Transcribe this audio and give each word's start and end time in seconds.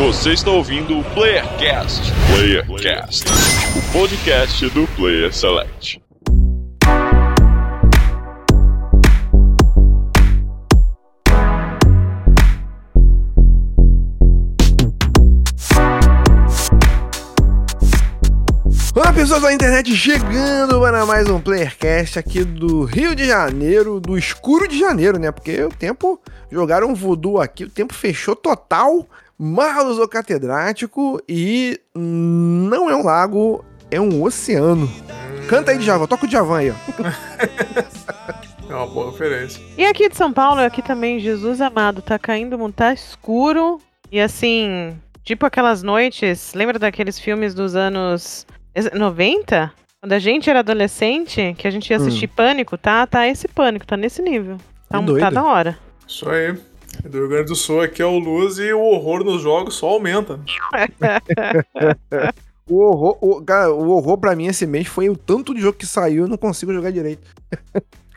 Você 0.00 0.32
está 0.32 0.50
ouvindo 0.50 0.98
o 0.98 1.04
Playercast. 1.12 2.10
Playercast, 2.34 3.26
o 3.76 3.92
podcast 3.92 4.70
do 4.70 4.86
Player 4.96 5.30
Select. 5.30 6.00
Olá 18.96 19.12
pessoas 19.12 19.42
da 19.42 19.52
internet, 19.52 19.94
chegando 19.94 20.80
para 20.80 21.04
mais 21.04 21.28
um 21.28 21.38
Playercast 21.38 22.18
aqui 22.18 22.42
do 22.42 22.84
Rio 22.84 23.14
de 23.14 23.26
Janeiro, 23.26 24.00
do 24.00 24.16
escuro 24.16 24.66
de 24.66 24.78
janeiro, 24.78 25.18
né? 25.18 25.30
Porque 25.30 25.62
o 25.62 25.68
tempo, 25.68 26.18
jogaram 26.50 26.88
um 26.88 26.94
voodoo 26.94 27.38
aqui, 27.38 27.64
o 27.64 27.70
tempo 27.70 27.92
fechou 27.92 28.34
total, 28.34 29.06
Marlos 29.42 29.98
o 29.98 30.06
Catedrático 30.06 31.18
e 31.26 31.80
não 31.96 32.90
é 32.90 32.94
um 32.94 33.02
lago, 33.02 33.64
é 33.90 33.98
um 33.98 34.22
oceano. 34.22 34.86
Canta 35.48 35.70
aí, 35.70 35.78
Djavan, 35.78 36.06
toca 36.06 36.26
o 36.26 36.28
Djavan 36.28 36.58
aí, 36.58 36.70
ó. 36.70 36.74
É 38.68 38.74
uma 38.74 38.86
boa 38.86 39.10
referência. 39.10 39.60
E 39.76 39.84
aqui 39.84 40.08
de 40.08 40.16
São 40.16 40.32
Paulo, 40.32 40.60
aqui 40.60 40.80
também, 40.80 41.18
Jesus 41.18 41.60
amado, 41.60 42.00
tá 42.00 42.16
caindo, 42.20 42.56
tá 42.70 42.92
escuro. 42.92 43.80
E 44.12 44.20
assim, 44.20 44.96
tipo 45.24 45.44
aquelas 45.44 45.82
noites, 45.82 46.52
lembra 46.54 46.78
daqueles 46.78 47.18
filmes 47.18 47.52
dos 47.52 47.74
anos 47.74 48.46
90? 48.94 49.72
Quando 50.00 50.12
a 50.12 50.20
gente 50.20 50.48
era 50.48 50.60
adolescente, 50.60 51.52
que 51.58 51.66
a 51.66 51.70
gente 51.70 51.90
ia 51.90 51.96
assistir 51.96 52.28
Pânico, 52.28 52.78
tá? 52.78 53.04
Tá 53.08 53.26
esse 53.26 53.48
Pânico, 53.48 53.86
tá 53.86 53.96
nesse 53.96 54.22
nível. 54.22 54.56
Tá, 54.88 55.00
doido. 55.00 55.20
tá 55.20 55.30
da 55.30 55.42
hora. 55.42 55.78
Isso 56.06 56.28
aí. 56.28 56.54
Do 57.04 57.18
Rio 57.18 57.28
Grande 57.28 57.46
do 57.46 57.56
Sul 57.56 57.80
aqui 57.80 58.02
é 58.02 58.06
o 58.06 58.18
luz 58.18 58.58
e 58.58 58.72
o 58.72 58.80
horror 58.80 59.24
nos 59.24 59.42
jogos 59.42 59.74
só 59.74 59.88
aumenta. 59.88 60.40
O 62.70 62.78
horror, 62.82 63.18
o, 63.20 63.42
cara, 63.42 63.72
o 63.72 63.90
horror 63.90 64.16
pra 64.16 64.36
mim 64.36 64.46
esse 64.46 64.64
mês 64.64 64.86
foi 64.86 65.08
o 65.10 65.16
tanto 65.16 65.52
de 65.52 65.60
jogo 65.60 65.76
que 65.76 65.86
saiu, 65.86 66.22
eu 66.22 66.28
não 66.28 66.36
consigo 66.36 66.72
jogar 66.72 66.92
direito. 66.92 67.28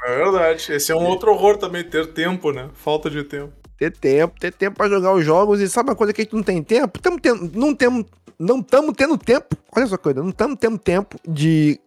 É 0.05 0.15
verdade. 0.15 0.71
Esse 0.71 0.91
é 0.91 0.95
um 0.95 1.05
outro 1.05 1.31
horror 1.31 1.57
também, 1.57 1.83
ter 1.83 2.13
tempo, 2.13 2.51
né? 2.51 2.69
Falta 2.75 3.09
de 3.09 3.23
tempo. 3.23 3.51
Ter 3.79 3.91
tempo, 3.91 4.39
ter 4.39 4.53
tempo 4.53 4.77
pra 4.77 4.87
jogar 4.87 5.13
os 5.13 5.25
jogos 5.25 5.59
e 5.59 5.67
sabe 5.67 5.89
uma 5.89 5.95
coisa 5.95 6.13
que 6.13 6.21
a 6.21 6.23
gente 6.23 6.35
não 6.35 6.43
tem 6.43 6.61
tempo? 6.61 7.01
Tamo 7.01 7.19
tendo, 7.19 7.51
não 7.57 7.73
temos, 7.73 8.05
não 8.37 8.59
estamos 8.59 8.93
tendo 8.95 9.17
tempo, 9.17 9.57
olha 9.75 9.85
essa 9.85 9.97
coisa, 9.97 10.21
não 10.21 10.29
estamos 10.29 10.59
tendo 10.59 10.77
tempo 10.77 11.17
de, 11.27 11.79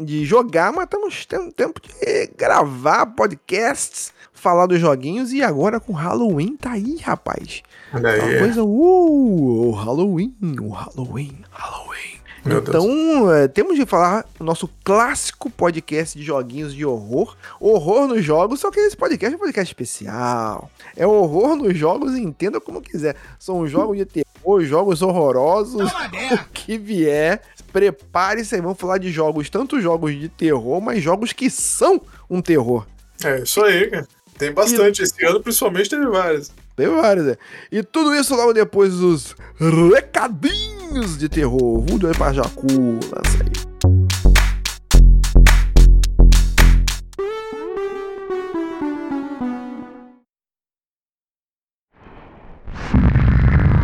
de 0.00 0.24
jogar, 0.24 0.72
mas 0.72 0.84
estamos 0.84 1.24
tendo 1.24 1.52
tempo 1.52 1.80
de 1.80 2.26
gravar 2.36 3.06
podcasts, 3.06 4.12
falar 4.38 4.66
dos 4.66 4.80
joguinhos 4.80 5.32
e 5.32 5.42
agora 5.42 5.80
com 5.80 5.92
Halloween 5.92 6.56
tá 6.56 6.72
aí, 6.72 6.96
rapaz. 7.02 7.62
Olha 7.92 8.14
Uma 8.14 8.24
aí. 8.24 8.38
coisa, 8.38 8.62
uh, 8.62 9.68
o 9.68 9.70
Halloween, 9.72 10.34
o 10.60 10.70
Halloween, 10.70 11.44
Halloween. 11.50 12.18
Meu 12.44 12.58
então, 12.58 13.32
é, 13.34 13.48
temos 13.48 13.76
de 13.76 13.84
falar 13.84 14.24
o 14.38 14.44
nosso 14.44 14.70
clássico 14.82 15.50
podcast 15.50 16.16
de 16.16 16.24
joguinhos 16.24 16.72
de 16.72 16.84
horror. 16.84 17.36
Horror 17.60 18.06
nos 18.06 18.24
jogos, 18.24 18.60
só 18.60 18.70
que 18.70 18.80
esse 18.80 18.96
podcast 18.96 19.34
é 19.34 19.36
um 19.36 19.40
podcast 19.40 19.70
especial. 19.70 20.70
É 20.96 21.06
horror 21.06 21.56
nos 21.56 21.76
jogos, 21.76 22.16
entenda 22.16 22.60
como 22.60 22.80
quiser. 22.80 23.16
São 23.38 23.66
jogos 23.66 23.98
de 23.98 24.04
terror, 24.06 24.62
jogos 24.62 25.02
horrorosos, 25.02 25.92
o 25.92 26.48
que 26.52 26.78
vier. 26.78 27.42
Prepare-se 27.72 28.54
aí, 28.54 28.60
vamos 28.60 28.78
falar 28.78 28.98
de 28.98 29.10
jogos, 29.10 29.50
tanto 29.50 29.80
jogos 29.80 30.18
de 30.18 30.28
terror, 30.28 30.80
mas 30.80 31.02
jogos 31.02 31.32
que 31.32 31.50
são 31.50 32.00
um 32.30 32.40
terror. 32.40 32.86
É 33.24 33.40
isso 33.40 33.62
aí, 33.62 33.90
cara. 33.90 34.08
Tem 34.38 34.52
bastante. 34.52 35.02
Esse 35.02 35.24
ano, 35.24 35.40
principalmente, 35.40 35.90
teve 35.90 36.06
vários. 36.06 36.50
Tem 36.76 36.86
vários, 36.88 37.26
né? 37.26 37.36
E 37.72 37.82
tudo 37.82 38.14
isso 38.14 38.36
logo 38.36 38.52
depois 38.52 38.94
dos 38.94 39.34
recadinhos 39.58 41.18
de 41.18 41.28
terror. 41.28 41.80
Vudo 41.80 42.06
aí 42.06 42.14
pra 42.14 42.32
Jacu, 42.32 42.66
lança 42.66 43.42
aí. 43.42 43.50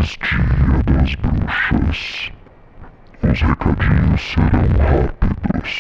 Dia 0.05 0.83
das 0.93 1.15
Bruxas. 1.17 2.31
Os 3.23 3.41
recadinhos 3.41 4.23
serão 4.23 4.69
rápidos. 4.79 5.75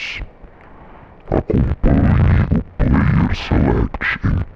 Acompanhe 1.30 2.46
o 2.50 2.62
Player 2.76 3.34
Select 3.36 4.53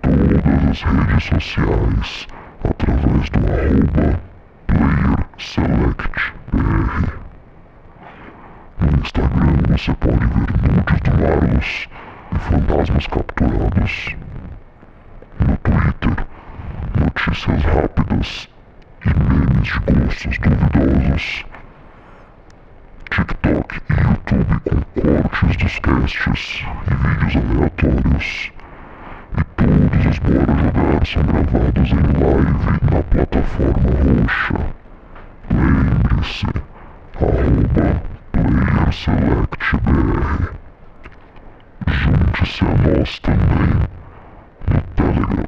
em 0.68 0.68
todas 0.68 0.68
as 0.68 0.82
redes 0.82 1.24
sociais 1.24 2.28
através 2.62 3.30
do 3.30 3.38
arroba 3.38 4.20
PlayerSelectBR. 4.66 7.18
No 8.80 8.88
Instagram 9.00 9.56
você 9.68 9.92
pode 9.94 10.26
ver 10.26 10.50
nudes 10.62 11.00
do 11.00 11.12
Marlos 11.22 11.88
e 12.32 12.38
fantasmas 12.38 13.06
capturados. 13.06 14.14
No 15.40 15.56
Twitter, 15.56 16.26
notícias 17.00 17.62
rápidas 17.64 18.48
e 19.06 19.08
memes 19.08 19.68
de 19.68 19.78
gostos 19.90 20.36
duvidosos. 20.38 21.46
TikTok 23.10 23.80
e 23.88 23.92
YouTube 24.02 24.60
com 24.68 24.78
cortes 25.00 25.56
dos 25.56 25.78
casts 25.78 26.66
e 26.86 26.88
vídeos 26.94 27.36
aleatórios. 27.36 28.28
E 29.36 29.42
todos 29.56 30.06
os 30.06 30.18
Bora 30.20 30.54
Jogar 30.58 31.06
são 31.06 31.22
gravados 31.24 31.90
em 31.90 32.18
live 32.18 32.70
na 32.90 33.02
plataforma 33.02 33.90
roxa. 34.04 34.58
Lembre-se, 35.50 36.46
arroba 37.16 38.02
PlayerSelectBR. 38.32 40.52
Junte-se 41.88 42.64
a 42.64 42.66
nós 42.88 43.18
também 43.20 43.72
no 44.68 44.80
Telegram. 44.96 45.44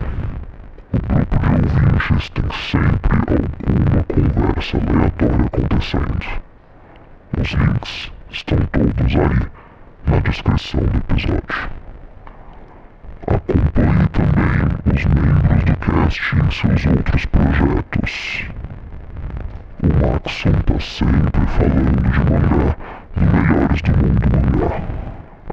O 0.93 0.99
grupo 1.07 1.37
de 1.39 1.47
ouvintes 1.95 2.29
tem 2.31 2.51
sempre 2.53 3.17
alguma 3.31 4.03
conversa 4.05 4.77
aleatória 4.77 5.47
acontecendo. 5.47 6.27
Os 7.41 7.51
links 7.53 8.13
estão 8.31 8.59
todos 8.73 9.17
aí 9.17 9.41
na 10.07 10.19
descrição 10.21 10.81
do 10.81 10.99
episódio. 10.99 11.71
Acompanhe 13.33 14.09
também 14.09 14.93
os 14.93 15.05
membros 15.05 15.63
do 15.65 15.77
cast 15.77 16.37
em 16.37 16.51
seus 16.51 16.87
outros 16.87 17.25
projetos. 17.27 18.45
O 19.83 19.87
Maxon 19.87 20.53
tá 20.67 20.81
sempre 20.81 21.47
falando 21.47 22.11
de 22.11 22.19
mangá 22.29 22.77
no 23.15 23.27
Melhores 23.33 23.83
do 23.83 23.93
Mundo 23.97 24.27
Mangá. 24.35 24.75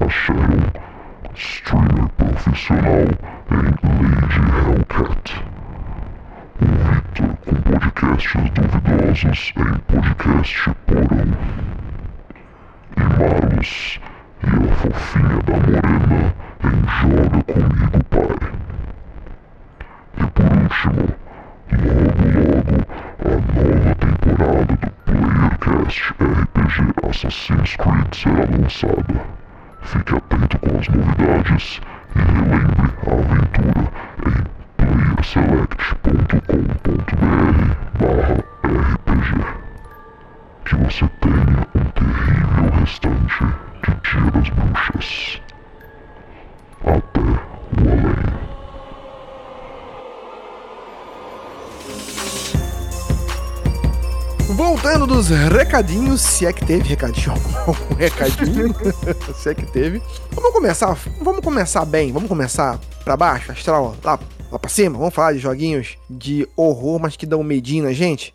A 0.01 0.09
Sharon, 0.09 0.71
streamer 1.35 2.09
profissional 2.17 3.05
em 3.51 3.65
Lady 3.93 4.41
Hellcat. 4.57 5.43
O 6.59 6.65
Victor 6.65 7.31
com 7.45 7.55
podcasts 7.61 8.49
duvidosos 8.55 9.53
em 9.55 9.71
Podcast 9.81 10.71
Porão. 10.87 11.29
E 12.97 13.01
Marlos 13.01 13.99
e 14.43 14.47
a 14.47 14.75
fofinha 14.75 15.37
da 15.45 15.57
Morena 15.57 16.46
em 16.63 16.77
Joga 16.87 17.39
Comigo 17.43 17.99
Pai. 18.09 18.35
E 20.17 20.25
por 20.27 20.49
último, 20.57 21.03
logo 21.71 22.27
logo, 22.37 22.75
a 23.19 23.29
nova 23.53 23.91
temporada 23.95 24.73
do 24.75 24.89
Playercast 25.05 26.13
RPG 26.13 26.77
Assassin's 27.09 27.75
Creed 27.75 28.13
será 28.13 28.45
lançada. 28.49 29.17
Fique 29.81 30.15
atento 30.15 30.57
com 30.59 30.77
as 30.77 30.87
novidades 30.89 31.81
e 32.15 32.19
relembre 32.19 32.89
a 33.05 33.11
aventura 33.13 33.81
em 34.25 34.33
playerselect.com.br 34.77 36.17
RPG. 38.77 39.29
Que 40.65 40.75
você 40.75 41.05
tenha 41.21 41.59
um 41.75 41.85
terrível 41.91 42.69
restante 42.79 43.43
de 43.83 43.91
Dia 44.03 44.31
das 44.31 44.49
Bruxas. 44.49 45.46
Até 46.81 46.91
o 46.91 46.93
além. 46.93 48.27
Voltando 54.57 55.05
dos 55.05 55.27
recadinhos, 55.27 56.19
se 56.21 56.45
é 56.45 56.51
que 56.51 56.65
teve 56.65 56.89
recadinho, 56.89 57.31
algum 57.67 57.95
recadinho, 57.95 58.73
se 59.35 59.49
é 59.49 59.53
que 59.53 59.65
teve. 59.65 60.01
Vamos 60.31 60.51
começar, 60.51 60.97
vamos 61.21 61.41
começar 61.41 61.85
bem, 61.85 62.11
vamos 62.11 62.27
começar 62.27 62.79
pra 63.03 63.15
baixo, 63.15 63.51
astral, 63.51 63.95
lá, 64.03 64.19
lá 64.51 64.57
pra 64.57 64.69
cima. 64.69 64.97
Vamos 64.97 65.13
falar 65.13 65.33
de 65.33 65.39
joguinhos 65.39 65.97
de 66.09 66.47
horror, 66.55 66.99
mas 66.99 67.15
que 67.15 67.25
dão 67.25 67.43
medinho 67.43 67.83
na 67.83 67.93
gente. 67.93 68.33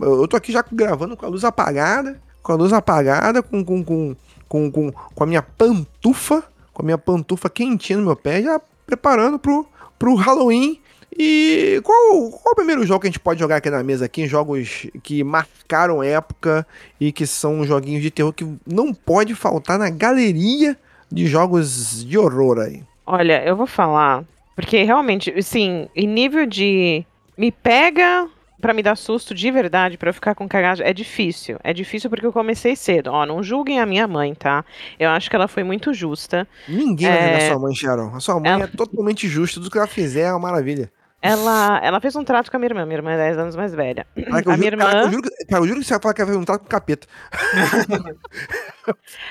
Eu 0.00 0.28
tô 0.28 0.36
aqui 0.36 0.52
já 0.52 0.64
gravando 0.70 1.16
com 1.16 1.26
a 1.26 1.28
luz 1.28 1.44
apagada, 1.44 2.20
com 2.42 2.52
a 2.52 2.54
luz 2.54 2.72
apagada, 2.72 3.42
com, 3.42 3.64
com, 3.64 3.82
com, 3.82 4.70
com, 4.70 4.92
com 4.92 5.24
a 5.24 5.26
minha 5.26 5.42
pantufa, 5.42 6.44
com 6.72 6.82
a 6.82 6.84
minha 6.84 6.98
pantufa 6.98 7.48
quentinha 7.48 7.98
no 7.98 8.06
meu 8.06 8.16
pé, 8.16 8.42
já 8.42 8.60
preparando 8.86 9.38
pro, 9.38 9.66
pro 9.98 10.14
Halloween 10.14 10.80
E 11.16 11.80
qual, 11.82 12.30
qual 12.30 12.52
o 12.52 12.56
primeiro 12.56 12.86
jogo 12.86 13.00
que 13.00 13.08
a 13.08 13.10
gente 13.10 13.20
pode 13.20 13.40
jogar 13.40 13.56
aqui 13.56 13.68
na 13.68 13.82
mesa 13.82 14.04
aqui? 14.04 14.26
Jogos 14.26 14.86
que 15.02 15.24
marcaram 15.24 16.02
época 16.02 16.66
e 17.00 17.10
que 17.12 17.26
são 17.26 17.64
joguinhos 17.64 18.02
de 18.02 18.10
terror 18.10 18.32
que 18.32 18.46
não 18.66 18.94
pode 18.94 19.34
faltar 19.34 19.78
na 19.78 19.90
galeria 19.90 20.76
de 21.10 21.26
jogos 21.26 22.04
de 22.04 22.16
horror 22.16 22.60
aí. 22.60 22.82
Olha, 23.04 23.44
eu 23.44 23.56
vou 23.56 23.66
falar, 23.66 24.24
porque 24.54 24.84
realmente, 24.84 25.30
assim, 25.36 25.88
em 25.96 26.06
nível 26.06 26.46
de 26.46 27.04
me 27.36 27.50
pega 27.50 28.28
pra 28.60 28.72
me 28.74 28.82
dar 28.82 28.96
susto 28.96 29.34
de 29.34 29.50
verdade, 29.50 29.96
pra 29.98 30.10
eu 30.10 30.14
ficar 30.14 30.34
com 30.34 30.48
cagagem, 30.48 30.86
é 30.86 30.92
difícil. 30.92 31.58
É 31.64 31.72
difícil 31.72 32.08
porque 32.10 32.26
eu 32.26 32.32
comecei 32.32 32.76
cedo. 32.76 33.08
Ó, 33.10 33.24
não 33.26 33.42
julguem 33.42 33.80
a 33.80 33.86
minha 33.86 34.06
mãe, 34.06 34.34
tá? 34.34 34.64
Eu 34.98 35.10
acho 35.10 35.28
que 35.30 35.34
ela 35.36 35.48
foi 35.48 35.64
muito 35.64 35.92
justa. 35.94 36.46
Ninguém 36.68 37.08
vai 37.08 37.18
É. 37.18 37.38
ver 37.38 37.44
a 37.44 37.48
sua 37.50 37.58
mãe, 37.58 37.74
Sharon. 37.74 38.14
A 38.14 38.20
sua 38.20 38.38
mãe 38.38 38.50
Ela- 38.50 38.64
é 38.64 38.66
totalmente 38.68 39.26
justa. 39.26 39.58
Tudo 39.60 39.70
que 39.70 39.78
ela 39.78 39.86
fizer 39.86 40.22
é 40.22 40.30
uma 40.32 40.38
maravilha. 40.40 40.90
Ela, 41.22 41.78
ela 41.82 42.00
fez 42.00 42.16
um 42.16 42.24
trato 42.24 42.50
com 42.50 42.56
a 42.56 42.60
minha 42.60 42.68
irmã. 42.70 42.84
Minha 42.86 42.98
irmã 42.98 43.10
é 43.12 43.16
10 43.18 43.38
anos 43.38 43.56
mais 43.56 43.74
velha. 43.74 44.06
Cara, 44.28 44.42
que 44.42 44.48
eu 44.48 44.52
A 44.52 44.56
minha 44.56 44.70
juro, 44.70 44.82
irmã- 44.82 45.00
eu 45.02 45.10
juro 45.10 45.22
que- 45.22 45.44
cara, 45.46 45.62
eu 45.62 45.66
juro 45.68 45.80
que 45.80 45.86
você 45.86 45.94
vai 45.94 46.00
falar 46.02 46.14
que 46.14 46.20
vai 46.20 46.26
fazer 46.28 46.38
um 46.38 46.44
trato 46.44 46.60
com 46.60 46.66
o 46.66 46.70
capeta. 46.70 47.06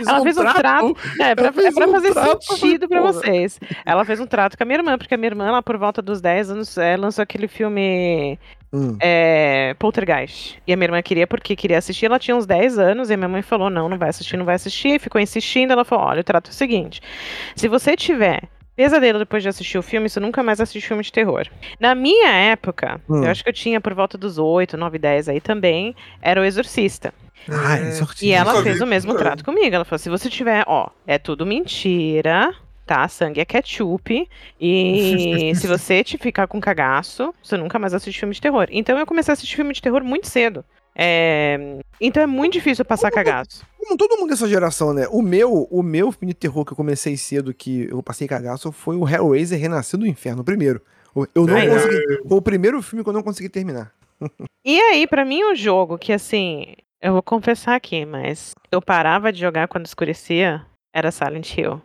Ela 0.07 0.21
fez 0.21 0.37
um 0.37 0.53
trato. 0.53 0.97
É, 1.19 1.35
pra, 1.35 1.45
ela 1.45 1.53
fez 1.53 1.67
é 1.67 1.71
pra 1.71 1.87
um 1.87 1.91
fazer 1.91 2.13
trato, 2.13 2.43
sentido 2.43 2.87
pra 2.87 2.99
porra. 3.01 3.13
vocês. 3.13 3.59
Ela 3.85 4.05
fez 4.05 4.19
um 4.19 4.25
trato 4.27 4.57
com 4.57 4.63
a 4.63 4.65
minha 4.65 4.79
irmã, 4.79 4.97
porque 4.97 5.13
a 5.13 5.17
minha 5.17 5.29
irmã, 5.29 5.51
lá 5.51 5.61
por 5.61 5.77
volta 5.77 6.01
dos 6.01 6.21
10 6.21 6.51
anos, 6.51 6.77
é, 6.77 6.95
lançou 6.95 7.21
aquele 7.23 7.47
filme 7.47 8.39
Hum. 8.71 8.95
é, 9.01 9.73
Poltergeist. 9.79 10.61
E 10.67 10.71
a 10.73 10.77
minha 10.77 10.85
irmã 10.85 11.01
queria 11.01 11.25
porque 11.25 11.55
queria 11.55 11.79
assistir. 11.79 12.05
Ela 12.05 12.19
tinha 12.19 12.35
uns 12.37 12.45
10 12.45 12.77
anos 12.77 13.09
e 13.09 13.13
a 13.13 13.17
minha 13.17 13.27
mãe 13.29 13.41
falou: 13.41 13.69
não, 13.69 13.89
não 13.89 13.97
vai 13.97 14.09
assistir, 14.09 14.37
não 14.37 14.45
vai 14.45 14.55
assistir. 14.55 14.99
Ficou 14.99 15.19
insistindo. 15.19 15.71
Ela 15.73 15.83
falou: 15.83 16.05
olha, 16.05 16.21
o 16.21 16.23
trato 16.23 16.49
é 16.49 16.51
o 16.51 16.55
seguinte: 16.55 17.01
se 17.55 17.67
você 17.67 17.95
tiver 17.97 18.43
pesadelo 18.83 19.19
depois 19.19 19.43
de 19.43 19.49
assistir 19.49 19.77
o 19.77 19.81
filme, 19.83 20.07
você 20.07 20.21
nunca 20.21 20.41
mais 20.41 20.61
assiste 20.61 20.87
filme 20.87 21.03
de 21.03 21.11
terror. 21.11 21.45
Na 21.77 21.93
minha 21.93 22.29
época, 22.29 23.01
Hum. 23.09 23.25
eu 23.25 23.29
acho 23.29 23.43
que 23.43 23.49
eu 23.49 23.53
tinha 23.53 23.81
por 23.81 23.93
volta 23.93 24.17
dos 24.17 24.37
8, 24.37 24.77
9, 24.77 24.97
10 24.97 25.27
aí 25.27 25.41
também, 25.41 25.93
era 26.21 26.39
o 26.39 26.45
Exorcista. 26.45 27.13
Ai, 27.49 27.89
É. 27.89 27.91
sorte. 27.91 28.25
E 28.25 28.31
ela 28.31 28.63
fez 28.63 28.79
o 28.79 28.85
mesmo 28.87 29.13
trato 29.15 29.43
comigo. 29.43 29.75
Ela 29.75 29.83
falou: 29.83 29.99
se 29.99 30.09
você 30.09 30.29
tiver, 30.29 30.63
ó, 30.65 30.87
é 31.05 31.17
tudo 31.17 31.45
mentira. 31.45 32.53
Tá, 32.85 33.05
sangue 33.09 33.41
é 33.41 33.45
ketchup. 33.45 34.27
E 34.59 35.51
se 35.55 35.67
você 35.67 36.01
te 36.03 36.17
ficar 36.17 36.47
com 36.47 36.59
cagaço, 36.61 37.33
você 37.43 37.57
nunca 37.57 37.77
mais 37.77 37.93
assiste 37.93 38.17
filme 38.19 38.33
de 38.33 38.39
terror. 38.41 38.67
Então 38.71 38.97
eu 38.97 39.05
comecei 39.05 39.31
a 39.31 39.33
assistir 39.33 39.57
filme 39.57 39.73
de 39.73 39.81
terror 39.81 40.03
muito 40.05 40.27
cedo. 40.27 40.63
É, 41.01 41.79
Então 42.01 42.21
é 42.21 42.27
muito 42.27 42.53
difícil 42.53 42.83
passar 42.83 43.09
cagaço. 43.09 43.65
Como 43.77 43.95
todo 43.97 44.17
mundo 44.17 44.29
dessa 44.31 44.47
geração, 44.49 44.93
né? 44.93 45.07
O 45.09 45.21
meu, 45.21 45.67
o 45.71 45.81
meu 45.81 46.11
filme 46.11 46.33
de 46.33 46.39
terror 46.39 46.65
que 46.65 46.73
eu 46.73 46.77
comecei 46.77 47.15
cedo, 47.15 47.53
que 47.53 47.87
eu 47.89 48.03
passei 48.03 48.27
cagaço, 48.27 48.71
foi 48.71 48.97
o 48.97 49.07
Hellraiser 49.07 49.57
Renascido 49.59 49.99
do 50.03 50.07
Inferno, 50.07 50.41
o 50.41 50.45
primeiro. 50.45 50.81
O- 51.15 51.25
Eu 51.33 51.47
não 51.47 51.53
não. 51.57 51.69
consegui. 51.73 52.27
Foi 52.27 52.37
o 52.37 52.41
primeiro 52.41 52.81
filme 52.81 53.03
que 53.03 53.09
eu 53.09 53.13
não 53.13 53.23
consegui 53.23 53.47
terminar. 53.49 53.91
E 54.65 54.77
aí, 54.79 55.07
pra 55.07 55.23
mim, 55.23 55.41
o 55.43 55.55
jogo 55.55 55.97
que 55.97 56.11
assim, 56.11 56.73
eu 57.01 57.13
vou 57.13 57.23
confessar 57.23 57.75
aqui, 57.75 58.05
mas 58.05 58.51
eu 58.71 58.81
parava 58.81 59.31
de 59.31 59.39
jogar 59.39 59.67
quando 59.69 59.85
escurecia, 59.85 60.65
era 60.93 61.09
Silent 61.11 61.57
Hill. 61.57 61.81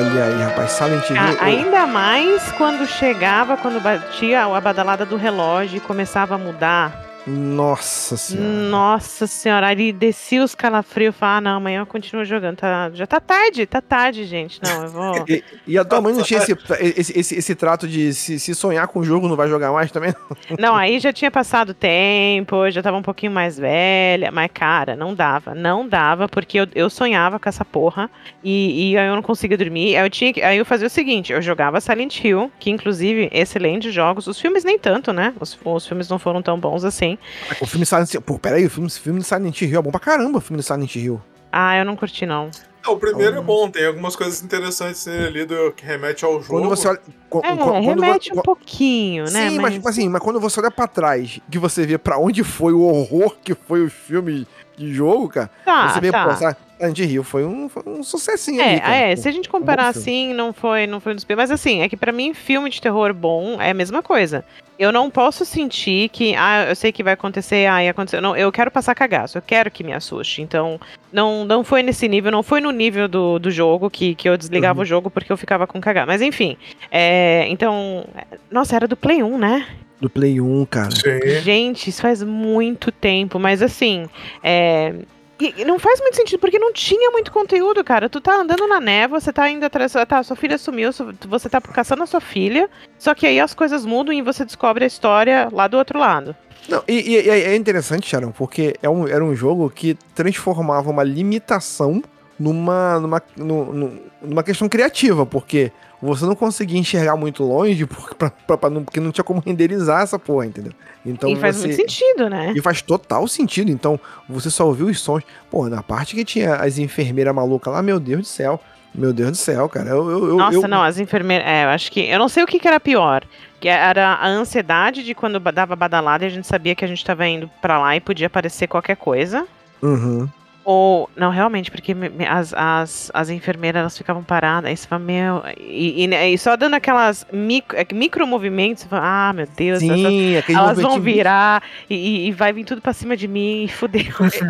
Olha 0.00 0.24
aí, 0.24 0.42
rapaz, 0.42 0.70
Silent 0.72 1.10
Hill. 1.10 1.16
Eu- 1.16 1.38
ainda 1.40 1.86
mais 1.86 2.50
quando 2.52 2.86
chegava, 2.86 3.56
quando 3.56 3.80
batia 3.80 4.44
a 4.44 4.60
badalada 4.60 5.04
do 5.04 5.16
relógio 5.16 5.76
e 5.76 5.80
começava 5.80 6.34
a 6.36 6.38
mudar. 6.38 7.09
Nossa 7.30 8.16
senhora. 8.16 8.48
Nossa 8.48 9.26
senhora, 9.26 9.66
aí 9.68 9.92
descia 9.92 10.42
os 10.42 10.54
calafrios 10.54 11.14
e 11.14 11.18
falava, 11.18 11.38
ah, 11.38 11.40
não, 11.40 11.56
amanhã 11.58 11.80
eu 11.80 11.86
continuo 11.86 12.24
jogando. 12.24 12.56
Tá, 12.56 12.90
já 12.92 13.06
tá 13.06 13.20
tarde, 13.20 13.66
tá 13.66 13.80
tarde, 13.80 14.24
gente. 14.24 14.60
Não, 14.62 14.82
eu 14.82 14.88
vou. 14.88 15.24
E, 15.28 15.44
e 15.66 15.78
a 15.78 15.84
tua 15.84 16.00
mãe 16.00 16.12
não 16.12 16.22
tinha 16.22 16.40
esse, 16.42 16.52
esse, 16.80 17.18
esse, 17.18 17.34
esse 17.36 17.54
trato 17.54 17.86
de 17.86 18.12
se, 18.12 18.38
se 18.38 18.54
sonhar 18.54 18.88
com 18.88 19.00
o 19.00 19.04
jogo 19.04 19.28
não 19.28 19.36
vai 19.36 19.48
jogar 19.48 19.72
mais 19.72 19.90
também? 19.92 20.12
Não, 20.58 20.74
aí 20.74 20.98
já 20.98 21.12
tinha 21.12 21.30
passado 21.30 21.72
tempo, 21.72 22.66
eu 22.66 22.70
já 22.70 22.82
tava 22.82 22.96
um 22.96 23.02
pouquinho 23.02 23.32
mais 23.32 23.58
velha, 23.58 24.30
mas, 24.32 24.50
cara, 24.52 24.96
não 24.96 25.14
dava, 25.14 25.54
não 25.54 25.88
dava, 25.88 26.28
porque 26.28 26.58
eu, 26.58 26.66
eu 26.74 26.90
sonhava 26.90 27.38
com 27.38 27.48
essa 27.48 27.64
porra 27.64 28.10
e, 28.42 28.90
e 28.90 28.98
aí 28.98 29.06
eu 29.06 29.14
não 29.14 29.22
conseguia 29.22 29.56
dormir. 29.56 29.96
Aí 29.96 30.04
eu, 30.04 30.10
tinha 30.10 30.32
que, 30.32 30.42
aí 30.42 30.58
eu 30.58 30.64
fazia 30.64 30.86
o 30.86 30.90
seguinte: 30.90 31.32
eu 31.32 31.40
jogava 31.40 31.80
Silent 31.80 32.24
Hill, 32.24 32.50
que 32.58 32.70
inclusive, 32.70 33.30
excelentes 33.32 33.94
jogos, 33.94 34.26
os 34.26 34.40
filmes 34.40 34.64
nem 34.64 34.78
tanto, 34.78 35.12
né? 35.12 35.32
Os, 35.40 35.58
os 35.64 35.86
filmes 35.86 36.08
não 36.08 36.18
foram 36.18 36.42
tão 36.42 36.58
bons 36.58 36.84
assim. 36.84 37.18
O 37.60 37.66
filme 37.66 37.84
Silent 37.86 38.12
Hill. 38.14 38.22
Pô, 38.22 38.38
peraí, 38.38 38.66
o 38.66 38.70
filme, 38.70 38.88
o 38.88 38.90
filme 38.90 39.20
de 39.20 39.26
Silent 39.26 39.60
Hill 39.62 39.78
é 39.78 39.82
bom 39.82 39.90
pra 39.90 40.00
caramba, 40.00 40.38
o 40.38 40.40
filme 40.40 40.62
Silent 40.62 40.94
Hill. 40.96 41.20
Ah, 41.52 41.76
eu 41.76 41.84
não 41.84 41.96
curti, 41.96 42.24
não. 42.26 42.50
O 42.86 42.96
primeiro 42.96 43.36
é 43.36 43.40
bom, 43.42 43.68
tem 43.70 43.84
algumas 43.86 44.16
coisas 44.16 44.42
interessantes 44.42 45.04
nele 45.04 45.26
ali 45.26 45.44
do, 45.44 45.70
que 45.72 45.84
remete 45.84 46.24
ao 46.24 46.40
jogo. 46.40 46.46
Quando 46.48 46.68
você 46.70 46.88
olha. 46.88 47.00
qu- 47.28 47.40
É, 47.44 47.50
qu- 47.54 47.56
quando 47.64 47.80
remete 47.82 48.30
vo- 48.32 48.38
um 48.38 48.42
pouquinho, 48.42 49.24
né? 49.24 49.50
Sim, 49.50 49.58
mas, 49.58 49.74
tipo 49.74 49.86
assim, 49.88 50.08
mas 50.08 50.22
quando 50.22 50.40
você 50.40 50.60
olha 50.60 50.70
pra 50.70 50.86
trás, 50.88 51.38
que 51.50 51.58
você 51.58 51.84
vê 51.86 51.98
pra 51.98 52.16
onde 52.18 52.42
foi 52.42 52.72
o 52.72 52.80
horror 52.80 53.36
que 53.44 53.54
foi 53.54 53.84
o 53.84 53.90
filme 53.90 54.46
de 54.78 54.94
jogo, 54.94 55.28
cara, 55.28 55.50
tá, 55.62 55.90
você 55.90 56.00
vê, 56.00 56.10
tá. 56.10 56.24
pô, 56.24 56.54
Silent 56.80 56.98
Hill 56.98 57.22
foi 57.24 57.44
um, 57.44 57.68
foi 57.68 57.82
um 57.86 58.02
sucessinho 58.02 58.60
É, 58.60 58.70
ali, 58.72 58.80
cara. 58.80 58.94
é, 58.96 59.14
Pô, 59.16 59.22
se 59.22 59.28
a 59.28 59.32
gente 59.32 59.48
comparar 59.48 59.92
filme. 59.92 59.98
assim, 60.00 60.34
não 60.34 60.52
foi, 60.52 60.86
não 60.86 60.98
foi 61.00 61.12
um 61.12 61.14
dos 61.14 61.24
piores. 61.24 61.42
Mas 61.42 61.50
assim, 61.50 61.82
é 61.82 61.88
que 61.88 61.96
pra 61.96 62.10
mim, 62.12 62.32
filme 62.34 62.70
de 62.70 62.80
terror 62.80 63.12
bom 63.12 63.60
é 63.60 63.70
a 63.70 63.74
mesma 63.74 64.02
coisa. 64.02 64.44
Eu 64.78 64.90
não 64.90 65.10
posso 65.10 65.44
sentir 65.44 66.08
que, 66.08 66.34
ah, 66.34 66.64
eu 66.70 66.74
sei 66.74 66.90
que 66.90 67.02
vai 67.02 67.12
acontecer, 67.12 67.66
ah, 67.66 67.84
ia 67.84 67.90
acontecer. 67.90 68.18
Não, 68.22 68.34
eu 68.34 68.50
quero 68.50 68.70
passar 68.70 68.94
cagaço, 68.94 69.36
eu 69.36 69.42
quero 69.42 69.70
que 69.70 69.84
me 69.84 69.92
assuste. 69.92 70.40
Então, 70.40 70.80
não, 71.12 71.44
não 71.44 71.62
foi 71.62 71.82
nesse 71.82 72.08
nível, 72.08 72.32
não 72.32 72.42
foi 72.42 72.62
no 72.62 72.70
nível 72.70 73.06
do, 73.06 73.38
do 73.38 73.50
jogo 73.50 73.90
que, 73.90 74.14
que 74.14 74.26
eu 74.26 74.38
desligava 74.38 74.78
Uhum. 74.78 74.82
o 74.82 74.86
jogo 74.86 75.10
porque 75.10 75.30
eu 75.30 75.36
ficava 75.36 75.66
com 75.66 75.78
cagaço. 75.82 76.06
Mas 76.06 76.22
enfim, 76.22 76.56
é, 76.90 77.44
então, 77.50 78.06
nossa, 78.50 78.74
era 78.74 78.88
do 78.88 78.96
Play 78.96 79.22
1, 79.22 79.36
né? 79.36 79.66
Do 80.00 80.08
Play 80.08 80.40
1, 80.40 80.64
cara. 80.64 80.90
Sim. 80.92 81.40
Gente, 81.42 81.90
isso 81.90 82.00
faz 82.00 82.22
muito 82.22 82.90
tempo, 82.90 83.38
mas 83.38 83.60
assim, 83.60 84.06
é. 84.42 84.94
E- 85.40 85.64
não 85.64 85.78
faz 85.78 86.00
muito 86.00 86.16
sentido, 86.16 86.38
porque 86.38 86.58
não 86.58 86.72
tinha 86.72 87.10
muito 87.10 87.32
conteúdo, 87.32 87.82
cara. 87.84 88.08
Tu 88.08 88.20
tá 88.20 88.34
andando 88.40 88.66
na 88.66 88.80
névoa, 88.80 89.20
você 89.20 89.32
tá 89.32 89.48
indo 89.50 89.64
atrás. 89.64 89.92
Tá, 90.08 90.22
sua 90.22 90.36
filha 90.36 90.58
sumiu, 90.58 90.92
su- 90.92 91.14
você 91.28 91.48
tá 91.48 91.60
caçando 91.60 92.02
a 92.02 92.06
sua 92.06 92.20
filha. 92.20 92.68
Só 92.98 93.14
que 93.14 93.26
aí 93.26 93.40
as 93.40 93.54
coisas 93.54 93.84
mudam 93.84 94.12
e 94.14 94.22
você 94.22 94.44
descobre 94.44 94.84
a 94.84 94.86
história 94.86 95.48
lá 95.52 95.66
do 95.68 95.76
outro 95.78 95.98
lado. 95.98 96.34
Não, 96.68 96.82
e, 96.86 97.16
e- 97.16 97.28
é 97.30 97.56
interessante, 97.56 98.06
Sharon, 98.06 98.30
porque 98.32 98.74
é 98.82 98.88
um, 98.88 99.08
era 99.08 99.24
um 99.24 99.34
jogo 99.34 99.70
que 99.70 99.96
transformava 100.14 100.90
uma 100.90 101.02
limitação 101.02 102.02
numa, 102.38 102.98
numa, 103.00 103.22
nu- 103.36 103.72
nu- 103.72 104.00
numa 104.22 104.42
questão 104.42 104.68
criativa, 104.68 105.24
porque 105.26 105.72
você 106.02 106.24
não 106.24 106.34
conseguia 106.34 106.78
enxergar 106.78 107.16
muito 107.16 107.42
longe 107.44 107.84
porque, 107.86 108.14
pra- 108.14 108.30
pra- 108.30 108.56
pra 108.56 108.70
não, 108.70 108.82
porque 108.84 109.00
não 109.00 109.12
tinha 109.12 109.24
como 109.24 109.40
renderizar 109.44 110.02
essa 110.02 110.18
porra, 110.18 110.46
entendeu? 110.46 110.72
Então 111.04 111.30
e 111.30 111.36
faz 111.36 111.56
você, 111.56 111.66
muito 111.68 111.76
sentido, 111.80 112.28
né? 112.28 112.52
E 112.56 112.60
faz 112.60 112.82
total 112.82 113.26
sentido. 113.28 113.70
Então, 113.70 113.98
você 114.28 114.50
só 114.50 114.66
ouviu 114.66 114.86
os 114.86 115.00
sons. 115.00 115.22
Pô, 115.50 115.68
na 115.68 115.82
parte 115.82 116.14
que 116.14 116.24
tinha 116.24 116.56
as 116.56 116.78
enfermeiras 116.78 117.34
malucas 117.34 117.72
lá, 117.72 117.82
meu 117.82 117.98
Deus 118.00 118.20
do 118.22 118.26
céu. 118.26 118.60
Meu 118.92 119.12
Deus 119.12 119.30
do 119.30 119.36
céu, 119.36 119.68
cara. 119.68 119.90
Eu, 119.90 120.10
eu, 120.28 120.36
Nossa, 120.36 120.56
eu- 120.56 120.66
não, 120.68 120.82
as 120.82 120.98
enfermeiras. 120.98 121.46
É, 121.46 121.64
eu 121.64 121.68
acho 121.68 121.92
que. 121.92 122.00
Eu 122.00 122.18
não 122.18 122.28
sei 122.28 122.42
o 122.42 122.46
que, 122.46 122.58
que 122.58 122.66
era 122.66 122.80
pior. 122.80 123.22
Que 123.60 123.68
era 123.68 124.14
a 124.14 124.26
ansiedade 124.26 125.04
de 125.04 125.14
quando 125.14 125.38
dava 125.38 125.76
badalada 125.76 126.24
e 126.24 126.26
a 126.26 126.30
gente 126.30 126.46
sabia 126.46 126.74
que 126.74 126.84
a 126.84 126.88
gente 126.88 127.04
tava 127.04 127.24
indo 127.28 127.48
pra 127.62 127.78
lá 127.78 127.94
e 127.94 128.00
podia 128.00 128.26
aparecer 128.26 128.66
qualquer 128.66 128.96
coisa. 128.96 129.46
Uhum. 129.80 130.28
Ou, 130.62 131.08
não, 131.16 131.30
realmente, 131.30 131.70
porque 131.70 131.94
me- 131.94 132.10
me- 132.10 132.26
as, 132.26 132.52
as, 132.54 133.10
as 133.14 133.30
enfermeiras 133.30 133.80
elas 133.80 133.96
ficavam 133.96 134.22
paradas, 134.22 134.68
aí 134.68 134.76
você 134.76 134.86
fala, 134.86 135.02
meu. 135.02 135.42
E, 135.58 136.04
e- 136.04 136.34
e 136.34 136.38
só 136.38 136.54
dando 136.54 136.74
aquelas 136.74 137.26
micro, 137.32 137.76
é, 137.78 137.86
micro 137.94 138.26
movimentos, 138.26 138.82
você 138.82 138.88
fala, 138.88 139.02
ah, 139.30 139.32
meu 139.32 139.46
Deus, 139.56 139.82
essas- 139.82 139.96
Sim, 139.96 140.36
aquele 140.36 140.58
elas 140.58 140.76
vão 140.82 141.00
virar 141.00 141.62
e, 141.88 142.28
e- 142.28 142.32
vai 142.32 142.52
vir 142.52 142.64
tudo 142.64 142.82
pra 142.82 142.92
cima 142.92 143.16
de 143.16 143.26
mim 143.26 143.64
e 143.64 143.68
fudeu. 143.68 144.02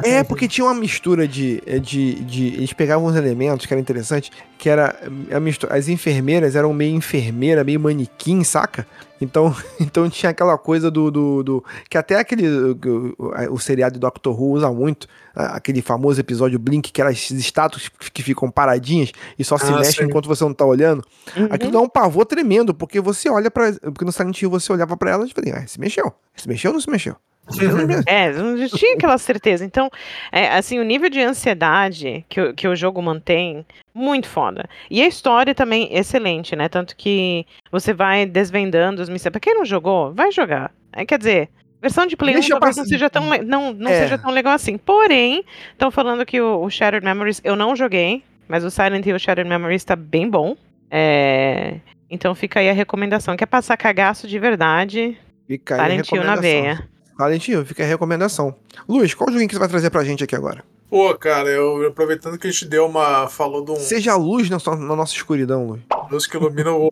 É, 0.04 0.24
porque 0.24 0.48
tinha 0.48 0.64
uma 0.64 0.74
mistura 0.74 1.28
de, 1.28 1.62
de, 1.80 2.14
de. 2.24 2.46
Eles 2.54 2.72
pegavam 2.72 3.06
uns 3.06 3.14
elementos 3.16 3.64
que 3.64 3.72
era 3.72 3.80
interessante, 3.80 4.32
que 4.58 4.68
era 4.68 4.96
a 5.32 5.38
mistura. 5.38 5.74
As 5.76 5.88
enfermeiras 5.88 6.56
eram 6.56 6.72
meio 6.72 6.94
enfermeira, 6.94 7.62
meio 7.62 7.78
manequim, 7.78 8.42
saca? 8.42 8.84
Então, 9.20 9.54
então 9.80 10.08
tinha 10.08 10.30
aquela 10.30 10.56
coisa 10.56 10.90
do. 10.90 11.10
do, 11.10 11.42
do- 11.42 11.64
que 11.88 11.98
até 11.98 12.18
aquele. 12.18 12.48
O, 12.48 13.14
o- 13.18 13.54
o 13.54 13.58
seriado 13.58 13.94
do 13.94 14.00
Doctor 14.00 14.38
Who 14.40 14.52
usa 14.52 14.70
muito, 14.72 15.06
aquele 15.34 15.82
famoso 15.82 16.20
episódio 16.20 16.58
Blink, 16.58 16.90
que 16.92 17.00
eram 17.00 17.10
as 17.10 17.30
estátuas 17.30 17.88
que 18.12 18.22
ficam 18.22 18.50
paradinhas 18.50 19.12
e 19.38 19.44
só 19.44 19.58
se 19.58 19.66
Ah, 19.72 19.78
mexem 19.78 20.06
enquanto 20.06 20.26
você 20.28 20.42
não 20.44 20.54
tá 20.54 20.64
olhando. 20.64 21.04
Uhum. 21.36 21.48
Aquilo 21.50 21.72
dá 21.72 21.80
um 21.80 21.88
pavor 21.88 22.24
tremendo, 22.24 22.72
porque 22.74 23.00
você 23.00 23.28
olha 23.28 23.50
pra. 23.50 23.72
Porque 23.72 24.04
no 24.04 24.12
Silent 24.12 24.40
Hill 24.40 24.50
você 24.50 24.72
olhava 24.72 24.96
pra 24.96 25.10
elas 25.10 25.30
e 25.30 25.34
falei, 25.34 25.52
ah, 25.52 25.66
se 25.66 25.78
mexeu. 25.78 26.12
Se 26.34 26.48
mexeu 26.48 26.70
ou 26.70 26.74
não 26.74 26.80
se 26.80 26.90
mexeu? 26.90 27.14
É, 28.06 28.28
eu 28.30 28.42
não 28.44 28.68
tinha 28.68 28.94
aquela 28.94 29.18
certeza. 29.18 29.64
Então, 29.64 29.90
é, 30.32 30.48
assim, 30.50 30.78
o 30.78 30.84
nível 30.84 31.08
de 31.10 31.20
ansiedade 31.20 32.24
que, 32.28 32.40
o- 32.40 32.54
que 32.54 32.68
o 32.68 32.76
jogo 32.76 33.00
mantém, 33.02 33.64
muito 33.94 34.28
foda. 34.28 34.68
E 34.90 35.02
a 35.02 35.06
história 35.06 35.54
também 35.54 35.88
excelente, 35.92 36.54
né? 36.54 36.68
Tanto 36.68 36.96
que 36.96 37.44
você 37.72 37.92
vai 37.92 38.24
desvendando 38.26 39.02
os 39.02 39.08
mistérios. 39.08 39.32
Pra 39.32 39.40
quem 39.40 39.54
não 39.58 39.64
jogou, 39.64 40.12
vai 40.14 40.30
jogar. 40.30 40.70
É, 40.92 41.04
quer 41.04 41.18
dizer, 41.18 41.48
Versão 41.82 42.06
de 42.06 42.16
Play 42.16 42.34
1 42.34 42.38
Deixa 42.40 42.50
talvez 42.50 42.76
passar- 42.76 42.82
não 42.82 42.88
seja 42.88 43.08
tão, 43.10 43.24
não, 43.44 43.72
não 43.72 43.90
É. 43.90 44.00
seja 44.02 44.18
tão 44.18 44.30
legal 44.30 44.52
assim. 44.52 44.76
Porém, 44.76 45.44
estão 45.72 45.90
falando 45.90 46.26
que 46.26 46.40
o, 46.40 46.62
o 46.62 46.70
Shattered 46.70 47.04
Memories 47.04 47.40
eu 47.42 47.56
não 47.56 47.74
joguei, 47.74 48.22
mas 48.46 48.64
o 48.64 48.70
Silent 48.70 49.04
Hill 49.06 49.18
Shattered 49.18 49.48
Memories 49.48 49.82
tá 49.84 49.96
bem 49.96 50.28
bom. 50.28 50.56
É, 50.90 51.76
Então 52.10 52.34
fica 52.34 52.60
aí 52.60 52.68
a 52.68 52.72
recomendação. 52.72 53.36
Quer 53.36 53.46
passar 53.46 53.76
cagaço 53.76 54.26
de 54.28 54.38
verdade? 54.38 55.16
Fica 55.46 55.76
aí 55.76 55.80
a 55.80 55.84
Silent 56.04 56.12
Hill 56.12 56.24
na 56.24 56.36
veia. 56.36 56.88
Silent 57.24 57.48
Hill, 57.48 57.64
fica 57.66 57.82
a 57.82 57.86
recomendação. 57.86 58.54
Luiz, 58.88 59.12
qual 59.14 59.28
joguinho 59.30 59.48
que 59.48 59.54
você 59.54 59.58
vai 59.60 59.68
trazer 59.68 59.90
pra 59.90 60.02
gente 60.04 60.24
aqui 60.24 60.34
agora? 60.34 60.64
Pô, 60.88 61.14
cara, 61.14 61.48
eu 61.48 61.86
aproveitando 61.86 62.36
que 62.38 62.48
a 62.48 62.50
gente 62.50 62.66
deu 62.66 62.86
uma. 62.86 63.28
falou 63.28 63.64
de 63.64 63.70
um 63.72 63.76
Seja 63.76 64.12
a 64.12 64.16
luz 64.16 64.48
na, 64.50 64.58
sua- 64.58 64.74
na 64.76 64.96
nossa 64.96 65.14
escuridão, 65.14 65.66
Luiz. 65.66 65.82
luz 66.10 66.26
que 66.26 66.36
ilumina 66.36 66.72
o 66.72 66.90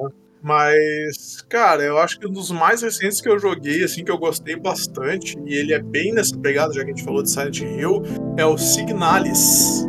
né? 0.00 0.10
Mas, 0.42 1.42
cara, 1.48 1.82
eu 1.82 1.98
acho 1.98 2.18
que 2.18 2.26
um 2.26 2.30
dos 2.32 2.50
mais 2.50 2.80
recentes 2.82 3.20
que 3.20 3.28
eu 3.28 3.38
joguei, 3.38 3.82
assim, 3.84 4.04
que 4.04 4.10
eu 4.10 4.16
gostei 4.16 4.54
bastante, 4.56 5.36
e 5.44 5.54
ele 5.54 5.74
é 5.74 5.82
bem 5.82 6.12
nessa 6.14 6.38
pegada, 6.38 6.72
já 6.72 6.84
que 6.84 6.90
a 6.92 6.94
gente 6.94 7.04
falou 7.04 7.22
de 7.22 7.28
Silent 7.30 7.60
Hill, 7.60 8.02
é 8.36 8.46
o 8.46 8.56
Signalis. 8.56 9.84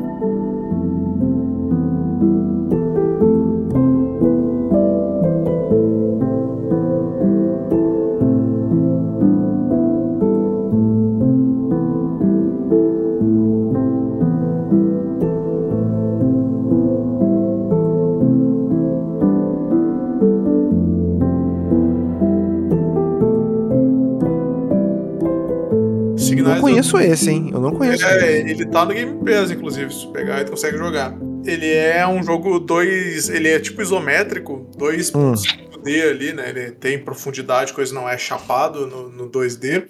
Conheço 26.79 26.99
esse, 26.99 27.29
hein? 27.29 27.49
Eu 27.51 27.59
não 27.59 27.71
conheço. 27.71 28.05
É, 28.05 28.39
ele 28.39 28.65
tá 28.65 28.85
no 28.85 28.93
Game 28.93 29.23
Pass, 29.23 29.51
inclusive, 29.51 29.93
se 29.93 30.01
tu 30.01 30.11
pegar, 30.11 30.43
tu 30.45 30.51
consegue 30.51 30.77
jogar. 30.77 31.15
Ele 31.45 31.67
é 31.67 32.07
um 32.07 32.23
jogo 32.23 32.59
2. 32.59 33.29
Ele 33.29 33.49
é 33.49 33.59
tipo 33.59 33.81
isométrico, 33.81 34.69
2.5D 34.77 36.09
ali, 36.09 36.33
né? 36.33 36.49
Ele 36.49 36.71
tem 36.71 36.99
profundidade, 36.99 37.73
coisa 37.73 37.93
não 37.93 38.07
é 38.07 38.17
chapado 38.17 38.87
no, 38.87 39.09
no 39.09 39.29
2D. 39.29 39.87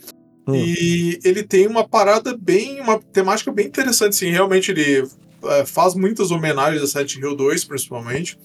Hum. 0.48 0.56
E 0.56 1.20
ele 1.24 1.44
tem 1.44 1.68
uma 1.68 1.88
parada 1.88 2.36
bem. 2.38 2.82
uma 2.82 3.00
temática 3.00 3.52
bem 3.52 3.68
interessante, 3.68 4.16
sim. 4.16 4.32
Realmente 4.32 4.72
ele 4.72 5.08
é, 5.44 5.66
faz 5.66 5.94
muitas 5.94 6.32
homenagens 6.32 6.82
a 6.82 6.88
Silent 6.88 7.16
Hill 7.16 7.36
2, 7.36 7.66
principalmente. 7.66 8.40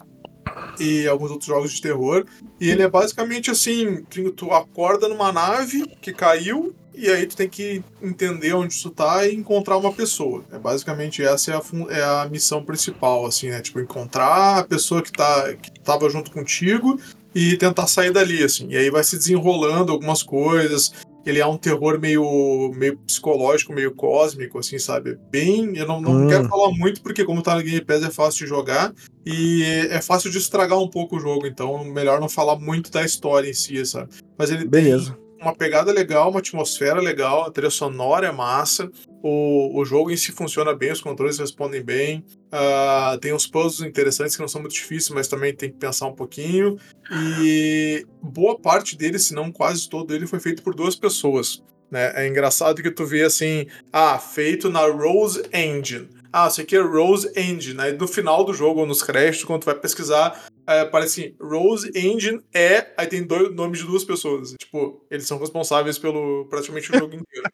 E 0.78 1.06
alguns 1.06 1.30
outros 1.30 1.48
jogos 1.48 1.72
de 1.72 1.80
terror. 1.80 2.24
E 2.60 2.70
ele 2.70 2.82
é 2.82 2.88
basicamente 2.88 3.50
assim: 3.50 4.04
tu 4.36 4.50
acorda 4.50 5.08
numa 5.08 5.32
nave 5.32 5.84
que 6.02 6.12
caiu, 6.12 6.74
e 6.96 7.08
aí 7.10 7.26
tu 7.26 7.36
tem 7.36 7.48
que 7.48 7.82
entender 8.02 8.52
onde 8.54 8.80
tu 8.80 8.90
tá 8.90 9.26
e 9.26 9.34
encontrar 9.34 9.76
uma 9.76 9.92
pessoa. 9.92 10.44
É 10.52 10.58
basicamente 10.58 11.22
essa 11.22 11.50
é 11.52 11.54
a, 11.54 11.62
é 11.90 12.02
a 12.02 12.28
missão 12.30 12.64
principal, 12.64 13.26
assim, 13.26 13.50
né? 13.50 13.60
Tipo, 13.60 13.80
encontrar 13.80 14.58
a 14.58 14.64
pessoa 14.64 15.02
que, 15.02 15.12
tá, 15.12 15.52
que 15.54 15.70
tava 15.80 16.08
junto 16.08 16.30
contigo 16.30 16.98
e 17.34 17.56
tentar 17.56 17.86
sair 17.86 18.12
dali, 18.12 18.42
assim. 18.42 18.68
E 18.70 18.76
aí 18.76 18.90
vai 18.90 19.02
se 19.02 19.16
desenrolando 19.16 19.90
algumas 19.92 20.22
coisas. 20.22 20.92
Ele 21.26 21.38
é 21.40 21.46
um 21.46 21.56
terror 21.56 21.98
meio, 21.98 22.70
meio 22.76 22.98
psicológico, 22.98 23.72
meio 23.72 23.94
cósmico, 23.94 24.58
assim, 24.58 24.78
sabe? 24.78 25.18
Bem. 25.30 25.74
Eu 25.76 25.86
não, 25.86 25.98
não 26.00 26.24
Hum. 26.24 26.28
quero 26.28 26.46
falar 26.48 26.70
muito, 26.72 27.00
porque 27.02 27.24
como 27.24 27.42
tá 27.42 27.54
no 27.56 27.62
Game 27.62 27.80
Pass 27.80 28.02
é 28.02 28.10
fácil 28.10 28.40
de 28.44 28.46
jogar. 28.46 28.92
E 29.24 29.62
é 29.90 30.02
fácil 30.02 30.30
de 30.30 30.36
estragar 30.36 30.78
um 30.78 30.88
pouco 30.88 31.16
o 31.16 31.20
jogo, 31.20 31.46
então 31.46 31.82
melhor 31.82 32.20
não 32.20 32.28
falar 32.28 32.56
muito 32.58 32.90
da 32.90 33.02
história 33.02 33.48
em 33.48 33.54
si, 33.54 33.84
sabe? 33.86 34.10
Mas 34.36 34.50
ele 34.50 34.60
tem 34.60 34.68
Beleza. 34.68 35.16
Uma 35.44 35.54
pegada 35.54 35.92
legal, 35.92 36.30
uma 36.30 36.40
atmosfera 36.40 37.00
legal, 37.00 37.44
a 37.44 37.50
trilha 37.50 37.70
sonora 37.70 38.26
é 38.26 38.32
massa, 38.32 38.90
o, 39.22 39.78
o 39.78 39.84
jogo 39.84 40.10
em 40.10 40.16
si 40.16 40.32
funciona 40.32 40.74
bem, 40.74 40.90
os 40.90 41.00
controles 41.00 41.38
respondem 41.38 41.82
bem, 41.82 42.24
ah, 42.50 43.18
tem 43.20 43.32
uns 43.32 43.46
puzzles 43.46 43.86
interessantes 43.86 44.34
que 44.34 44.40
não 44.40 44.48
são 44.48 44.60
muito 44.60 44.74
difíceis, 44.74 45.10
mas 45.10 45.28
também 45.28 45.54
tem 45.54 45.70
que 45.70 45.76
pensar 45.76 46.06
um 46.06 46.14
pouquinho, 46.14 46.78
e 47.10 48.06
boa 48.22 48.58
parte 48.58 48.96
dele, 48.96 49.18
se 49.18 49.34
não 49.34 49.52
quase 49.52 49.88
todo 49.88 50.14
ele, 50.14 50.26
foi 50.26 50.40
feito 50.40 50.62
por 50.62 50.74
duas 50.74 50.96
pessoas. 50.96 51.62
Né? 51.90 52.12
É 52.16 52.26
engraçado 52.26 52.82
que 52.82 52.90
tu 52.90 53.04
vê 53.04 53.22
assim, 53.22 53.66
ah, 53.92 54.18
feito 54.18 54.70
na 54.70 54.86
Rose 54.86 55.42
Engine. 55.52 56.08
Ah, 56.36 56.48
isso 56.48 56.60
aqui 56.60 56.74
é 56.74 56.80
Rose 56.80 57.30
Engine. 57.36 57.80
Aí 57.80 57.92
no 57.92 58.08
final 58.08 58.42
do 58.44 58.52
jogo, 58.52 58.80
ou 58.80 58.86
nos 58.86 59.04
créditos, 59.04 59.44
quando 59.44 59.60
tu 59.62 59.66
vai 59.66 59.76
pesquisar, 59.76 60.46
é, 60.66 60.80
aparece 60.80 61.20
assim, 61.26 61.36
Rose 61.40 61.88
Engine 61.94 62.40
é. 62.52 62.88
Aí 62.96 63.06
tem 63.06 63.22
dois 63.22 63.54
nomes 63.54 63.78
de 63.78 63.86
duas 63.86 64.02
pessoas. 64.02 64.52
Tipo, 64.58 65.06
eles 65.08 65.28
são 65.28 65.38
responsáveis 65.38 65.96
pelo 65.96 66.46
praticamente 66.46 66.90
o 66.90 66.98
jogo 66.98 67.14
inteiro. 67.14 67.48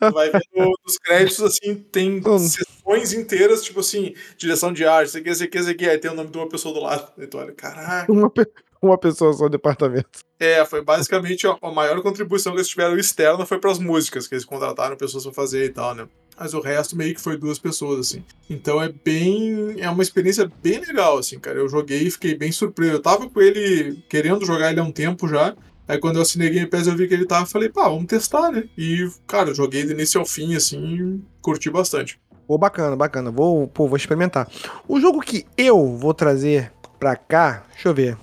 Tu 0.00 0.12
vai 0.12 0.30
ver 0.30 0.40
no- 0.56 0.72
nos 0.82 0.96
créditos, 0.96 1.42
assim, 1.42 1.74
tem 1.74 2.22
Hum. 2.26 2.38
sessões 2.38 3.12
inteiras, 3.12 3.62
tipo 3.62 3.80
assim, 3.80 4.14
direção 4.38 4.72
de 4.72 4.86
arte, 4.86 5.08
isso 5.08 5.18
aqui, 5.18 5.28
isso 5.28 5.44
aqui, 5.44 5.58
isso 5.58 5.68
aqui. 5.70 5.88
Aí 5.90 5.98
tem 5.98 6.10
o 6.10 6.14
nome 6.14 6.30
de 6.30 6.38
uma 6.38 6.48
pessoa 6.48 6.72
do 6.72 6.80
lado. 6.80 7.12
Aí 7.18 7.26
tu 7.26 7.36
olha, 7.36 7.52
caraca. 7.52 8.10
Uma, 8.10 8.30
pe- 8.30 8.48
uma 8.80 8.96
pessoa 8.96 9.34
só 9.34 9.44
no 9.44 9.50
departamento. 9.50 10.20
É, 10.40 10.64
foi 10.64 10.82
basicamente 10.82 11.46
a, 11.46 11.56
a 11.60 11.70
maior 11.70 12.00
contribuição 12.02 12.52
que 12.52 12.58
eles 12.58 12.68
tiveram 12.68 12.96
externa 12.96 13.44
foi 13.44 13.58
pras 13.58 13.78
músicas, 13.78 14.26
que 14.26 14.34
eles 14.34 14.44
contrataram 14.46 14.96
pessoas 14.96 15.22
pra 15.24 15.32
fazer 15.34 15.66
e 15.66 15.68
tal, 15.70 15.94
né? 15.94 16.08
Mas 16.38 16.54
o 16.54 16.60
resto 16.60 16.96
meio 16.96 17.14
que 17.14 17.20
foi 17.20 17.36
duas 17.36 17.58
pessoas, 17.58 18.00
assim. 18.00 18.24
Então 18.48 18.82
é 18.82 18.88
bem. 18.88 19.80
É 19.80 19.88
uma 19.88 20.02
experiência 20.02 20.50
bem 20.62 20.80
legal, 20.80 21.18
assim, 21.18 21.38
cara. 21.38 21.58
Eu 21.58 21.68
joguei 21.68 22.02
e 22.02 22.10
fiquei 22.10 22.34
bem 22.34 22.50
surpreso. 22.50 22.92
Eu 22.92 23.02
tava 23.02 23.28
com 23.28 23.40
ele 23.40 24.02
querendo 24.08 24.44
jogar 24.44 24.70
ele 24.70 24.80
há 24.80 24.84
um 24.84 24.92
tempo 24.92 25.28
já. 25.28 25.54
Aí 25.86 25.98
quando 25.98 26.16
eu 26.16 26.22
assinei 26.22 26.48
Game 26.48 26.66
Pass 26.66 26.86
eu 26.86 26.96
vi 26.96 27.08
que 27.08 27.14
ele 27.14 27.26
tava, 27.26 27.44
falei, 27.44 27.68
pá, 27.68 27.88
vamos 27.88 28.06
testar, 28.06 28.50
né? 28.50 28.64
E, 28.78 29.10
cara, 29.26 29.50
eu 29.50 29.54
joguei 29.54 29.84
do 29.84 29.92
início 29.92 30.18
ao 30.20 30.26
fim, 30.26 30.54
assim, 30.54 31.22
curti 31.40 31.68
bastante. 31.70 32.20
Pô, 32.46 32.56
bacana, 32.56 32.96
bacana. 32.96 33.30
Vou, 33.30 33.66
pô, 33.68 33.88
vou 33.88 33.96
experimentar. 33.96 34.48
O 34.86 35.00
jogo 35.00 35.20
que 35.20 35.44
eu 35.56 35.96
vou 35.96 36.14
trazer 36.14 36.72
pra 36.98 37.16
cá, 37.16 37.64
deixa 37.72 37.88
eu 37.88 37.94
ver. 37.94 38.16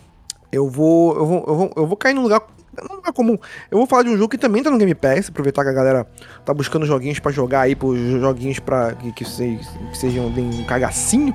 Eu 0.51 0.69
vou, 0.69 1.15
eu 1.15 1.25
vou, 1.25 1.45
eu 1.47 1.55
vou, 1.55 1.73
eu 1.77 1.87
vou 1.87 1.97
cair 1.97 2.13
num 2.13 2.23
lugar, 2.23 2.41
num 2.89 2.95
lugar 2.97 3.11
comum. 3.13 3.37
Eu 3.71 3.77
vou 3.77 3.87
falar 3.87 4.03
de 4.03 4.09
um 4.09 4.17
jogo 4.17 4.29
que 4.29 4.37
também 4.37 4.61
tá 4.63 4.69
no 4.69 4.77
Game 4.77 4.93
Pass, 4.95 5.29
aproveitar 5.29 5.63
que 5.63 5.69
a 5.69 5.73
galera 5.73 6.07
tá 6.45 6.53
buscando 6.53 6.85
joguinhos 6.85 7.19
pra 7.19 7.31
jogar 7.31 7.61
aí, 7.61 7.75
pros 7.75 7.97
joguinhos 7.97 8.59
pra 8.59 8.93
que, 8.93 9.11
que, 9.11 9.25
se- 9.25 9.59
que 9.91 9.97
sejam 9.97 10.29
bem 10.29 10.45
um 10.45 10.63
cagacinho. 10.65 11.33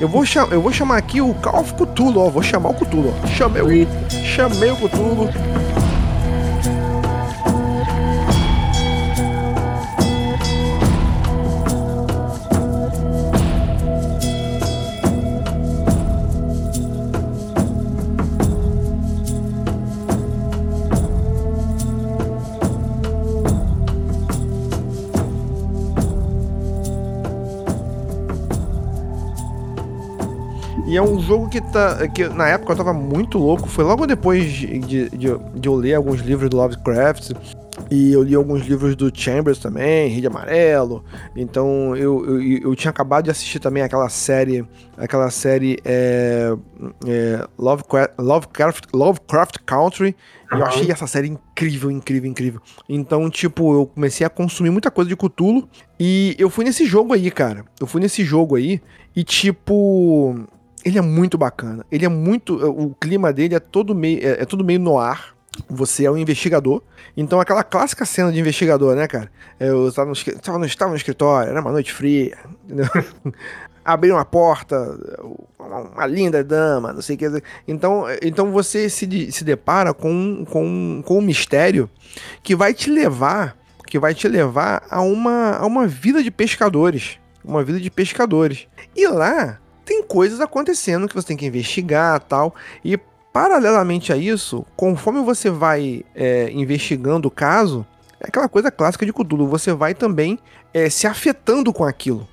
Eu 0.00 0.08
vou, 0.08 0.24
eu 0.50 0.60
vou 0.62 0.72
chamar 0.72 0.96
aqui 0.96 1.20
o 1.20 1.34
Call 1.34 1.60
of 1.60 1.74
Cthulhu, 1.74 2.20
ó. 2.20 2.28
Vou 2.30 2.42
chamar 2.42 2.70
o 2.70 2.74
Cthulhu, 2.74 3.12
ó. 3.22 3.26
Chamei 3.28 3.62
o, 3.62 3.86
chamei 4.24 4.70
o 4.70 4.76
Cthulhu. 4.76 5.28
E 30.90 30.96
é 30.96 31.02
um 31.02 31.20
jogo 31.20 31.48
que 31.48 31.60
tá. 31.60 32.06
que 32.08 32.28
na 32.28 32.48
época 32.48 32.72
eu 32.72 32.76
tava 32.76 32.92
muito 32.92 33.38
louco. 33.38 33.68
Foi 33.68 33.84
logo 33.84 34.06
depois 34.06 34.50
de, 34.52 34.78
de, 34.80 35.08
de- 35.10 35.38
de 35.54 35.68
eu 35.68 35.74
ler 35.76 35.94
alguns 35.94 36.20
livros 36.20 36.50
do 36.50 36.56
Lovecraft. 36.56 37.30
E 37.90 38.12
eu 38.12 38.22
li 38.22 38.34
alguns 38.34 38.66
livros 38.66 38.94
do 38.96 39.10
Chambers 39.12 39.58
também, 39.58 40.08
Rede 40.10 40.26
Amarelo. 40.26 41.02
Então 41.34 41.96
eu, 41.96 42.24
eu, 42.26 42.58
eu 42.62 42.76
tinha 42.76 42.90
acabado 42.90 43.24
de 43.24 43.30
assistir 43.30 43.58
também 43.60 43.82
aquela 43.82 44.08
série. 44.08 44.66
Aquela 44.98 45.30
série 45.30 45.78
é, 45.84 46.52
é, 47.06 47.46
Lovecraft, 47.56 48.10
Lovecraft, 48.18 48.84
Lovecraft 48.92 49.56
Country. 49.64 50.16
E 50.52 50.54
eu 50.58 50.64
achei 50.66 50.90
essa 50.90 51.06
série 51.06 51.28
incrível, 51.28 51.90
incrível, 51.90 52.28
incrível. 52.28 52.60
Então, 52.88 53.30
tipo, 53.30 53.72
eu 53.72 53.86
comecei 53.86 54.26
a 54.26 54.30
consumir 54.30 54.70
muita 54.70 54.90
coisa 54.90 55.08
de 55.08 55.16
Cthulhu. 55.16 55.68
E 55.98 56.34
eu 56.38 56.50
fui 56.50 56.64
nesse 56.64 56.84
jogo 56.84 57.14
aí, 57.14 57.30
cara. 57.30 57.64
Eu 57.80 57.86
fui 57.86 58.00
nesse 58.00 58.24
jogo 58.24 58.56
aí. 58.56 58.80
E, 59.14 59.22
tipo. 59.22 60.36
Ele 60.84 60.98
é 60.98 61.02
muito 61.02 61.36
bacana. 61.36 61.84
Ele 61.90 62.04
é 62.04 62.08
muito. 62.08 62.54
O 62.54 62.94
clima 62.94 63.32
dele 63.32 63.54
é 63.54 63.60
todo 63.60 63.94
meio. 63.94 64.18
É, 64.22 64.42
é 64.42 64.44
tudo 64.44 64.64
meio 64.64 64.80
no 64.80 64.98
ar. 64.98 65.34
Você 65.68 66.04
é 66.04 66.10
um 66.10 66.16
investigador. 66.16 66.82
Então, 67.16 67.40
aquela 67.40 67.62
clássica 67.62 68.06
cena 68.06 68.32
de 68.32 68.38
investigador, 68.40 68.94
né, 68.94 69.06
cara? 69.06 69.30
Eu 69.58 69.88
estava 69.88 70.06
no, 70.06 70.12
escri- 70.12 70.38
tava 70.38 70.58
no, 70.58 70.64
estava 70.64 70.90
no 70.90 70.96
escritório, 70.96 71.50
era 71.50 71.60
uma 71.60 71.72
noite 71.72 71.92
fria. 71.92 72.38
Abriu 73.84 74.14
uma 74.14 74.24
porta, 74.24 74.76
uma, 75.58 76.06
linda 76.06 76.44
dama, 76.44 76.92
não 76.92 77.02
sei 77.02 77.16
o 77.16 77.18
que. 77.18 77.42
Então, 77.66 78.04
então 78.22 78.52
você 78.52 78.88
se, 78.88 79.32
se 79.32 79.42
depara 79.42 79.92
com, 79.92 80.44
com, 80.48 81.02
com 81.04 81.18
um 81.18 81.22
mistério 81.22 81.90
que 82.42 82.54
vai 82.54 82.72
te 82.72 82.90
levar. 82.90 83.56
Que 83.86 83.98
vai 83.98 84.14
te 84.14 84.28
levar 84.28 84.84
a 84.88 85.00
uma, 85.00 85.56
a 85.56 85.66
uma 85.66 85.86
vida 85.88 86.22
de 86.22 86.30
pescadores. 86.30 87.18
Uma 87.44 87.64
vida 87.64 87.80
de 87.80 87.90
pescadores. 87.90 88.68
E 88.94 89.06
lá 89.08 89.58
tem 89.90 90.04
coisas 90.04 90.40
acontecendo 90.40 91.08
que 91.08 91.14
você 91.14 91.26
tem 91.26 91.36
que 91.36 91.46
investigar 91.46 92.20
tal. 92.20 92.54
E 92.84 92.96
Paralelamente 93.32 94.12
a 94.12 94.16
isso, 94.16 94.66
conforme 94.76 95.22
você 95.22 95.50
vai 95.50 96.04
é, 96.16 96.50
investigando 96.50 97.28
o 97.28 97.30
caso, 97.30 97.86
é 98.20 98.26
aquela 98.26 98.48
coisa 98.48 98.72
clássica 98.72 99.06
de 99.06 99.12
Cthulhu, 99.12 99.46
você 99.46 99.72
vai 99.72 99.94
também 99.94 100.36
é, 100.74 100.90
se 100.90 101.06
afetando 101.06 101.72
com 101.72 101.84
aquilo. 101.84 102.26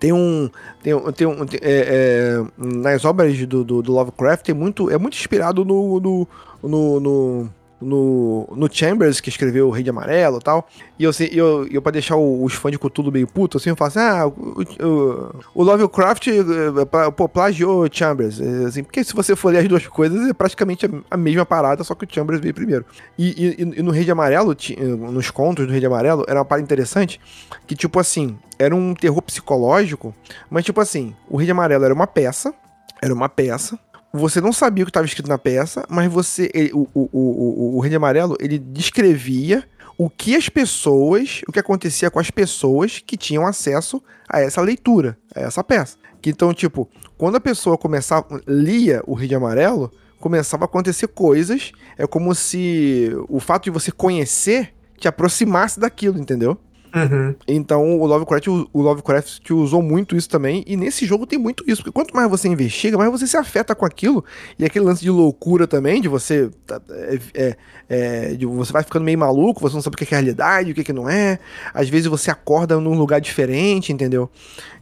Tem 0.00 0.10
um. 0.10 0.48
Tem, 0.82 0.98
tem 1.12 1.26
um. 1.26 1.44
tem- 1.44 1.60
é, 1.62 2.40
é, 2.40 2.44
nas 2.56 3.04
obras 3.04 3.36
do, 3.46 3.62
do, 3.62 3.82
do 3.82 3.92
Lovecraft 3.92 4.42
tem 4.42 4.54
muito, 4.54 4.90
é 4.90 4.96
muito 4.96 5.18
inspirado 5.18 5.66
no. 5.66 6.00
no, 6.00 6.28
no, 6.62 7.00
no 7.00 7.50
no, 7.80 8.48
no 8.56 8.68
Chambers, 8.72 9.20
que 9.20 9.28
escreveu 9.28 9.68
o 9.68 9.70
Rei 9.70 9.82
de 9.84 9.90
Amarelo 9.90 10.38
e 10.38 10.42
tal. 10.42 10.68
E 10.98 11.04
eu, 11.04 11.12
sei- 11.12 11.30
eu, 11.32 11.66
eu 11.70 11.80
pra 11.80 11.92
deixar 11.92 12.16
os 12.16 12.52
fãs 12.54 12.72
de 12.72 12.78
Cthulhu 12.78 13.12
meio 13.12 13.26
puto, 13.26 13.56
assim, 13.56 13.70
eu 13.70 13.76
falo 13.76 13.88
assim: 13.88 13.98
ah, 14.00 14.26
o, 14.26 14.62
o, 14.84 15.34
o 15.54 15.62
Lovecraft 15.62 16.26
eh, 16.28 17.12
pô, 17.16 17.28
plagiou 17.28 17.86
Chambers. 17.90 18.40
eh, 18.40 18.64
Assim, 18.66 18.82
porque 18.82 19.02
se 19.04 19.14
você 19.14 19.36
for 19.36 19.52
ler 19.52 19.60
as 19.60 19.68
duas 19.68 19.86
coisas, 19.86 20.28
é 20.28 20.32
praticamente 20.32 20.86
a, 21.10 21.16
mesma 21.16 21.46
parada, 21.46 21.84
só 21.84 21.94
que 21.94 22.04
o 22.04 22.08
Chambers 22.10 22.40
veio 22.40 22.54
primeiro. 22.54 22.84
E, 23.18 23.54
e- 23.58 23.78
e 23.78 23.82
no 23.82 23.90
Rei 23.90 24.04
de 24.04 24.10
Amarelo, 24.10 24.52
eh, 24.52 24.76
nos 24.84 25.30
contos 25.30 25.66
do 25.66 25.70
Rei 25.70 25.80
de 25.80 25.86
Amarelo, 25.86 26.24
era 26.28 26.38
uma 26.40 26.44
parada 26.44 26.64
interessante, 26.64 27.20
que 27.66 27.74
tipo 27.76 27.98
assim, 28.00 28.36
era 28.58 28.74
um 28.74 28.94
terror 28.94 29.22
psicológico, 29.22 30.14
mas 30.50 30.64
tipo 30.64 30.80
assim, 30.80 31.14
o 31.28 31.36
Rei 31.36 31.46
de 31.46 31.52
Amarelo 31.52 31.84
era 31.84 31.94
uma 31.94 32.06
peça, 32.06 32.52
era 33.00 33.14
uma 33.14 33.28
peça, 33.28 33.78
você 34.12 34.40
não 34.40 34.52
sabia 34.52 34.82
o 34.84 34.86
que 34.86 34.90
estava 34.90 35.06
escrito 35.06 35.28
na 35.28 35.38
peça, 35.38 35.84
mas 35.88 36.10
você. 36.12 36.50
ele- 36.54 36.72
o, 36.72 36.88
o, 36.94 37.08
o, 37.12 37.76
o, 37.76 37.80
Rei 37.80 37.90
de 37.90 37.96
Amarelo, 37.96 38.36
ele 38.40 38.58
descrevia 38.58 39.64
o 39.96 40.08
que 40.08 40.34
as 40.34 40.48
pessoas. 40.48 41.42
O 41.46 41.52
que 41.52 41.58
acontecia 41.58 42.10
com 42.10 42.18
as 42.18 42.30
pessoas 42.30 43.02
que 43.04 43.16
tinham 43.16 43.46
acesso 43.46 44.02
a 44.28 44.40
essa 44.40 44.60
leitura, 44.60 45.18
a 45.34 45.40
essa 45.40 45.62
peça. 45.62 45.96
Que 46.20 46.30
então, 46.30 46.52
tipo, 46.54 46.88
quando 47.16 47.36
a 47.36 47.40
pessoa 47.40 47.76
começava. 47.76 48.26
lia 48.46 49.02
o 49.06 49.14
Rei 49.14 49.28
de 49.28 49.34
Amarelo, 49.34 49.90
começava 50.18 50.64
a 50.64 50.66
acontecer 50.66 51.08
coisas. 51.08 51.72
É 51.96 52.06
como 52.06 52.34
se 52.34 53.12
o 53.28 53.38
fato 53.40 53.64
de 53.64 53.70
você 53.70 53.92
conhecer 53.92 54.74
te 54.98 55.06
aproximasse 55.06 55.78
daquilo, 55.78 56.18
entendeu? 56.18 56.58
Uhum. 56.94 57.34
Então 57.46 58.00
o 58.00 58.06
Lovecraft, 58.06 58.46
o 58.48 58.82
Lovecraft 58.82 59.50
usou 59.50 59.82
muito 59.82 60.16
isso 60.16 60.28
também, 60.28 60.64
e 60.66 60.76
nesse 60.76 61.04
jogo 61.04 61.26
tem 61.26 61.38
muito 61.38 61.62
isso, 61.66 61.82
porque 61.82 61.92
quanto 61.92 62.14
mais 62.14 62.30
você 62.30 62.48
investiga, 62.48 62.96
mais 62.96 63.10
você 63.10 63.26
se 63.26 63.36
afeta 63.36 63.74
com 63.74 63.84
aquilo, 63.84 64.24
e 64.58 64.64
aquele 64.64 64.84
lance 64.84 65.02
de 65.02 65.10
loucura 65.10 65.66
também, 65.66 66.00
de 66.00 66.08
você 66.08 66.50
tá, 66.66 66.80
é, 66.90 67.18
é, 67.34 67.56
é, 67.88 68.34
de 68.34 68.46
você 68.46 68.72
vai 68.72 68.82
ficando 68.82 69.04
meio 69.04 69.18
maluco, 69.18 69.60
você 69.60 69.74
não 69.74 69.82
sabe 69.82 69.94
o 69.94 69.98
que 69.98 70.04
é 70.04 70.16
realidade, 70.18 70.70
o 70.70 70.74
que, 70.74 70.80
é 70.80 70.84
que 70.84 70.92
não 70.92 71.08
é, 71.08 71.38
às 71.74 71.88
vezes 71.88 72.06
você 72.06 72.30
acorda 72.30 72.80
num 72.80 72.96
lugar 72.96 73.20
diferente, 73.20 73.92
entendeu? 73.92 74.30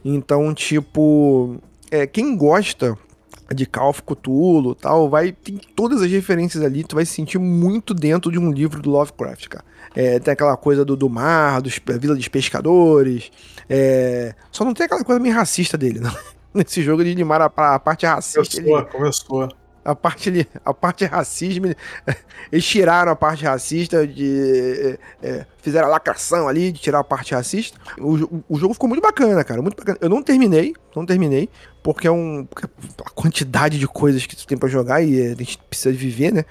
Então, 0.03 0.53
tipo, 0.53 1.57
é, 1.91 2.07
quem 2.07 2.37
gosta 2.37 2.97
de 3.53 3.65
Call 3.65 3.93
Cthulhu 3.93 4.75
tal, 4.75 5.09
vai, 5.09 5.31
tem 5.31 5.59
todas 5.75 6.01
as 6.01 6.11
referências 6.11 6.63
ali, 6.63 6.83
tu 6.83 6.95
vai 6.95 7.05
se 7.05 7.13
sentir 7.13 7.37
muito 7.37 7.93
dentro 7.93 8.31
de 8.31 8.37
um 8.37 8.51
livro 8.51 8.81
do 8.81 8.89
Lovecraft, 8.89 9.47
cara. 9.47 9.65
É, 9.99 10.19
tem 10.19 10.31
aquela 10.31 10.55
coisa 10.55 10.85
do, 10.85 10.95
do 10.95 11.09
mar, 11.09 11.59
dos, 11.59 11.79
da 11.83 11.97
vila 11.97 12.13
dos 12.15 12.27
pescadores. 12.27 13.31
é, 13.67 14.35
só 14.51 14.63
não 14.63 14.71
tem 14.73 14.85
aquela 14.85 15.03
coisa 15.03 15.19
meio 15.19 15.33
racista 15.33 15.75
dele, 15.75 15.99
não. 15.99 16.11
Nesse 16.53 16.83
jogo 16.83 17.01
ele 17.01 17.15
limaram 17.15 17.51
a, 17.57 17.75
a 17.75 17.79
parte 17.79 18.05
racista. 18.05 18.57
ele- 18.57 18.69
Começou, 18.69 18.85
começou. 18.91 19.49
A 19.87 19.95
parte 19.95 20.47
a 20.65 20.73
parte 20.73 21.05
racismo, 21.05 21.67
eles 22.51 22.65
tiraram 22.65 23.11
a 23.11 23.15
parte 23.15 23.45
racista 23.45 24.05
de 24.05 24.97
é, 25.23 25.27
é, 25.27 25.45
fizeram 25.61 25.87
a 25.87 25.91
lacração 25.91 26.47
ali 26.47 26.73
de 26.73 26.79
tirar 26.79 26.99
a 26.99 27.03
parte 27.03 27.33
racista. 27.33 27.79
O, 27.97 28.43
o 28.49 28.59
jogo 28.59 28.73
ficou 28.73 28.89
muito 28.89 29.01
bacana, 29.01 29.43
cara, 29.45 29.61
muito 29.61 29.77
bacana. 29.77 29.97
Eu 30.01 30.09
não 30.09 30.21
terminei, 30.21 30.75
não 30.93 31.05
terminei, 31.05 31.49
porque 31.81 32.05
é 32.05 32.11
um 32.11 32.45
porque 32.45 32.67
a 33.05 33.09
quantidade 33.11 33.79
de 33.79 33.87
coisas 33.87 34.25
que 34.25 34.35
tu 34.35 34.45
tem 34.45 34.57
pra 34.57 34.67
jogar 34.67 35.01
e 35.01 35.21
é, 35.21 35.27
a 35.27 35.35
gente 35.35 35.57
precisa 35.69 35.95
viver, 35.95 36.33
né? 36.33 36.43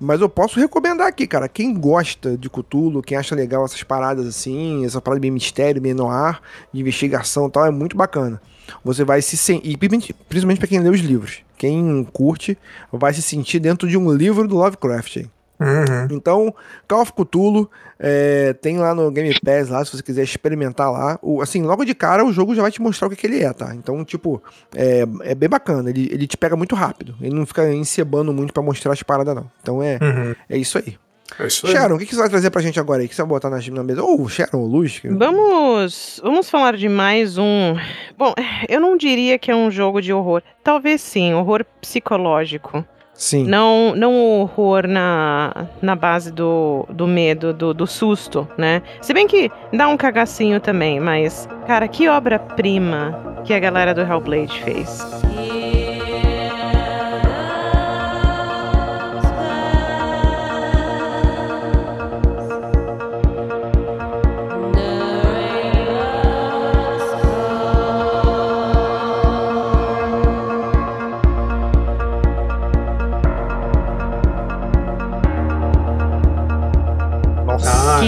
Mas 0.00 0.22
eu 0.22 0.28
posso 0.28 0.58
recomendar 0.58 1.06
aqui, 1.06 1.26
cara, 1.26 1.46
quem 1.46 1.74
gosta 1.74 2.38
de 2.38 2.48
Cthulhu, 2.48 3.02
quem 3.02 3.18
acha 3.18 3.34
legal 3.34 3.66
essas 3.66 3.82
paradas 3.82 4.26
assim, 4.26 4.86
essa 4.86 5.00
parada 5.00 5.20
bem 5.20 5.30
mistério, 5.30 5.80
bem 5.80 5.92
noir, 5.92 6.40
de 6.72 6.80
investigação 6.80 7.48
e 7.48 7.50
tal, 7.50 7.66
é 7.66 7.70
muito 7.70 7.94
bacana. 7.96 8.40
Você 8.82 9.04
vai 9.04 9.20
se 9.20 9.36
sentir, 9.36 9.76
principalmente- 9.76 10.58
pra 10.58 10.66
quem 10.66 10.80
lê 10.80 10.88
os 10.88 11.00
livros. 11.00 11.47
Quem 11.58 12.04
curte 12.12 12.56
vai 12.92 13.12
se 13.12 13.20
sentir 13.20 13.58
dentro 13.58 13.88
de 13.88 13.98
um 13.98 14.10
livro 14.12 14.46
do 14.46 14.56
Lovecraft. 14.56 15.26
Uhum. 15.60 16.06
Então, 16.12 16.54
Call 16.86 17.02
of 17.02 17.12
Cthulhu 17.12 17.68
é, 17.98 18.52
tem 18.52 18.78
lá 18.78 18.94
no 18.94 19.10
Game 19.10 19.34
Pass, 19.44 19.68
lá, 19.68 19.84
se 19.84 19.90
você 19.96 20.02
quiser 20.04 20.22
experimentar 20.22 20.90
lá. 20.92 21.18
O, 21.20 21.42
assim, 21.42 21.62
logo 21.64 21.84
de 21.84 21.96
cara 21.96 22.24
o 22.24 22.32
jogo 22.32 22.54
já 22.54 22.62
vai 22.62 22.70
te 22.70 22.80
mostrar 22.80 23.08
o 23.08 23.10
que, 23.10 23.16
que 23.16 23.26
ele 23.26 23.42
é, 23.42 23.52
tá? 23.52 23.74
Então, 23.74 24.04
tipo, 24.04 24.40
é, 24.72 25.04
é 25.22 25.34
bem 25.34 25.48
bacana. 25.48 25.90
Ele, 25.90 26.08
ele 26.12 26.28
te 26.28 26.36
pega 26.36 26.54
muito 26.56 26.76
rápido. 26.76 27.16
Ele 27.20 27.34
não 27.34 27.44
fica 27.44 27.68
encebando 27.72 28.32
muito 28.32 28.52
pra 28.54 28.62
mostrar 28.62 28.92
as 28.92 29.02
paradas, 29.02 29.34
não. 29.34 29.50
Então 29.60 29.82
é, 29.82 29.98
Uhum. 30.00 30.34
é 30.48 30.56
isso 30.56 30.78
aí. 30.78 30.96
É 31.40 31.46
isso 31.46 31.66
aí. 31.66 31.72
Sharon, 31.72 31.94
o 31.94 31.98
que, 31.98 32.06
que 32.06 32.14
você 32.14 32.20
vai 32.20 32.28
trazer 32.28 32.50
pra 32.50 32.60
gente 32.62 32.80
agora 32.80 33.00
aí? 33.00 33.06
O 33.06 33.08
que 33.08 33.14
você 33.14 33.22
vai 33.22 33.28
botar 33.28 33.48
na, 33.50 33.58
na 33.58 33.82
mesa? 33.84 34.02
Ô, 34.02 34.28
Sharon, 34.28 34.64
Luz. 34.64 34.98
que- 34.98 35.08
Vamos, 35.08 36.20
vamos 36.22 36.50
falar 36.50 36.76
de 36.76 36.88
mais 36.88 37.38
um. 37.38 37.76
Bom, 38.16 38.34
eu 38.68 38.80
não 38.80 38.96
diria 38.96 39.38
que 39.38 39.50
é 39.50 39.54
um 39.56 39.70
jogo 39.70 40.00
de 40.02 40.12
horror. 40.12 40.42
Talvez 40.64 41.00
sim, 41.00 41.32
horror 41.34 41.64
psicológico. 41.80 42.84
Sim. 43.14 43.44
Não, 43.48 43.96
não 43.96 44.14
o 44.14 44.40
horror 44.42 44.86
na, 44.86 45.66
na 45.82 45.96
base 45.96 46.30
do, 46.30 46.86
do 46.88 47.04
medo, 47.06 47.52
do, 47.52 47.74
do 47.74 47.84
susto, 47.84 48.46
né? 48.56 48.80
Se 49.00 49.12
bem 49.12 49.26
que 49.26 49.50
dá 49.72 49.88
um 49.88 49.96
cagacinho 49.96 50.60
também, 50.60 51.00
mas, 51.00 51.48
cara, 51.66 51.88
que 51.88 52.08
obra-prima 52.08 53.42
que 53.44 53.52
a 53.52 53.58
galera 53.58 53.92
do 53.92 54.02
Hellblade 54.02 54.62
fez. 54.62 55.00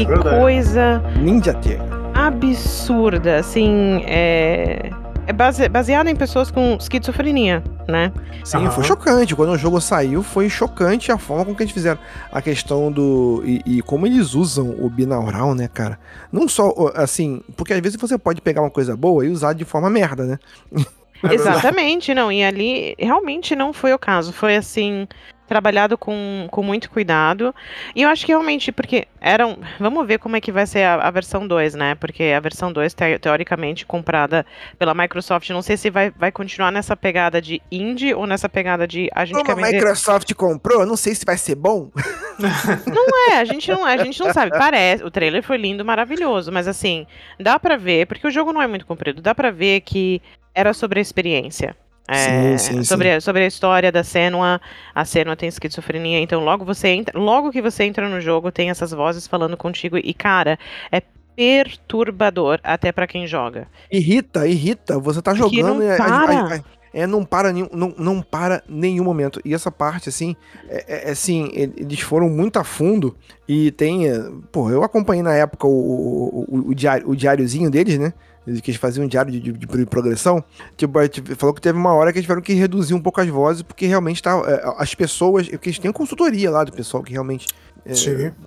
Que 0.05 0.13
verdade. 0.13 0.37
coisa 0.41 1.03
Ninja 1.17 1.55
Theory. 1.55 1.83
absurda, 2.15 3.37
assim, 3.39 4.03
é, 4.07 4.91
é 5.27 5.33
base, 5.33 5.69
baseado 5.69 6.09
em 6.09 6.17
pessoas 6.17 6.51
com 6.51 6.77
esquizofrenia, 6.79 7.63
né? 7.89 8.13
Sim, 8.45 8.59
Aham. 8.59 8.71
foi 8.71 8.85
chocante. 8.85 9.35
Quando 9.37 9.51
o 9.51 9.59
jogo 9.59 9.81
saiu, 9.81 10.23
foi 10.23 10.49
chocante 10.49 11.13
a 11.13 11.19
forma 11.19 11.45
com 11.45 11.55
que 11.55 11.63
eles 11.63 11.73
fizeram. 11.73 11.99
A 12.33 12.41
questão 12.43 12.91
do. 12.91 13.43
E, 13.45 13.63
e 13.67 13.83
como 13.83 14.07
eles 14.07 14.35
usam 14.35 14.75
o 14.79 14.89
binaural, 14.91 15.55
né, 15.55 15.69
cara? 15.69 15.99
Não 16.33 16.49
só, 16.49 16.73
assim, 16.95 17.43
porque 17.57 17.73
às 17.73 17.81
vezes 17.81 18.01
você 18.01 18.19
pode 18.19 18.41
pegar 18.41 18.61
uma 18.63 18.71
coisa 18.71 18.97
boa 18.97 19.25
e 19.25 19.29
usar 19.29 19.53
de 19.53 19.65
forma 19.65 19.89
merda, 19.91 20.25
né? 20.25 20.39
É. 20.77 21.01
Exatamente, 21.35 22.15
não. 22.15 22.33
E 22.33 22.43
ali 22.43 22.95
realmente 22.99 23.55
não 23.55 23.73
foi 23.73 23.93
o 23.93 23.99
caso. 23.99 24.33
Foi 24.33 24.57
assim, 24.57 25.07
trabalhado 25.51 25.99
com, 25.99 26.47
com 26.49 26.63
muito 26.63 26.89
cuidado. 26.89 27.53
E 27.93 28.03
eu 28.03 28.09
acho 28.09 28.25
que 28.25 28.31
realmente, 28.31 28.71
porque 28.71 29.09
eram. 29.21 29.59
Vamos 29.81 30.07
ver 30.07 30.19
como 30.19 30.37
é 30.37 30.41
que 30.41 30.53
vai 30.53 30.65
ser 30.65 30.85
a, 30.85 30.95
a 30.95 31.11
versão 31.11 31.45
2, 31.45 31.75
né? 31.75 31.97
Porque 31.97 32.23
a 32.23 32.39
versão 32.39 32.73
2, 32.73 32.95
te- 32.95 33.19
teoricamente, 33.19 33.85
comprada 33.85 34.47
pela 34.79 34.95
Microsoft, 34.95 35.51
não 35.51 35.61
sei 35.61 35.77
se 35.77 35.91
vai, 35.91 36.11
vai 36.11 36.31
continuar 36.31 36.71
nessa 36.71 36.97
pegada 36.97 37.43
de 37.43 37.61
indie 37.71 38.15
ou 38.15 38.29
nessa 38.29 38.49
pegada 38.49 38.87
de 38.87 39.11
a 39.13 39.25
gente 39.25 39.37
Como 39.45 39.51
a 39.51 39.55
vender. 39.57 39.79
Microsoft 39.79 40.33
comprou, 40.35 40.87
não 40.87 40.97
sei 40.97 41.17
se 41.17 41.25
vai 41.25 41.37
ser 41.37 41.57
bom. 41.57 41.91
É, 43.33 43.39
a 43.39 43.45
gente 43.45 43.71
não, 43.71 43.85
a 43.85 43.97
gente 43.99 44.19
não 44.21 44.33
sabe. 44.33 44.51
Parece, 44.57 45.05
o 45.05 45.11
trailer 45.11 45.43
foi 45.43 45.57
lindo, 45.57 45.85
maravilhoso, 45.85 46.51
mas 46.51 46.67
assim, 46.67 47.07
dá 47.39 47.59
pra 47.61 47.77
ver, 47.77 48.07
porque 48.07 48.27
o 48.27 48.31
jogo 48.31 48.53
não 48.53 48.63
é 48.63 48.67
muito 48.67 48.87
comprido, 48.87 49.21
dá 49.23 49.35
pra 49.35 49.51
ver 49.51 49.83
que 49.83 50.21
era 50.55 50.73
sobre 50.73 50.99
a 50.99 51.03
experiência. 51.03 51.77
É, 52.11 52.59
Sim, 52.59 52.79
sim, 52.79 52.85
sobre, 52.85 53.11
a- 53.13 53.21
sobre 53.21 53.43
a 53.45 53.47
história 53.47 53.93
da 53.93 54.03
Senua, 54.03 54.61
a 54.95 55.05
Senua 55.05 55.37
tem 55.37 55.49
esquizofrenia, 55.49 56.19
então 56.21 56.43
logo 56.45 56.65
você 56.65 56.89
entra, 56.89 57.19
logo 57.19 57.53
que 57.53 57.63
você 57.63 57.85
entra 57.85 58.09
no 58.09 58.21
jogo, 58.21 58.51
tem 58.51 58.69
essas 58.69 58.91
vozes 58.91 59.27
falando 59.29 59.57
contigo 59.57 59.97
e 59.97 60.13
cara, 60.13 60.59
é 60.91 61.01
perturbador 61.37 62.59
até 62.63 62.93
pra 62.93 63.07
quem 63.07 63.27
joga. 63.27 63.67
Irrita, 63.91 64.47
irrita. 64.47 64.99
Você 64.99 65.23
tá 65.23 65.35
Porque 65.35 65.61
jogando 65.63 65.79
não 65.83 65.93
e 65.95 65.97
para. 65.97 66.55
a- 66.57 66.61
é, 66.93 67.07
não 67.07 67.25
para 67.25 67.53
nenhum, 67.53 67.69
não, 67.73 67.95
não 67.97 68.21
para 68.21 68.63
nenhum 68.69 69.05
momento. 69.05 69.41
E 69.45 69.55
essa 69.55 69.71
parte, 69.71 70.09
assim, 70.09 70.35
é, 70.69 70.85
é- 70.89 71.09
é 71.09 71.11
assim, 71.13 71.49
eles 71.55 72.01
foram 72.01 72.29
muito 72.29 72.59
a 72.59 72.65
fundo 72.65 73.17
e 73.49 73.71
tem, 73.71 74.09
é, 74.09 74.19
pô, 74.51 74.69
eu 74.71 74.83
acompanhei 74.83 75.23
na 75.23 75.33
época 75.35 75.69
o, 75.69 75.71
o, 75.71 76.45
o, 76.49 76.69
o 76.71 76.75
diário, 76.75 77.09
o 77.09 77.15
diáriozinho 77.15 77.71
deles, 77.71 77.97
né? 77.97 78.13
Que 78.45 78.71
eles 78.71 78.77
faziam 78.81 79.05
um 79.05 79.09
diário 79.09 79.31
de, 79.31 79.41
de- 79.41 79.53
de 79.53 79.87
progressão. 79.87 80.43
Tipo, 80.77 80.99
a 80.99 81.05
gente 81.05 81.23
falou 81.37 81.55
que 81.55 81.61
teve 81.61 81.79
uma 81.79 81.93
hora 81.93 82.11
que 82.13 82.19
eles 82.19 82.25
tiveram 82.25 82.41
que 82.43 82.53
reduzir 82.55 82.95
um 82.95 83.01
pouco 83.01 83.21
as 83.21 83.29
vozes, 83.29 83.63
porque 83.63 83.87
realmente 83.87 84.23
tá, 84.23 84.43
é, 84.47 84.63
as 84.79 84.95
pessoas. 84.95 85.49
Porque 85.49 85.69
eles 85.69 85.79
têm 85.79 85.93
consultoria 85.93 86.51
lá 86.51 86.65
do 86.65 86.73
pessoal 86.73 87.03
que 87.03 87.13
realmente 87.13 87.47
é, 87.85 87.95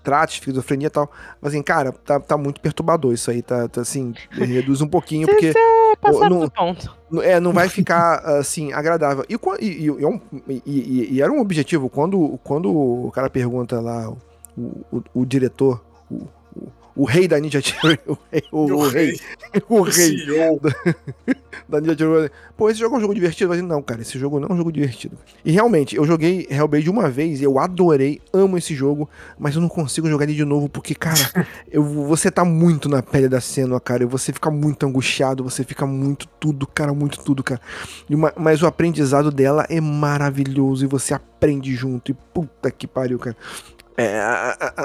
tratos, 0.04 0.36
esquizofrenia 0.36 0.88
e 0.88 0.90
tal. 0.90 1.10
Mas 1.42 1.54
assim, 1.54 1.62
cara, 1.62 1.92
tá, 1.92 2.20
tá 2.20 2.36
muito 2.38 2.60
perturbador 2.60 3.14
isso 3.14 3.30
aí, 3.32 3.42
tá, 3.42 3.68
tá 3.68 3.82
assim, 3.82 4.14
reduz 4.32 4.82
um 4.82 4.88
pouquinho, 4.88 5.28
porque 5.30 5.54
É 5.56 5.96
passar 5.96 6.30
não- 6.30 6.40
do 6.42 6.52
ponto. 6.52 6.96
É, 7.22 7.40
não 7.40 7.54
vai 7.54 7.70
ficar 7.70 8.16
assim, 8.40 8.74
agradável. 8.74 9.24
E, 9.30 9.36
e- 9.60 9.68
e- 9.68 9.86
e 9.86 10.04
é 10.04 10.08
um- 10.08 10.20
e- 10.50 10.62
e- 10.66 11.14
e 11.14 11.22
era 11.22 11.32
um 11.32 11.40
objetivo, 11.40 11.88
quando, 11.90 12.40
quando 12.44 12.70
o 12.72 13.12
cara 13.12 13.30
pergunta 13.30 13.80
lá, 13.80 14.10
o, 14.58 14.62
o, 14.92 15.04
o 15.14 15.26
diretor, 15.26 15.84
o, 16.12 16.28
o, 16.96 17.06
rei 17.06 17.28
da 17.28 17.40
Ninja 17.40 17.62
Theory, 17.62 18.00
o 18.08 18.18
rei, 18.32 18.44
o, 18.52 18.58
o 18.74 18.88
rei, 18.88 19.20
o 19.70 19.82
rei 19.82 20.18
da 21.68 21.82
Ninja 21.82 21.96
Theory, 21.96 22.32
pô, 22.58 22.70
esse 22.70 22.80
jogo 22.80 22.96
é 22.96 22.98
um 22.98 23.02
jogo 23.02 23.14
divertido? 23.16 23.46
Eu 23.46 23.50
falei, 23.56 23.62
não, 23.68 23.82
cara, 23.82 24.02
esse 24.02 24.18
jogo 24.20 24.40
não 24.40 24.48
é 24.50 24.54
um 24.54 24.58
jogo 24.58 24.72
divertido. 24.72 25.18
E 25.44 25.52
realmente, 25.52 25.96
eu 25.96 26.06
joguei 26.06 26.48
Hellblade 26.50 26.90
uma 26.90 27.10
vez, 27.10 27.42
eu 27.42 27.60
adorei, 27.60 28.22
amo 28.32 28.58
esse 28.58 28.76
jogo, 28.76 29.10
mas 29.38 29.56
eu 29.56 29.62
não 29.62 29.70
consigo 29.70 30.10
jogar 30.10 30.26
ele 30.26 30.34
de 30.34 30.46
novo, 30.46 30.70
porque, 30.70 30.94
cara, 30.96 31.18
eu, 31.72 31.84
você 31.84 32.30
tá 32.30 32.46
muito 32.46 32.88
na 32.88 33.02
pele 33.02 33.28
da 33.28 33.42
cena, 33.42 33.80
cara, 33.80 34.04
e 34.04 34.06
você 34.06 34.32
fica 34.32 34.52
muito 34.52 34.86
angustiado, 34.86 35.44
você 35.44 35.64
fica 35.64 35.86
muito 35.86 36.28
tudo, 36.40 36.68
cara, 36.68 36.94
muito 36.94 37.24
tudo, 37.24 37.44
cara. 37.44 37.62
Uma- 38.10 38.34
mas 38.38 38.62
o 38.62 38.68
aprendizado 38.68 39.32
dela 39.32 39.66
é 39.70 39.82
maravilhoso, 39.82 40.86
e 40.86 40.88
você 40.88 41.14
aprende 41.14 41.74
junto, 41.76 42.12
e 42.12 42.14
puta 42.14 42.70
que 42.72 42.88
pariu, 42.88 43.20
cara. 43.20 43.36
É, 43.96 44.20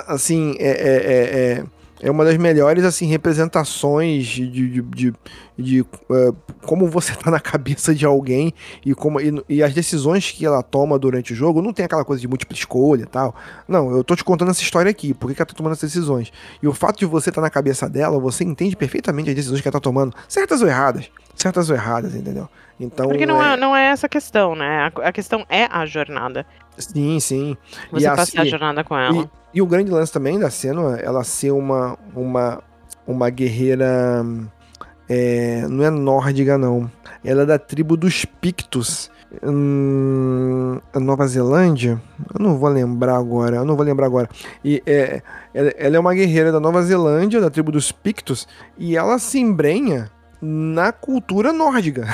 assim, 0.07 0.55
é, 0.59 0.69
é, 0.69 1.59
é, 1.59 1.65
é, 2.01 2.11
uma 2.11 2.25
das 2.25 2.37
melhores, 2.37 2.85
assim, 2.85 3.07
representações 3.07 4.27
de, 4.27 4.47
de, 4.49 4.83
de, 4.83 5.15
de, 5.57 5.81
eh, 6.11 6.33
como 6.65 6.87
você 6.89 7.13
tá 7.17 7.31
na 7.31 7.41
cabeça 7.41 7.95
de 7.95 8.05
alguém 8.07 8.53
e, 8.85 8.95
como, 8.95 9.21
e, 9.21 9.33
e 9.49 9.63
as 9.63 9.75
decisões 9.75 10.31
que 10.31 10.45
ela 10.47 10.63
toma 10.63 10.99
durante 10.99 11.33
o 11.33 11.37
jogo, 11.37 11.61
não 11.63 11.73
tem 11.73 11.85
aquela 11.85 12.05
coisa 12.05 12.21
de 12.21 12.29
múltipla 12.29 12.57
escolha 12.57 13.03
e 13.03 13.07
tal. 13.07 13.35
Não, 13.67 13.91
eu 13.97 14.05
tô 14.05 14.15
te 14.15 14.23
contando 14.25 14.51
essa 14.51 14.63
história 14.63 14.91
aqui, 14.91 15.13
por 15.15 15.29
que 15.29 15.35
que 15.35 15.43
ela 15.43 15.47
tá 15.47 15.55
tomando 15.55 15.73
essas 15.73 15.91
decisões. 15.93 16.33
E 16.63 16.69
o 16.69 16.73
fato 16.73 16.99
de 16.99 17.07
você 17.07 17.31
estar 17.31 17.41
tá 17.41 17.47
na 17.47 17.51
cabeça 17.51 17.89
dela, 17.89 18.19
você 18.19 18.45
entende 18.45 18.77
perfeitamente 18.77 19.31
as 19.31 19.37
decisões 19.37 19.61
que 19.61 19.69
ela 19.69 19.73
tá 19.73 19.81
tomando, 19.81 20.15
certas 20.29 20.63
ou 20.63 20.69
erradas. 20.69 21.11
Certas 21.35 21.71
ou 21.71 21.77
erradas, 21.77 22.15
entendeu? 22.15 22.49
Então, 22.81 23.07
Porque 23.09 23.27
não 23.27 23.43
é- 23.43 23.55
é, 23.55 23.57
não 23.57 23.77
é 23.77 23.87
essa 23.87 24.07
a 24.07 24.09
questão, 24.09 24.55
né? 24.55 24.91
A, 24.97 25.09
a 25.09 25.13
questão 25.13 25.45
é 25.49 25.65
a 25.65 25.85
jornada. 25.87 26.45
Sim, 26.77 27.19
sim. 27.21 27.57
Você 27.91 28.07
a- 28.07 28.15
passar 28.15 28.43
a 28.43 28.45
e- 28.45 28.49
jornada 28.49 28.85
com 28.85 28.97
ela. 28.97 29.23
E 29.23 29.29
o 29.57 29.67
grande 29.67 29.91
lance 29.91 30.13
também 30.13 30.39
da 30.39 30.51
Senua, 30.51 30.97
ela 30.97 31.25
ser 31.25 31.51
uma, 31.53 31.99
uma, 32.15 32.63
uma 33.07 33.31
guerreira. 33.31 34.25
é, 35.09 35.67
não 35.69 35.85
é 35.85 35.91
nórdica, 35.91 36.57
não. 36.59 36.91
Ela 37.25 37.43
é 37.43 37.47
da 37.47 37.59
tribo 37.59 37.97
dos 37.97 38.25
Pictos. 38.25 39.11
Hum, 39.43 40.81
Nova 40.95 41.27
Zelândia? 41.27 42.01
Eu 42.35 42.43
não 42.43 42.57
vou 42.57 42.69
lembrar 42.71 43.17
agora. 43.17 43.57
Eu 43.57 43.65
não 43.65 43.77
vou 43.77 43.85
lembrar 43.85 44.07
agora. 44.07 44.29
E 44.65 44.83
é, 44.87 45.21
ela, 45.53 45.71
é 45.97 45.99
uma 45.99 46.15
guerreira 46.15 46.51
da 46.53 46.61
Nova 46.61 46.83
Zelândia, 46.83 47.41
da 47.41 47.51
tribo 47.51 47.71
dos 47.73 47.93
Pictos, 47.93 48.47
e 48.79 48.97
ela 48.97 49.19
se 49.19 49.39
embrenha 49.39 50.11
na 50.41 50.93
cultura 50.93 51.53
nórdica. 51.53 52.07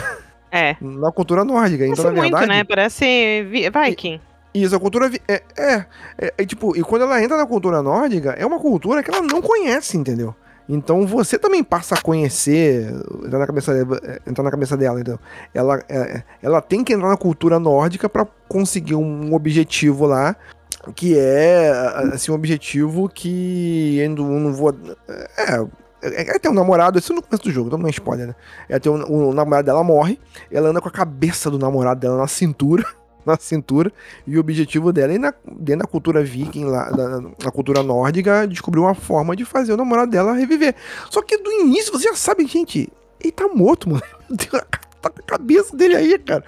É. 0.51 0.77
Na 0.81 1.11
cultura 1.12 1.44
nórdica. 1.44 1.85
Então, 1.85 2.05
Parece 2.05 2.16
na 2.16 2.23
muito, 2.23 2.38
verdade. 2.38 2.59
né? 2.59 2.64
Parece 2.64 3.42
vi- 3.51 3.68
Viking. 3.70 4.20
Isso, 4.55 4.77
a 4.77 4.79
cultura. 4.81 5.11
É, 5.27 5.43
é, 5.57 5.85
é, 6.17 6.35
é, 6.38 6.47
tipo, 6.47 6.77
e 6.77 6.83
quando 6.83 7.03
ela 7.03 7.21
entra 7.21 7.37
na 7.37 7.47
cultura 7.47 7.83
nórdica, 7.83 8.31
é 8.38 8.47
uma 8.47 8.61
cultura 8.61 9.03
que 9.03 9.11
ela 9.11 9.21
não 9.21 9.43
conhece, 9.43 9.97
entendeu? 9.97 10.35
Então 10.69 11.07
você 11.07 11.38
também 11.38 11.62
passa 11.62 11.97
a 11.97 12.01
conhecer, 12.01 12.88
entrar 13.25 13.38
na 13.38 13.47
cabeça, 13.47 13.73
é, 13.73 14.31
entrar 14.31 14.45
na 14.45 14.51
cabeça 14.51 14.77
dela, 14.77 15.01
entendeu? 15.01 15.19
Ela, 15.53 15.83
é, 15.88 16.23
ela 16.40 16.62
tem 16.62 16.85
que 16.85 16.93
entrar 16.93 17.09
na 17.09 17.17
cultura 17.17 17.59
nórdica 17.59 18.09
pra 18.09 18.27
conseguir 18.49 18.95
um 18.95 19.35
objetivo 19.35 20.07
lá, 20.07 20.37
que 20.95 21.19
é, 21.19 21.71
assim, 22.12 22.31
um 22.31 22.35
objetivo 22.35 23.09
que 23.09 23.99
eu 23.99 24.11
não 24.11 24.55
vou. 24.55 24.75
É. 25.37 25.67
É, 26.03 26.37
é 26.37 26.38
ter 26.38 26.51
um 26.51 26.55
namorado, 26.55 26.99
isso 26.99 27.14
no 27.14 27.23
começo 27.23 27.45
do 27.45 27.51
jogo, 27.51 27.69
então 27.69 27.79
não 27.79 27.87
é 27.87 27.90
spoiler, 27.90 28.29
né? 28.29 28.35
É 28.69 28.79
ter 28.79 28.90
um, 28.90 29.31
o 29.31 29.33
namorado 29.33 29.64
dela 29.64 29.83
morre, 29.83 30.21
ela 30.53 30.69
anda 30.69 30.79
com 30.79 30.88
a 30.88 30.93
cabeça 30.93 31.51
do 31.51 31.59
namorado 31.59 31.99
dela 31.99 32.19
na 32.19 32.27
cintura, 32.29 32.85
na 33.27 33.37
cintura, 33.37 33.93
e 34.27 34.37
o 34.37 34.41
objetivo 34.41 34.93
dela 34.93 35.13
é, 35.13 35.19
na, 35.19 35.35
dentro 35.59 35.87
da 35.87 35.91
cultura 35.91 36.23
viking, 36.23 36.65
lá, 36.65 36.91
da, 36.91 37.21
na 37.21 37.51
cultura 37.53 37.83
nórdica, 37.83 38.47
descobrir 38.47 38.81
uma 38.81 38.95
forma 38.95 39.35
de 39.35 39.45
fazer 39.45 39.73
o 39.73 39.77
namorado 39.77 40.11
dela 40.11 40.35
reviver. 40.35 40.75
Só 41.11 41.23
que 41.23 41.39
do 41.39 41.51
início 41.51 41.93
você 41.93 42.09
já 42.09 42.15
sabe, 42.15 42.47
gente, 42.47 42.93
ele 43.21 43.33
tá 43.33 43.49
morto, 43.49 43.89
mano. 43.91 44.03
Tá 44.51 45.11
com 45.11 45.21
a 45.21 45.23
cabeça 45.27 45.77
dele 45.77 45.97
aí, 45.97 46.19
cara. 46.19 46.45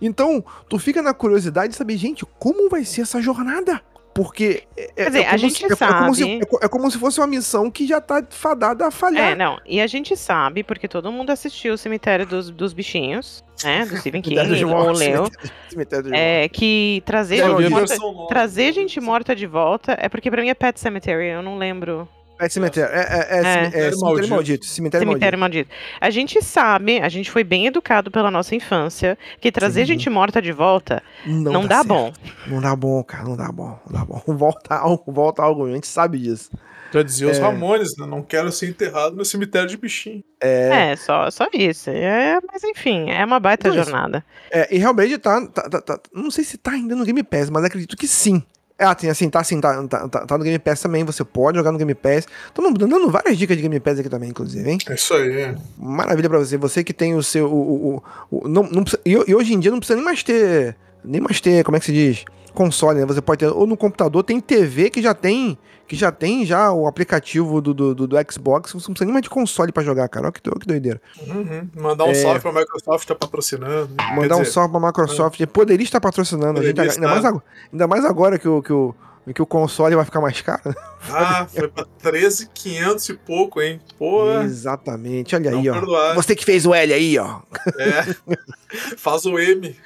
Então, 0.00 0.44
tu 0.68 0.78
fica 0.78 1.02
na 1.02 1.12
curiosidade 1.12 1.72
de 1.72 1.76
saber, 1.76 1.96
gente, 1.96 2.24
como 2.38 2.68
vai 2.68 2.84
ser 2.84 3.02
essa 3.02 3.20
jornada? 3.20 3.80
Porque 4.16 4.62
é, 4.76 4.82
é- 4.84 4.86
Quer 4.94 5.06
dizer, 5.08 5.18
é 5.20 5.26
a 5.26 5.26
como 5.28 5.38
gente 5.38 5.54
se, 5.58 5.64
é, 5.64 5.66
é 5.66 5.68
como 5.76 6.14
se, 6.14 6.20
sabe- 6.22 6.38
é 6.40 6.44
co- 6.46 6.58
é 6.62 6.68
como 6.68 6.90
se 6.90 6.98
fosse 6.98 7.20
uma 7.20 7.26
missão 7.26 7.70
que 7.70 7.86
já 7.86 8.00
tá 8.00 8.24
fadada 8.30 8.86
a 8.86 8.90
falhar. 8.90 9.32
É, 9.32 9.34
não. 9.34 9.58
E 9.66 9.78
a 9.78 9.86
gente 9.86 10.16
sabe, 10.16 10.64
porque 10.64 10.88
todo 10.88 11.12
mundo 11.12 11.28
assistiu 11.30 11.74
o 11.74 11.78
Cemitério 11.78 12.24
dos, 12.26 12.50
dos 12.50 12.72
Bichinhos, 12.72 13.44
né? 13.62 13.84
Do 13.84 13.94
Stephen 14.00 14.22
King, 14.22 14.38
ou 14.64 14.90
leu. 14.92 15.30
Cemitério 15.68 16.14
É, 16.14 16.48
que 16.48 17.02
trazer 17.04 17.42
Não, 17.42 17.58
gente 17.58 17.58
vi 17.58 17.66
a 17.66 17.70
morta, 17.70 18.26
trazer 18.28 18.72
gente 18.72 19.00
morta 19.00 19.36
de 19.36 19.46
volta 19.46 19.94
é 20.00 20.08
porque 20.08 20.30
pra 20.30 20.40
mim 20.40 20.48
é 20.48 20.54
Pet 20.54 20.80
Cemetery, 20.80 21.26
eu 21.28 21.42
não 21.42 21.58
lembro. 21.58 22.08
É 22.38 22.48
cemitério. 22.48 22.94
É, 22.94 23.00
é, 23.00 23.04
é, 23.04 23.36
É. 23.36 23.38
é 23.38 23.42
cemitério 23.62 23.98
Maldito. 24.00 24.28
maldito. 24.30 24.66
Cemitério, 24.66 25.06
Cemitério 25.08 25.38
maldito. 25.38 25.68
maldito. 25.70 25.98
A 26.00 26.10
gente 26.10 26.42
sabe, 26.42 27.00
a 27.00 27.08
gente 27.08 27.30
foi 27.30 27.42
bem 27.42 27.66
educado 27.66 28.10
pela 28.10 28.30
nossa 28.30 28.54
infância, 28.54 29.16
que 29.40 29.50
trazer 29.50 29.80
Sim. 29.82 29.86
gente 29.94 30.10
morta 30.10 30.42
de 30.42 30.52
volta 30.52 31.02
não, 31.24 31.66
dá 31.66 31.76
certo. 31.76 31.88
bom. 31.88 32.12
Não 32.46 32.60
dá 32.60 32.76
bom, 32.76 33.02
cara. 33.02 33.24
Não 33.24 33.36
dá 33.36 33.50
bom. 33.50 33.78
Não 33.90 33.98
dá 34.00 34.04
bom. 34.04 34.22
Volta 34.36 34.74
algo, 34.74 35.12
volta 35.12 35.42
algo. 35.42 35.66
A 35.66 35.72
gente 35.72 35.86
sabe 35.86 36.18
disso. 36.18 36.50
Já 36.92 37.02
dizia 37.02 37.28
os. 37.28 37.38
Ramones, 37.38 37.96
né? 37.98 38.06
Não 38.06 38.22
quero 38.22 38.50
ser 38.52 38.68
enterrado 38.68 39.16
no 39.16 39.24
cemitério 39.24 39.68
de 39.68 39.76
bichinho. 39.76 40.22
É. 40.40 40.90
É, 40.92 40.96
só, 40.96 41.30
só 41.30 41.48
isso. 41.52 41.90
É, 41.90 42.38
mas 42.52 42.62
enfim, 42.62 43.10
é 43.10 43.24
uma 43.24 43.40
baita 43.40 43.68
Não, 43.68 43.74
isso- 43.76 43.84
jornada. 43.90 44.24
é 44.50 44.74
e 44.74 44.80
Hellblade 44.80 45.18
tá, 45.18 45.46
tá, 45.48 45.68
tá, 45.68 45.80
tá- 45.80 46.00
Não 46.14 46.30
sei 46.30 46.44
se 46.44 46.56
tá 46.56 46.72
ainda 46.72 46.94
no 46.94 47.04
Game 47.04 47.22
Pass, 47.22 47.50
mas 47.50 47.64
acredito 47.64 47.96
que 47.96 48.06
sim. 48.06 48.42
É, 48.78 48.84
assim, 48.84 49.08
assim, 49.08 49.30
tá 49.30 49.40
assim, 49.40 49.58
tá, 49.58 49.82
tá, 49.88 50.06
tá, 50.08 50.26
tá 50.26 50.36
no 50.38 50.44
Game 50.44 50.58
Pass 50.58 50.80
também. 50.82 51.02
Você 51.04 51.24
pode 51.24 51.56
jogar 51.56 51.72
no 51.72 51.78
Game 51.78 51.94
Pass. 51.94 52.26
Estamos 52.48 52.74
dando 52.78 53.10
várias 53.10 53.38
dicas 53.38 53.56
de 53.56 53.62
Game 53.62 53.80
Pass 53.80 53.98
aqui 53.98 54.08
também, 54.10 54.28
inclusive, 54.28 54.68
hein? 54.70 54.78
É 54.88 54.94
isso 54.94 55.14
aí. 55.14 55.54
Maravilha 55.78 56.28
pra 56.28 56.38
você. 56.38 56.58
Você 56.58 56.84
que 56.84 56.92
tem 56.92 57.14
o 57.14 57.22
seu. 57.22 57.46
O, 57.50 58.02
o, 58.30 58.38
o- 58.42 58.48
não, 58.48 58.64
não 58.64 58.82
precisa- 58.82 59.00
e, 59.06 59.12
e 59.12 59.34
hoje 59.34 59.54
em 59.54 59.60
dia 59.60 59.70
não 59.70 59.78
precisa 59.78 59.96
nem 59.96 60.04
mais 60.04 60.22
ter. 60.22 60.76
Nem 61.02 61.20
mais 61.22 61.40
ter, 61.40 61.64
como 61.64 61.76
é 61.76 61.80
que 61.80 61.86
se 61.86 61.92
diz? 61.92 62.24
Console, 62.52 62.98
né? 63.00 63.06
Você 63.06 63.22
pode 63.22 63.38
ter. 63.38 63.46
Ou 63.46 63.66
no 63.66 63.76
computador 63.78 64.22
tem 64.22 64.40
TV 64.40 64.90
que 64.90 65.00
já 65.00 65.14
tem. 65.14 65.56
Que 65.86 65.94
já 65.94 66.10
tem 66.10 66.44
já 66.44 66.72
o 66.72 66.86
aplicativo 66.88 67.60
do, 67.60 67.72
do, 67.72 67.94
do- 67.94 68.06
do 68.08 68.16
Xbox. 68.32 68.72
Você 68.72 68.76
não 68.88 68.94
precisa 68.94 69.04
nem 69.04 69.12
mais 69.12 69.22
de 69.22 69.30
console 69.30 69.70
pra 69.70 69.82
jogar, 69.84 70.08
cara. 70.08 70.26
Olha 70.26 70.32
que, 70.32 70.40
olha 70.48 70.58
que 70.58 70.66
doideira. 70.66 71.00
Uhum. 71.28 71.68
Mandar 71.76 72.04
um 72.04 72.10
É. 72.10 72.14
salve 72.14 72.40
pra 72.40 72.52
Microsoft, 72.52 73.06
tá 73.06 73.14
patrocinando. 73.14 73.90
Mandar 74.14 74.36
um 74.36 74.40
dizer, 74.40 74.52
salve 74.52 74.72
pra 74.72 74.80
Microsoft. 74.86 75.46
Poderia 75.46 75.84
estar 75.84 76.00
patrocinando 76.00 76.58
a 76.58 76.62
gente. 76.62 76.74
Poderia 76.74 76.92
Ainda 76.92 77.06
mais, 77.08 77.24
agora, 77.24 77.44
ainda 77.72 77.86
mais 77.86 78.04
agora 78.04 78.38
que 78.38 78.48
o, 78.48 78.60
que, 78.62 78.72
o, 78.72 78.94
que 79.32 79.40
o 79.42 79.46
console 79.46 79.94
vai 79.94 80.04
ficar 80.04 80.20
mais 80.20 80.40
caro. 80.40 80.74
Ah, 81.08 81.46
foi 81.46 81.68
pra 81.68 81.84
13,500 82.02 83.08
e 83.08 83.14
pouco, 83.14 83.62
hein? 83.62 83.80
Pô, 83.96 84.28
Exatamente. 84.42 85.36
Olha 85.36 85.50
aí, 85.52 85.68
ó. 85.70 85.72
perdoar. 85.74 86.14
Você 86.16 86.34
que 86.34 86.44
fez 86.44 86.66
o 86.66 86.74
L 86.74 86.92
aí, 86.92 87.16
ó. 87.18 87.40
é. 87.78 88.36
Faz 88.98 89.24
o 89.24 89.38
M. 89.38 89.76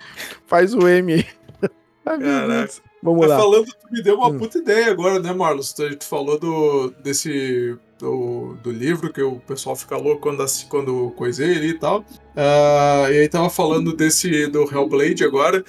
Faz 0.46 0.72
o 0.74 0.88
M. 0.88 1.26
Caraca. 2.04 2.70
Vamos 3.02 3.20
Mas 3.20 3.30
lá. 3.30 3.38
falando, 3.38 3.66
tu 3.66 3.86
me 3.90 4.02
deu 4.02 4.16
uma 4.16 4.28
Hum. 4.28 4.38
puta 4.38 4.58
ideia 4.58 4.90
agora, 4.90 5.18
né, 5.18 5.32
Marlos? 5.32 5.72
Tu, 5.72 5.96
tu 5.96 6.04
falou 6.04 6.38
do, 6.38 6.90
desse. 7.02 7.76
Do, 7.98 8.56
do 8.62 8.70
livro 8.70 9.12
que 9.12 9.20
o 9.20 9.40
pessoal 9.40 9.76
fica 9.76 9.94
louco 9.94 10.22
quando, 10.22 10.42
quando 10.70 11.10
coisei 11.16 11.54
ali 11.54 11.68
e 11.70 11.78
tal. 11.78 12.02
Ah, 12.34 13.06
e 13.10 13.18
aí 13.18 13.28
tava 13.28 13.50
falando 13.50 13.94
desse 13.94 14.46
do 14.46 14.62
Hellblade 14.62 15.22
agora. 15.22 15.62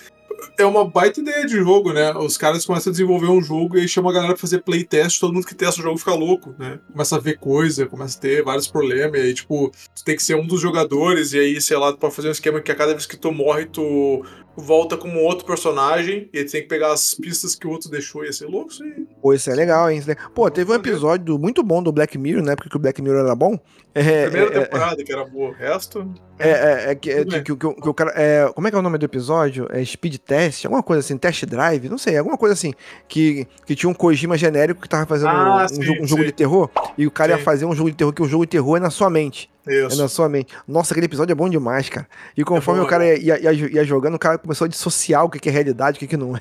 É 0.58 0.66
uma 0.66 0.90
baita 0.90 1.20
ideia 1.20 1.46
de 1.46 1.58
jogo, 1.58 1.92
né? 1.94 2.14
Os 2.14 2.36
caras 2.38 2.66
começam 2.66 2.90
a 2.90 2.94
desenvolver 2.94 3.28
um 3.28 3.42
jogo 3.44 3.78
e 3.78 3.82
aí 3.82 3.88
chama 3.88 4.10
a 4.10 4.14
galera 4.14 4.34
pra 4.34 4.42
fazer 4.42 4.60
playtest, 4.64 5.20
todo 5.20 5.34
mundo 5.34 5.46
que 5.46 5.54
testa 5.54 5.82
o 5.82 5.84
jogo 5.84 5.98
fica 6.00 6.14
louco, 6.16 6.56
né? 6.58 6.80
Começa 6.92 7.16
a 7.16 7.20
ver 7.20 7.38
coisa, 7.38 7.86
começa 7.86 8.18
a 8.18 8.22
ter 8.22 8.44
vários 8.44 8.66
problemas, 8.68 9.20
e 9.20 9.24
aí, 9.24 9.34
tipo, 9.36 9.70
tu 9.94 10.04
tem 10.04 10.16
que 10.16 10.24
ser 10.24 10.36
um 10.36 10.48
dos 10.48 10.60
jogadores, 10.60 11.34
e 11.34 11.40
aí, 11.40 11.62
sei 11.62 11.78
lá, 11.78 11.92
tu 11.92 12.00
pode 12.00 12.16
fazer 12.16 12.30
um 12.30 12.32
esquema 12.32 12.60
que 12.60 12.72
a 12.72 12.76
cada 12.76 12.94
vez 12.94 13.06
que 13.06 13.18
tu 13.18 13.32
morre, 13.32 13.66
tu 13.68 14.26
volta 14.56 14.98
como 14.98 15.20
outro 15.20 15.46
personagem, 15.46 16.30
e 16.34 16.44
tu 16.44 16.52
tem 16.52 16.62
que 16.62 16.68
pegar 16.68 16.92
as 16.92 17.14
pistas 17.14 17.56
que 17.56 17.66
o 17.66 17.70
outro 17.72 17.90
deixou, 17.90 18.24
ia 18.26 18.34
ser 18.34 18.46
louco 18.48 18.72
isso 18.72 18.84
aí. 18.84 19.08
Pô, 19.22 19.34
isso 19.34 19.50
é 19.50 19.56
legal, 19.56 19.90
hein? 19.90 20.02
É. 20.08 20.16
Pô, 20.34 20.50
teve 20.52 20.72
um 20.72 20.76
episódio 20.76 21.38
muito 21.40 21.64
bom 21.64 21.82
do 21.82 21.92
Black 21.92 22.18
Mirror, 22.18 22.44
né? 22.44 22.56
Porque 22.56 22.76
o 22.76 22.80
Black 22.80 23.02
Mirror 23.02 23.26
era 23.26 23.36
bom. 23.36 23.58
É, 23.94 24.24
Primeira 24.30 24.54
é, 24.54 24.58
é, 24.58 24.66
temporada, 24.66 25.04
que 25.04 25.12
era 25.12 25.26
boa, 25.26 25.50
o 25.50 25.54
resto. 25.54 26.14
é, 26.40 26.50
é, 26.50 26.92
é 26.92 26.96
que, 26.96 27.10
é, 27.12 27.26
que, 27.26 27.42
que, 27.42 27.56
que 27.56 27.66
o 27.90 27.94
cara. 27.94 28.14
É, 28.16 28.50
como 28.54 28.68
é 28.68 28.72
que 28.72 28.76
é 28.76 28.80
o 28.80 28.82
nome 28.82 28.98
do 28.98 29.06
episódio? 29.06 29.68
É 29.70 29.84
Speed 29.84 30.18
Test? 30.18 30.66
Alguma 30.66 30.82
coisa 30.82 31.02
assim, 31.02 31.18
Test 31.18 31.46
Drive? 31.46 31.90
Não 31.90 31.98
sei, 31.98 32.18
alguma 32.18 32.38
coisa 32.38 32.54
assim. 32.54 32.74
Que, 33.08 33.46
que 33.66 33.76
tinha 33.76 33.90
um 33.90 33.94
Kojima 33.94 34.38
genérico 34.38 34.82
que 34.82 34.88
tava 34.88 35.06
fazendo 35.06 35.30
Ah, 35.30 35.66
um, 35.66 35.68
sim, 35.68 35.82
jogo, 35.82 36.04
um 36.04 36.08
jogo 36.08 36.22
sim. 36.22 36.28
de 36.28 36.32
terror. 36.34 36.70
E 36.98 37.06
o 37.06 37.12
cara 37.12 37.34
ia 37.34 37.38
Sim. 37.38 37.44
fazer 37.44 37.66
um 37.66 37.76
jogo 37.76 37.90
de 37.92 37.98
terror, 37.98 38.14
que 38.14 38.22
o 38.22 38.28
jogo 38.28 38.46
de 38.46 38.52
terror 38.52 38.78
é 38.78 38.80
na 38.80 38.90
sua 38.90 39.10
mente. 39.10 39.50
É 39.68 39.86
Isso. 39.86 39.98
na 40.02 40.08
sua 40.08 40.28
mente. 40.28 40.54
Nossa, 40.68 40.94
aquele 40.94 41.06
episódio 41.06 41.32
é 41.34 41.36
bom 41.36 41.48
demais, 41.48 41.88
cara. 41.88 42.08
E 42.36 42.44
conforme 42.44 42.80
bom, 42.82 42.88
o 42.88 42.90
cara 42.90 43.06
é 43.06 43.20
ia, 43.20 43.40
ia, 43.40 43.52
ia 43.54 43.84
jogando, 43.84 44.16
o 44.16 44.20
cara 44.20 44.38
começou 44.38 44.66
a 44.66 44.68
dissociar 44.68 45.24
o 45.24 45.30
que 45.30 45.48
é 45.48 45.52
realidade 45.52 45.98
o 45.98 46.00
que 46.00 46.08
que 46.08 46.18
não 46.18 46.36
é. 46.36 46.40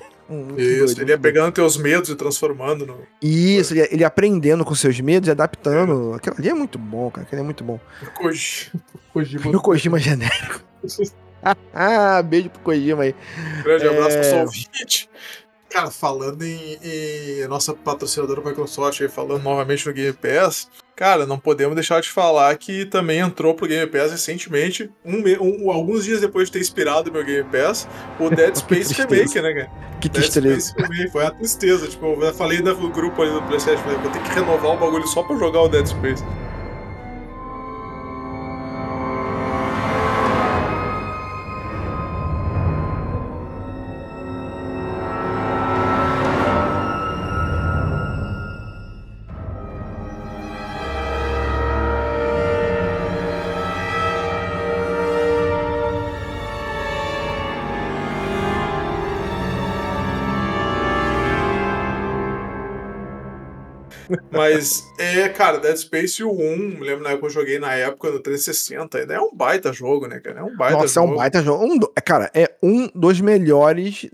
Isso, 0.57 0.95
doido, 0.95 1.01
ele 1.01 1.11
ia 1.11 1.17
pegando 1.19 1.51
teus 1.51 1.77
medos 1.77 2.09
e 2.09 2.15
transformando 2.15 2.85
no, 2.85 2.97
Isso, 3.21 3.73
ele, 3.73 3.87
ele 3.91 4.03
aprendendo 4.03 4.65
com 4.65 4.73
seus 4.73 4.99
medos 4.99 5.27
e 5.27 5.31
adaptando. 5.31 6.13
Aquilo 6.15 6.35
ali 6.39 6.49
é 6.49 6.53
muito 6.53 6.79
bom, 6.79 7.11
cara. 7.11 7.27
Aquilo 7.27 7.41
é 7.41 7.43
muito 7.45 7.63
bom. 7.63 7.79
no 8.01 8.11
Koji- 8.11 8.71
Kojima. 9.13 9.51
No 9.51 9.61
Kojima 9.61 9.99
genérico. 9.99 10.61
ah, 11.73 12.21
beijo 12.23 12.49
pro 12.49 12.61
Kojima 12.61 13.03
aí. 13.03 13.15
Grande 13.63 13.87
abraço 13.87 14.09
pro 14.17 14.19
É. 14.19 14.23
seu 14.23 14.39
ouvinte. 14.39 15.09
Cara, 15.71 15.89
falando 15.89 16.43
em, 16.43 16.77
em 16.83 17.47
nossa 17.47 17.73
patrocinadora 17.73 18.41
Microsoft 18.41 18.99
aí, 19.01 19.07
falando 19.07 19.41
novamente 19.41 19.87
no 19.87 19.93
Game 19.93 20.11
Pass, 20.11 20.67
cara, 20.95 21.25
não 21.25 21.39
podemos 21.39 21.75
deixar 21.75 22.01
de 22.01 22.09
falar 22.09 22.53
que 22.57 22.85
também 22.85 23.19
entrou 23.19 23.53
pro 23.53 23.67
Game 23.67 23.87
Pass 23.89 24.11
recentemente, 24.11 24.91
um, 25.05 25.23
um- 25.39 25.71
alguns 25.71 26.03
dias 26.03 26.19
depois 26.19 26.47
de 26.49 26.53
ter 26.53 26.59
inspirado 26.59 27.09
o 27.09 27.13
meu 27.13 27.23
Game 27.23 27.49
Pass, 27.49 27.87
o 28.19 28.29
Dead 28.35 28.53
Space. 28.55 28.93
Remake, 28.93 29.41
né, 29.41 29.53
cara? 29.53 29.71
Que 30.01 30.09
Dead 30.09 30.23
tristeza. 30.29 30.59
Space 30.59 30.73
Remake, 30.77 31.11
foi 31.11 31.23
uma 31.23 31.31
tristeza. 31.31 31.87
Tipo, 31.87 32.05
eu 32.21 32.33
falei 32.33 32.59
no 32.59 32.89
grupo 32.89 33.21
ali 33.21 33.31
do 33.31 33.41
PlayStation, 33.43 33.81
falei, 33.81 33.97
vou 33.99 34.11
ter 34.11 34.21
que 34.23 34.29
renovar 34.29 34.71
o 34.73 34.77
bagulho 34.77 35.07
só 35.07 35.23
pra 35.23 35.37
jogar 35.37 35.61
o 35.61 35.69
Dead 35.69 35.85
Space. 35.87 36.23
Mas, 64.41 64.91
é, 64.97 65.29
cara, 65.29 65.59
Dead 65.59 65.77
Space 65.77 66.23
o 66.23 66.31
1, 66.31 66.57
me 66.57 66.79
lembro 66.79 67.03
na 67.03 67.11
época 67.11 67.19
que 67.21 67.25
eu 67.27 67.41
joguei 67.41 67.59
na 67.59 67.73
época 67.75 68.09
no 68.09 68.19
360, 68.19 68.97
ainda 68.97 69.13
é 69.13 69.19
um 69.19 69.31
baita 69.31 69.71
jogo, 69.71 70.07
né, 70.07 70.19
cara? 70.19 70.39
É 70.39 70.43
um 70.43 70.55
baita 70.57 70.77
Nossa, 70.79 70.99
é 70.99 71.03
jogo. 71.03 71.13
um 71.13 71.17
baita 71.17 71.43
jogo. 71.43 71.63
Um 71.63 71.79
é, 71.95 72.01
cara, 72.01 72.31
é 72.33 72.51
um 72.63 72.89
dos 72.95 73.21
melhores 73.21 74.09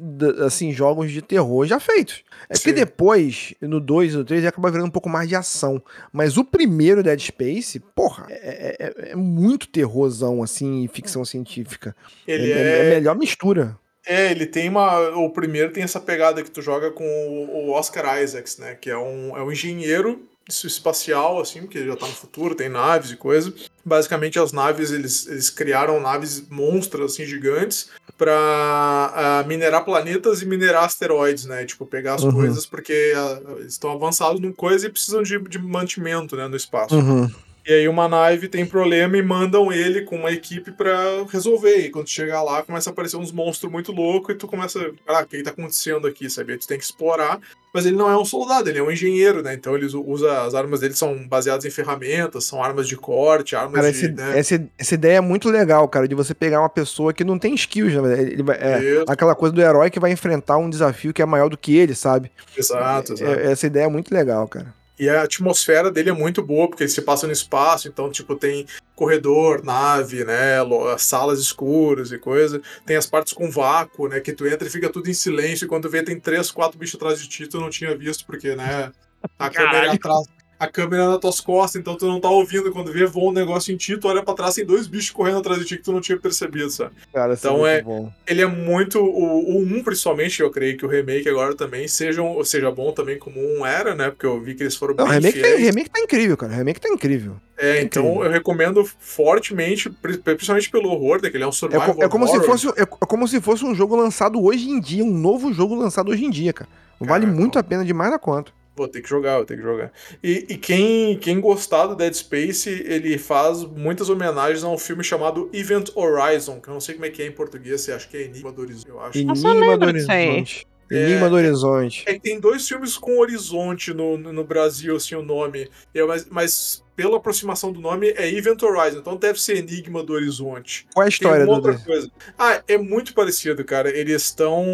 assim, 0.46 0.74
jogos 0.74 1.12
de 1.12 1.22
terror 1.22 1.66
já 1.66 1.80
feitos. 1.80 2.24
É 2.50 2.54
que 2.56 2.60
Sim. 2.60 2.74
depois, 2.74 3.54
no 3.62 3.80
2 3.80 4.14
e 4.14 4.18
no 4.18 4.26
3, 4.26 4.42
ele 4.42 4.48
acaba 4.48 4.70
virando 4.70 4.88
um 4.88 4.92
pouco 4.92 5.08
mais 5.08 5.30
de 5.30 5.36
ação. 5.36 5.82
Mas 6.12 6.36
o 6.38 6.44
primeiro 6.44 7.02
Dead 7.02 7.20
Space, 7.22 7.80
porra, 7.80 8.28
é, 8.30 8.76
é- 8.80 9.12
é 9.12 9.16
muito 9.16 9.68
terrorzão, 9.70 10.44
assim, 10.44 10.90
ficção 10.92 11.24
científica. 11.24 11.96
Ele 12.28 12.52
é, 12.52 12.56
é, 12.58 12.78
é 12.84 12.88
a 12.88 12.96
melhor 12.96 13.16
mistura. 13.18 13.78
É, 14.08 14.32
ele 14.32 14.46
tem 14.46 14.70
uma. 14.70 15.10
O 15.18 15.30
primeiro 15.30 15.72
tem 15.72 15.84
essa 15.84 16.00
pegada 16.00 16.42
que 16.42 16.50
tu 16.50 16.62
joga 16.62 16.92
com 16.92 17.04
o 17.04 17.72
Oscar 17.72 18.22
Isaacs, 18.22 18.58
né? 18.58 18.76
Que 18.80 18.90
é 18.90 18.98
um, 18.98 19.36
é 19.38 19.44
um 19.44 19.52
engenheiro 19.52 20.22
espacial, 20.50 21.42
assim, 21.42 21.62
porque 21.62 21.78
ele 21.78 21.88
já 21.90 21.96
tá 21.98 22.08
no 22.08 22.14
futuro, 22.14 22.56
tem 22.56 22.70
naves 22.70 23.12
e 23.12 23.18
coisa. 23.18 23.54
Basicamente, 23.84 24.40
as 24.40 24.54
naves, 24.54 24.92
eles, 24.92 25.28
eles 25.28 25.50
criaram 25.50 26.00
naves 26.00 26.42
monstras, 26.50 27.12
assim, 27.14 27.26
gigantes, 27.26 27.90
pra 28.18 28.34
ah, 28.34 29.44
minerar 29.46 29.84
planetas 29.84 30.42
e 30.42 30.46
minerar 30.46 30.86
asteroides, 30.86 31.44
né? 31.46 31.66
Tipo, 31.66 31.86
pegar 31.86 32.16
as 32.16 32.24
Uhum. 32.24 32.32
coisas, 32.32 32.66
porque 32.66 33.14
ah, 33.16 33.42
eles 33.60 33.74
estão 33.74 33.92
avançados 33.92 34.40
numa 34.40 34.54
coisa 34.54 34.88
e 34.88 34.90
precisam 34.90 35.22
de, 35.22 35.38
de 35.38 35.60
mantimento, 35.60 36.38
né, 36.38 36.48
no 36.48 36.56
espaço. 36.56 36.96
Uhum. 36.96 37.30
E 37.68 37.74
aí 37.74 37.88
uma 37.90 38.08
nave 38.08 38.48
tem 38.48 38.66
problema 38.66 39.18
e 39.18 39.22
mandam 39.22 39.74
ele 39.74 40.04
com 40.04 40.16
uma 40.16 40.32
equipe 40.32 40.72
pra 40.72 40.96
resolver. 41.30 41.76
E 41.80 41.90
quando 41.90 42.08
chegar 42.08 42.42
lá, 42.42 42.64
começa 42.64 42.90
a 42.90 42.94
aparecer 42.94 43.18
uns 43.18 43.32
monstros 43.32 43.70
muito 43.70 43.92
loucos 43.92 44.34
e 44.34 44.38
tu 44.38 44.48
começa, 44.48 44.90
ah, 45.06 45.22
o 45.22 45.26
que 45.26 45.44
tá 45.44 45.50
acontecendo 45.50 46.08
aqui, 46.08 46.30
sabe? 46.30 46.58
Tu 46.58 46.66
tem 46.66 46.78
que 46.78 46.86
explorar. 46.86 47.40
Mas 47.74 47.86
ele 47.86 47.98
não 47.98 48.10
é 48.10 48.18
um 48.18 48.24
soldado, 48.24 48.70
ele 48.70 48.80
é 48.80 48.82
um 48.82 48.90
engenheiro, 48.90 49.44
né? 49.44 49.54
Então 49.54 49.76
ele 49.76 49.86
usa, 49.86 50.44
as 50.44 50.56
armas 50.56 50.80
dele 50.80 50.94
são 50.96 51.28
baseadas 51.28 51.66
em 51.66 51.70
ferramentas, 51.70 52.46
são 52.46 52.64
armas 52.64 52.88
de 52.88 52.96
corte, 52.96 53.54
armas 53.56 53.74
Cara, 53.82 53.92
de... 53.92 53.98
esse- 53.98 54.12
né? 54.14 54.40
essa, 54.40 54.64
essa 54.80 54.94
ideia 54.96 55.18
é 55.18 55.22
muito 55.22 55.50
legal, 55.50 55.86
cara, 55.90 56.08
de 56.08 56.16
você 56.16 56.34
pegar 56.34 56.62
uma 56.62 56.70
pessoa 56.70 57.12
que 57.14 57.26
não 57.26 57.38
tem 57.38 57.54
skills, 57.54 57.94
na 57.94 58.02
verdade. 58.02 58.32
Ele 58.32 58.44
é, 58.52 59.04
aquela 59.08 59.36
coisa 59.36 59.54
do 59.54 59.62
herói 59.62 59.90
que 59.92 60.00
vai 60.00 60.12
enfrentar 60.12 60.58
um 60.58 60.70
desafio 60.70 61.14
que 61.14 61.22
é 61.22 61.26
maior 61.26 61.50
do 61.50 61.58
que 61.58 61.76
ele, 61.76 61.94
sabe? 61.94 62.32
Exato, 62.58 63.14
exato. 63.14 63.30
É- 63.32 63.52
essa 63.52 63.68
ideia 63.68 63.84
é 63.84 63.90
muito 63.90 64.12
legal, 64.14 64.48
cara. 64.48 64.74
E 65.00 65.08
a 65.10 65.24
atmosfera 65.24 65.92
dele 65.92 66.10
é 66.10 66.14
muito 66.14 66.42
boa, 66.42 66.68
porque 66.68 66.84
ele 66.84 66.90
se 66.90 67.02
passa 67.02 67.28
no 67.28 67.34
espaço, 67.34 67.88
então, 67.88 68.10
tipo, 68.10 68.36
tem 68.36 68.66
corredor, 68.96 69.64
nave, 69.64 70.26
né, 70.26 70.58
salas 70.98 71.40
escuras 71.40 72.12
e 72.12 72.18
coisa. 72.18 72.62
Tem 72.86 72.96
as 72.96 73.06
partes 73.06 73.34
com 73.34 73.52
vácuo, 73.52 74.08
né, 74.08 74.20
que 74.20 74.34
tu 74.34 74.48
entra 74.48 74.68
e 74.68 74.72
fica 74.72 74.90
tudo 74.90 75.10
em 75.10 75.14
silêncio, 75.14 75.66
e 75.66 75.68
quando 75.68 75.90
vê 75.90 76.02
tem 76.02 76.20
três, 76.20 76.50
quatro 76.50 76.80
bichos 76.80 76.96
atrás 76.96 77.22
de 77.22 77.28
ti, 77.30 77.48
tu 77.48 77.60
não 77.60 77.70
tinha 77.70 77.96
visto, 77.96 78.26
porque, 78.26 78.56
né, 78.56 78.92
a 79.38 79.50
câmera 79.50 79.88
é 79.88 79.90
atrás... 79.92 80.26
A 80.60 80.68
câmera 80.68 81.04
é 81.04 81.08
nas 81.08 81.20
tuas 81.20 81.40
costas, 81.40 81.80
então 81.80 81.96
tu 81.96 82.08
não 82.08 82.20
tá 82.20 82.30
ouvindo. 82.30 82.72
Quando 82.72 82.92
vê, 82.92 83.06
voa 83.06 83.30
um 83.30 83.34
negócio 83.34 83.72
em 83.74 83.78
ti, 83.78 83.96
tu 83.98 84.08
olha 84.08 84.24
pra 84.24 84.34
trás, 84.34 84.56
tem 84.56 84.66
dois 84.66 84.88
bichos 84.88 85.12
correndo 85.12 85.38
atrás 85.38 85.60
de 85.60 85.66
ti 85.66 85.78
que 85.78 85.84
tu 85.84 85.92
não 85.92 86.02
tinha 86.02 86.18
percebido, 86.20 86.70
sabe? 86.72 86.92
Cara, 87.14 87.34
isso 87.36 87.46
Então 87.48 87.66
é 87.66 87.78
é- 87.78 87.84
ele 88.26 88.42
é 88.42 88.48
muito. 88.48 89.00
O, 89.00 89.58
o 89.58 89.60
1, 89.60 89.84
principalmente, 89.84 90.42
eu 90.42 90.50
creio 90.50 90.76
que 90.76 90.86
o 90.86 90.90
remake 90.90 91.30
agora 91.30 91.56
também 91.56 91.88
seja, 91.88 92.22
um- 92.24 92.44
seja 92.44 92.72
bom 92.72 92.92
também 92.92 93.20
como 93.20 93.40
1 93.40 93.66
era, 93.66 93.94
né? 93.94 94.10
Porque 94.10 94.26
eu 94.26 94.42
vi 94.42 94.56
que 94.56 94.64
eles 94.64 94.76
foram 94.76 94.96
Não, 94.96 95.06
o 95.06 95.08
bem 95.10 95.20
remake, 95.20 95.42
tá, 95.42 95.48
remake 95.58 95.90
tá 95.92 96.00
incrível, 96.00 96.36
cara. 96.38 96.54
O 96.54 96.56
remake 96.56 96.82
tá 96.82 96.90
incrível. 96.90 97.36
É, 97.60 97.82
então 97.82 98.04
incrível. 98.04 98.26
eu 98.26 98.32
recomendo 98.32 98.84
fortemente, 99.00 99.90
pri- 99.90 100.18
principalmente 100.18 100.70
pelo 100.70 100.90
horror, 100.90 101.22
né, 101.22 101.30
que 101.30 101.38
ele 101.38 101.44
é 101.44 101.48
um 101.48 101.50
É, 101.50 101.54
survival 101.54 101.94
co- 101.96 102.04
é 102.04 102.08
como 102.10 102.28
se 102.28 102.40
fosse, 102.44 102.68
é 102.70 102.82
é 102.82 102.86
como 102.86 103.28
se 103.28 103.42
fosse 103.42 103.66
um 103.66 103.76
jogo 103.76 103.96
lançado 103.96 104.44
hoje 104.44 104.70
em 104.70 104.80
dia, 104.80 105.04
um 105.04 105.12
novo 105.12 105.52
jogo 105.54 105.76
lançado 105.76 106.10
hoje 106.12 106.24
em 106.26 106.30
dia, 106.30 106.54
cara. 106.54 106.70
Vale 107.00 107.26
muito 107.28 107.60
a 107.60 107.64
pena 107.64 107.86
demais 107.86 108.10
na 108.12 108.18
conta. 108.18 108.52
Vou 108.78 108.88
ter 108.88 109.02
que 109.02 109.10
jogar, 109.10 109.38
vou 109.38 109.46
ter 109.46 109.58
que 109.58 109.64
jogar. 109.64 109.92
E, 110.24 110.46
e 110.50 110.58
quem, 110.58 111.18
quem 111.18 111.42
gostar 111.42 111.88
do 111.88 111.96
Dead 111.96 112.14
Space, 112.14 112.70
ele 112.70 113.18
faz 113.18 113.64
muitas 113.64 114.08
homenagens 114.08 114.64
a 114.64 114.70
um 114.70 114.78
filme 114.78 115.04
chamado 115.04 115.50
Event 115.52 115.90
Horizon, 115.96 116.62
que 116.62 116.70
eu 116.70 116.74
não 116.76 116.80
sei 116.80 116.94
como 116.94 117.06
é 117.06 117.10
que 117.10 117.24
é 117.24 117.26
em 117.26 117.32
português, 117.32 117.82
você 117.82 117.92
acha 117.92 118.08
que 118.08 118.16
é 118.16 118.22
Enigma 118.22 118.52
do 118.52 118.62
Horizonte, 118.62 118.90
eu 118.90 119.00
acho. 119.00 119.18
Enigma 119.18 119.78
do. 119.78 119.86
Horizonte. 119.88 120.68
Enigma 120.90 121.30
do 121.30 121.36
Horizonte. 121.36 122.04
É 122.06 122.14
que 122.14 122.20
tem 122.20 122.40
dois 122.40 122.68
filmes 122.68 122.98
com 122.98 123.20
Horizonte 123.20 123.94
no, 123.94 124.18
no 124.18 124.32
no 124.32 124.44
Brasil, 124.44 124.96
assim, 124.96 125.16
o 125.16 125.22
nome. 125.22 125.70
É, 125.94 126.04
mas, 126.04 126.28
mas 126.30 126.84
pela 126.96 127.18
aproximação 127.18 127.72
do 127.72 127.82
nome 127.82 128.10
é 128.12 128.34
Event 128.34 128.62
Horizon, 128.64 129.00
então 129.00 129.18
deve 129.18 129.42
ser 129.42 129.58
Enigma 129.58 130.04
do 130.04 130.14
Horizonte. 130.14 130.88
Qual 130.94 131.04
é 131.04 131.08
a 131.08 131.10
Tem 131.10 131.16
história 131.16 131.46
uma 131.46 131.60
do. 131.60 131.68
outra 131.68 131.86
coisa. 131.86 132.10
Ah, 132.38 132.62
é 132.68 132.78
muito 132.78 133.14
parecido, 133.14 133.64
cara. 133.66 133.90
Eles 133.90 134.24
estão. 134.24 134.66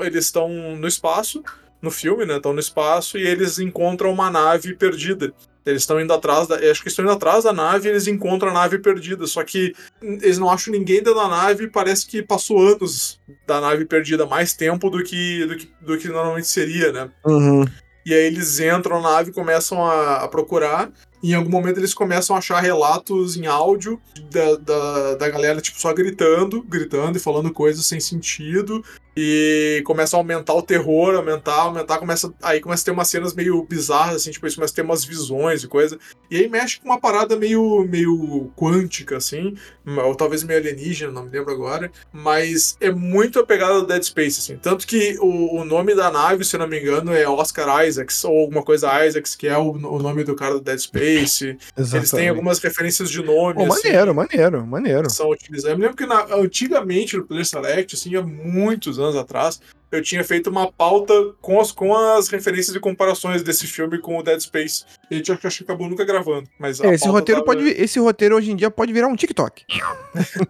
Eles 0.00 0.24
estão 0.24 0.48
no 0.76 0.88
espaço, 0.88 1.42
no 1.82 1.90
filme, 1.90 2.24
né? 2.24 2.36
Estão 2.36 2.52
no 2.52 2.60
espaço 2.60 3.18
e 3.18 3.26
eles 3.26 3.58
encontram 3.58 4.12
uma 4.12 4.30
nave 4.30 4.74
perdida. 4.74 5.34
Eles 5.66 5.82
estão 5.82 6.00
indo 6.00 6.12
atrás 6.12 6.46
da. 6.48 6.56
Acho 6.56 6.82
que 6.82 6.88
estão 6.88 7.04
indo 7.04 7.12
atrás 7.12 7.44
da 7.44 7.52
nave 7.52 7.88
e 7.88 7.90
eles 7.90 8.06
encontram 8.06 8.50
a 8.50 8.54
nave 8.54 8.78
perdida. 8.78 9.26
Só 9.26 9.44
que 9.44 9.74
eles 10.00 10.38
não 10.38 10.50
acham 10.50 10.72
ninguém 10.72 10.96
dentro 10.96 11.14
da 11.14 11.28
nave 11.28 11.64
e 11.64 11.70
parece 11.70 12.06
que 12.06 12.22
passou 12.22 12.60
anos 12.60 13.20
da 13.46 13.60
nave 13.60 13.84
perdida, 13.84 14.26
mais 14.26 14.54
tempo 14.54 14.88
do 14.90 15.02
que, 15.02 15.44
do 15.46 15.56
que, 15.56 15.70
do 15.80 15.98
que 15.98 16.08
normalmente 16.08 16.48
seria, 16.48 16.92
né? 16.92 17.10
Uhum. 17.24 17.64
E 18.04 18.12
aí 18.12 18.24
eles 18.24 18.58
entram 18.58 19.00
na 19.00 19.12
nave 19.12 19.30
e 19.30 19.34
começam 19.34 19.84
a, 19.84 20.16
a 20.16 20.28
procurar. 20.28 20.90
Em 21.22 21.34
algum 21.34 21.50
momento 21.50 21.78
eles 21.78 21.94
começam 21.94 22.34
a 22.34 22.38
achar 22.38 22.60
relatos 22.60 23.36
em 23.36 23.46
áudio 23.46 24.00
da, 24.30 24.56
da, 24.56 25.14
da 25.14 25.28
galera, 25.28 25.60
tipo, 25.60 25.80
só 25.80 25.92
gritando, 25.92 26.62
gritando 26.62 27.16
e 27.16 27.20
falando 27.20 27.52
coisas 27.52 27.86
sem 27.86 28.00
sentido. 28.00 28.82
E 29.14 29.82
começa 29.84 30.16
a 30.16 30.20
aumentar 30.20 30.54
o 30.54 30.62
terror, 30.62 31.14
aumentar, 31.14 31.60
aumentar, 31.60 31.98
começa. 31.98 32.32
Aí 32.42 32.60
começa 32.60 32.82
a 32.82 32.84
ter 32.86 32.90
umas 32.92 33.08
cenas 33.08 33.34
meio 33.34 33.62
bizarras, 33.62 34.16
assim, 34.16 34.30
tipo, 34.30 34.46
eles 34.46 34.54
começam 34.54 34.72
a 34.72 34.76
ter 34.76 34.82
umas 34.82 35.04
visões 35.04 35.62
e 35.62 35.68
coisa. 35.68 35.98
E 36.30 36.36
aí 36.38 36.48
mexe 36.48 36.80
com 36.80 36.88
uma 36.88 36.98
parada 36.98 37.36
meio, 37.36 37.86
meio 37.86 38.50
quântica, 38.56 39.18
assim, 39.18 39.54
ou 39.86 40.14
talvez 40.14 40.42
meio 40.42 40.58
alienígena, 40.58 41.12
não 41.12 41.24
me 41.24 41.30
lembro 41.30 41.52
agora. 41.52 41.92
Mas 42.10 42.74
é 42.80 42.90
muito 42.90 43.38
a 43.38 43.44
pegada 43.44 43.80
do 43.82 43.86
Dead 43.86 44.02
Space, 44.02 44.40
assim. 44.40 44.56
Tanto 44.56 44.86
que 44.86 45.18
o, 45.20 45.60
o 45.60 45.64
nome 45.64 45.94
da 45.94 46.10
nave, 46.10 46.42
se 46.42 46.56
eu 46.56 46.60
não 46.60 46.66
me 46.66 46.80
engano, 46.80 47.12
é 47.12 47.28
Oscar 47.28 47.86
Isaacs, 47.86 48.24
ou 48.24 48.40
alguma 48.40 48.62
coisa 48.62 49.06
Isaacs, 49.06 49.36
que 49.36 49.46
é 49.46 49.58
o, 49.58 49.72
o 49.72 49.98
nome 49.98 50.24
do 50.24 50.34
cara 50.34 50.54
do 50.54 50.60
Dead 50.60 50.78
Space. 50.78 51.11
Eles 51.16 52.10
têm 52.10 52.28
algumas 52.28 52.58
referências 52.58 53.10
de 53.10 53.22
nome. 53.22 53.54
Pô, 53.54 53.72
assim, 53.72 53.88
maneiro, 53.88 54.14
maneiro, 54.14 54.66
maneiro. 54.66 55.10
são 55.10 55.28
utilizadas. 55.30 55.72
Eu 55.72 55.76
me 55.78 55.82
lembro 55.84 55.96
que 55.96 56.06
na- 56.06 56.26
antigamente 56.34 57.16
no 57.16 57.24
Player 57.26 57.44
Select, 57.46 57.94
assim, 57.94 58.14
há 58.16 58.22
muitos 58.22 58.98
anos 58.98 59.16
atrás, 59.16 59.60
eu 59.90 60.02
tinha 60.02 60.24
feito 60.24 60.48
uma 60.48 60.72
pauta 60.72 61.12
com 61.40 61.60
as, 61.60 61.70
com 61.70 61.94
as 61.94 62.28
referências 62.28 62.74
e 62.74 62.80
comparações 62.80 63.42
desse 63.42 63.66
filme 63.66 63.98
com 63.98 64.16
o 64.18 64.22
Dead 64.22 64.40
Space. 64.40 64.84
E 65.10 65.14
a 65.14 65.18
gente 65.18 65.30
acho 65.32 65.58
que 65.58 65.64
acabou 65.64 65.88
nunca 65.88 66.04
gravando. 66.04 66.48
Mas 66.58 66.80
É, 66.80 66.94
esse 66.94 67.06
roteiro 67.08 67.42
tava- 67.44 67.58
pode 67.58 67.68
esse 67.70 67.98
roteiro 68.00 68.36
hoje 68.36 68.50
em 68.52 68.56
dia 68.56 68.70
pode 68.70 68.92
virar 68.92 69.08
um 69.08 69.16
TikTok. 69.16 69.64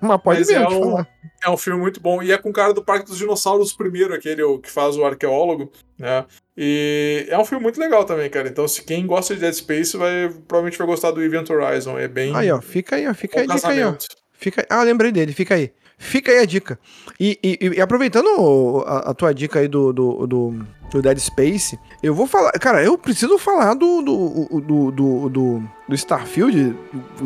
Mas 0.00 0.20
pode 0.22 0.40
Mas 0.40 0.48
mesmo 0.48 0.64
é 0.64 0.68
um-. 0.68 1.04
É 1.44 1.48
um 1.50 1.56
filme 1.56 1.80
muito 1.80 2.00
bom. 2.00 2.20
E 2.22 2.32
é 2.32 2.38
com 2.38 2.50
o 2.50 2.52
cara 2.52 2.74
do 2.74 2.82
Parque 2.82 3.06
dos 3.06 3.16
Dinossauros 3.18 3.72
primeiro, 3.72 4.12
aquele 4.12 4.42
que 4.58 4.70
faz 4.70 4.96
o 4.96 5.04
arqueólogo, 5.04 5.70
né? 5.98 6.24
E 6.60 7.24
é 7.30 7.38
um 7.38 7.44
filme 7.44 7.62
muito 7.62 7.78
legal 7.78 8.04
também, 8.04 8.28
cara. 8.28 8.48
Então, 8.48 8.66
se 8.66 8.82
quem 8.82 9.06
gosta 9.06 9.32
de 9.32 9.40
Dead 9.40 9.54
Space 9.54 9.96
vai 9.96 10.28
provavelmente 10.48 10.76
vai 10.76 10.86
gostar 10.88 11.12
do 11.12 11.22
Event 11.22 11.48
Horizon. 11.48 11.96
É 11.96 12.08
bem 12.08 12.34
Aí, 12.34 12.50
ó, 12.50 12.60
fica 12.60 12.96
aí, 12.96 13.06
ó, 13.06 13.14
fica 13.14 13.38
aí, 13.40 13.46
dica 13.46 13.68
aí, 13.68 13.84
ó. 13.84 13.94
Fica... 14.32 14.66
Ah, 14.68 14.82
lembrei 14.82 15.12
dele, 15.12 15.32
fica 15.32 15.54
aí. 15.54 15.70
Fica 15.96 16.32
aí 16.32 16.38
a 16.38 16.44
dica. 16.44 16.76
E, 17.18 17.38
e- 17.42 17.58
e 17.76 17.80
aproveitando 17.80 18.84
a, 18.86 19.10
a 19.10 19.14
tua 19.14 19.32
dica 19.32 19.60
aí 19.60 19.66
do, 19.68 19.92
do, 19.92 20.26
do, 20.26 20.66
do 20.92 21.02
Dead 21.02 21.18
Space, 21.18 21.78
eu 22.02 22.12
vou 22.14 22.26
falar. 22.26 22.52
Cara, 22.52 22.82
eu 22.84 22.96
preciso 22.98 23.36
falar 23.38 23.74
do, 23.74 24.00
do, 24.02 24.60
do, 24.60 24.90
do, 24.92 25.28
do- 25.28 25.62
do 25.88 25.94
Starfield. 25.94 26.76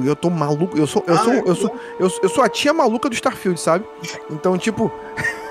Eu 0.07 0.17
tô 0.17 0.29
maluco. 0.31 0.77
Eu 0.79 0.87
sou, 0.87 1.03
eu, 1.07 1.15
Ah, 1.15 1.19
sou, 1.19 1.33
é 1.35 1.39
eu, 1.41 1.55
sou, 1.55 1.81
eu, 2.01 2.11
sou- 2.11 2.21
eu 2.23 2.29
sou 2.31 2.45
a 2.45 2.49
tia 2.49 2.73
maluca 2.73 3.09
do 3.11 3.15
Starfield, 3.15 3.59
sabe? 3.61 3.85
Então, 4.31 4.57
tipo. 4.59 4.91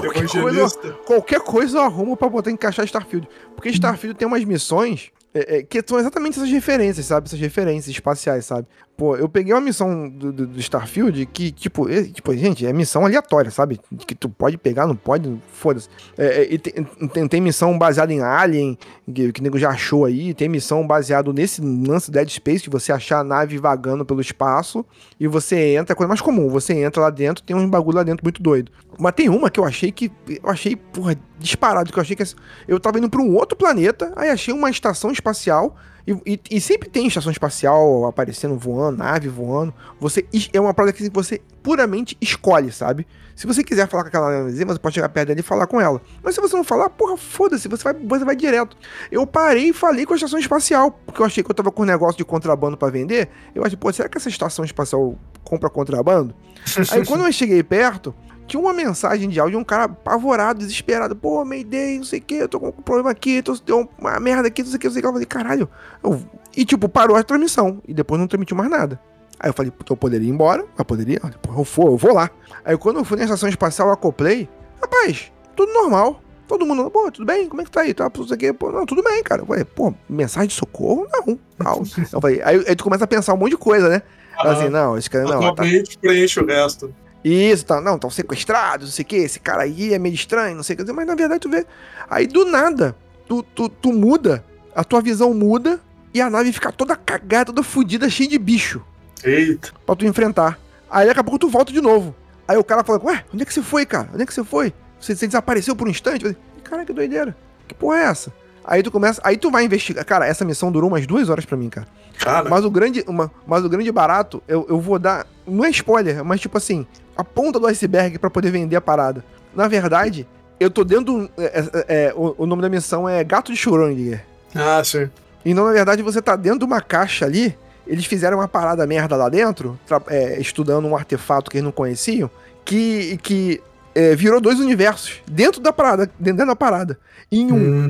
qualquer, 0.00 0.28
coisa, 0.28 0.92
qualquer 1.04 1.40
coisa 1.40 1.78
eu 1.78 1.82
arrumo 1.82 2.16
pra 2.16 2.28
botar 2.28 2.50
encaixar 2.50 2.84
Starfield. 2.84 3.28
Porque 3.54 3.68
Starfield 3.70 4.18
tem 4.18 4.26
umas 4.26 4.44
missões 4.44 5.10
é, 5.34 5.58
é, 5.58 5.62
que 5.62 5.82
são 5.86 5.98
exatamente 5.98 6.38
essas 6.38 6.50
referências, 6.50 7.06
sabe? 7.06 7.26
Essas 7.26 7.40
referências 7.40 7.94
espaciais, 7.94 8.46
sabe? 8.46 8.66
Pô, 8.96 9.14
eu 9.14 9.28
peguei 9.28 9.52
uma 9.52 9.60
missão 9.60 10.08
do, 10.08 10.32
do- 10.32 10.46
do 10.46 10.58
Starfield 10.58 11.26
que, 11.26 11.52
tipo, 11.52 11.86
é, 11.86 12.04
tipo, 12.04 12.34
gente, 12.34 12.64
é 12.64 12.72
missão 12.72 13.04
aleatória, 13.04 13.50
sabe? 13.50 13.78
Que 14.06 14.14
tu 14.14 14.26
pode 14.28 14.56
pegar, 14.56 14.86
não 14.86 14.96
pode, 14.96 15.36
foda-se. 15.52 15.88
É, 16.16 16.54
é, 16.54 16.58
tem, 16.58 16.84
tem, 17.12 17.28
tem 17.28 17.40
missão 17.42 17.76
baseada 17.76 18.10
em 18.10 18.22
Alien, 18.22 18.78
que, 19.12 19.32
que 19.32 19.40
o 19.40 19.42
nego 19.42 19.58
já 19.58 19.68
achou 19.68 20.06
aí. 20.06 20.32
Tem 20.32 20.48
missão 20.48 20.86
baseado 20.86 21.30
nesse 21.30 21.60
lance 21.60 22.10
Dead 22.10 22.26
Space, 22.30 22.64
de 22.64 22.70
você 22.70 22.90
achar 22.90 23.18
a 23.20 23.24
nave 23.24 23.58
vagando 23.58 24.02
pelo 24.02 24.20
espaço 24.22 24.82
e 25.20 25.28
você 25.28 25.74
entra, 25.76 25.92
é 25.92 25.94
coisa 25.94 26.08
mais 26.08 26.22
comum, 26.22 26.48
você 26.48 26.72
entra 26.72 27.02
lá 27.02 27.10
dentro, 27.10 27.44
tem 27.44 27.54
uns 27.54 27.68
bagulho 27.68 27.98
lá 27.98 28.02
dentro 28.02 28.24
muito 28.24 28.42
doido. 28.42 28.72
Mas 28.98 29.12
tem 29.12 29.28
uma 29.28 29.50
que 29.50 29.60
eu 29.60 29.64
achei 29.66 29.92
que, 29.92 30.10
eu 30.42 30.48
achei, 30.48 30.74
porra, 30.74 31.14
disparado, 31.38 31.92
que 31.92 31.98
eu 31.98 32.02
achei 32.02 32.16
que 32.16 32.24
eu 32.66 32.80
tava 32.80 32.96
indo 32.98 33.10
pra 33.10 33.20
um 33.20 33.34
outro 33.34 33.58
planeta, 33.58 34.10
aí 34.16 34.30
achei 34.30 34.54
uma 34.54 34.70
estação 34.70 35.10
espacial, 35.10 35.76
e, 36.06 36.12
e- 36.34 36.40
e 36.52 36.60
sempre 36.60 36.88
tem 36.88 37.06
estação 37.06 37.32
espacial 37.32 38.04
aparecendo, 38.06 38.56
voando, 38.56 38.98
nave 38.98 39.28
voando. 39.28 39.74
Você 40.00 40.24
é 40.52 40.60
uma 40.60 40.72
parada 40.72 40.92
que 40.92 41.08
você 41.10 41.40
puramente 41.62 42.16
escolhe, 42.20 42.70
sabe? 42.70 43.06
Se 43.34 43.46
você 43.46 43.62
quiser 43.64 43.86
falar 43.88 44.04
com 44.04 44.08
aquela 44.08 44.30
navezinha, 44.38 44.64
você 44.66 44.78
pode 44.78 44.94
chegar 44.94 45.08
perto 45.08 45.28
dela 45.28 45.40
e 45.40 45.42
falar 45.42 45.66
com 45.66 45.80
ela. 45.80 46.00
Mas 46.22 46.34
se 46.34 46.40
você 46.40 46.56
não 46.56 46.64
falar, 46.64 46.88
porra, 46.90 47.16
foda-se, 47.16 47.68
você 47.68 47.84
vai, 47.84 47.92
você 47.94 48.24
vai 48.24 48.36
direto. 48.36 48.76
Eu 49.10 49.26
parei 49.26 49.70
e 49.70 49.72
falei 49.74 50.06
com 50.06 50.12
a 50.12 50.16
estação 50.16 50.38
espacial, 50.38 50.92
porque 51.04 51.20
eu 51.20 51.26
achei 51.26 51.42
que 51.44 51.50
eu 51.50 51.54
tava 51.54 51.70
com 51.70 51.82
um 51.82 51.86
negócio 51.86 52.16
de 52.16 52.24
contrabando 52.24 52.76
pra 52.78 52.88
vender. 52.88 53.28
Eu 53.54 53.64
achei, 53.64 53.76
pô, 53.76 53.92
será 53.92 54.08
que 54.08 54.16
essa 54.16 54.28
estação 54.28 54.64
espacial 54.64 55.18
compra 55.44 55.68
contrabando? 55.68 56.34
Aí 56.78 56.84
quando 57.06 57.26
eu 57.26 57.32
cheguei 57.32 57.62
perto, 57.62 58.14
tinha 58.46 58.60
uma 58.60 58.72
mensagem 58.72 59.28
de 59.28 59.38
áudio 59.40 59.56
de 59.58 59.62
um 59.62 59.64
cara 59.64 59.84
apavorado, 59.84 60.60
desesperado. 60.60 61.14
Pô, 61.16 61.44
Mayday, 61.44 61.98
não 61.98 62.04
sei 62.04 62.18
o 62.20 62.22
que, 62.22 62.34
eu 62.34 62.48
tô 62.48 62.60
com 62.60 62.68
um 62.68 62.72
problema 62.72 63.10
aqui, 63.10 63.42
tô, 63.42 63.54
deu 63.64 63.88
uma 63.98 64.18
merda 64.20 64.48
aqui, 64.48 64.62
não 64.62 64.68
sei 64.70 64.76
o 64.76 64.80
que, 64.80 64.86
não 64.86 64.92
sei 64.92 65.00
o 65.00 65.02
que. 65.02 65.08
Eu 65.08 65.12
falei, 65.12 65.26
caralho. 65.26 65.68
Eu- 66.02 66.20
E 66.56 66.64
tipo, 66.64 66.88
parou 66.88 67.16
a 67.16 67.22
transmissão. 67.22 67.82
E 67.86 67.92
depois 67.92 68.18
não 68.20 68.26
transmitiu 68.26 68.56
mais 68.56 68.70
nada. 68.70 68.98
Aí 69.38 69.50
eu 69.50 69.54
falei, 69.54 69.70
puta, 69.70 69.92
eu 69.92 69.96
poderia 69.96 70.26
ir 70.26 70.30
embora? 70.30 70.64
Eu 70.78 70.84
poderia? 70.84 71.20
Eu 71.22 71.62
vou, 71.64 71.86
eu 71.88 71.96
vou 71.98 72.14
lá. 72.14 72.30
Aí 72.64 72.76
quando 72.78 72.98
eu 72.98 73.04
fui 73.04 73.18
na 73.18 73.24
estação 73.24 73.48
espacial, 73.48 73.88
eu 73.88 73.94
acoplei. 73.94 74.48
Rapaz, 74.80 75.30
tudo 75.54 75.72
normal. 75.74 76.22
Todo 76.48 76.64
mundo, 76.64 76.88
pô, 76.90 77.10
tudo 77.10 77.26
bem? 77.26 77.48
Como 77.48 77.60
é 77.60 77.64
que 77.64 77.70
tá 77.72 77.80
aí? 77.80 77.92
Tá, 77.92 78.08
tudo 78.08 78.32
aqui? 78.32 78.52
Pô, 78.52 78.70
não, 78.72 78.86
tudo 78.86 79.02
bem, 79.02 79.22
cara. 79.22 79.42
Eu 79.42 79.46
falei, 79.46 79.64
pô, 79.64 79.92
mensagem 80.08 80.48
de 80.48 80.54
socorro? 80.54 81.06
Não, 81.12 81.38
não. 81.58 81.82
Eu 82.12 82.20
falei, 82.20 82.40
aí, 82.42 82.64
aí 82.68 82.76
tu 82.76 82.84
começa 82.84 83.04
a 83.04 83.06
pensar 83.06 83.34
um 83.34 83.36
monte 83.36 83.50
de 83.50 83.56
coisa, 83.58 83.88
né? 83.88 84.00
Assim, 84.38 84.68
não, 84.70 84.96
esse 84.96 85.10
cara 85.10 85.24
não. 85.24 85.40
tá- 85.54 85.62
preenche 86.00 86.40
o 86.40 86.46
resto. 86.46 86.94
Isso, 87.28 87.66
tá, 87.66 87.80
não, 87.80 87.96
estão 87.96 88.10
sequestrados, 88.10 88.86
não 88.86 88.92
sei 88.92 89.02
o 89.02 89.06
que, 89.06 89.16
esse 89.16 89.40
cara 89.40 89.62
aí 89.62 89.92
é 89.92 89.98
meio 89.98 90.14
estranho, 90.14 90.54
não 90.54 90.62
sei 90.62 90.76
o 90.76 90.84
que, 90.84 90.92
mas 90.92 91.06
na 91.06 91.14
verdade 91.14 91.40
tu 91.40 91.48
vê. 91.48 91.66
Aí 92.08 92.26
do 92.26 92.44
nada, 92.44 92.96
tu, 93.26 93.42
tu, 93.42 93.68
tu 93.68 93.92
muda, 93.92 94.44
a 94.74 94.84
tua 94.84 95.00
visão 95.00 95.34
muda 95.34 95.80
e 96.14 96.20
a 96.20 96.30
nave 96.30 96.52
fica 96.52 96.70
toda 96.70 96.94
cagada, 96.94 97.46
toda 97.46 97.62
fodida, 97.62 98.08
cheia 98.08 98.28
de 98.28 98.38
bicho 98.38 98.82
Eita. 99.24 99.72
pra 99.84 99.96
tu 99.96 100.06
enfrentar. 100.06 100.58
Aí 100.90 101.06
daqui 101.06 101.20
a 101.20 101.24
pouco 101.24 101.38
tu 101.38 101.48
volta 101.48 101.72
de 101.72 101.80
novo. 101.80 102.14
Aí 102.46 102.56
o 102.56 102.62
cara 102.62 102.84
fala, 102.84 103.02
ué, 103.04 103.24
onde 103.34 103.42
é 103.42 103.46
que 103.46 103.52
você 103.52 103.62
foi, 103.62 103.84
cara? 103.84 104.08
Onde 104.14 104.22
é 104.22 104.26
que 104.26 104.32
você 104.32 104.44
foi? 104.44 104.72
Você, 105.00 105.16
você 105.16 105.26
desapareceu 105.26 105.74
por 105.74 105.88
um 105.88 105.90
instante? 105.90 106.24
Eu 106.24 106.32
falei, 106.32 106.46
Cara, 106.62 106.84
que 106.84 106.92
doideira. 106.92 107.36
Que 107.68 107.74
porra 107.74 107.98
é 107.98 108.02
essa? 108.04 108.32
Aí 108.66 108.82
tu 108.82 108.90
começa, 108.90 109.20
aí 109.24 109.36
tu 109.36 109.50
vai 109.50 109.64
investigar. 109.64 110.04
Cara, 110.04 110.26
essa 110.26 110.44
missão 110.44 110.72
durou 110.72 110.90
umas 110.90 111.06
duas 111.06 111.28
horas 111.28 111.44
pra 111.44 111.56
mim, 111.56 111.68
cara. 111.68 111.86
Cara, 112.18 112.48
Mas 112.50 112.64
o 112.64 112.70
grande, 112.70 113.04
uma, 113.06 113.30
mas 113.46 113.64
o 113.64 113.68
grande 113.68 113.92
barato, 113.92 114.42
eu, 114.48 114.66
eu 114.68 114.80
vou 114.80 114.98
dar. 114.98 115.26
Não 115.46 115.64
é 115.64 115.70
spoiler, 115.70 116.24
mas 116.24 116.40
tipo 116.40 116.56
assim, 116.58 116.86
a 117.16 117.22
ponta 117.22 117.60
do 117.60 117.66
iceberg 117.66 118.18
pra 118.18 118.28
poder 118.30 118.50
vender 118.50 118.74
a 118.76 118.80
parada. 118.80 119.24
Na 119.54 119.68
verdade, 119.68 120.26
eu 120.58 120.70
tô 120.70 120.82
dentro. 120.82 121.04
do- 121.04 121.30
é, 121.38 121.44
é, 121.44 122.06
é, 122.08 122.14
o, 122.16 122.34
o 122.38 122.46
nome 122.46 122.60
da 122.62 122.68
missão 122.68 123.08
é 123.08 123.22
Gato 123.22 123.52
de 123.52 123.58
Schrödinger. 123.58 124.24
ah, 124.54 124.82
sim. 124.84 125.08
Então, 125.44 125.64
na 125.64 125.72
verdade, 125.72 126.02
você 126.02 126.20
tá 126.20 126.34
dentro 126.34 126.58
de 126.60 126.64
uma 126.64 126.80
caixa 126.80 127.24
ali. 127.24 127.56
Eles 127.86 128.04
fizeram 128.04 128.38
uma 128.38 128.48
parada 128.48 128.84
merda 128.84 129.14
lá 129.14 129.28
dentro, 129.28 129.78
é, 130.08 130.40
estudando 130.40 130.88
um 130.88 130.96
artefato 130.96 131.48
que 131.48 131.56
eles 131.58 131.64
não 131.64 131.70
conheciam, 131.70 132.28
que, 132.64 133.16
que 133.22 133.62
é, 133.94 134.16
virou 134.16 134.40
dois 134.40 134.58
universos 134.58 135.22
dentro 135.30 135.60
da 135.60 135.72
parada, 135.72 136.10
dentro 136.18 136.44
da 136.44 136.56
parada. 136.56 136.98
Em 137.30 137.52
um, 137.52 137.84
Hum, 137.84 137.88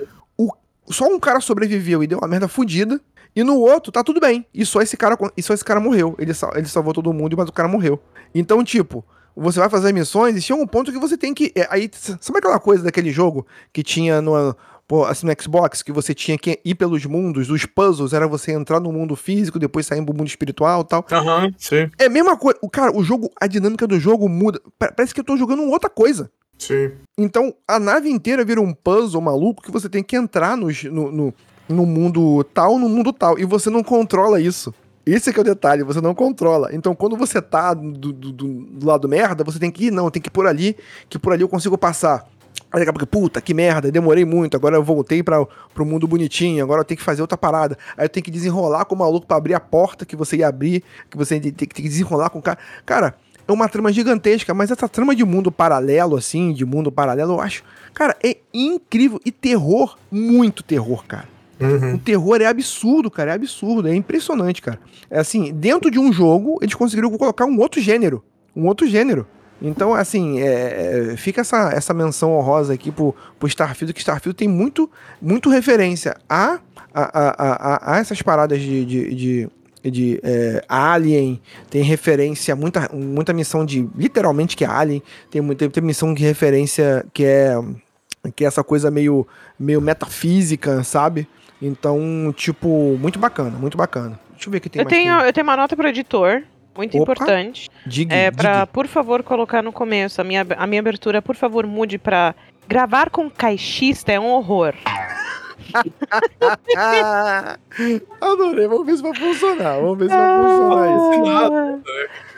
só 0.89 1.07
um 1.07 1.19
cara 1.19 1.41
sobreviveu 1.41 2.03
e 2.03 2.07
deu 2.07 2.19
uma 2.19 2.29
merda 2.29 2.49
fodida. 2.49 3.01
E 3.35 3.43
no 3.45 3.59
outro, 3.59 3.93
tá 3.93 4.03
tudo 4.03 4.19
bem. 4.19 4.47
E 4.55 4.65
só 4.65 4.81
esse 4.81 4.97
cara, 4.97 5.17
e 5.37 5.43
só 5.43 5.53
esse 5.53 5.65
cara 5.65 5.79
morreu. 5.79 6.15
Ele, 6.19 6.33
sal- 6.33 6.53
ele 6.57 6.67
salvou 6.67 6.95
todo 6.95 7.13
mundo, 7.13 7.37
mas 7.37 7.49
o 7.49 7.53
cara 7.53 7.69
morreu. 7.69 8.01
Então, 8.35 8.65
tipo, 8.65 9.05
você 9.37 9.61
vai 9.61 9.69
fazer 9.69 9.93
missões 9.93 10.35
e 10.37 10.41
chega 10.41 10.59
um 10.61 10.67
ponto 10.67 10.91
que 10.91 10.99
você 10.99 11.19
tem 11.19 11.35
que. 11.35 11.53
é, 11.55 11.67
aí, 11.71 11.91
sabe 11.93 12.39
aquela 12.39 12.59
coisa 12.59 12.83
daquele 12.85 13.11
jogo 13.11 13.47
que 13.75 13.83
tinha 13.83 14.23
no, 14.23 14.57
pô, 14.89 15.05
assim, 15.05 15.27
no 15.27 15.33
Xbox, 15.39 15.83
que 15.83 15.93
você 15.93 16.15
tinha 16.15 16.39
que 16.39 16.59
ir 16.65 16.75
pelos 16.77 17.05
mundos, 17.05 17.51
os 17.51 17.67
puzzles 17.67 18.15
era 18.15 18.27
você 18.27 18.53
entrar 18.53 18.81
no 18.81 18.91
mundo 18.91 19.15
físico, 19.15 19.59
depois 19.59 19.85
sair 19.87 20.03
pro 20.03 20.15
mundo 20.17 20.29
espiritual 20.29 20.81
e 20.81 20.85
tal. 20.89 21.05
Aham, 21.13 21.53
sim, 21.59 21.91
É 21.99 22.07
a 22.07 22.11
mesma 22.11 22.39
coisa. 22.39 22.59
O 22.63 22.71
cara, 22.71 22.97
o 22.97 23.05
jogo, 23.05 23.31
a 23.39 23.47
dinâmica 23.47 23.87
do 23.87 24.01
jogo 24.01 24.31
muda. 24.31 24.59
Pa- 24.79 24.93
Parece 24.97 25.13
que 25.13 25.21
eu 25.21 25.25
tô 25.25 25.37
jogando 25.37 25.63
outra 25.65 25.91
coisa. 25.91 26.31
Sim. 26.59 26.93
Então, 27.19 27.55
a 27.67 27.79
nave 27.79 28.11
inteira 28.11 28.45
vira 28.45 28.61
um 28.61 28.73
puzzle 28.73 29.21
maluco 29.21 29.63
que 29.63 29.71
você 29.71 29.89
tem 29.89 30.03
que 30.03 30.17
entrar 30.17 30.57
no, 30.57 30.69
no, 30.91 31.35
no 31.69 31.87
mundo 31.87 32.45
tal, 32.45 32.79
no 32.79 32.89
mundo 32.89 33.13
tal. 33.13 33.39
E 33.39 33.45
você 33.45 33.71
não 33.71 33.83
controla 33.83 34.41
isso. 34.41 34.75
Esse 35.05 35.31
é 35.31 35.33
que 35.33 35.39
é 35.39 35.43
o 35.43 35.45
detalhe, 35.45 35.85
você 35.85 36.01
não 36.01 36.15
controla. 36.15 36.75
Então, 36.75 36.95
quando 36.95 37.17
você 37.17 37.41
tá 37.41 37.73
do, 37.73 38.13
do, 38.13 38.33
do- 38.33 38.65
do 38.65 38.87
lado 38.87 39.09
merda, 39.09 39.45
você 39.45 39.59
tem 39.59 39.71
que 39.71 39.87
ir, 39.87 39.91
não, 39.93 40.11
tem 40.11 40.21
que 40.21 40.29
ir 40.29 40.33
por 40.33 40.47
ali, 40.49 40.77
que 41.09 41.17
por 41.19 41.33
ali 41.33 41.43
eu 41.43 41.49
consigo 41.49 41.79
passar. 41.79 42.27
Aí 42.73 42.81
daqui 42.81 42.91
a 42.91 42.93
pouco, 42.93 43.07
puta, 43.07 43.41
que 43.41 43.55
merda, 43.55 43.93
demorei 43.93 44.25
muito, 44.25 44.57
agora 44.57 44.75
eu 44.77 44.83
voltei 44.83 45.23
pra, 45.23 45.47
pro 45.73 45.87
mundo 45.87 46.09
bonitinho, 46.09 46.65
agora 46.65 46.81
eu 46.81 46.85
tenho 46.85 46.99
que 46.99 47.05
fazer 47.05 47.23
outra 47.23 47.39
parada. 47.39 47.79
Aí 47.97 48.05
eu 48.05 48.09
tenho 48.09 48.25
que 48.25 48.31
desenrolar 48.33 48.85
com 48.87 48.97
o 48.97 48.99
maluco 48.99 49.27
pra 49.27 49.37
abrir 49.37 49.55
a 49.55 49.61
porta 49.61 50.05
que 50.05 50.17
você 50.17 50.39
ia 50.39 50.49
abrir, 50.49 50.83
que 51.09 51.17
você 51.17 51.39
tem, 51.39 51.53
tem 51.53 51.69
que 51.69 51.83
desenrolar 51.83 52.29
com 52.31 52.41
o 52.41 52.43
cara. 52.43 52.59
Cara, 52.85 53.15
é 53.47 53.53
uma 53.53 53.69
trama 53.69 53.93
gigantesca, 53.93 54.53
mas 54.53 54.71
essa 54.71 54.89
trama 54.89 55.15
de 55.15 55.25
mundo 55.25 55.53
paralelo, 55.53 56.17
assim, 56.17 56.53
de 56.53 56.65
mundo 56.65 56.91
paralelo, 56.91 57.35
eu 57.35 57.41
acho, 57.41 57.63
cara, 57.95 58.17
é 58.23 58.37
incrível. 58.53 59.21
E 59.25 59.31
terror, 59.31 59.97
muito 60.11 60.63
terror, 60.63 61.05
cara. 61.07 61.29
O 61.59 61.65
Uhum. 61.65 61.97
terror 61.99 62.41
é 62.43 62.47
absurdo, 62.47 63.11
cara, 63.11 63.31
é 63.31 63.35
absurdo, 63.35 63.89
é 63.89 63.95
impressionante, 63.95 64.61
cara. 64.61 64.79
É 65.11 65.19
assim, 65.19 65.53
dentro 65.55 65.91
de 65.91 65.99
um 65.99 66.13
jogo, 66.13 66.59
eles 66.61 66.75
conseguiram 66.75 67.11
colocar 67.17 67.47
um 67.47 67.59
outro 67.59 67.81
gênero, 67.81 68.23
um 68.55 68.67
outro 68.67 68.87
gênero. 68.87 69.27
Então, 69.63 69.95
assim, 69.95 70.39
é, 70.41 71.13
é, 71.13 71.17
fica 71.17 71.41
essa, 71.41 71.71
essa 71.73 71.95
menção 71.95 72.35
honrosa 72.35 72.75
aqui 72.75 72.93
pro, 72.93 73.15
pro 73.39 73.49
Starfield, 73.49 73.95
que 73.95 74.01
Starfield 74.01 74.37
tem 74.37 74.47
muito, 74.49 74.91
muito 75.21 75.49
referência 75.49 76.15
a, 76.29 76.59
a, 76.93 77.03
a, 77.03 77.31
a, 77.93 77.95
a 77.95 77.99
essas 78.01 78.21
paradas 78.21 78.61
de, 78.61 78.85
de, 78.85 79.15
de, 79.15 79.49
de, 79.91 80.21
é, 80.23 80.63
Alien, 80.69 81.41
tem 81.71 81.83
referência, 81.83 82.55
muita, 82.57 82.89
muita 82.93 83.33
missão 83.33 83.65
de, 83.65 83.89
literalmente, 83.97 84.57
que 84.57 84.65
é 84.65 84.69
Alien, 84.69 85.03
tem, 85.31 85.41
muita, 85.41 85.69
tem 85.69 85.83
missão 85.83 86.13
de 86.15 86.23
referência 86.25 87.05
que 87.13 87.25
é, 87.25 87.55
que 88.35 88.45
é 88.45 88.49
essa 88.49 88.65
coisa 88.65 88.91
meio, 88.91 89.27
meio 89.59 89.81
metafísica, 89.81 90.83
sabe? 90.85 91.29
Então, 91.61 92.33
tipo, 92.37 92.97
muito 93.01 93.19
bacana, 93.19 93.57
muito 93.59 93.77
bacana. 93.79 94.19
Deixa 94.33 94.49
eu 94.49 94.53
ver 94.53 94.59
o 94.59 94.61
que 94.61 94.69
tem 94.69 94.81
Eu 94.81 94.85
mais. 94.85 94.97
tenho, 94.97 95.15
aqui. 95.15 95.29
eu 95.29 95.33
tenho 95.33 95.47
uma 95.47 95.57
nota 95.57 95.75
pro 95.75 95.89
editor, 95.89 96.43
muito 96.77 96.95
Opa. 96.99 97.13
importante. 97.13 97.71
Diga, 97.87 98.15
É 98.15 98.31
pra, 98.31 98.67
por 98.67 98.87
favor, 98.87 99.23
colocar 99.23 99.63
no 99.63 99.73
começo 99.73 100.21
a 100.21 100.25
minha, 100.25 100.47
a 100.59 100.67
minha 100.67 100.81
abertura, 100.81 101.23
por 101.23 101.35
favor, 101.35 101.67
mude 101.67 101.97
pra 101.97 102.35
gravar 102.69 103.09
com 103.11 103.31
caixista 103.31 104.13
é 104.13 104.21
um 104.21 104.29
horror. 104.33 104.75
Ah, 106.77 107.57
adorei, 108.21 108.67
vamos 108.67 108.87
ver 108.87 108.97
se 108.97 109.03
vai 109.03 109.15
funcionar. 109.15 109.81
Vamos 109.81 109.99
ver 109.99 110.09
se 110.11 110.17
vai 110.17 110.43
funcionar 110.43 110.97
isso. 110.97 111.33
Nada. 111.33 111.83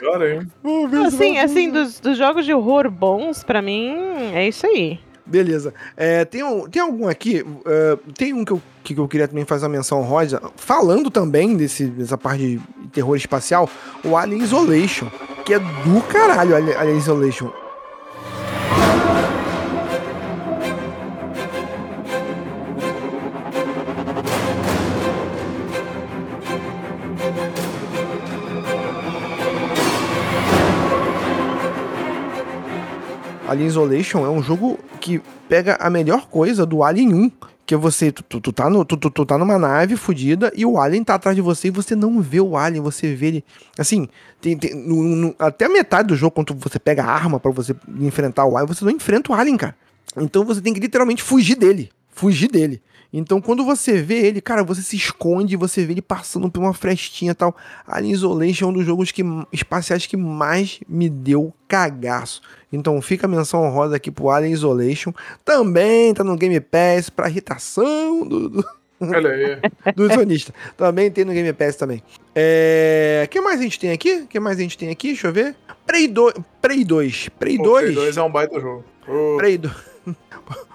Agora, 0.01 0.33
hein? 0.33 0.51
Vamos 0.63 0.91
ver 0.91 0.97
se 0.97 1.15
Assim, 1.15 1.33
vai 1.33 1.43
assim, 1.43 1.71
dos, 1.71 1.99
dos 1.99 2.17
jogos 2.17 2.45
de 2.45 2.53
horror 2.53 2.89
bons, 2.89 3.43
pra 3.43 3.61
mim, 3.61 3.95
é 4.33 4.47
isso 4.47 4.65
aí. 4.65 4.99
Beleza. 5.25 5.73
É, 5.95 6.25
tem, 6.25 6.43
um, 6.43 6.67
tem 6.67 6.81
algum 6.81 7.07
aqui? 7.07 7.45
é, 7.65 7.97
tem 8.17 8.33
um 8.33 8.43
que 8.43 8.51
eu, 8.51 8.61
que 8.83 8.97
eu 8.97 9.07
queria 9.07 9.27
também 9.27 9.45
fazer 9.45 9.65
uma 9.65 9.73
menção 9.73 10.01
rosa, 10.01 10.41
falando 10.55 11.11
também 11.11 11.55
desse, 11.55 11.85
dessa 11.85 12.17
parte 12.17 12.57
de 12.57 12.87
terror 12.91 13.15
espacial, 13.15 13.69
o 14.03 14.17
Alien 14.17 14.41
Isolation, 14.41 15.07
que 15.45 15.53
é 15.53 15.59
do 15.59 16.01
caralho, 16.09 16.55
Alien 16.55 16.97
Isolation. 16.97 17.51
Alien 33.49 33.67
Isolation 33.67 34.25
é 34.25 34.29
um 34.29 34.41
jogo 34.41 34.79
que 35.01 35.21
pega 35.47 35.75
a 35.79 35.89
melhor 35.89 36.27
coisa 36.27 36.65
do 36.65 36.83
Alien 36.83 37.13
1. 37.13 37.31
Que 37.65 37.75
é 37.75 37.77
você, 37.77 38.11
tu, 38.11 38.41
tu, 38.41 38.51
tá, 38.51 38.67
no, 38.67 38.83
tu, 38.83 38.97
tu, 38.97 39.11
tu 39.11 39.23
tá 39.23 39.37
numa 39.37 39.59
nave 39.59 39.95
fodida 39.95 40.51
e 40.55 40.65
o 40.65 40.79
alien 40.79 41.03
tá 41.03 41.13
atrás 41.13 41.35
de 41.35 41.41
você 41.43 41.67
e 41.67 41.69
você 41.71 41.95
não 41.95 42.19
vê 42.19 42.41
o 42.41 42.57
alien, 42.57 42.81
você 42.81 43.13
vê 43.13 43.27
ele. 43.27 43.45
Assim, 43.77 44.07
tem, 44.41 44.57
tem- 44.57 44.73
no- 44.73 45.03
no- 45.03 45.35
até 45.37 45.65
a 45.65 45.69
metade 45.69 46.07
do 46.07 46.15
jogo, 46.15 46.31
quando 46.31 46.55
você 46.55 46.79
pega 46.79 47.03
a 47.03 47.05
arma 47.11 47.39
pra 47.39 47.51
você 47.51 47.75
enfrentar 47.99 48.45
o 48.45 48.57
alien, 48.57 48.73
você 48.73 48.83
não 48.83 48.91
enfrenta 48.91 49.31
o 49.31 49.35
alien, 49.35 49.55
cara. 49.55 49.75
Então 50.17 50.43
você 50.43 50.59
tem 50.61 50.73
que 50.73 50.79
literalmente 50.79 51.21
fugir 51.21 51.53
dele. 51.55 51.91
Fugir 52.09 52.49
dele. 52.49 52.81
Então 53.11 53.41
quando 53.41 53.65
você 53.65 54.01
vê 54.01 54.27
ele, 54.27 54.39
cara, 54.39 54.63
você 54.63 54.81
se 54.81 54.95
esconde, 54.95 55.55
você 55.55 55.85
vê 55.85 55.93
ele 55.93 56.01
passando 56.01 56.49
por 56.49 56.59
uma 56.59 56.73
frestinha 56.73 57.31
e 57.31 57.35
tal. 57.35 57.55
Alien 57.87 58.13
Isolation 58.13 58.65
é 58.65 58.69
um 58.69 58.73
dos 58.73 58.85
jogos 58.85 59.11
que, 59.11 59.23
espaciais 59.51 60.05
que 60.05 60.15
mais 60.15 60.79
me 60.87 61.09
deu 61.09 61.53
cagaço. 61.67 62.41
Então 62.71 63.01
fica 63.01 63.25
a 63.25 63.29
menção 63.29 63.63
honrosa 63.63 63.95
aqui 63.95 64.11
pro 64.11 64.29
Alien 64.29 64.53
Isolation. 64.53 65.11
Também 65.43 66.13
tá 66.13 66.23
no 66.23 66.37
Game 66.37 66.59
Pass 66.59 67.09
pra 67.09 67.29
irritação 67.29 68.27
do, 68.27 68.49
do, 68.49 68.65
Olha 69.01 69.29
aí. 69.29 69.57
do 69.95 70.13
sonista. 70.13 70.53
Também 70.75 71.09
tem 71.09 71.23
no 71.23 71.31
Game 71.31 71.53
Pass 71.53 71.75
também. 71.75 72.03
É... 72.35 73.23
O 73.25 73.29
que 73.29 73.39
mais 73.41 73.59
a 73.59 73.63
gente 73.63 73.79
tem 73.79 73.91
aqui? 73.91 74.13
O 74.21 74.27
que 74.27 74.39
mais 74.39 74.57
a 74.57 74.61
gente 74.61 74.77
tem 74.77 74.89
aqui? 74.89 75.07
Deixa 75.07 75.27
eu 75.27 75.33
ver. 75.33 75.55
Prey 75.85 76.07
2. 76.07 76.33
Prey 76.61 76.83
2. 76.83 77.29
Prey 77.39 77.57
O 77.57 77.63
2. 77.63 77.83
Play 77.85 77.95
2 77.95 78.17
é 78.17 78.21
um 78.21 78.31
baita 78.31 78.59
jogo. 78.59 78.83
Prey 79.37 79.57
2. 79.57 79.73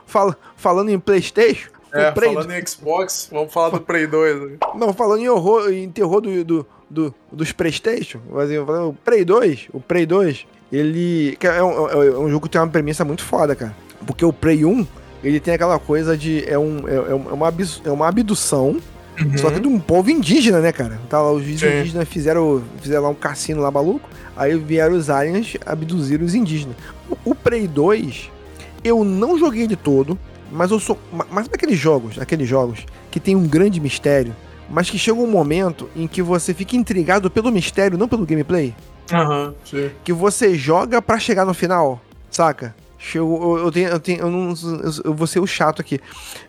Fala, 0.07 0.37
falando 0.57 0.91
em 0.91 0.99
Playstation. 0.99 1.70
É, 1.95 2.12
falando 2.12 2.51
em 2.53 2.66
Xbox, 2.66 3.28
vamos 3.30 3.53
falar 3.53 3.70
do 3.70 3.80
Prey 3.80 4.07
2. 4.07 4.40
né? 4.51 4.57
Não, 4.74 4.92
falando 4.92 5.20
em 5.22 5.28
horror, 5.28 5.70
em 5.72 5.88
terror 5.90 6.20
do, 6.20 6.45
do, 6.45 6.66
do- 6.90 7.14
dos 7.30 7.53
Playstation, 7.53 8.18
falando, 8.66 8.88
o 8.90 8.95
Prey 9.05 9.24
2, 9.24 9.68
o 9.72 9.80
Prey 9.80 10.05
2, 10.05 10.47
ele 10.72 11.38
é 11.40 11.62
um, 11.62 11.88
é 11.88 12.18
um 12.18 12.28
jogo 12.28 12.47
que 12.47 12.53
tem 12.53 12.61
uma 12.61 12.66
premissa 12.68 13.05
muito 13.05 13.22
foda, 13.22 13.55
cara. 13.55 13.76
Porque 14.07 14.24
o 14.24 14.32
Prey 14.32 14.64
1, 14.64 14.86
ele 15.22 15.38
tem 15.40 15.55
aquela 15.55 15.78
coisa 15.78 16.16
de 16.16 16.45
é, 16.49 16.59
um, 16.59 16.88
é, 16.88 16.95
é 17.12 17.14
uma, 17.14 17.49
abs- 17.49 17.80
é 17.84 17.90
uma 17.90 18.09
abdução, 18.09 18.78
só 19.36 19.49
que 19.51 19.61
de 19.61 19.68
um 19.68 19.78
povo 19.78 20.11
indígena, 20.11 20.61
né, 20.61 20.72
cara? 20.72 21.01
Tá 21.09 21.22
lá, 21.22 21.30
os 21.30 21.45
Sim. 21.45 21.53
indígenas 21.53 22.09
fizeram, 22.09 22.62
fizeram 22.80 23.05
lá 23.05 23.09
um 23.11 23.14
cassino 23.14 23.62
lá 23.62 23.70
maluco, 23.70 24.09
aí 24.36 24.59
vieram 24.59 24.97
os 24.97 25.09
aliens 25.09 25.57
abduzir 25.64 26.20
os 26.20 26.34
indígenas. 26.34 26.74
O, 27.09 27.30
o 27.30 27.34
Prey 27.36 27.68
2, 27.68 28.30
eu 28.82 29.05
não 29.05 29.38
joguei 29.38 29.62
ele 29.62 29.76
todo, 29.76 30.18
mas 30.55 30.70
eu 30.70 30.78
sou. 30.80 30.98
ma- 31.12 31.26
Mas 31.30 31.48
aqueles 31.52 31.78
jogos, 31.78 32.18
aqueles 32.18 32.48
jogos 32.48 32.86
que 33.11 33.20
tem 33.20 33.36
um 33.36 33.46
grande 33.46 33.80
mistério, 33.80 34.34
mas 34.70 34.88
que 34.88 34.98
chega 34.98 35.18
um 35.18 35.26
momento 35.26 35.88
em 35.94 36.07
que 36.07 36.22
você 36.22 36.55
fica 36.55 36.76
intrigado 36.76 37.30
pelo 37.30 37.50
mistério, 37.52 37.98
não 37.98 38.09
pelo 38.09 38.24
gameplay, 38.24 38.74
Aham, 39.12 39.55
sim. 39.64 39.90
que 40.02 40.12
você 40.12 40.55
joga 40.55 41.02
pra 41.02 41.18
chegar 41.18 41.44
no 41.44 41.52
final, 41.52 42.00
saca? 42.30 42.74
Eu, 43.14 43.59
eu 43.62 43.70
tenho, 43.70 43.88
eu 43.90 44.00
tenho, 44.00 44.20
eu 44.20 44.30
não, 44.30 44.55
eu, 44.82 44.90
eu 45.05 45.14
vou 45.14 45.26
ser 45.26 45.38
o 45.38 45.46
chato 45.46 45.78
aqui. 45.82 46.00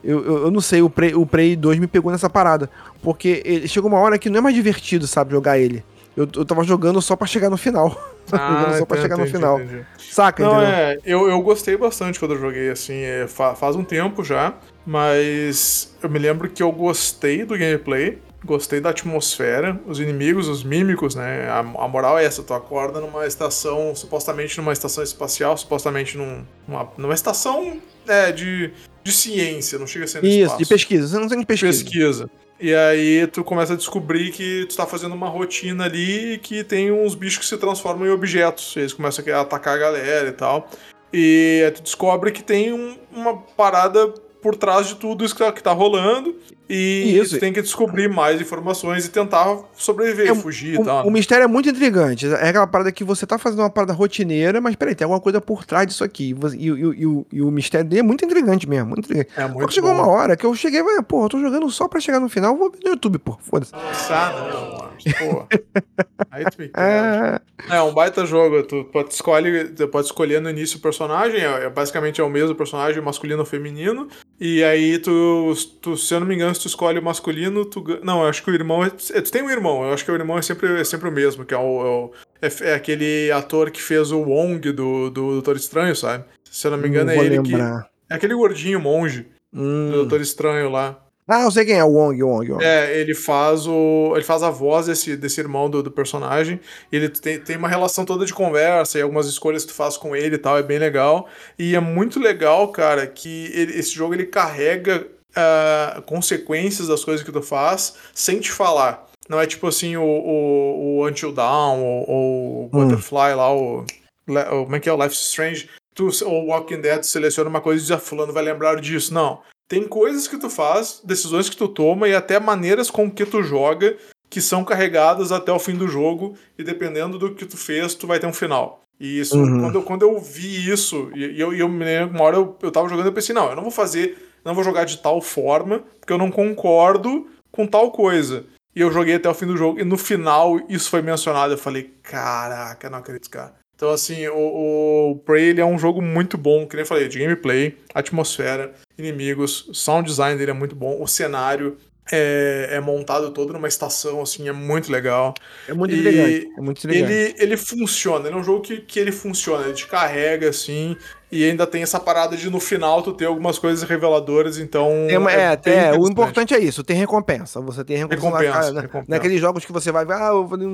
Eu, 0.02 0.24
eu, 0.24 0.38
eu 0.46 0.52
não 0.52 0.62
sei, 0.62 0.82
o 0.82 0.90
Prey, 0.90 1.14
o 1.14 1.26
Prey 1.26 1.54
2 1.54 1.78
me 1.80 1.86
pegou 1.88 2.10
nessa 2.14 2.30
parada, 2.30 2.70
porque 3.04 3.42
ele, 3.44 3.68
chega 3.68 3.86
uma 3.86 4.00
hora 4.00 4.18
que 4.18 4.30
não 4.30 4.38
é 4.38 4.42
mais 4.42 4.56
divertido, 4.56 5.06
sabe, 5.06 5.32
jogar 5.32 5.58
ele. 5.60 5.84
Eu, 6.16 6.28
eu 6.36 6.46
tava 6.46 6.64
jogando 6.64 7.02
só 7.02 7.16
pra 7.16 7.28
chegar 7.28 7.50
no 7.50 7.58
final. 7.58 7.90
jogando 8.26 8.78
só 8.78 8.86
pra 8.86 8.98
entendi, 8.98 9.02
chegar 9.02 9.18
no 9.18 9.24
entendi, 9.24 9.32
final. 9.38 9.60
entendi. 9.62 9.86
Saca, 10.00 10.44
Não, 10.44 10.54
entendeu? 10.62 10.70
é, 10.74 10.98
eu, 11.06 11.30
eu 11.30 11.42
gostei 11.42 11.76
bastante 11.76 12.20
quando 12.20 12.36
eu 12.36 12.40
joguei, 12.40 12.70
assim, 12.70 12.94
é, 13.02 13.28
fa- 13.28 13.54
faz 13.56 13.76
um 13.76 13.84
tempo 13.84 14.24
já, 14.24 14.54
mas 14.86 15.94
eu 16.02 16.10
me 16.10 16.18
lembro 16.20 16.50
que 16.50 16.64
eu 16.64 16.72
gostei 16.72 17.44
do 17.44 17.58
gameplay, 17.58 18.18
gostei 18.46 18.80
da 18.80 18.92
atmosfera, 18.92 19.80
os 19.86 20.00
inimigos, 20.00 20.48
os 20.48 20.64
mímicos, 20.64 21.16
né, 21.16 21.50
a, 21.50 21.60
a 21.60 21.88
moral 21.88 22.18
é 22.18 22.24
essa, 22.26 22.42
tu 22.44 22.54
acorda 22.54 23.02
numa 23.02 23.26
estação, 23.28 23.94
supostamente 23.96 24.58
numa 24.58 24.72
estação 24.72 25.04
espacial, 25.04 25.58
supostamente 25.58 26.18
num- 26.18 26.44
numa, 26.68 26.88
numa 26.98 27.14
estação 27.14 27.78
é, 28.08 28.32
de, 28.32 28.72
de 29.04 29.12
ciência, 29.12 29.78
não 29.78 29.88
chega 29.88 30.06
a 30.06 30.08
ser 30.08 30.22
no 30.22 30.28
Isso, 30.28 30.38
espaço. 30.44 30.58
de 30.64 30.66
pesquisa. 30.70 31.08
Você 31.08 31.20
não 31.20 31.28
tem 31.28 31.40
de 31.40 31.46
pesquisa. 31.46 31.84
pesquisa. 31.84 32.30
E 32.60 32.74
aí 32.74 33.28
tu 33.28 33.44
começa 33.44 33.74
a 33.74 33.76
descobrir 33.76 34.32
que 34.32 34.66
tu 34.70 34.78
tá 34.78 34.86
fazendo 34.86 35.14
uma 35.14 35.28
rotina 35.28 35.86
ali 35.86 36.34
e 36.34 36.38
que 36.38 36.64
tem 36.64 36.92
uns 36.92 37.14
bichos 37.14 37.40
que 37.40 37.46
se 37.46 37.58
transformam 37.58 38.08
em 38.08 38.12
objetos. 38.12 38.76
Eles 38.78 38.94
começam 38.94 39.26
a 39.34 39.42
atacar 39.42 39.76
a 39.76 39.78
galera 39.78 40.30
e 40.30 40.32
tal. 40.32 40.70
E 41.12 41.62
aí 41.66 41.72
tu 41.72 41.82
descobre 41.82 42.32
que 42.32 42.42
tem 42.44 42.72
um- 42.72 42.98
uma 43.12 43.38
parada 43.38 44.08
por 44.42 44.56
trás 44.56 44.88
de 44.88 44.96
tudo 44.96 45.26
isso 45.26 45.36
que 45.36 45.44
tá, 45.44 45.52
que 45.52 45.62
tá 45.64 45.72
rolando. 45.74 46.36
E 46.68 47.18
Isso. 47.18 47.40
tem 47.40 47.54
que 47.54 47.62
descobrir 47.62 48.08
mais 48.10 48.42
informações 48.42 49.06
e 49.06 49.10
tentar 49.10 49.58
sobreviver, 49.76 50.32
É, 50.32 50.36
fugir 50.36 50.80
e 50.80 50.84
tal. 50.84 51.06
O, 51.06 51.10
o 51.10 51.12
mistério 51.12 51.44
é 51.44 51.48
muito 51.48 51.70
intrigante. 51.70 52.26
É 52.28 52.50
aquela 52.50 52.66
parada 52.66 52.92
que 52.92 53.04
você 53.04 53.26
tá 53.26 53.38
fazendo 53.38 53.60
uma 53.60 53.70
parada 53.70 53.94
rotineira, 53.94 54.60
mas 54.60 54.76
peraí, 54.76 54.96
tem 54.96 55.06
alguma 55.06 55.22
coisa 55.22 55.40
por 55.40 55.64
trás 55.64 55.86
disso 55.88 56.04
aqui. 56.04 56.36
E, 56.58 56.68
e- 56.68 56.72
e- 57.06 57.26
e 57.34 57.42
o- 57.42 57.52
mistério 57.52 57.88
dele 57.88 58.00
é 58.00 58.04
muito 58.04 58.26
intrigante 58.26 58.68
mesmo. 58.68 58.88
Muito 58.90 59.06
intrigante. 59.06 59.30
É 59.38 59.48
muito 59.48 59.74
chegou 59.74 59.92
uma 59.92 60.08
hora 60.08 60.36
que 60.36 60.46
eu 60.46 60.56
cheguei 60.56 60.80
e 60.82 60.84
falei, 60.84 61.02
pô, 61.04 61.26
eu 61.26 61.30
tô 61.30 61.40
jogando 61.40 61.70
só 61.70 61.88
pra 61.88 62.00
chegar 62.00 62.20
no 62.20 62.30
final, 62.30 62.58
vou 62.58 62.72
ver 62.72 62.80
no 62.84 62.90
YouTube, 62.92 63.20
pô. 63.20 63.38
Foda-se. 63.42 63.72
Ah, 63.74 64.50
não, 64.52 64.72
mano. 64.72 64.86
Pô. 65.20 65.46
Aí 66.32 66.44
tu 66.46 66.58
me 66.60 66.68
perde. 66.70 66.72
Ah, 66.74 67.42
É 67.70 67.82
um 67.82 67.94
baita 67.94 68.26
jogo. 68.26 68.64
Tu 68.64 68.86
pode, 68.86 69.14
escolhe, 69.14 69.66
tu 69.70 69.88
pode 69.88 70.08
escolher 70.08 70.42
no 70.42 70.50
início 70.50 70.78
o 70.80 70.82
personagem. 70.82 71.40
É, 71.42 71.66
é 71.66 71.70
basicamente 71.70 72.20
é 72.20 72.24
o 72.24 72.30
mesmo 72.30 72.56
personagem, 72.56 73.02
masculino 73.02 73.40
ou 73.42 73.46
feminino. 73.46 74.08
E 74.40 74.64
aí 74.64 74.98
tu, 75.00 75.54
tu, 75.82 75.96
se 75.96 76.14
eu 76.14 76.20
não 76.20 76.28
me 76.28 76.36
engano, 76.36 76.55
tu 76.60 76.68
escolhe 76.68 77.00
o 77.00 77.04
masculino, 77.04 77.66
tu. 77.66 77.84
Não, 78.04 78.22
eu 78.24 78.28
acho 78.30 78.44
que 78.44 78.50
o 78.52 78.54
irmão. 78.54 78.84
É, 78.84 78.88
é, 78.88 79.22
tu 79.22 79.32
tem 79.32 79.42
um 79.44 79.50
irmão. 79.50 79.84
Eu 79.84 79.94
acho 79.94 80.04
que 80.06 80.12
o 80.12 80.16
irmão 80.16 80.38
é 80.38 80.42
sempre, 80.42 80.80
é 80.80 80.84
sempre 80.84 81.10
o 81.10 81.12
mesmo, 81.12 81.46
que 81.46 81.54
é 81.54 81.58
o. 81.58 81.62
É, 81.62 81.90
o- 81.90 82.12
é- 82.42 82.70
é 82.72 82.74
aquele 82.76 83.32
ator 83.32 83.72
que 83.72 83.82
fez 83.82 84.12
o 84.12 84.20
Wong 84.22 84.60
do, 84.72 85.10
do 85.10 85.32
Doutor 85.34 85.56
Estranho, 85.56 85.96
sabe? 85.96 86.26
Se 86.50 86.68
eu 86.68 86.72
não 86.72 86.78
me 86.78 86.88
engano, 86.88 87.08
não 87.14 87.14
é 87.22 87.26
ele 87.26 87.40
lembrar. 87.40 87.84
que. 87.84 88.14
É 88.14 88.16
aquele 88.16 88.36
gordinho 88.36 88.80
monge 88.80 89.28
Hum. 89.54 89.90
do 89.90 89.98
Doutor 90.00 90.22
Estranho 90.22 90.70
lá. 90.70 91.00
Ah, 91.28 91.42
eu 91.42 91.50
sei 91.50 91.66
quem 91.66 91.76
é, 91.80 91.84
o 91.84 91.88
Wong, 91.88 92.22
o 92.22 92.28
Wong, 92.28 92.52
o 92.52 92.54
Wong. 92.54 92.64
É, 92.64 93.00
ele 93.00 93.16
faz 93.16 93.66
o. 93.66 94.12
Ele 94.14 94.24
faz 94.24 94.44
a 94.44 94.52
voz 94.52 94.86
desse, 94.86 95.18
desse 95.18 95.42
irmão 95.42 95.68
do, 95.68 95.82
do 95.82 95.90
personagem. 95.90 96.60
E 96.92 96.96
ele 96.96 97.10
tem, 97.10 97.40
tem 97.40 97.58
uma 97.58 97.68
relação 97.68 98.06
toda 98.06 98.28
de 98.28 98.34
conversa 98.34 99.00
e 99.00 99.02
algumas 99.02 99.26
escolhas 99.26 99.64
que 99.66 99.70
tu 99.72 99.76
faz 99.76 99.98
com 99.98 100.16
ele 100.16 100.36
e 100.36 100.38
tal, 100.38 100.56
é 100.56 100.62
bem 100.62 100.78
legal. 100.78 101.28
E 101.58 101.74
é 101.76 101.80
muito 101.80 102.20
legal, 102.20 102.68
cara, 102.72 103.08
que 103.08 103.50
ele- 103.56 103.74
esse 103.80 103.90
jogo 103.96 104.14
ele 104.14 104.28
carrega 104.28 105.08
ah, 105.36 106.02
consequências 106.06 106.88
das 106.88 107.04
coisas 107.04 107.26
que 107.26 107.32
tu 107.32 107.42
faz 107.42 107.96
sem 108.14 108.40
te 108.40 108.52
falar. 108.52 109.06
Não 109.28 109.40
é 109.40 109.48
tipo 109.48 109.68
assim 109.68 109.98
o, 109.98 110.04
o, 110.04 110.98
o 111.00 111.08
Until 111.08 111.32
Dawn 111.32 111.82
ou, 111.82 112.10
ou 112.10 112.66
o 112.66 112.70
Butterfly 112.70 113.34
lá, 113.36 113.52
o, 113.54 113.84
le- 114.28 114.40
o. 114.52 114.64
Como 114.66 114.76
é 114.76 114.80
que 114.80 114.88
é? 114.90 114.94
O 114.94 115.02
Life 115.04 115.16
Strange. 115.16 115.70
Tu, 115.96 116.10
ou 116.26 116.48
Walking 116.48 116.82
Dead, 116.82 117.00
tu 117.02 117.08
seleciona 117.08 117.50
uma 117.50 117.62
coisa 117.62 117.80
e 117.80 117.82
diz, 117.84 117.92
ah, 117.92 117.98
fulano 117.98 118.34
vai 118.34 118.44
lembrar 118.44 118.80
disso. 118.80 119.14
Não. 119.14 119.40
Tem 119.68 119.88
coisas 119.88 120.28
que 120.28 120.38
tu 120.38 120.50
faz, 120.50 121.02
decisões 121.04 121.50
que 121.50 121.58
tu 121.58 121.68
toma 121.68 122.08
e 122.08 122.14
até 122.14 122.40
maneiras 122.40 122.92
com 122.92 123.10
que 123.10 123.26
tu 123.26 123.42
joga 123.42 123.96
que 124.30 124.42
são 124.42 124.64
carregadas 124.64 125.32
até 125.32 125.52
o 125.52 125.58
fim 125.60 125.74
do 125.76 125.88
jogo 125.88 126.36
e 126.58 126.64
dependendo 126.64 127.18
do 127.18 127.34
que 127.34 127.46
tu 127.46 127.56
fez, 127.58 127.96
tu 127.96 128.06
vai 128.06 128.20
ter 128.20 128.28
um 128.28 128.34
final. 128.34 128.82
E 129.00 129.20
isso, 129.20 129.38
Uhum. 129.38 129.62
quando, 129.62 129.76
eu, 129.76 129.82
quando 129.84 130.02
eu 130.04 130.20
vi 130.20 130.70
isso, 130.70 131.10
e, 131.16 131.26
e 131.26 131.40
eu, 131.40 131.54
e 131.54 131.60
eu 131.60 131.68
uma 131.68 132.22
hora 132.24 132.36
eu, 132.38 132.56
eu 132.62 132.72
tava 132.72 132.88
jogando, 132.90 133.06
eu 133.08 133.14
pensei, 133.14 133.34
não, 133.34 133.50
eu 133.50 133.56
não 133.56 133.64
vou 133.64 133.72
fazer, 133.72 134.18
não 134.46 134.54
vou 134.54 134.64
jogar 134.64 134.86
de 134.86 135.00
tal 135.00 135.20
forma, 135.22 135.84
porque 136.00 136.14
eu 136.14 136.18
não 136.18 136.32
concordo 136.32 137.28
com 137.52 137.66
tal 137.66 137.92
coisa. 137.92 138.46
E 138.76 138.82
eu 138.82 138.92
joguei 138.92 139.16
até 139.16 139.30
o 139.30 139.34
fim 139.34 139.48
do 139.48 139.58
jogo, 139.58 139.80
e 139.80 139.84
no 139.84 139.98
final 139.98 140.60
isso 140.70 140.90
foi 140.90 141.02
mencionado, 141.02 141.54
eu 141.54 141.58
falei, 141.58 141.94
caraca, 142.04 142.90
não 142.90 143.00
acredito, 143.00 143.30
cara. 143.30 143.54
Então, 143.76 143.90
assim, 143.90 144.28
o, 144.28 145.12
o 145.12 145.16
Prey 145.26 145.50
ele 145.50 145.62
é 145.62 145.66
um 145.66 145.78
jogo 145.78 146.02
muito 146.02 146.38
bom, 146.38 146.66
que 146.66 146.76
nem 146.76 146.84
eu 146.84 146.88
falei, 146.88 147.08
de 147.08 147.20
gameplay, 147.20 147.78
atmosfera, 147.94 148.74
inimigos, 148.98 149.70
sound 149.74 150.08
design 150.08 150.38
dele 150.38 150.52
é 150.52 150.54
muito 150.54 150.76
bom, 150.76 151.02
o 151.02 151.08
cenário 151.08 151.78
é, 152.12 152.70
é 152.72 152.80
montado 152.80 153.32
todo 153.32 153.52
numa 153.52 153.68
estação, 153.68 154.22
assim, 154.22 154.48
é 154.48 154.52
muito 154.52 154.92
legal. 154.92 155.34
É 155.68 155.74
muito 155.74 155.94
E 155.94 156.00
intrigante. 156.00 156.50
É 156.58 156.62
muito 156.62 156.78
intrigante. 156.80 157.14
Ele, 157.14 157.36
ele 157.38 157.58
funciona, 157.58 158.28
ele 158.28 158.36
é 158.36 158.40
um 158.40 158.44
jogo 158.44 158.62
que, 158.62 158.78
que 158.78 159.00
ele 159.00 159.12
funciona, 159.12 159.66
ele 159.66 159.74
te 159.74 159.88
carrega, 159.88 160.50
assim, 160.50 160.96
e 161.32 161.44
ainda 161.44 161.66
tem 161.66 161.82
essa 161.84 162.00
parada 162.00 162.38
de 162.38 162.50
no 162.50 162.60
final 162.60 163.02
tu 163.02 163.12
ter 163.14 163.26
algumas 163.26 163.58
coisas 163.58 163.88
reveladoras, 163.88 164.58
então. 164.58 164.90
Tem 165.08 165.18
uma- 165.18 165.32
é, 165.32 165.56
bem 165.58 165.74
é, 165.74 165.94
o 165.94 166.08
importante 166.08 166.54
é 166.54 166.60
isso, 166.60 166.84
tem 166.84 166.96
recompensa. 166.96 167.60
Você 167.62 167.84
tem 167.84 167.98
recompensa, 167.98 168.30
na 168.30 168.38
Recompensa, 168.40 168.72
né? 168.74 168.82
recompensa. 168.82 169.06
Naqueles 169.10 169.42
jogos 169.42 169.66
que 169.66 169.72
você 169.72 169.92
vai 169.92 170.06
ah, 170.10 170.30
eu 170.30 170.48
falei, 170.48 170.68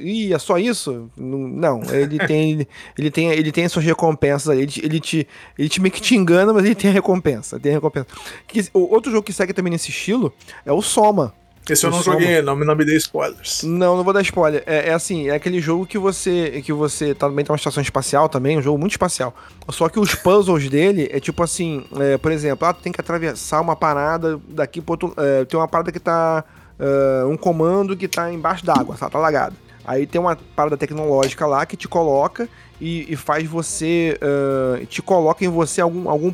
ih, 0.00 0.32
é 0.32 0.38
só 0.38 0.58
isso? 0.58 1.10
Não, 1.16 1.82
ele 1.92 2.18
tem, 2.26 2.66
ele, 2.96 3.10
tem, 3.10 3.30
ele 3.30 3.52
tem 3.52 3.64
as 3.64 3.72
suas 3.72 3.84
recompensas 3.84 4.48
ali. 4.48 4.62
Ele, 4.62 4.72
ele 4.82 5.00
te, 5.00 5.26
ele 5.58 5.68
te 5.68 5.80
meio 5.80 5.92
que 5.92 6.00
te 6.00 6.14
engana, 6.14 6.52
mas 6.52 6.64
ele 6.64 6.74
tem 6.74 6.90
recompensa, 6.90 7.58
tem 7.58 7.72
recompensa. 7.72 8.06
Que, 8.46 8.68
o 8.72 8.92
outro 8.92 9.10
jogo 9.10 9.24
que 9.24 9.32
segue 9.32 9.52
também 9.52 9.72
nesse 9.72 9.90
estilo 9.90 10.32
é 10.64 10.72
o 10.72 10.80
Soma. 10.80 11.34
Esse 11.68 11.86
eu 11.86 11.90
não 11.90 12.02
joguei, 12.02 12.42
não 12.42 12.56
me, 12.56 12.64
não 12.64 12.74
me 12.74 12.84
dei 12.84 12.96
spoilers. 12.96 13.62
Não, 13.62 13.96
não 13.96 14.02
vou 14.02 14.12
dar 14.12 14.22
spoiler. 14.22 14.64
É, 14.66 14.88
é 14.88 14.92
assim, 14.92 15.28
é 15.28 15.34
aquele 15.34 15.60
jogo 15.60 15.86
que 15.86 15.96
você 15.96 16.60
que 16.64 16.72
você 16.72 17.14
tá 17.14 17.28
também 17.28 17.44
tem 17.44 17.52
uma 17.52 17.56
estação 17.56 17.82
espacial 17.82 18.28
também, 18.28 18.58
um 18.58 18.62
jogo 18.62 18.78
muito 18.78 18.92
espacial. 18.92 19.34
Só 19.68 19.88
que 19.88 20.00
os 20.00 20.14
puzzles 20.14 20.68
dele 20.68 21.08
é 21.12 21.20
tipo 21.20 21.42
assim, 21.42 21.84
é, 22.00 22.18
por 22.18 22.32
exemplo, 22.32 22.66
ah, 22.66 22.72
tu 22.72 22.82
tem 22.82 22.92
que 22.92 23.00
atravessar 23.00 23.60
uma 23.60 23.76
parada 23.76 24.40
daqui 24.48 24.80
pro 24.80 24.92
outro, 24.92 25.14
é, 25.16 25.44
tem 25.44 25.58
uma 25.58 25.68
parada 25.68 25.92
que 25.92 26.00
tá 26.00 26.44
é, 26.78 27.24
um 27.26 27.36
comando 27.36 27.96
que 27.96 28.08
tá 28.08 28.32
embaixo 28.32 28.66
d'água, 28.66 28.96
tá, 28.96 29.08
tá 29.08 29.18
lagado. 29.18 29.54
Aí 29.84 30.06
tem 30.06 30.20
uma 30.20 30.36
parada 30.36 30.76
tecnológica 30.76 31.46
lá 31.46 31.66
que 31.66 31.76
te 31.76 31.88
coloca 31.88 32.48
e, 32.80 33.12
e 33.12 33.16
faz 33.16 33.48
você. 33.48 34.18
Uh, 34.22 34.86
te 34.86 35.02
coloca 35.02 35.44
em 35.44 35.48
você 35.48 35.80
algum, 35.80 36.08
algum, 36.08 36.32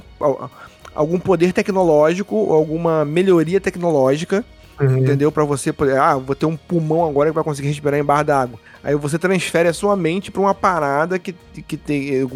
algum 0.94 1.18
poder 1.18 1.52
tecnológico, 1.52 2.52
alguma 2.52 3.04
melhoria 3.04 3.60
tecnológica. 3.60 4.44
Uhum. 4.80 4.98
Entendeu? 4.98 5.32
Para 5.32 5.44
você 5.44 5.72
poder. 5.72 5.98
Ah, 5.98 6.16
vou 6.16 6.36
ter 6.36 6.46
um 6.46 6.56
pulmão 6.56 7.04
agora 7.04 7.30
que 7.30 7.34
vai 7.34 7.44
conseguir 7.44 7.68
respirar 7.68 7.98
em 7.98 8.04
barra 8.04 8.22
d'água. 8.22 8.60
Aí 8.82 8.94
você 8.94 9.18
transfere 9.18 9.68
a 9.68 9.72
sua 9.72 9.96
mente 9.96 10.30
para 10.30 10.40
uma 10.40 10.54
parada 10.54 11.18
que, 11.18 11.34
que, 11.66 11.76
tem, 11.76 12.28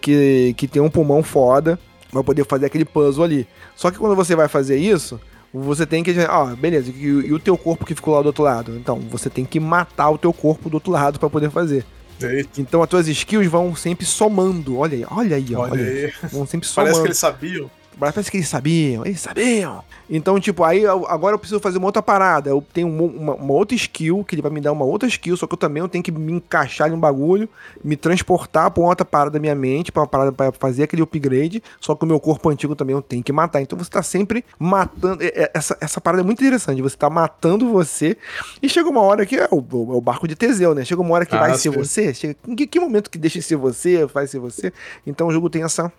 que, 0.00 0.54
que 0.56 0.68
tem 0.68 0.82
um 0.82 0.90
pulmão 0.90 1.22
foda 1.22 1.78
vai 2.12 2.22
poder 2.22 2.44
fazer 2.44 2.66
aquele 2.66 2.84
puzzle 2.84 3.24
ali. 3.24 3.46
Só 3.74 3.90
que 3.90 3.98
quando 3.98 4.16
você 4.16 4.34
vai 4.34 4.48
fazer 4.48 4.76
isso, 4.76 5.20
você 5.52 5.86
tem 5.86 6.02
que. 6.02 6.14
Ó, 6.28 6.46
beleza, 6.54 6.90
e, 6.90 7.04
e, 7.04 7.32
o 7.32 7.38
teu 7.38 7.56
corpo 7.56 7.84
que 7.84 7.94
ficou 7.94 8.14
lá 8.14 8.22
do 8.22 8.26
outro 8.26 8.44
lado? 8.44 8.76
Então, 8.76 8.98
você 9.10 9.30
tem 9.30 9.44
que 9.44 9.60
matar 9.60 10.10
o 10.10 10.18
teu 10.18 10.32
corpo 10.32 10.68
do 10.68 10.74
outro 10.74 10.92
lado 10.92 11.18
para 11.18 11.30
poder 11.30 11.50
fazer. 11.50 11.84
Eita. 12.20 12.62
Então 12.62 12.82
as 12.82 12.88
tuas 12.88 13.06
skills 13.08 13.46
vão 13.46 13.76
sempre 13.76 14.06
somando. 14.06 14.78
Olha 14.78 14.96
aí, 14.96 15.06
olha 15.10 15.36
aí, 15.36 15.54
olha, 15.54 15.72
olha 15.72 15.84
aí. 15.84 16.12
Vão 16.32 16.46
sempre 16.46 16.66
somando. 16.66 16.92
Parece 16.92 17.00
que 17.02 17.08
eles 17.08 17.18
sabiam. 17.18 17.70
Parece 17.98 18.30
que 18.30 18.36
eles 18.36 18.48
sabiam, 18.48 19.06
eles 19.06 19.20
sabiam. 19.20 19.82
Então, 20.08 20.38
tipo, 20.38 20.62
aí 20.62 20.86
agora 20.86 21.34
eu 21.34 21.38
preciso 21.38 21.60
fazer 21.60 21.78
uma 21.78 21.86
outra 21.86 22.02
parada. 22.02 22.50
Eu 22.50 22.64
tenho 22.72 22.88
uma, 22.88 23.34
uma, 23.34 23.52
outra 23.52 23.74
skill, 23.74 24.22
que 24.22 24.34
ele 24.34 24.42
vai 24.42 24.50
me 24.50 24.60
dar 24.60 24.72
uma 24.72 24.84
outra 24.84 25.08
skill, 25.08 25.36
só 25.36 25.46
que 25.46 25.54
eu 25.54 25.58
também 25.58 25.80
eu 25.80 25.88
tenho 25.88 26.04
que 26.04 26.12
me 26.12 26.32
encaixar 26.32 26.90
em 26.90 26.92
um 26.92 27.00
bagulho, 27.00 27.48
me 27.82 27.96
transportar 27.96 28.70
pra 28.70 28.82
uma 28.82 28.90
outra 28.90 29.04
parada 29.04 29.30
da 29.30 29.38
minha 29.38 29.54
mente, 29.54 29.90
pra 29.90 30.02
uma 30.02 30.06
parada 30.06 30.30
pra 30.30 30.52
fazer 30.52 30.82
aquele 30.84 31.02
upgrade. 31.02 31.62
Só 31.80 31.94
que 31.94 32.04
o 32.04 32.06
meu 32.06 32.20
corpo 32.20 32.48
antigo 32.50 32.76
também 32.76 32.94
eu 32.94 33.00
tenho 33.00 33.22
que 33.22 33.32
matar. 33.32 33.62
Então 33.62 33.78
você 33.78 33.90
tá 33.90 34.02
sempre 34.02 34.44
matando. 34.58 35.22
É, 35.22 35.26
é, 35.28 35.50
essa, 35.54 35.76
essa 35.80 36.00
parada 36.00 36.22
é 36.22 36.24
muito 36.24 36.40
interessante. 36.40 36.82
Você 36.82 36.96
tá 36.96 37.08
matando 37.08 37.70
você. 37.70 38.16
E 38.62 38.68
chega 38.68 38.88
uma 38.90 39.00
hora 39.00 39.24
que 39.24 39.36
é 39.36 39.48
o, 39.50 39.56
o, 39.56 39.96
o 39.96 40.00
barco 40.00 40.28
de 40.28 40.36
Teseu, 40.36 40.74
né? 40.74 40.84
Chega 40.84 41.00
uma 41.00 41.14
hora 41.14 41.24
que 41.24 41.34
ah, 41.34 41.40
vai 41.40 41.54
ser 41.56 41.70
você. 41.70 42.12
Chega, 42.12 42.36
em 42.46 42.54
que, 42.54 42.66
que 42.66 42.78
momento 42.78 43.10
que 43.10 43.18
deixa 43.18 43.38
de 43.38 43.44
ser 43.44 43.56
você, 43.56 44.04
vai 44.04 44.26
ser 44.26 44.38
você. 44.38 44.72
Então 45.06 45.28
o 45.28 45.32
jogo 45.32 45.48
tem 45.48 45.62
essa 45.62 45.90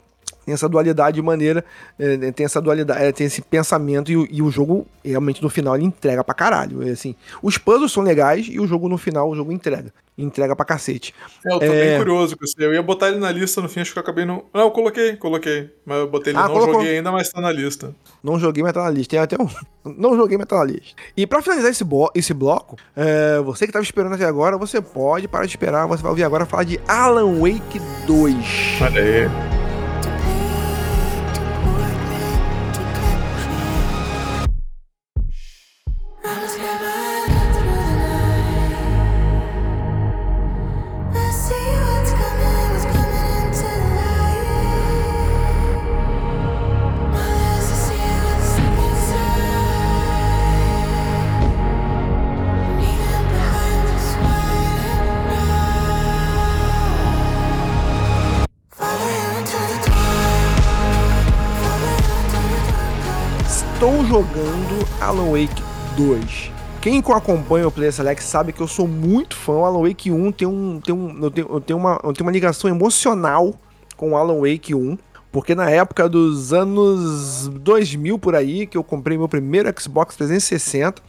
tem 0.47 0.53
essa 0.53 0.69
dualidade 0.69 1.15
de 1.15 1.21
maneira, 1.21 1.63
é, 1.99 2.31
tem 2.31 2.45
essa 2.45 2.61
dualidade, 2.61 3.03
é, 3.03 3.11
tem 3.11 3.27
esse 3.27 3.41
pensamento 3.41 4.09
e, 4.09 4.37
e, 4.37 4.41
o 4.41 4.49
jogo 4.49 4.87
realmente 5.03 5.43
no 5.43 5.49
final 5.49 5.75
ele 5.75 5.83
entrega 5.83 6.23
pra 6.23 6.33
caralho. 6.33 6.87
É, 6.87 6.91
assim, 6.91 7.13
os 7.43 7.57
puzzles 7.57 7.91
são 7.91 8.01
legais 8.01 8.47
e 8.49 8.57
o 8.57 8.65
jogo 8.65 8.87
no 8.87 8.97
final 8.97 9.29
o 9.29 9.35
jogo 9.35 9.51
entrega. 9.51 9.91
Entrega 10.17 10.55
pra 10.55 10.65
cacete. 10.65 11.13
É, 11.45 11.53
eu 11.53 11.59
tô 11.59 11.65
é... 11.65 11.89
bem 11.89 11.97
curioso 11.97 12.37
com 12.37 12.45
isso. 12.45 12.55
Eu 12.57 12.73
ia 12.73 12.81
botar 12.81 13.09
ele 13.09 13.19
na 13.19 13.29
lista 13.29 13.61
no 13.61 13.67
fim, 13.67 13.81
acho 13.81 13.91
que 13.91 13.99
eu 13.99 14.01
acabei 14.01 14.23
não. 14.23 14.45
Não, 14.53 14.61
eu 14.61 14.71
coloquei, 14.71 15.17
coloquei. 15.17 15.69
Mas 15.85 15.97
eu 15.97 16.07
botei 16.07 16.31
ele, 16.31 16.39
ah, 16.39 16.43
não 16.43 16.53
colocou. 16.53 16.75
joguei 16.75 16.95
ainda, 16.95 17.11
mas 17.11 17.29
tá 17.29 17.41
na 17.41 17.51
lista. 17.51 17.93
Não 18.23 18.39
joguei, 18.39 18.63
mas 18.63 18.71
tá 18.71 18.83
na 18.83 18.89
lista. 18.89 19.11
Tem 19.11 19.19
até 19.19 19.35
um. 19.35 19.49
Não 19.97 20.17
joguei, 20.17 20.37
mas 20.37 20.47
tá 20.47 20.57
na 20.57 20.65
lista. 20.65 20.95
E 21.15 21.27
pra 21.27 21.41
finalizar 21.41 21.71
esse, 21.71 21.83
bo... 21.83 22.11
esse 22.15 22.33
bloco, 22.33 22.77
é... 22.95 23.39
você 23.39 23.65
que 23.67 23.73
tava 23.73 23.83
esperando 23.83 24.15
até 24.15 24.25
agora, 24.25 24.57
você 24.57 24.81
pode 24.81 25.27
parar 25.27 25.45
de 25.45 25.51
esperar. 25.51 25.87
Você 25.87 26.01
vai 26.01 26.09
ouvir 26.09 26.23
agora 26.23 26.45
falar 26.45 26.63
de 26.63 26.79
Alan 26.87 27.39
Wake 27.39 27.79
2. 28.05 28.35
Olha 28.81 29.01
aí. 29.01 29.56
Jogando 64.05 64.85
Alan 64.99 65.31
Wake 65.31 65.63
2. 65.95 66.51
Quem 66.81 66.99
acompanha 66.99 67.67
o 67.67 67.71
Player 67.71 67.93
Select 67.93 68.21
sabe 68.21 68.51
que 68.51 68.59
eu 68.59 68.67
sou 68.67 68.85
muito 68.85 69.35
fã. 69.35 69.53
O 69.53 69.65
Alan 69.65 69.87
Wake 69.87 70.11
1 70.11 70.31
tem, 70.33 70.47
um, 70.47 70.81
tem, 70.81 70.93
um, 70.93 71.23
eu 71.23 71.31
tenho, 71.31 71.47
eu 71.49 71.61
tenho, 71.61 71.79
uma, 71.79 71.99
eu 72.03 72.11
tenho 72.11 72.25
uma 72.25 72.31
ligação 72.31 72.69
emocional 72.69 73.53
com 73.95 74.11
o 74.11 74.17
Alan 74.17 74.41
Wake 74.41 74.75
1. 74.75 74.97
Porque 75.31 75.55
na 75.55 75.69
época 75.69 76.09
dos 76.09 76.51
anos 76.51 77.47
2000 77.47 78.19
por 78.19 78.35
aí, 78.35 78.67
que 78.67 78.77
eu 78.77 78.83
comprei 78.83 79.17
meu 79.17 79.29
primeiro 79.29 79.73
Xbox 79.79 80.17
360, 80.17 81.01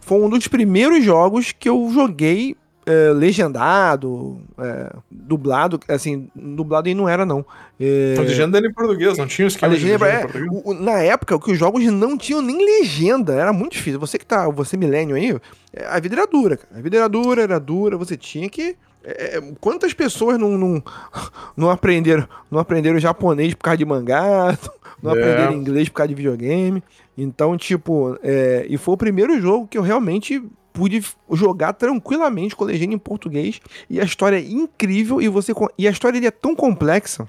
foi 0.00 0.18
um 0.18 0.28
dos 0.28 0.48
primeiros 0.48 1.04
jogos 1.04 1.52
que 1.52 1.68
eu 1.68 1.90
joguei 1.92 2.56
é, 2.84 3.12
legendado, 3.12 4.40
é, 4.58 4.92
dublado, 5.10 5.78
assim, 5.88 6.28
dublado 6.34 6.88
aí 6.88 6.94
não 6.94 7.08
era 7.08 7.24
não. 7.24 7.44
É, 7.78 8.16
a 8.18 8.22
legenda 8.22 8.58
era 8.58 8.66
em 8.66 8.72
português, 8.72 9.16
não 9.16 9.26
tinha 9.26 9.46
esquema 9.46 9.72
a 9.72 9.74
legenda, 9.74 10.06
é, 10.06 10.26
o, 10.64 10.74
Na 10.74 10.98
época, 10.98 11.38
que 11.38 11.52
os 11.52 11.58
jogos 11.58 11.84
não 11.84 12.16
tinham 12.16 12.42
nem 12.42 12.64
legenda, 12.64 13.34
era 13.34 13.52
muito 13.52 13.72
difícil. 13.72 14.00
Você 14.00 14.18
que 14.18 14.26
tá, 14.26 14.48
você 14.48 14.76
milênio 14.76 15.14
aí, 15.14 15.38
é, 15.72 15.86
a 15.86 16.00
vida 16.00 16.16
era 16.16 16.26
dura, 16.26 16.56
cara. 16.56 16.76
A 16.76 16.82
vida 16.82 16.96
era 16.96 17.08
dura, 17.08 17.42
era 17.42 17.60
dura, 17.60 17.96
você 17.96 18.16
tinha 18.16 18.48
que... 18.48 18.76
É, 19.04 19.36
é, 19.36 19.52
quantas 19.60 19.92
pessoas 19.92 20.38
não, 20.38 20.56
não, 20.56 20.82
não, 21.56 21.70
aprenderam, 21.70 22.28
não 22.50 22.58
aprenderam 22.58 22.98
japonês 22.98 23.54
por 23.54 23.64
causa 23.64 23.78
de 23.78 23.84
mangá, 23.84 24.56
não 25.02 25.12
aprenderam 25.12 25.54
inglês 25.54 25.88
por 25.88 25.96
causa 25.96 26.08
de 26.08 26.14
videogame. 26.14 26.82
Então, 27.16 27.56
tipo, 27.56 28.16
e 28.68 28.76
foi 28.78 28.94
o 28.94 28.96
primeiro 28.96 29.38
jogo 29.40 29.68
que 29.68 29.76
eu 29.76 29.82
realmente 29.82 30.42
pude 30.72 31.04
jogar 31.30 31.72
tranquilamente 31.72 32.56
com 32.56 32.64
legenda 32.64 32.94
em 32.94 32.98
português 32.98 33.60
e 33.88 34.00
a 34.00 34.04
história 34.04 34.36
é 34.36 34.42
incrível 34.42 35.20
e 35.20 35.28
você 35.28 35.52
e 35.76 35.86
a 35.86 35.90
história 35.90 36.26
é 36.26 36.30
tão 36.30 36.54
complexa 36.54 37.28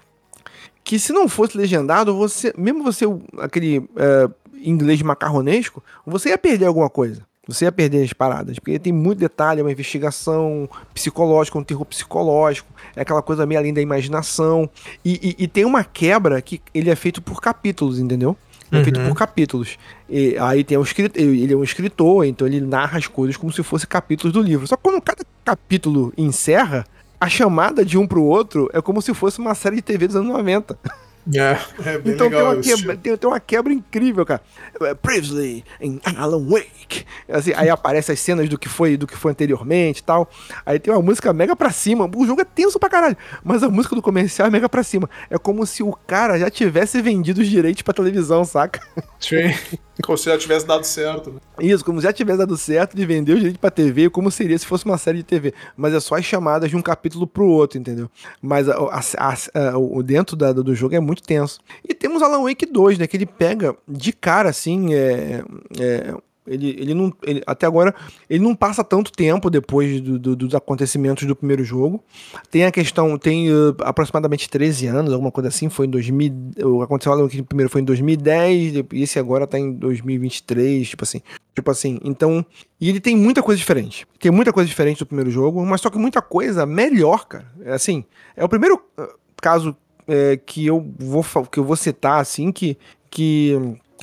que 0.84 1.00
se 1.00 1.14
não 1.14 1.30
fosse 1.30 1.58
legendado, 1.58 2.16
você 2.16 2.54
mesmo 2.58 2.84
você 2.84 3.06
aquele 3.40 3.90
é, 3.96 4.30
inglês 4.64 5.02
macarronesco, 5.02 5.84
você 6.06 6.30
ia 6.30 6.38
perder 6.38 6.66
alguma 6.66 6.90
coisa. 6.90 7.22
Você 7.46 7.66
ia 7.66 7.74
perder 7.74 8.06
as 8.06 8.14
paradas, 8.14 8.58
porque 8.58 8.80
tem 8.80 8.94
muito 8.94 9.20
detalhe, 9.20 9.60
é 9.60 9.64
uma 9.64 9.72
investigação 9.72 10.70
psicológica, 10.94 11.58
um 11.60 11.64
terror 11.64 11.86
psicológico, 11.86 12.70
é 12.96 13.02
aquela 13.02 13.22
coisa 13.22 13.46
meio 13.46 13.60
além 13.60 13.74
da 13.74 13.82
imaginação. 13.82 14.70
E, 15.04 15.36
e, 15.38 15.44
e 15.44 15.48
tem 15.48 15.66
uma 15.66 15.84
quebra 15.84 16.42
que 16.42 16.62
ele 16.74 16.90
é 16.90 16.96
feito 16.96 17.22
por 17.22 17.42
capítulos, 17.42 18.00
entendeu? 18.00 18.38
É 18.74 18.80
uhum. 18.80 18.84
feito 18.84 19.00
por 19.02 19.16
capítulos. 19.16 19.78
E 20.10 20.38
aí 20.38 20.64
tem 20.64 20.78
um 20.78 20.84
escritor, 20.84 21.22
ele 21.22 21.54
é 21.54 21.56
um 21.56 21.64
escritor, 21.64 22.26
então 22.26 22.48
ele 22.48 22.62
narra 22.62 22.98
as 22.98 23.08
coisas 23.08 23.38
como 23.38 23.52
se 23.52 23.62
fossem 23.64 23.88
capítulos 23.88 24.34
do 24.34 24.42
livro. 24.42 24.68
Só 24.68 24.76
que 24.76 24.84
quando 24.84 25.02
cada 25.02 25.24
capítulo 25.44 26.14
encerra, 26.18 26.86
a 27.20 27.30
chamada 27.30 27.86
de 27.86 27.98
um 27.98 28.06
pro 28.06 28.24
outro 28.24 28.70
é 28.74 28.82
como 28.82 29.02
se 29.02 29.14
fosse 29.14 29.40
uma 29.40 29.56
série 29.56 29.78
de 29.78 29.82
TV 29.82 30.08
dos 30.08 30.16
anos 30.16 30.30
90. 30.30 30.78
É, 31.32 31.58
é 31.90 31.98
bem 31.98 32.14
então 32.14 32.28
legal 32.28 32.42
tem, 32.42 32.74
uma 32.74 32.78
quebra, 32.78 32.98
tem, 32.98 33.18
tem, 33.18 33.30
uma 33.30 33.40
quebra 33.40 33.74
incrível, 33.74 34.26
cara. 34.26 34.42
É, 34.82 34.94
Previously 34.94 35.64
em 35.80 36.02
Alan 36.18 36.46
Wake. 36.46 37.06
Assim, 37.30 37.54
aí 37.56 37.70
aparece 37.70 38.12
as 38.12 38.20
cenas 38.20 38.50
do 38.50 38.58
que 38.58 38.68
foi 38.68 38.98
do 38.98 39.08
que 39.08 39.16
foi 39.16 39.32
anteriormente 39.32 40.00
e 40.00 40.04
tal. 40.04 40.30
Aí 40.66 40.80
tem 40.80 40.94
uma 40.94 41.02
música 41.02 41.32
mega 41.32 41.56
pra 41.56 41.72
cima. 41.72 42.10
O 42.14 42.26
jogo 42.26 42.42
é 42.42 42.46
tenso 42.46 42.80
pra 42.80 42.90
caralho. 42.90 43.18
Mas 43.44 43.64
a 43.64 43.70
música 43.70 43.96
do 43.96 44.02
comercial 44.02 44.48
é 44.48 44.52
mega 44.52 44.68
pra 44.68 44.84
cima. 44.84 45.10
É 45.30 45.38
como 45.38 45.66
se 45.66 45.82
o 45.82 45.94
cara 46.06 46.38
já 46.38 46.50
tivesse 46.50 47.02
vendido 47.02 47.42
os 47.42 47.48
direitos 47.48 47.82
pra 47.82 47.94
televisão, 47.94 48.44
saca? 48.44 48.82
Sim. 49.20 49.54
Como 50.02 50.18
se 50.18 50.26
já 50.26 50.38
tivesse 50.38 50.66
dado 50.66 50.84
certo, 50.84 51.32
né? 51.32 51.40
Isso, 51.60 51.86
como 51.86 52.00
se 52.00 52.08
já 52.08 52.14
tivesse 52.14 52.40
dado 52.40 52.58
certo 52.58 52.96
de 52.96 53.06
vender 53.06 53.34
o 53.34 53.38
direito 53.38 53.60
pra 53.60 53.70
TV, 53.70 54.10
como 54.10 54.32
seria 54.32 54.58
se 54.58 54.66
fosse 54.66 54.86
uma 54.86 54.98
série 54.98 55.20
de 55.20 55.24
TV. 55.24 55.54
Mas 55.78 55.94
é 55.94 56.00
só 56.00 56.16
as 56.16 56.26
chamadas 56.26 56.70
de 56.70 56.76
um 56.76 56.82
capítulo 56.82 57.28
pro 57.28 57.46
outro, 57.46 57.78
entendeu? 57.78 58.10
Mas 58.42 58.68
a, 58.68 58.76
a, 58.76 59.72
a, 59.72 59.78
o 59.78 60.02
dentro 60.02 60.36
da, 60.36 60.52
do 60.52 60.74
jogo 60.74 60.96
é 60.96 61.00
muito 61.00 61.22
tenso. 61.22 61.60
E 61.88 61.94
temos 61.94 62.24
Alan 62.24 62.42
Wake 62.44 62.66
2, 62.66 62.98
né? 62.98 63.08
Que 63.08 63.18
ele 63.18 63.26
pega 63.26 63.76
de 63.88 64.12
cara, 64.12 64.50
assim, 64.50 64.94
é, 64.96 65.44
é 65.80 66.16
ele, 66.46 66.76
ele 66.78 66.94
não. 66.94 67.14
Ele, 67.24 67.42
até 67.48 67.66
agora, 67.66 67.96
ele 68.30 68.44
não 68.44 68.54
passa 68.54 68.84
tanto 68.84 69.12
tempo 69.12 69.50
depois 69.50 70.02
do, 70.02 70.20
do, 70.20 70.36
dos 70.36 70.54
acontecimentos 70.54 71.26
do 71.26 71.36
primeiro 71.36 71.64
jogo. 71.64 72.04
Tem 72.52 72.66
a 72.66 72.72
questão, 72.72 73.18
tem 73.18 73.50
uh, 73.50 73.76
aproximadamente 73.80 74.50
13 74.50 74.88
anos, 74.88 75.14
alguma 75.14 75.32
coisa 75.32 75.50
assim. 75.50 75.70
Foi 75.70 75.86
em 75.86 75.90
2000. 75.90 76.82
Aconteceu 76.82 77.30
que 77.30 77.42
o 77.42 77.46
primeiro 77.46 77.70
foi 77.70 77.82
em 77.82 77.86
2010, 77.86 78.76
e 78.92 79.02
esse 79.02 79.18
agora 79.18 79.48
tá 79.48 79.58
em 79.58 79.72
2023, 79.74 80.88
tipo 80.88 81.04
assim. 81.04 81.22
Tipo 81.56 81.72
assim, 81.72 82.00
então. 82.04 82.46
E 82.80 82.90
ele 82.90 83.00
tem 83.00 83.16
muita 83.16 83.42
coisa 83.42 83.58
diferente. 83.58 84.06
Tem 84.20 84.32
muita 84.32 84.52
coisa 84.52 84.68
diferente 84.68 85.00
do 85.00 85.06
primeiro 85.06 85.32
jogo, 85.32 85.66
mas 85.66 85.80
só 85.80 85.90
que 85.90 85.98
muita 85.98 86.22
coisa 86.22 86.66
melhor, 86.66 87.26
cara. 87.26 87.52
É 87.64 87.74
assim, 87.74 88.04
é 88.36 88.44
o 88.44 88.50
primeiro 88.50 88.76
uh, 89.00 89.08
caso 89.42 89.76
é, 90.08 90.38
que, 90.38 90.66
eu 90.66 90.86
vou, 91.00 91.24
que 91.50 91.60
eu 91.60 91.64
vou 91.64 91.76
citar, 91.76 92.20
assim, 92.20 92.52
que. 92.52 92.78
que 93.10 93.58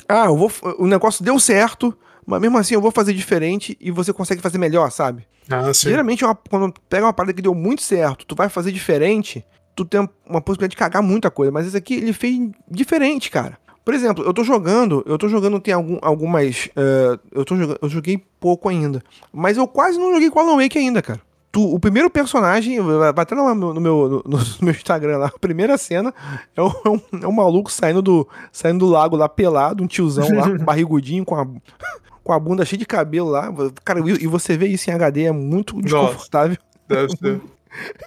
ah, 0.07 0.25
eu 0.25 0.35
vou, 0.35 0.51
o 0.79 0.87
negócio 0.87 1.23
deu 1.23 1.39
certo 1.39 1.95
mas 2.31 2.41
mesmo 2.41 2.57
assim 2.57 2.73
eu 2.73 2.81
vou 2.81 2.91
fazer 2.91 3.13
diferente 3.13 3.77
e 3.79 3.91
você 3.91 4.11
consegue 4.13 4.41
fazer 4.41 4.57
melhor, 4.57 4.89
sabe? 4.91 5.27
Ah, 5.49 5.73
sim. 5.73 5.89
Geralmente, 5.89 6.23
uma, 6.25 6.33
quando 6.49 6.73
pega 6.89 7.05
uma 7.05 7.13
parada 7.13 7.33
que 7.33 7.41
deu 7.41 7.53
muito 7.53 7.81
certo, 7.81 8.25
tu 8.25 8.35
vai 8.35 8.47
fazer 8.49 8.71
diferente, 8.71 9.45
tu 9.75 9.83
tem 9.85 10.07
uma 10.27 10.41
possibilidade 10.41 10.71
de 10.71 10.77
cagar 10.77 11.03
muita 11.03 11.29
coisa. 11.29 11.51
Mas 11.51 11.67
esse 11.67 11.77
aqui 11.77 11.95
ele 11.95 12.13
fez 12.13 12.39
diferente, 12.69 13.29
cara. 13.29 13.57
Por 13.83 13.93
exemplo, 13.93 14.23
eu 14.23 14.33
tô 14.33 14.43
jogando, 14.43 15.03
eu 15.07 15.17
tô 15.17 15.27
jogando, 15.27 15.59
tem 15.59 15.73
algum, 15.73 15.97
algumas. 16.01 16.69
eh, 16.75 17.19
eu, 17.31 17.43
tô 17.43 17.55
jogando, 17.57 17.79
eu 17.81 17.89
joguei 17.89 18.23
pouco 18.39 18.69
ainda. 18.69 19.01
Mas 19.33 19.57
eu 19.57 19.67
quase 19.67 19.97
não 19.97 20.13
joguei 20.13 20.29
com 20.29 20.39
Alan 20.39 20.55
Wake 20.61 20.77
ainda, 20.77 21.01
cara. 21.01 21.19
Tu, 21.51 21.61
o 21.61 21.77
primeiro 21.79 22.09
personagem, 22.09 22.79
vai 22.79 23.09
até 23.09 23.35
no, 23.35 23.43
meu- 23.55 23.73
no 23.73 23.81
meu, 23.81 24.23
no, 24.25 24.37
no 24.37 24.45
meu 24.61 24.71
Instagram 24.71 25.17
lá, 25.17 25.27
a 25.27 25.39
primeira 25.39 25.77
cena 25.77 26.13
é 26.55 26.61
um, 26.61 26.67
é 26.85 26.89
um, 26.89 27.01
é 27.23 27.27
um 27.27 27.31
maluco 27.33 27.69
saindo 27.71 28.01
do, 28.01 28.25
saindo 28.53 28.85
do 28.85 28.91
lago 28.91 29.17
lá 29.17 29.27
pelado, 29.27 29.83
um 29.83 29.87
tiozão 29.87 30.27
lá, 30.37 30.47
barrigudinho, 30.63 31.25
com 31.25 31.35
a, 31.35 31.45
com 32.23 32.33
a 32.33 32.39
bunda 32.39 32.65
cheia 32.65 32.79
de 32.79 32.85
cabelo 32.85 33.29
lá. 33.29 33.51
Cara, 33.83 33.99
e, 33.99 34.27
você 34.27 34.57
vê 34.57 34.67
isso 34.67 34.89
em 34.89 34.93
HD, 34.93 35.23
é 35.25 35.31
muito 35.31 35.81
desconfortável. 35.81 36.57
Deve 36.87 37.11
ser. 37.17 37.41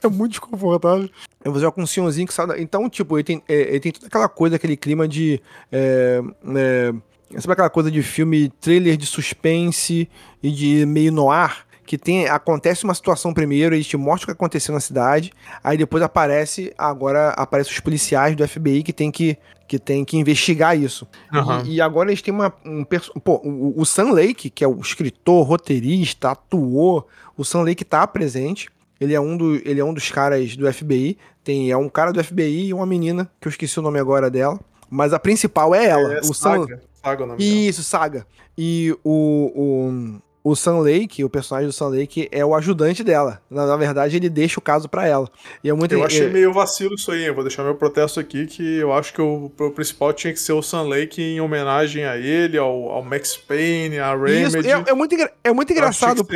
É 0.02 0.08
muito 0.08 0.32
desconfortável. 0.32 1.08
Eu 1.44 1.52
vou 1.52 1.60
jogar 1.60 1.72
com 1.72 1.82
um 1.82 1.86
senhorzinho 1.86 2.26
que 2.26 2.34
sai 2.34 2.46
da... 2.46 2.58
Então, 2.60 2.88
tipo, 2.88 3.16
ele 3.16 3.24
tem, 3.24 3.42
é, 3.48 3.54
ele 3.54 3.80
tem 3.80 3.92
toda 3.92 4.06
aquela 4.06 4.28
coisa, 4.28 4.56
aquele 4.56 4.76
clima 4.76 5.08
de. 5.08 5.40
É, 5.72 6.20
é, 6.56 7.40
sabe 7.40 7.52
aquela 7.52 7.70
coisa 7.70 7.90
de 7.90 8.02
filme, 8.02 8.50
trailer 8.60 8.96
de 8.96 9.06
suspense 9.06 10.08
e 10.42 10.50
de 10.50 10.86
meio 10.86 11.12
noir? 11.12 11.64
Que 11.86 11.98
tem, 11.98 12.26
acontece 12.28 12.84
uma 12.84 12.94
situação 12.94 13.34
primeiro, 13.34 13.74
ele 13.74 13.84
te 13.84 13.96
mostra 13.96 14.24
o 14.24 14.26
que 14.28 14.32
aconteceu 14.32 14.72
na 14.72 14.80
cidade, 14.80 15.30
aí 15.62 15.76
depois 15.76 16.02
aparece, 16.02 16.72
agora 16.78 17.30
aparece 17.30 17.70
os 17.70 17.80
policiais 17.80 18.34
do 18.34 18.48
FBI 18.48 18.82
que 18.82 18.92
tem 18.92 19.10
que, 19.10 19.36
que, 19.66 19.78
tem 19.78 20.04
que 20.04 20.16
investigar 20.16 20.78
isso. 20.78 21.06
Aham. 21.32 21.62
E, 21.66 21.74
e 21.74 21.80
agora 21.80 22.10
eles 22.10 22.22
têm 22.22 22.32
uma, 22.32 22.52
um 22.64 22.84
Pô, 22.84 23.40
o, 23.44 23.80
o 23.80 23.84
Sam 23.84 24.12
Lake, 24.12 24.50
que 24.50 24.64
é 24.64 24.68
o 24.68 24.78
escritor, 24.80 25.46
roteirista, 25.46 26.30
atuou, 26.30 27.06
o 27.36 27.44
Sam 27.44 27.62
Lake 27.62 27.84
tá 27.84 28.06
presente. 28.06 28.68
Ele 29.00 29.14
é 29.14 29.20
um, 29.20 29.36
do, 29.36 29.56
ele 29.68 29.80
é 29.80 29.84
um 29.84 29.92
dos 29.92 30.10
caras 30.10 30.56
do 30.56 30.72
FBI. 30.72 31.18
Tem, 31.42 31.70
é 31.70 31.76
um 31.76 31.88
cara 31.88 32.12
do 32.12 32.22
FBI 32.22 32.68
e 32.68 32.74
uma 32.74 32.86
menina, 32.86 33.30
que 33.40 33.48
eu 33.48 33.50
esqueci 33.50 33.78
o 33.78 33.82
nome 33.82 33.98
agora 33.98 34.30
dela. 34.30 34.58
Mas 34.88 35.12
a 35.12 35.18
principal 35.18 35.74
é 35.74 35.86
ela. 35.86 36.14
É 36.14 36.20
o 36.20 36.32
Sam, 36.32 36.60
Saga. 36.60 36.82
Saga 36.94 37.24
o 37.24 37.26
nome 37.26 37.38
dela. 37.38 37.60
isso, 37.60 37.82
Saga. 37.82 38.26
E 38.56 38.96
o, 39.02 39.52
o, 39.54 40.20
o 40.44 40.54
Sam 40.54 40.80
Lake, 40.80 41.24
o 41.24 41.30
personagem 41.30 41.66
do 41.68 41.72
Sam 41.72 41.88
Lake, 41.88 42.28
é 42.30 42.44
o 42.44 42.54
ajudante 42.54 43.02
dela. 43.02 43.40
Na, 43.50 43.66
na 43.66 43.76
verdade, 43.78 44.14
ele 44.16 44.28
deixa 44.28 44.60
o 44.60 44.62
caso 44.62 44.88
pra 44.90 45.08
ela. 45.08 45.26
E 45.64 45.70
é 45.70 45.72
muito 45.72 45.92
Eu 45.92 46.04
achei 46.04 46.26
é- 46.26 46.28
meio 46.28 46.52
vacilo 46.52 46.94
isso 46.94 47.10
aí, 47.10 47.24
eu 47.24 47.34
vou 47.34 47.42
deixar 47.42 47.64
meu 47.64 47.74
protesto 47.74 48.20
aqui, 48.20 48.44
que 48.46 48.76
eu 48.76 48.92
acho 48.92 49.14
que 49.14 49.22
o, 49.22 49.50
o 49.58 49.70
principal 49.70 50.12
tinha 50.12 50.32
que 50.34 50.38
ser 50.38 50.52
o 50.52 50.60
Sun 50.60 50.86
Lake 50.86 51.22
em 51.22 51.40
homenagem 51.40 52.04
a 52.04 52.18
ele, 52.18 52.58
ao, 52.58 52.90
ao 52.90 53.02
Max 53.02 53.36
Payne, 53.38 53.98
a 53.98 54.14
Isso, 54.14 54.56
Remedy. 54.58 54.70
é, 54.70 54.84
é 54.90 54.94
muito, 54.94 55.16
é 55.42 55.52
muito 55.52 55.72
engraçado. 55.72 56.26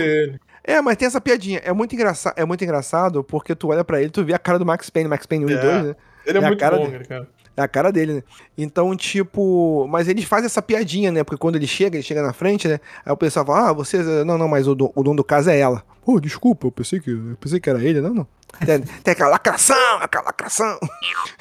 É, 0.64 0.80
mas 0.80 0.96
tem 0.96 1.06
essa 1.06 1.20
piadinha. 1.20 1.61
É 1.64 1.72
muito, 1.72 1.94
engraça... 1.94 2.32
é 2.36 2.44
muito 2.44 2.64
engraçado 2.64 3.22
porque 3.22 3.54
tu 3.54 3.68
olha 3.68 3.84
pra 3.84 4.00
ele, 4.00 4.11
tu 4.11 4.24
vê 4.24 4.32
a 4.34 4.38
cara 4.38 4.59
do 4.59 4.64
Max 4.66 4.88
Payne, 4.90 5.09
Max 5.09 5.26
Payne 5.26 5.44
1 5.46 5.48
e 5.50 5.52
É. 5.52 5.56
2, 5.61 5.84
né? 5.84 5.96
Ele 6.26 6.38
é, 6.38 6.42
É 6.42 6.46
muito 6.46 6.64
bom, 6.64 6.70
dele. 6.84 6.94
ele, 6.96 7.04
cara. 7.06 7.28
É 7.59 7.62
a 7.62 7.66
cara 7.68 7.90
dele, 7.90 8.12
né? 8.14 8.22
Então, 8.56 8.94
tipo. 8.96 9.84
Mas 9.90 10.06
eles 10.06 10.24
fazem 10.24 10.46
essa 10.46 10.62
piadinha, 10.62 11.11
né? 11.11 11.24
Porque 11.24 11.36
quando 11.40 11.56
ele 11.56 11.66
chega, 11.66 11.96
ele 11.96 12.04
chega 12.04 12.22
na 12.22 12.32
frente, 12.32 12.68
né? 12.68 12.78
Aí 13.04 13.12
o 13.12 13.16
pessoal 13.16 13.44
fala, 13.44 13.70
ah, 13.70 13.72
você. 13.72 13.98
Não, 14.24 14.38
não, 14.38 14.46
mas 14.46 14.68
o, 14.68 14.76
do- 14.76 14.92
o 14.94 15.02
dono 15.02 15.16
do 15.16 15.24
caso 15.24 15.50
é 15.50 15.59
ela. 15.59 15.82
Pô, 16.04 16.20
desculpa, 16.20 16.68
eu 16.68 16.70
pensei 16.70 17.00
que, 17.00 17.11
eu 17.11 17.36
pensei 17.40 17.59
que 17.59 17.68
era 17.68 17.82
ele, 17.82 18.00
não, 18.00 18.14
não. 18.14 18.26
Tem, 18.64 18.80
tem 18.80 19.12
aquela 19.12 19.30
lacração, 19.30 19.98
aquela 20.00 20.24
lacração. 20.26 20.78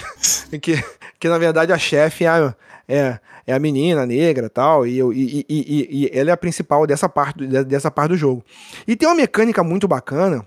que, 0.62 0.84
que 1.20 1.30
na 1.30 1.38
verdade 1.38 1.72
a 1.72 1.78
chefe 1.78 2.26
é, 2.26 2.28
a- 2.28 2.56
é, 2.88 3.20
é 3.46 3.54
a 3.54 3.60
menina 3.60 4.06
negra 4.06 4.50
tal, 4.50 4.86
e, 4.86 4.98
eu- 4.98 5.14
e, 5.14 5.46
e, 5.48 5.56
e, 6.02 6.06
e 6.06 6.20
ela 6.20 6.32
é 6.32 6.34
a 6.34 6.38
principal 6.38 6.86
dessa 6.88 7.08
parte, 7.08 7.46
do- 7.46 7.64
dessa 7.66 7.90
parte 7.92 8.10
do 8.10 8.18
jogo. 8.18 8.44
E 8.88 8.96
tem 8.96 9.08
uma 9.08 9.16
mecânica 9.16 9.64
muito 9.64 9.88
bacana 9.88 10.46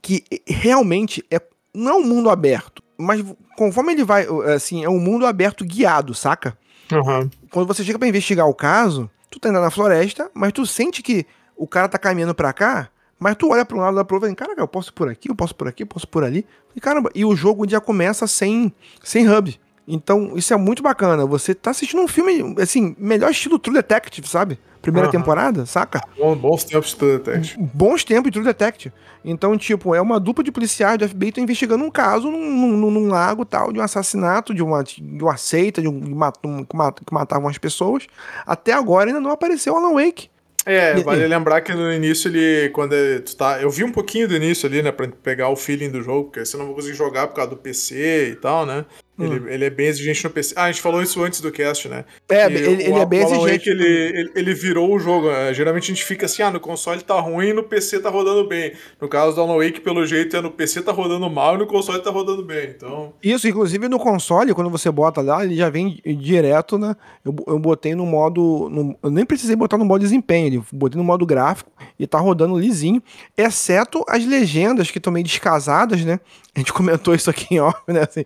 que 0.00 0.22
realmente 0.46 1.24
é, 1.30 1.40
não 1.74 1.92
é 1.92 1.94
um 1.96 2.04
mundo 2.04 2.30
aberto, 2.30 2.82
mas 2.98 3.24
conforme 3.56 3.92
ele 3.92 4.04
vai, 4.04 4.26
assim, 4.54 4.84
é 4.84 4.88
um 4.88 4.98
mundo 4.98 5.24
aberto 5.24 5.64
guiado, 5.64 6.14
saca? 6.14 6.58
Aham. 6.92 7.30
Quando 7.50 7.66
você 7.66 7.84
chega 7.84 7.98
pra 7.98 8.08
investigar 8.08 8.46
o 8.46 8.54
caso, 8.54 9.10
tu 9.30 9.38
tá 9.38 9.48
indo 9.48 9.60
na 9.60 9.70
floresta, 9.70 10.30
mas 10.34 10.52
tu 10.52 10.66
sente 10.66 11.02
que 11.02 11.24
o 11.56 11.66
cara 11.66 11.88
tá 11.88 11.98
caminhando 11.98 12.34
pra 12.34 12.52
cá, 12.52 12.88
mas 13.18 13.36
tu 13.36 13.50
olha 13.50 13.64
pra 13.64 13.76
um 13.76 13.80
lado 13.80 13.94
da 13.94 14.04
prova 14.04 14.26
e 14.26 14.28
fala, 14.28 14.36
caraca, 14.36 14.60
eu 14.60 14.68
posso 14.68 14.90
ir 14.90 14.92
por 14.92 15.08
aqui, 15.08 15.30
eu 15.30 15.34
posso 15.34 15.52
ir 15.52 15.56
por 15.56 15.68
aqui, 15.68 15.82
eu 15.82 15.86
posso 15.86 16.06
ir 16.06 16.08
por 16.08 16.24
ali. 16.24 16.46
E 16.74 16.80
caramba, 16.80 17.10
e 17.14 17.24
o 17.24 17.34
jogo 17.34 17.68
já 17.68 17.80
começa 17.80 18.26
sem, 18.26 18.72
sem 19.02 19.28
hub. 19.28 19.58
Então, 19.90 20.36
isso 20.36 20.52
é 20.52 20.56
muito 20.56 20.82
bacana. 20.82 21.24
Você 21.24 21.54
tá 21.54 21.70
assistindo 21.70 22.02
um 22.02 22.08
filme, 22.08 22.54
assim, 22.60 22.94
melhor 22.98 23.30
estilo 23.30 23.58
True 23.58 23.74
Detective, 23.76 24.28
sabe? 24.28 24.58
Primeira 24.82 25.08
Aham. 25.08 25.18
temporada, 25.18 25.66
saca? 25.66 26.00
Bom- 26.16 26.36
bons 26.36 26.62
tempos 26.62 26.90
de 26.90 26.96
True 26.96 27.18
Detective. 27.18 27.56
bons 27.58 28.04
tempos 28.04 28.24
de 28.30 28.32
True 28.32 28.44
Detective. 28.44 28.94
Então, 29.24 29.56
tipo, 29.56 29.94
é 29.94 30.00
uma 30.00 30.20
dupla 30.20 30.44
de 30.44 30.52
policiais 30.52 30.98
do 30.98 31.08
FBI 31.08 31.26
que 31.32 31.36
tá 31.36 31.40
investigando 31.40 31.82
um 31.82 31.90
caso 31.90 32.30
num, 32.30 32.76
num- 32.76 32.90
num 32.90 33.08
lago 33.08 33.44
tal, 33.44 33.72
de 33.72 33.80
um 33.80 33.82
assassinato, 33.82 34.54
de 34.54 34.62
uma, 34.62 34.84
de 34.84 35.22
uma 35.22 35.36
seita, 35.36 35.80
de 35.82 35.88
um, 35.88 36.00
que 36.00 36.14
mat- 36.14 36.38
um- 36.44 36.64
que 36.64 36.76
mat- 36.76 37.00
que 37.04 37.12
matavam 37.12 37.48
as 37.48 37.58
pessoas. 37.58 38.06
Até 38.46 38.72
agora 38.72 39.08
ainda 39.10 39.20
não 39.20 39.30
apareceu 39.32 39.74
Alan 39.76 39.94
Wake. 39.94 40.28
É, 40.64 40.94
vale 41.00 41.26
lembrar 41.26 41.62
que 41.62 41.72
no 41.72 41.90
início 41.90 42.28
ele, 42.28 42.68
quando 42.70 42.92
ele- 42.92 43.20
tu 43.20 43.34
tá, 43.36 43.60
eu 43.60 43.70
vi 43.70 43.84
um 43.84 43.90
pouquinho 43.92 44.28
do 44.28 44.36
início 44.36 44.68
ali, 44.68 44.82
né, 44.82 44.92
pra 44.92 45.08
pegar 45.08 45.48
o 45.48 45.56
feeling 45.56 45.88
do 45.90 46.02
jogo, 46.02 46.24
porque 46.24 46.44
você 46.44 46.56
não 46.58 46.66
vai 46.66 46.74
conseguir 46.74 46.94
jogar 46.96 47.26
por 47.26 47.34
causa 47.34 47.50
do 47.50 47.56
PC 47.56 48.30
e 48.32 48.36
tal, 48.36 48.66
né? 48.66 48.84
Ele, 49.18 49.52
ele 49.52 49.64
é 49.64 49.70
bem 49.70 49.86
exigente 49.88 50.22
no 50.24 50.30
PC. 50.30 50.54
Ah, 50.56 50.64
a 50.64 50.72
gente 50.72 50.80
falou 50.80 51.02
isso 51.02 51.22
antes 51.22 51.40
do 51.40 51.50
cast, 51.50 51.88
né? 51.88 52.04
É, 52.28 52.48
E 52.50 52.54
ele, 52.54 52.82
ele 52.84 52.92
o 52.92 52.98
é 52.98 53.06
bem 53.06 53.20
exigente. 53.22 53.68
ele, 53.68 53.84
ele, 53.86 54.30
ele 54.34 54.54
virou 54.54 54.94
o 54.94 54.98
jogo. 54.98 55.28
né? 55.30 55.52
Geralmente 55.52 55.84
a 55.84 55.94
gente 55.94 56.04
fica 56.04 56.26
assim, 56.26 56.42
ah, 56.42 56.50
no 56.50 56.60
console 56.60 57.02
tá 57.02 57.18
ruim, 57.20 57.52
no 57.52 57.62
PC 57.64 58.00
tá 58.00 58.10
rodando 58.10 58.46
bem. 58.46 58.72
No 59.00 59.08
caso 59.08 59.34
do 59.34 59.40
Alan 59.40 59.56
Wake, 59.58 59.80
pelo 59.80 60.06
jeito, 60.06 60.36
é 60.36 60.40
no 60.40 60.50
PC 60.50 60.82
tá 60.82 60.92
rodando 60.92 61.28
mal 61.28 61.56
e 61.56 61.58
no 61.58 61.66
console 61.66 62.00
tá 62.02 62.10
rodando 62.10 62.44
bem. 62.44 62.70
Então, 62.76 63.12
Isso, 63.22 63.48
inclusive 63.48 63.88
no 63.88 63.98
console, 63.98 64.54
quando 64.54 64.70
você 64.70 64.90
bota 64.90 65.20
lá, 65.20 65.44
ele 65.44 65.56
já 65.56 65.68
vem 65.68 66.00
direto, 66.04 66.78
né? 66.78 66.94
Eu, 67.24 67.34
eu 67.46 67.58
botei 67.58 67.94
no 67.94 68.06
modo. 68.06 68.68
no- 68.70 68.96
eu 69.02 69.10
nem 69.10 69.24
precisei 69.24 69.56
botar 69.56 69.76
no 69.78 69.84
modo 69.84 70.00
desempenho, 70.00 70.46
ele 70.46 70.62
botei 70.72 70.96
no 70.98 71.04
modo 71.04 71.26
gráfico 71.26 71.70
e 71.98 72.06
tá 72.06 72.18
rodando 72.18 72.58
lisinho, 72.58 73.02
exceto 73.36 74.04
as 74.08 74.24
legendas 74.24 74.90
que 74.90 74.98
estão 74.98 75.12
meio 75.12 75.24
descasadas, 75.24 76.04
né? 76.04 76.20
A 76.54 76.58
gente 76.60 76.72
comentou 76.72 77.14
isso 77.14 77.30
aqui 77.30 77.54
em 77.54 77.60
off, 77.60 77.80
né? 77.88 78.02
Assim, 78.02 78.24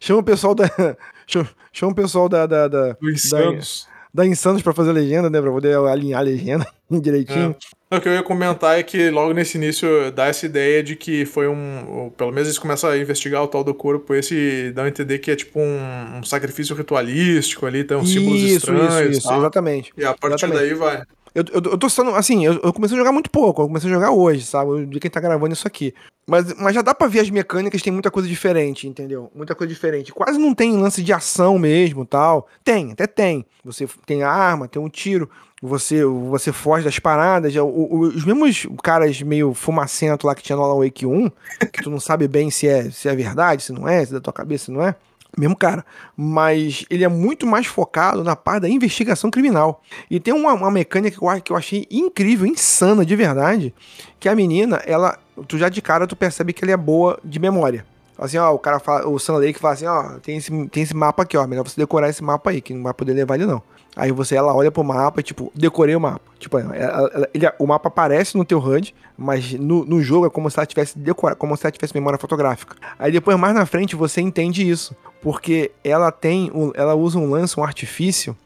Chama 0.00 0.20
o 0.20 0.24
pessoal 0.24 0.54
da. 0.54 0.66
Chama, 1.26 1.92
o 1.92 1.94
pessoal 1.94 2.28
da. 2.28 2.46
da, 2.46 2.68
da, 2.68 2.92
do 2.92 3.10
Insanos. 3.10 3.86
da 4.12 4.26
Insanos 4.26 4.62
pra 4.62 4.72
fazer 4.72 4.90
a 4.90 4.94
legenda, 4.94 5.28
né? 5.28 5.40
Pra 5.40 5.50
poder 5.50 5.76
alinhar 5.76 6.20
a 6.20 6.22
legenda 6.22 6.66
direitinho. 6.90 7.54
O 7.90 8.00
que 8.00 8.08
eu 8.08 8.12
ia 8.12 8.22
comentar 8.22 8.78
é 8.78 8.82
que 8.82 9.08
logo 9.08 9.32
nesse 9.32 9.56
início 9.56 10.10
dá 10.12 10.26
essa 10.26 10.44
ideia 10.44 10.82
de 10.82 10.94
que 10.94 11.24
foi 11.24 11.48
um. 11.48 12.10
Pelo 12.16 12.30
menos 12.30 12.48
eles 12.48 12.58
começam 12.58 12.90
a 12.90 12.98
investigar 12.98 13.42
o 13.42 13.48
tal 13.48 13.64
do 13.64 13.72
corpo, 13.74 14.14
esse 14.14 14.72
dá 14.74 14.84
a 14.84 14.88
entender 14.88 15.18
que 15.18 15.30
é 15.30 15.36
tipo 15.36 15.58
um, 15.58 16.18
um 16.18 16.22
sacrifício 16.22 16.76
ritualístico 16.76 17.64
ali, 17.64 17.84
tem 17.84 17.96
uns 17.96 18.10
símbolos 18.10 18.42
isso, 18.42 18.56
estranhos. 18.56 18.94
isso, 18.94 19.18
isso, 19.18 19.32
exatamente. 19.32 19.92
E 19.96 20.04
a 20.04 20.12
partir 20.14 20.44
Exatamente. 20.44 20.68
daí 20.68 20.74
vai. 20.74 21.02
Eu, 21.34 21.44
eu, 21.52 21.62
eu 21.72 21.78
tô 21.78 21.88
sendo, 21.88 22.14
assim, 22.14 22.44
eu, 22.44 22.54
eu 22.62 22.72
comecei 22.72 22.96
a 22.96 22.98
jogar 23.00 23.12
muito 23.12 23.30
pouco, 23.30 23.62
eu 23.62 23.66
comecei 23.66 23.90
a 23.90 23.94
jogar 23.94 24.10
hoje, 24.10 24.44
sabe? 24.44 24.86
De 24.86 24.98
quem 25.00 25.10
tá 25.10 25.20
gravando 25.20 25.52
isso 25.52 25.66
aqui. 25.66 25.94
Mas, 26.26 26.52
mas 26.54 26.74
já 26.74 26.82
dá 26.82 26.94
pra 26.94 27.06
ver 27.06 27.20
as 27.20 27.30
mecânicas, 27.30 27.80
tem 27.80 27.92
muita 27.92 28.10
coisa 28.10 28.28
diferente, 28.28 28.86
entendeu? 28.86 29.30
Muita 29.34 29.54
coisa 29.54 29.72
diferente. 29.72 30.12
Quase 30.12 30.38
não 30.38 30.54
tem 30.54 30.76
lance 30.76 31.02
de 31.02 31.12
ação 31.12 31.58
mesmo 31.58 32.04
tal. 32.04 32.46
Tem, 32.62 32.92
até 32.92 33.06
tem. 33.06 33.46
Você 33.64 33.88
tem 34.04 34.22
a 34.22 34.30
arma, 34.30 34.68
tem 34.68 34.80
um 34.80 34.90
tiro, 34.90 35.28
você, 35.62 36.04
você 36.04 36.52
foge 36.52 36.84
das 36.84 36.98
paradas. 36.98 37.52
já- 37.52 37.62
o- 37.62 37.68
o- 37.94 38.00
os 38.00 38.24
mesmos 38.26 38.66
caras 38.82 39.22
meio 39.22 39.54
fumacento 39.54 40.26
lá 40.26 40.34
que 40.34 40.42
tinha 40.42 40.56
no 40.56 40.62
Alan 40.62 40.84
Wake 40.84 41.06
1, 41.06 41.30
que 41.72 41.82
tu 41.82 41.90
não 41.90 41.98
sabe 42.00 42.28
bem 42.28 42.50
se 42.50 42.68
é, 42.68 42.90
se 42.90 43.08
é 43.08 43.14
verdade, 43.16 43.62
se 43.62 43.72
não 43.72 43.88
é, 43.88 44.04
se 44.04 44.10
é 44.12 44.14
da 44.14 44.20
tua 44.20 44.32
cabeça, 44.32 44.66
se 44.66 44.70
não 44.70 44.82
é. 44.86 44.94
Mesmo 45.38 45.56
cara. 45.56 45.84
Mas 46.16 46.84
ele 46.90 47.04
é 47.04 47.08
muito 47.08 47.46
mais 47.46 47.66
focado 47.66 48.24
na 48.24 48.34
parte 48.34 48.62
da 48.62 48.68
investigação 48.68 49.30
criminal. 49.30 49.82
E 50.10 50.18
tem 50.18 50.34
uma, 50.34 50.52
uma 50.52 50.70
mecânica 50.70 51.16
que 51.18 51.24
eu, 51.24 51.40
que 51.42 51.52
eu 51.52 51.56
achei 51.56 51.86
incrível, 51.90 52.46
insana 52.46 53.04
de 53.06 53.14
verdade, 53.14 53.72
que 54.18 54.28
a 54.28 54.34
menina, 54.34 54.82
ela, 54.84 55.16
tu 55.46 55.56
já 55.56 55.68
de 55.68 55.80
cara 55.80 56.06
tu 56.06 56.16
percebe 56.16 56.52
que 56.52 56.64
ela 56.64 56.72
é 56.72 56.76
boa 56.76 57.18
de 57.24 57.38
memória. 57.38 57.86
Assim, 58.18 58.36
ó, 58.36 58.52
o 58.52 58.58
cara 58.58 58.80
fala, 58.80 59.06
o 59.08 59.16
Sam 59.16 59.34
Lake 59.36 59.60
fala 59.60 59.74
assim, 59.74 59.86
ó, 59.86 60.14
tem 60.20 60.36
esse, 60.38 60.50
tem 60.68 60.82
esse 60.82 60.94
mapa 60.94 61.22
aqui, 61.22 61.36
ó, 61.36 61.46
melhor 61.46 61.62
você 61.62 61.80
decorar 61.80 62.08
esse 62.08 62.22
mapa 62.24 62.50
aí, 62.50 62.60
que 62.60 62.74
não 62.74 62.82
vai 62.82 62.92
poder 62.92 63.12
levar 63.12 63.36
ele 63.36 63.46
não. 63.46 63.62
Aí 63.94 64.10
você, 64.12 64.34
ela 64.34 64.52
olha 64.54 64.70
pro 64.72 64.82
mapa 64.82 65.20
e, 65.20 65.22
tipo, 65.22 65.52
decorei 65.54 65.94
o 65.94 66.00
mapa. 66.00 66.20
Tipo, 66.38 66.58
ela- 66.58 66.76
ela- 66.76 67.28
ele- 67.32 67.50
o 67.60 67.66
mapa 67.66 67.88
aparece 67.88 68.36
no 68.36 68.44
teu 68.44 68.58
HUD, 68.58 68.92
mas 69.16 69.52
no, 69.54 69.84
no 69.84 70.02
jogo 70.02 70.26
é 70.26 70.30
como 70.30 70.50
se 70.50 70.58
ela 70.58 70.66
tivesse 70.66 70.98
decorado, 70.98 71.38
como 71.38 71.56
se 71.56 71.64
ela 71.64 71.70
tivesse 71.72 71.94
memória 71.94 72.18
fotográfica. 72.18 72.76
Aí 72.98 73.10
depois, 73.12 73.38
mais 73.38 73.54
na 73.54 73.66
frente, 73.66 73.94
você 73.96 74.20
entende 74.20 74.68
isso. 74.68 74.94
Porque 75.20 75.70
ela 75.82 76.10
tem, 76.12 76.50
ela 76.74 76.94
usa 76.94 77.18
um 77.18 77.28
lance, 77.30 77.58
um 77.58 77.64
artifício, 77.64 78.36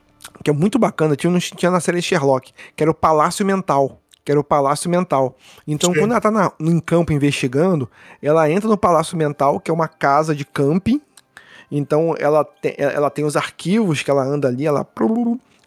que 0.42 0.50
é 0.50 0.52
muito 0.52 0.78
bacana, 0.78 1.14
tinha, 1.16 1.38
tinha 1.38 1.70
na 1.70 1.80
série 1.80 2.00
Sherlock, 2.00 2.52
que 2.74 2.82
era 2.82 2.90
o 2.90 2.94
Palácio 2.94 3.44
Mental. 3.44 3.98
Que 4.24 4.30
era 4.30 4.38
o 4.40 4.44
Palácio 4.44 4.88
Mental. 4.88 5.36
Então, 5.66 5.92
Sim. 5.92 5.98
quando 5.98 6.12
ela 6.12 6.20
tá 6.20 6.30
na, 6.30 6.52
no- 6.56 6.70
em 6.70 6.78
campo 6.78 7.12
investigando, 7.12 7.90
ela 8.22 8.48
entra 8.48 8.68
no 8.68 8.78
Palácio 8.78 9.16
Mental, 9.16 9.58
que 9.58 9.68
é 9.68 9.74
uma 9.74 9.88
casa 9.88 10.32
de 10.32 10.44
camping. 10.44 11.00
Então, 11.70 12.14
ela 12.18 12.44
tem, 12.44 12.74
ela 12.78 13.10
tem 13.10 13.24
os 13.24 13.36
arquivos 13.36 14.00
que 14.02 14.10
ela 14.10 14.22
anda 14.22 14.46
ali, 14.46 14.64
ela, 14.64 14.86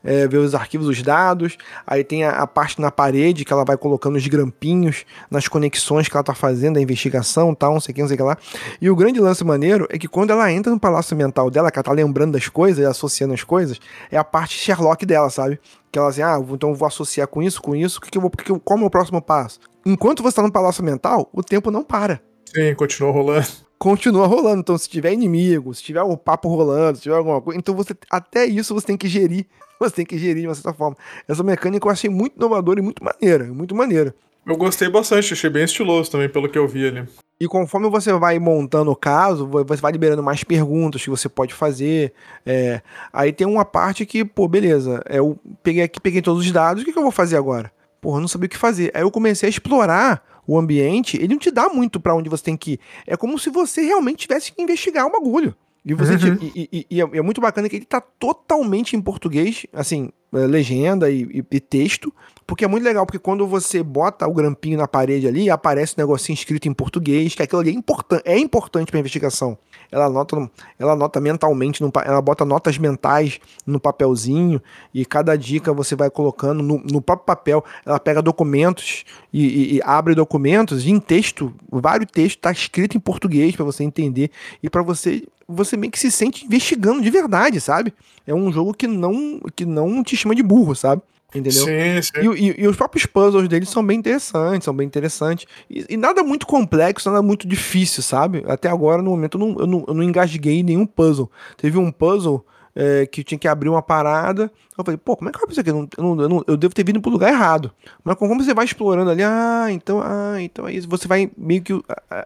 é, 0.05 0.27
ver 0.27 0.37
os 0.37 0.53
arquivos, 0.55 0.87
os 0.87 1.01
dados. 1.01 1.57
Aí 1.85 2.03
tem 2.03 2.23
a, 2.23 2.31
a, 2.31 2.47
parte 2.47 2.79
na 2.79 2.91
parede 2.91 3.43
que 3.43 3.51
ela 3.51 3.65
vai 3.65 3.75
colocando 3.75 4.15
os 4.15 4.27
grampinhos 4.27 5.05
nas 5.29 5.47
conexões 5.47 6.07
que 6.07 6.15
ela 6.15 6.23
tá 6.23 6.35
fazendo, 6.35 6.77
a 6.77 6.81
investigação 6.81 7.53
tal, 7.55 7.73
não 7.73 7.81
sei 7.81 7.91
o 7.91 7.95
que, 7.95 8.01
não 8.01 8.07
sei 8.07 8.15
o 8.15 8.17
que 8.17 8.23
lá. 8.23 8.37
E 8.79 8.89
o 8.89 8.95
grande 8.95 9.19
lance 9.19 9.43
maneiro 9.43 9.87
é 9.89 9.97
que 9.97 10.07
quando 10.07 10.29
ela 10.29 10.51
entra 10.51 10.71
no 10.71 10.79
palácio 10.79 11.17
mental 11.17 11.49
dela, 11.49 11.71
que 11.71 11.79
ela 11.79 11.83
tá 11.83 11.91
lembrando 11.91 12.33
das 12.33 12.47
coisas, 12.47 12.85
associando 12.85 13.33
as 13.33 13.43
coisas, 13.43 13.79
é 14.11 14.17
a 14.17 14.23
parte 14.23 14.57
Sherlock 14.57 15.05
dela, 15.05 15.29
sabe? 15.29 15.59
Que 15.91 15.97
ela 15.97 16.09
assim, 16.09 16.21
ah, 16.21 16.37
então 16.51 16.69
eu 16.69 16.75
vou 16.75 16.87
associar 16.87 17.27
com 17.27 17.41
isso, 17.41 17.61
com 17.61 17.75
isso, 17.75 17.99
que 17.99 18.11
que 18.11 18.17
eu 18.17 18.21
vou, 18.21 18.29
que, 18.29 18.57
qual 18.59 18.75
é 18.75 18.77
o 18.77 18.81
meu 18.81 18.89
próximo 18.89 19.21
passo? 19.21 19.59
Enquanto 19.85 20.21
você 20.21 20.35
tá 20.35 20.41
no 20.41 20.51
palácio 20.51 20.83
mental, 20.83 21.29
o 21.33 21.43
tempo 21.43 21.71
não 21.71 21.83
para. 21.83 22.21
Sim, 22.53 22.73
continua 22.75 23.11
rolando 23.11 23.64
continua 23.77 24.27
rolando. 24.27 24.61
Então, 24.61 24.77
se 24.77 24.89
tiver 24.89 25.13
inimigo, 25.13 25.73
se 25.73 25.83
tiver 25.83 26.03
um 26.03 26.15
papo 26.15 26.47
rolando, 26.47 26.97
se 26.97 27.03
tiver 27.03 27.15
alguma 27.15 27.41
coisa, 27.41 27.59
então 27.59 27.75
você 27.75 27.93
até 28.09 28.45
isso 28.45 28.73
você 28.73 28.87
tem 28.87 28.97
que 28.97 29.07
gerir. 29.07 29.45
Você 29.77 29.93
tem 29.93 30.05
que 30.05 30.17
gerir 30.17 30.43
de 30.43 30.47
uma 30.47 30.55
certa 30.55 30.73
forma. 30.73 30.95
Essa 31.27 31.43
mecânica 31.43 31.85
eu 31.85 31.91
achei 31.91 32.09
muito 32.09 32.37
inovadora 32.37 32.79
e 32.79 32.81
muito 32.81 33.03
maneira, 33.03 33.43
muito 33.43 33.75
maneira. 33.75 34.15
Eu 34.45 34.55
gostei 34.55 34.87
bastante, 34.87 35.33
achei 35.33 35.49
bem 35.49 35.65
estiloso 35.65 36.09
também, 36.09 36.29
pelo 36.29 36.47
que 36.47 36.57
eu 36.57 36.65
vi 36.65 36.87
ali. 36.87 37.05
E 37.39 37.47
conforme 37.47 37.89
você 37.89 38.13
vai 38.13 38.39
montando 38.39 38.91
o 38.91 38.95
caso, 38.95 39.45
você 39.47 39.81
vai 39.81 39.91
liberando 39.91 40.23
mais 40.23 40.43
perguntas 40.43 41.03
que 41.03 41.09
você 41.09 41.27
pode 41.27 41.53
fazer. 41.53 42.13
É, 42.45 42.81
aí 43.11 43.33
tem 43.33 43.45
uma 43.45 43.65
parte 43.65 44.05
que, 44.05 44.23
pô, 44.23 44.47
beleza, 44.47 45.03
eu 45.09 45.37
peguei 45.61 45.83
aqui, 45.83 45.99
peguei 45.99 46.21
todos 46.21 46.45
os 46.45 46.51
dados, 46.51 46.83
o 46.83 46.85
que, 46.85 46.93
que 46.93 46.97
eu 46.97 47.03
vou 47.03 47.11
fazer 47.11 47.35
agora? 47.35 47.71
Porra, 47.99 48.21
não 48.21 48.27
sabia 48.27 48.45
o 48.45 48.49
que 48.49 48.57
fazer. 48.57 48.91
Aí 48.93 49.01
eu 49.01 49.11
comecei 49.11 49.47
a 49.47 49.49
explorar 49.49 50.23
o 50.47 50.57
ambiente, 50.57 51.17
ele 51.17 51.29
não 51.29 51.39
te 51.39 51.51
dá 51.51 51.69
muito 51.69 51.99
para 51.99 52.15
onde 52.15 52.29
você 52.29 52.43
tem 52.43 52.57
que 52.57 52.73
ir. 52.73 52.79
É 53.05 53.15
como 53.17 53.37
se 53.39 53.49
você 53.49 53.81
realmente 53.81 54.19
tivesse 54.19 54.51
que 54.51 54.61
investigar 54.61 55.05
um 55.05 55.11
bagulho. 55.11 55.55
E, 55.85 55.93
você 55.93 56.13
uhum. 56.13 56.37
e, 56.41 56.69
e, 56.71 56.87
e, 56.89 57.01
é, 57.01 57.03
é 57.03 57.21
muito 57.21 57.39
bacana 57.39 57.69
que 57.69 57.75
ele 57.75 57.85
tá 57.85 58.01
totalmente 58.01 58.95
em 58.95 59.01
português, 59.01 59.67
assim, 59.71 60.09
legenda 60.39 61.09
e, 61.09 61.45
e, 61.51 61.59
texto, 61.59 62.13
porque 62.45 62.65
é 62.65 62.67
muito 62.67 62.83
legal, 62.83 63.05
porque 63.05 63.17
quando 63.19 63.47
você 63.47 63.81
bota 63.81 64.27
o 64.27 64.33
grampinho 64.33 64.77
na 64.77 64.87
parede 64.87 65.27
ali, 65.27 65.49
aparece 65.49 65.95
um 65.97 66.01
negocinho 66.01 66.35
escrito 66.35 66.67
em 66.67 66.73
português, 66.73 67.33
que 67.33 67.41
aquilo 67.41 67.61
ali 67.61 67.71
é, 67.71 67.73
importan 67.73 68.21
é 68.25 68.37
importante 68.37 68.91
pra 68.91 68.99
investigação. 68.99 69.57
Ela 69.91 70.05
anota, 70.05 70.51
ela 70.77 70.93
anota 70.93 71.21
mentalmente, 71.21 71.81
no, 71.81 71.91
ela 72.03 72.21
bota 72.21 72.43
notas 72.43 72.77
mentais 72.77 73.39
no 73.65 73.79
papelzinho, 73.79 74.61
e 74.93 75.05
cada 75.05 75.35
dica 75.37 75.73
você 75.73 75.95
vai 75.95 76.09
colocando 76.09 76.61
no, 76.61 76.79
no 76.79 77.01
próprio 77.01 77.25
papel, 77.25 77.63
ela 77.85 77.99
pega 77.99 78.21
documentos 78.21 79.05
e, 79.33 79.75
e 79.75 79.81
abre 79.83 80.13
documentos 80.13 80.85
em 80.85 80.99
texto, 80.99 81.53
vários 81.71 82.11
textos, 82.11 82.41
tá 82.41 82.51
escrito 82.51 82.97
em 82.97 82.99
português 82.99 83.55
para 83.55 83.65
você 83.65 83.83
entender, 83.83 84.29
e 84.61 84.69
para 84.69 84.83
você 84.83 85.23
você 85.47 85.77
meio 85.77 85.91
que 85.91 85.99
se 85.99 86.11
sente 86.11 86.45
investigando 86.45 87.01
de 87.01 87.09
verdade, 87.09 87.61
sabe? 87.61 87.93
É 88.25 88.33
um 88.33 88.51
jogo 88.51 88.73
que 88.73 88.87
não, 88.87 89.39
que 89.55 89.65
não 89.65 90.03
te 90.03 90.17
chama 90.17 90.35
de 90.35 90.43
burro, 90.43 90.75
sabe? 90.75 91.01
Entendeu? 91.29 91.65
Sim, 91.65 92.01
sim. 92.01 92.33
E, 92.33 92.49
e, 92.49 92.63
e, 92.63 92.67
os 92.67 92.77
próprios 92.77 93.05
puzzles 93.05 93.47
deles 93.49 93.69
são 93.69 93.85
bem 93.85 93.99
interessantes, 93.99 94.63
são 94.63 94.73
bem 94.73 94.87
interessantes. 94.87 95.45
E, 95.69 95.85
e, 95.89 95.97
nada 95.97 96.23
muito 96.23 96.47
complexo, 96.47 97.09
nada 97.09 97.21
muito 97.21 97.47
difícil, 97.47 98.01
sabe? 98.01 98.43
Até 98.47 98.69
agora, 98.69 99.01
no 99.01 99.11
momento, 99.11 99.37
eu 99.37 99.39
não, 99.39 99.59
eu 99.59 99.67
não, 99.67 99.85
eu 99.87 99.93
não 99.93 100.03
engasguei 100.03 100.63
nenhum 100.63 100.85
puzzle. 100.85 101.29
Teve 101.57 101.77
um 101.77 101.91
puzzle 101.91 102.45
é, 102.73 103.05
que 103.05 103.23
tinha 103.23 103.37
que 103.37 103.47
abrir 103.47 103.69
uma 103.69 103.81
parada. 103.81 104.51
Eu 104.77 104.83
falei, 104.83 104.97
pô, 104.97 105.15
como 105.15 105.29
é 105.29 105.33
que 105.33 105.43
eu 105.43 105.49
isso 105.49 105.59
aqui? 105.59 105.69
Eu, 105.69 105.87
não, 105.97 106.21
eu, 106.21 106.29
não, 106.29 106.43
eu, 106.47 106.57
devo 106.57 106.73
ter 106.73 106.85
vindo 106.85 107.01
pro 107.01 107.11
lugar 107.11 107.31
errado. 107.31 107.71
Mas 108.03 108.15
como 108.15 108.35
você 108.41 108.53
vai 108.53 108.65
explorando 108.65 109.09
ali, 109.09 109.23
ah, 109.23 109.67
então, 109.69 110.01
ah, 110.01 110.37
então 110.39 110.67
é 110.67 110.73
isso. 110.73 110.87
Você 110.87 111.07
vai 111.07 111.29
meio 111.37 111.61
que 111.61 111.73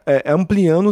é, 0.05 0.31
ampliando, 0.31 0.91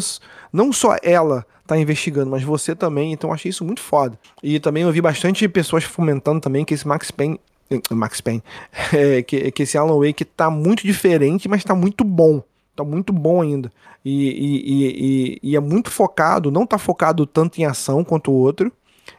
não 0.52 0.72
só 0.74 0.96
ela, 1.02 1.46
tá 1.68 1.78
investigando, 1.78 2.32
mas 2.32 2.44
você 2.44 2.76
também. 2.76 3.12
Então 3.14 3.30
eu 3.30 3.34
achei 3.34 3.50
isso 3.50 3.64
muito 3.64 3.82
foda. 3.82 4.18
E 4.42 4.60
também 4.60 4.84
eu 4.84 4.92
vi 4.92 5.02
bastante 5.02 5.48
pessoas 5.48 5.84
fomentando 5.84 6.40
também 6.40 6.66
que 6.66 6.74
esse 6.74 6.88
Max 6.88 7.12
Payne. 7.12 7.40
Eh, 7.70 7.82
Max 7.92 8.22
Payne. 8.22 8.44
É, 8.94 9.22
que, 9.22 9.52
que 9.52 9.64
esse 9.64 9.78
Alan 9.78 10.00
Wake 10.00 10.24
tá 10.24 10.50
muito 10.50 10.84
diferente, 10.84 11.48
mas 11.48 11.64
tá 11.64 11.76
muito 11.76 12.04
bom. 12.04 12.42
Tá 12.76 12.84
muito 12.84 13.12
bom 13.12 13.42
ainda. 13.42 13.72
E, 14.06 14.30
e, 14.30 15.40
e, 15.44 15.52
e, 15.52 15.56
é 15.56 15.60
muito 15.60 15.92
focado, 15.92 16.50
não 16.50 16.66
tá 16.66 16.78
focado 16.78 17.26
tanto 17.26 17.60
em 17.60 17.66
ação 17.66 18.04
quanto 18.04 18.32
o 18.32 18.36
outro. 18.36 18.72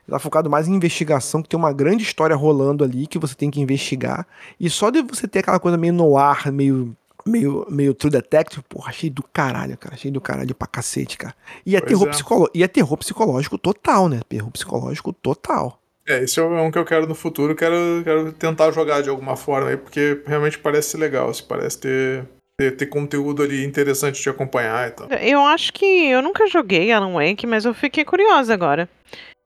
Tá 0.09 0.19
focado 0.19 0.49
mais 0.49 0.69
em 0.69 0.75
investigação, 0.75 1.43
que 1.43 1.49
tem 1.49 1.59
uma 1.59 1.73
grande 1.73 2.03
história 2.03 2.35
rolando 2.35 2.85
ali 2.85 3.07
que 3.07 3.19
você 3.19 3.35
tem 3.35 3.51
que 3.51 3.61
investigar. 3.61 4.27
E 4.59 4.71
só 4.71 4.89
de 4.89 5.03
você 5.03 5.29
ter 5.29 5.41
aquela 5.41 5.59
coisa 5.59 5.77
meio 5.77 5.93
no 5.93 6.17
ar, 6.17 6.51
meio 6.51 6.97
meio, 7.29 7.67
meio 7.69 7.95
True 7.95 8.11
Detective, 8.11 8.63
porra, 8.69 8.91
achei 8.91 9.11
do 9.11 9.23
caralho, 9.23 9.77
cara. 9.77 9.95
Achei 9.95 10.11
do 10.11 10.21
caralho 10.21 10.55
pra 10.55 10.67
cacete, 10.67 11.17
cara. 11.17 11.35
E 11.65 11.77
é, 11.77 11.81
terror, 11.81 12.09
é. 12.09 12.11
Psicolo... 12.11 12.51
e 12.55 12.63
é 12.63 12.69
terror 12.69 12.97
psicológico 12.97 13.59
total, 13.59 14.09
né? 14.09 14.21
Terror 14.29 14.51
psicológico 14.51 15.13
total. 15.13 15.81
É, 16.09 16.23
esse 16.23 16.41
é 16.41 16.43
um 16.43 16.71
que 16.71 16.79
eu 16.79 16.85
quero 16.85 17.07
no 17.07 17.15
futuro. 17.15 17.55
Quero, 17.55 18.03
quero 18.03 18.33
tentar 18.33 18.71
jogar 18.71 19.03
de 19.03 19.11
alguma 19.11 19.37
forma 19.37 19.69
aí, 19.69 19.77
porque 19.77 20.23
realmente 20.27 20.59
parece 20.59 20.97
legal. 20.97 21.33
Se 21.35 21.43
parece 21.43 21.79
ter, 21.79 22.25
ter, 22.59 22.77
ter, 22.77 22.87
conteúdo 22.87 23.43
ali 23.43 23.63
interessante 23.63 24.23
de 24.23 24.29
acompanhar 24.31 24.89
e 24.89 24.91
tal. 24.93 25.09
Eu 25.21 25.41
acho 25.41 25.73
que 25.73 25.85
eu 25.85 26.23
nunca 26.23 26.47
joguei 26.47 26.91
Alan 26.91 27.13
Wake, 27.13 27.47
mas 27.47 27.67
eu 27.67 27.75
fiquei 27.75 28.07
curiosa 28.07 28.55
agora. 28.55 28.89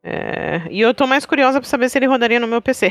É, 0.05 0.63
e 0.71 0.81
eu 0.81 0.95
tô 0.95 1.07
mais 1.07 1.27
curiosa 1.27 1.61
pra 1.61 1.69
saber 1.69 1.89
se 1.89 1.99
ele 1.99 2.07
rodaria 2.07 2.39
no 2.39 2.47
meu 2.47 2.63
PC. 2.63 2.91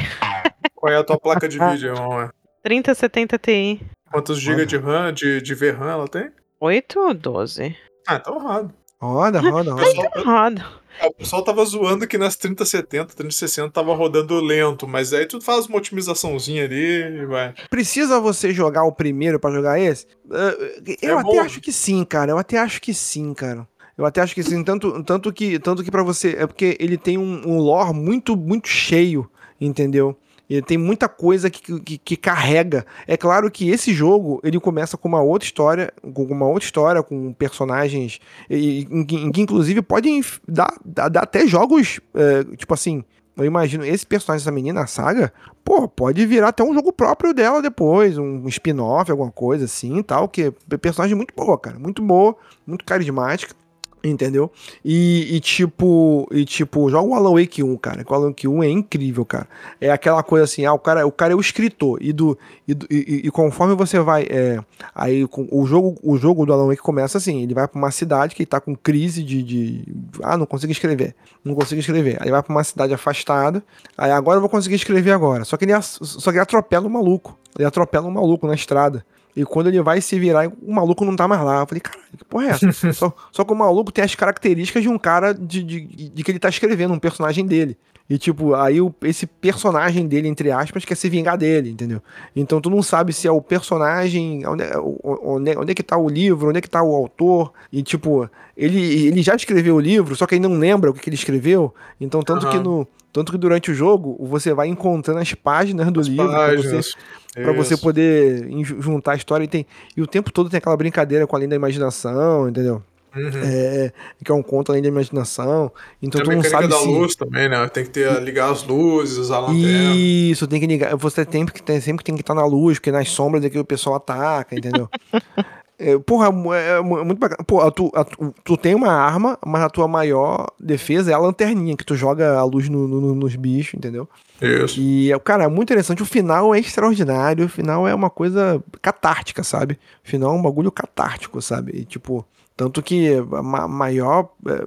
Qual 0.76 0.92
é 0.92 0.98
a 0.98 1.04
tua 1.04 1.18
placa 1.18 1.48
de 1.48 1.60
vídeo, 1.72 1.94
irmão? 1.94 2.30
3070 2.64 3.38
Ti. 3.38 3.82
Quantos 4.12 4.40
GB 4.40 4.66
de 4.66 4.78
RAM, 4.78 5.14
de, 5.14 5.42
de 5.42 5.56
VRAM 5.56 5.90
ela 5.90 6.08
tem? 6.08 6.30
8 6.60 7.00
ou 7.00 7.14
12? 7.14 7.76
Ah, 8.08 8.16
então 8.16 8.38
roda. 8.40 8.74
Roda, 9.00 9.40
roda, 9.40 9.72
roda. 9.74 9.90
Então 9.90 10.24
roda. 10.24 10.82
É, 11.00 11.08
o 11.08 11.14
pessoal 11.14 11.44
tava 11.44 11.64
zoando 11.66 12.06
que 12.06 12.18
nas 12.18 12.36
3070, 12.36 13.16
3060 13.16 13.72
tava 13.72 13.96
rodando 13.96 14.40
lento, 14.40 14.88
mas 14.88 15.14
aí 15.14 15.26
tu 15.26 15.40
faz 15.42 15.66
uma 15.66 15.78
otimizaçãozinha 15.78 16.66
ali 16.66 17.22
e 17.22 17.26
vai. 17.26 17.54
Precisa 17.70 18.20
você 18.20 18.54
jogar 18.54 18.84
o 18.84 18.92
primeiro 18.92 19.40
para 19.40 19.56
jogar 19.56 19.80
esse? 19.80 20.06
Uh, 20.26 20.96
eu 21.02 21.18
é 21.18 21.22
até 21.22 21.24
bom. 21.24 21.40
acho 21.40 21.62
que 21.62 21.72
sim, 21.72 22.04
cara. 22.04 22.32
Eu 22.32 22.38
até 22.38 22.58
acho 22.60 22.82
que 22.82 22.94
sim, 22.94 23.34
cara. 23.34 23.68
Eu 23.98 24.06
até 24.06 24.22
acho 24.22 24.36
que 24.36 24.44
sim, 24.44 24.64
tanto, 24.64 25.04
tanto 25.04 25.32
que 25.32 25.58
tanto 25.60 25.84
que 25.84 25.92
para 25.92 26.04
você 26.04 26.36
é 26.38 26.46
porque 26.46 26.78
ele 26.80 26.98
tem 26.98 27.18
um, 27.18 27.42
um 27.48 27.60
lore 27.60 27.94
muito 27.94 28.36
muito 28.36 28.68
cheio, 28.68 29.30
entendeu? 29.60 30.18
Tem 30.60 30.78
muita 30.78 31.08
coisa 31.08 31.50
que, 31.50 31.80
que, 31.80 31.98
que, 31.98 32.18
carrega. 32.18 32.86
É 33.08 33.16
claro 33.16 33.50
que 33.50 33.70
esse 33.70 33.94
jogo 33.94 34.42
ele 34.44 34.60
começa 34.60 34.98
com 34.98 35.08
uma 35.08 35.22
outra 35.22 35.46
história, 35.46 35.94
com 36.14 36.24
uma 36.24 36.48
outra 36.48 36.66
história, 36.66 37.04
com 37.04 37.32
personagens 37.32 38.20
em, 38.50 39.06
que 39.06 39.42
inclusive 39.42 39.82
podem 39.82 40.22
dar, 40.48 40.74
dar, 40.84 41.10
dar 41.10 41.22
até 41.22 41.48
jogos, 41.48 42.02
é, 42.14 42.44
tipo 42.56 42.74
assim. 42.74 43.04
Eu 43.38 43.46
imagino 43.46 43.86
esse 43.86 44.06
personagem 44.06 44.44
dessa 44.44 44.54
menina, 44.54 44.82
a 44.82 44.88
saga, 44.88 45.32
pô, 45.64 45.88
pode 45.88 46.26
virar 46.26 46.50
até 46.50 46.62
um 46.64 46.74
jogo 46.74 46.92
próprio 46.92 47.34
dela 47.34 47.62
depois, 47.62 48.18
um 48.18 48.46
spin-off, 48.50 49.10
alguma 49.10 49.32
coisa 49.32 49.66
assim 49.66 50.04
tal, 50.04 50.28
que 50.28 50.54
é 50.70 50.78
personagem 50.78 51.16
muito 51.16 51.34
boa, 51.34 51.58
cara, 51.58 51.80
muito 51.80 52.02
boa, 52.02 52.36
muito 52.68 52.84
carismática. 52.84 53.56
Entendeu? 54.04 54.52
E, 54.84 55.36
e, 55.36 55.40
tipo, 55.40 56.28
e 56.32 56.44
tipo, 56.44 56.90
joga 56.90 57.08
o 57.08 57.14
Alan 57.14 57.40
Wake 57.40 57.62
1, 57.62 57.78
cara. 57.78 58.04
O 58.08 58.14
Alan 58.14 58.30
Wake 58.30 58.48
1 58.48 58.64
é 58.64 58.70
incrível, 58.70 59.24
cara. 59.24 59.48
É 59.80 59.92
aquela 59.92 60.24
coisa 60.24 60.46
assim, 60.46 60.66
ah, 60.66 60.74
o 60.74 60.80
cara, 60.80 61.06
o 61.06 61.12
cara 61.12 61.34
é 61.34 61.36
o 61.36 61.40
escritor 61.40 62.00
e 62.02 62.12
do 62.12 62.36
e, 62.68 62.74
e, 62.90 63.28
e 63.28 63.32
conforme 63.32 63.76
você 63.76 64.00
vai, 64.00 64.26
é, 64.28 64.60
aí 64.96 65.24
o 65.24 65.66
jogo, 65.68 66.00
o 66.02 66.18
jogo 66.18 66.48
do 66.48 66.54
Alan 66.54 66.68
Wake 66.68 66.82
começa 66.82 67.20
assim, 67.20 67.44
ele 67.44 67.54
vai 67.54 67.68
para 67.68 67.78
uma 67.78 67.92
cidade 67.92 68.34
que 68.34 68.42
ele 68.42 68.48
tá 68.48 68.60
com 68.60 68.76
crise 68.76 69.24
de, 69.24 69.44
de 69.44 69.84
ah, 70.24 70.36
não 70.36 70.48
consigo 70.48 70.72
escrever, 70.72 71.16
não 71.46 71.54
consigo 71.54 71.80
escrever. 71.80 72.18
Aí 72.22 72.32
vai 72.32 72.42
para 72.42 72.52
uma 72.52 72.64
cidade 72.64 72.94
afastada. 72.94 73.64
Aí 73.96 74.10
agora 74.10 74.38
eu 74.38 74.42
vou 74.42 74.50
conseguir 74.50 74.76
escrever 74.76 75.12
agora. 75.12 75.46
Só 75.46 75.58
que 75.58 75.66
ele 75.66 75.80
só 75.82 76.32
que 76.32 76.38
ele 76.38 76.44
atropela 76.44 76.88
um 76.88 76.90
maluco. 76.90 77.38
Ele 77.56 77.68
atropela 77.68 78.08
um 78.08 78.12
maluco 78.12 78.48
na 78.48 78.56
estrada. 78.56 79.06
E 79.36 79.46
quando 79.46 79.68
ele 79.68 79.82
vai 79.82 80.02
se 80.02 80.20
virar, 80.20 80.48
o 80.62 80.74
maluco 80.74 81.06
não 81.06 81.16
tá 81.16 81.28
mais 81.28 81.42
lá. 81.42 81.62
Eu 81.62 81.68
falei, 81.68 81.82
caralho, 81.82 82.04
que 82.18 82.26
porra 82.26 82.46
é 82.46 82.50
essa? 82.50 82.72
só, 82.94 83.14
só 83.32 83.44
que 83.44 83.54
o 83.54 83.56
maluco 83.56 83.92
tem 83.92 84.04
as 84.04 84.16
características 84.16 84.84
de 84.84 84.90
um 84.90 84.98
cara 84.98 85.34
de, 85.34 85.64
de, 85.64 86.10
de, 86.10 86.24
que 86.24 86.32
ele 86.32 86.40
tá 86.40 86.50
escrevendo, 86.50 86.94
um 86.94 87.00
personagem 87.00 87.46
dele. 87.46 87.78
E, 88.10 88.18
tipo, 88.18 88.54
aí 88.56 88.82
o, 88.82 88.94
esse 89.04 89.26
personagem 89.26 90.06
dele, 90.06 90.28
entre 90.28 90.52
aspas, 90.52 90.84
quer 90.84 90.96
se 90.96 91.08
vingar 91.08 91.38
dele, 91.38 91.70
entendeu? 91.70 92.02
Então 92.36 92.60
tu 92.60 92.70
não 92.70 92.84
sabe 92.84 93.14
se 93.14 93.26
é 93.26 93.32
o 93.32 93.42
personagem, 93.42 94.46
onde, 94.46 94.64
é, 94.64 94.74
onde, 94.78 95.58
onde 95.58 95.72
é 95.72 95.74
que 95.74 95.82
tá 95.82 95.98
o 95.98 96.10
livro, 96.10 96.50
onde 96.50 96.58
é 96.58 96.62
que 96.62 96.70
tá 96.70 96.84
o 96.84 96.94
autor. 96.94 97.54
E, 97.72 97.82
tipo, 97.82 98.30
ele, 98.58 99.08
ele 99.08 99.22
já 99.22 99.34
escreveu 99.34 99.76
o 99.76 99.80
livro, 99.80 100.14
só 100.14 100.28
que 100.28 100.36
ele 100.36 100.46
não 100.46 100.58
lembra 100.58 100.90
o 100.90 100.94
que, 100.94 101.00
que 101.00 101.10
ele 101.10 101.16
escreveu. 101.16 101.74
Então, 102.02 102.22
tanto 102.22 102.48
uhum. 102.48 102.52
que 102.52 102.60
no. 102.60 102.88
Tanto 103.12 103.32
que 103.32 103.38
durante 103.38 103.72
o 103.72 103.74
jogo 103.74 104.18
você 104.26 104.54
vai 104.54 104.68
encontrando 104.68 105.20
as 105.20 105.34
páginas 105.34 105.92
do 105.92 106.00
as 106.00 106.08
livro 106.08 106.30
para 106.30 106.56
você, 106.56 106.94
pra 107.34 107.52
você 107.54 107.78
poder 107.78 108.50
juntar 108.80 109.14
a 109.14 109.16
história 109.16 109.44
e 109.44 109.48
tem. 109.48 109.66
E 109.96 110.02
o 110.02 110.08
tempo 110.08 110.32
todo 110.32 110.50
tem 110.50 110.58
aquela 110.58 110.78
brincadeira 110.78 111.28
com 111.28 111.36
a 111.36 111.40
linha 111.40 111.50
da 111.50 111.56
imaginação, 111.56 112.48
entendeu? 112.48 112.82
Uhum. 113.14 113.30
É, 113.44 113.92
que 114.24 114.32
é 114.32 114.34
um 114.34 114.42
conto 114.42 114.72
além 114.72 114.82
da 114.82 114.88
imaginação. 114.88 115.72
Então 116.02 116.22
tem 116.22 116.30
tu 116.30 116.36
não 116.36 116.50
sabe 116.50 116.68
da 116.68 116.78
se... 116.78 116.88
luz 116.88 117.16
também, 117.16 117.50
né? 117.50 117.68
Tem 117.68 117.84
que 117.84 117.90
ter, 117.90 118.22
ligar 118.22 118.50
as 118.50 118.64
luzes, 118.64 119.18
usar 119.18 119.38
a 119.38 119.40
lanterna. 119.42 119.96
Isso, 119.96 120.48
tem 120.48 120.60
que 120.60 120.68
ligar. 120.68 120.96
Você 120.96 121.26
tem 121.26 121.46
que, 121.46 121.62
tem, 121.62 121.82
sempre 121.82 122.06
tem 122.06 122.16
que 122.16 122.22
estar 122.22 122.34
na 122.34 122.46
luz, 122.46 122.80
porque 122.80 122.92
nas 122.92 123.10
sombras 123.10 123.44
é 123.44 123.50
que 123.50 123.60
o 123.60 123.66
pessoal 123.66 123.98
ataca, 123.98 124.56
entendeu? 124.56 124.90
É, 125.84 125.98
porra, 125.98 126.28
é, 126.56 126.78
é 126.78 126.82
muito 126.82 127.16
bacana. 127.18 127.44
Pô, 127.44 127.72
tu, 127.72 127.92
a 127.96 128.04
tu, 128.04 128.34
tu 128.44 128.56
tem 128.56 128.76
uma 128.76 128.92
arma, 128.92 129.38
mas 129.44 129.64
a 129.64 129.70
tua 129.70 129.88
maior 129.88 130.46
defesa 130.60 131.10
é 131.10 131.14
a 131.14 131.18
lanterninha, 131.18 131.76
que 131.76 131.84
tu 131.84 131.96
joga 131.96 132.38
a 132.38 132.44
luz 132.44 132.70
no- 132.70 132.88
no- 132.88 133.16
nos 133.16 133.36
bichos, 133.36 133.74
entendeu? 133.74 134.08
Isso. 134.40 134.80
E, 134.80 135.12
cara, 135.24 135.46
é 135.46 135.48
muito 135.48 135.70
interessante. 135.72 136.04
O 136.04 136.06
final 136.06 136.54
é 136.54 136.60
extraordinário. 136.60 137.46
O 137.46 137.50
final 137.50 137.88
é 137.88 137.96
uma 137.96 138.10
coisa 138.12 138.64
catártica, 138.82 139.44
sabe? 139.44 139.80
O 140.06 140.10
final 140.10 140.32
é 140.32 140.36
um 140.36 140.42
bagulho 140.42 140.72
catártico, 140.72 141.42
sabe? 141.42 141.72
E, 141.76 141.84
tipo, 141.86 142.24
tanto 142.56 142.82
que 142.84 143.14
a 143.16 143.42
ma- 143.42 143.68
maior. 143.68 144.30
é, 144.48 144.66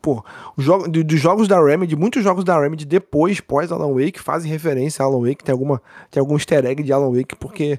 pô, 0.00 0.24
os 0.56 0.64
do- 0.64 1.04
dos 1.04 1.20
jogos 1.20 1.48
da 1.48 1.62
Remedy, 1.62 1.96
muitos 1.96 2.22
jogos 2.22 2.44
da 2.44 2.58
Remedy 2.58 2.84
depois, 2.86 3.40
pós 3.40 3.70
Alan 3.72 3.92
Wake, 3.92 4.20
fazem 4.20 4.50
referência 4.50 5.02
a 5.02 5.06
Alan 5.06 5.20
Wake. 5.20 5.44
Tem, 5.44 5.52
alguma, 5.52 5.82
tem 6.10 6.20
algum 6.20 6.34
easter 6.36 6.64
egg 6.64 6.82
de 6.82 6.92
Alan 6.92 7.10
Wake, 7.14 7.36
porque 7.36 7.78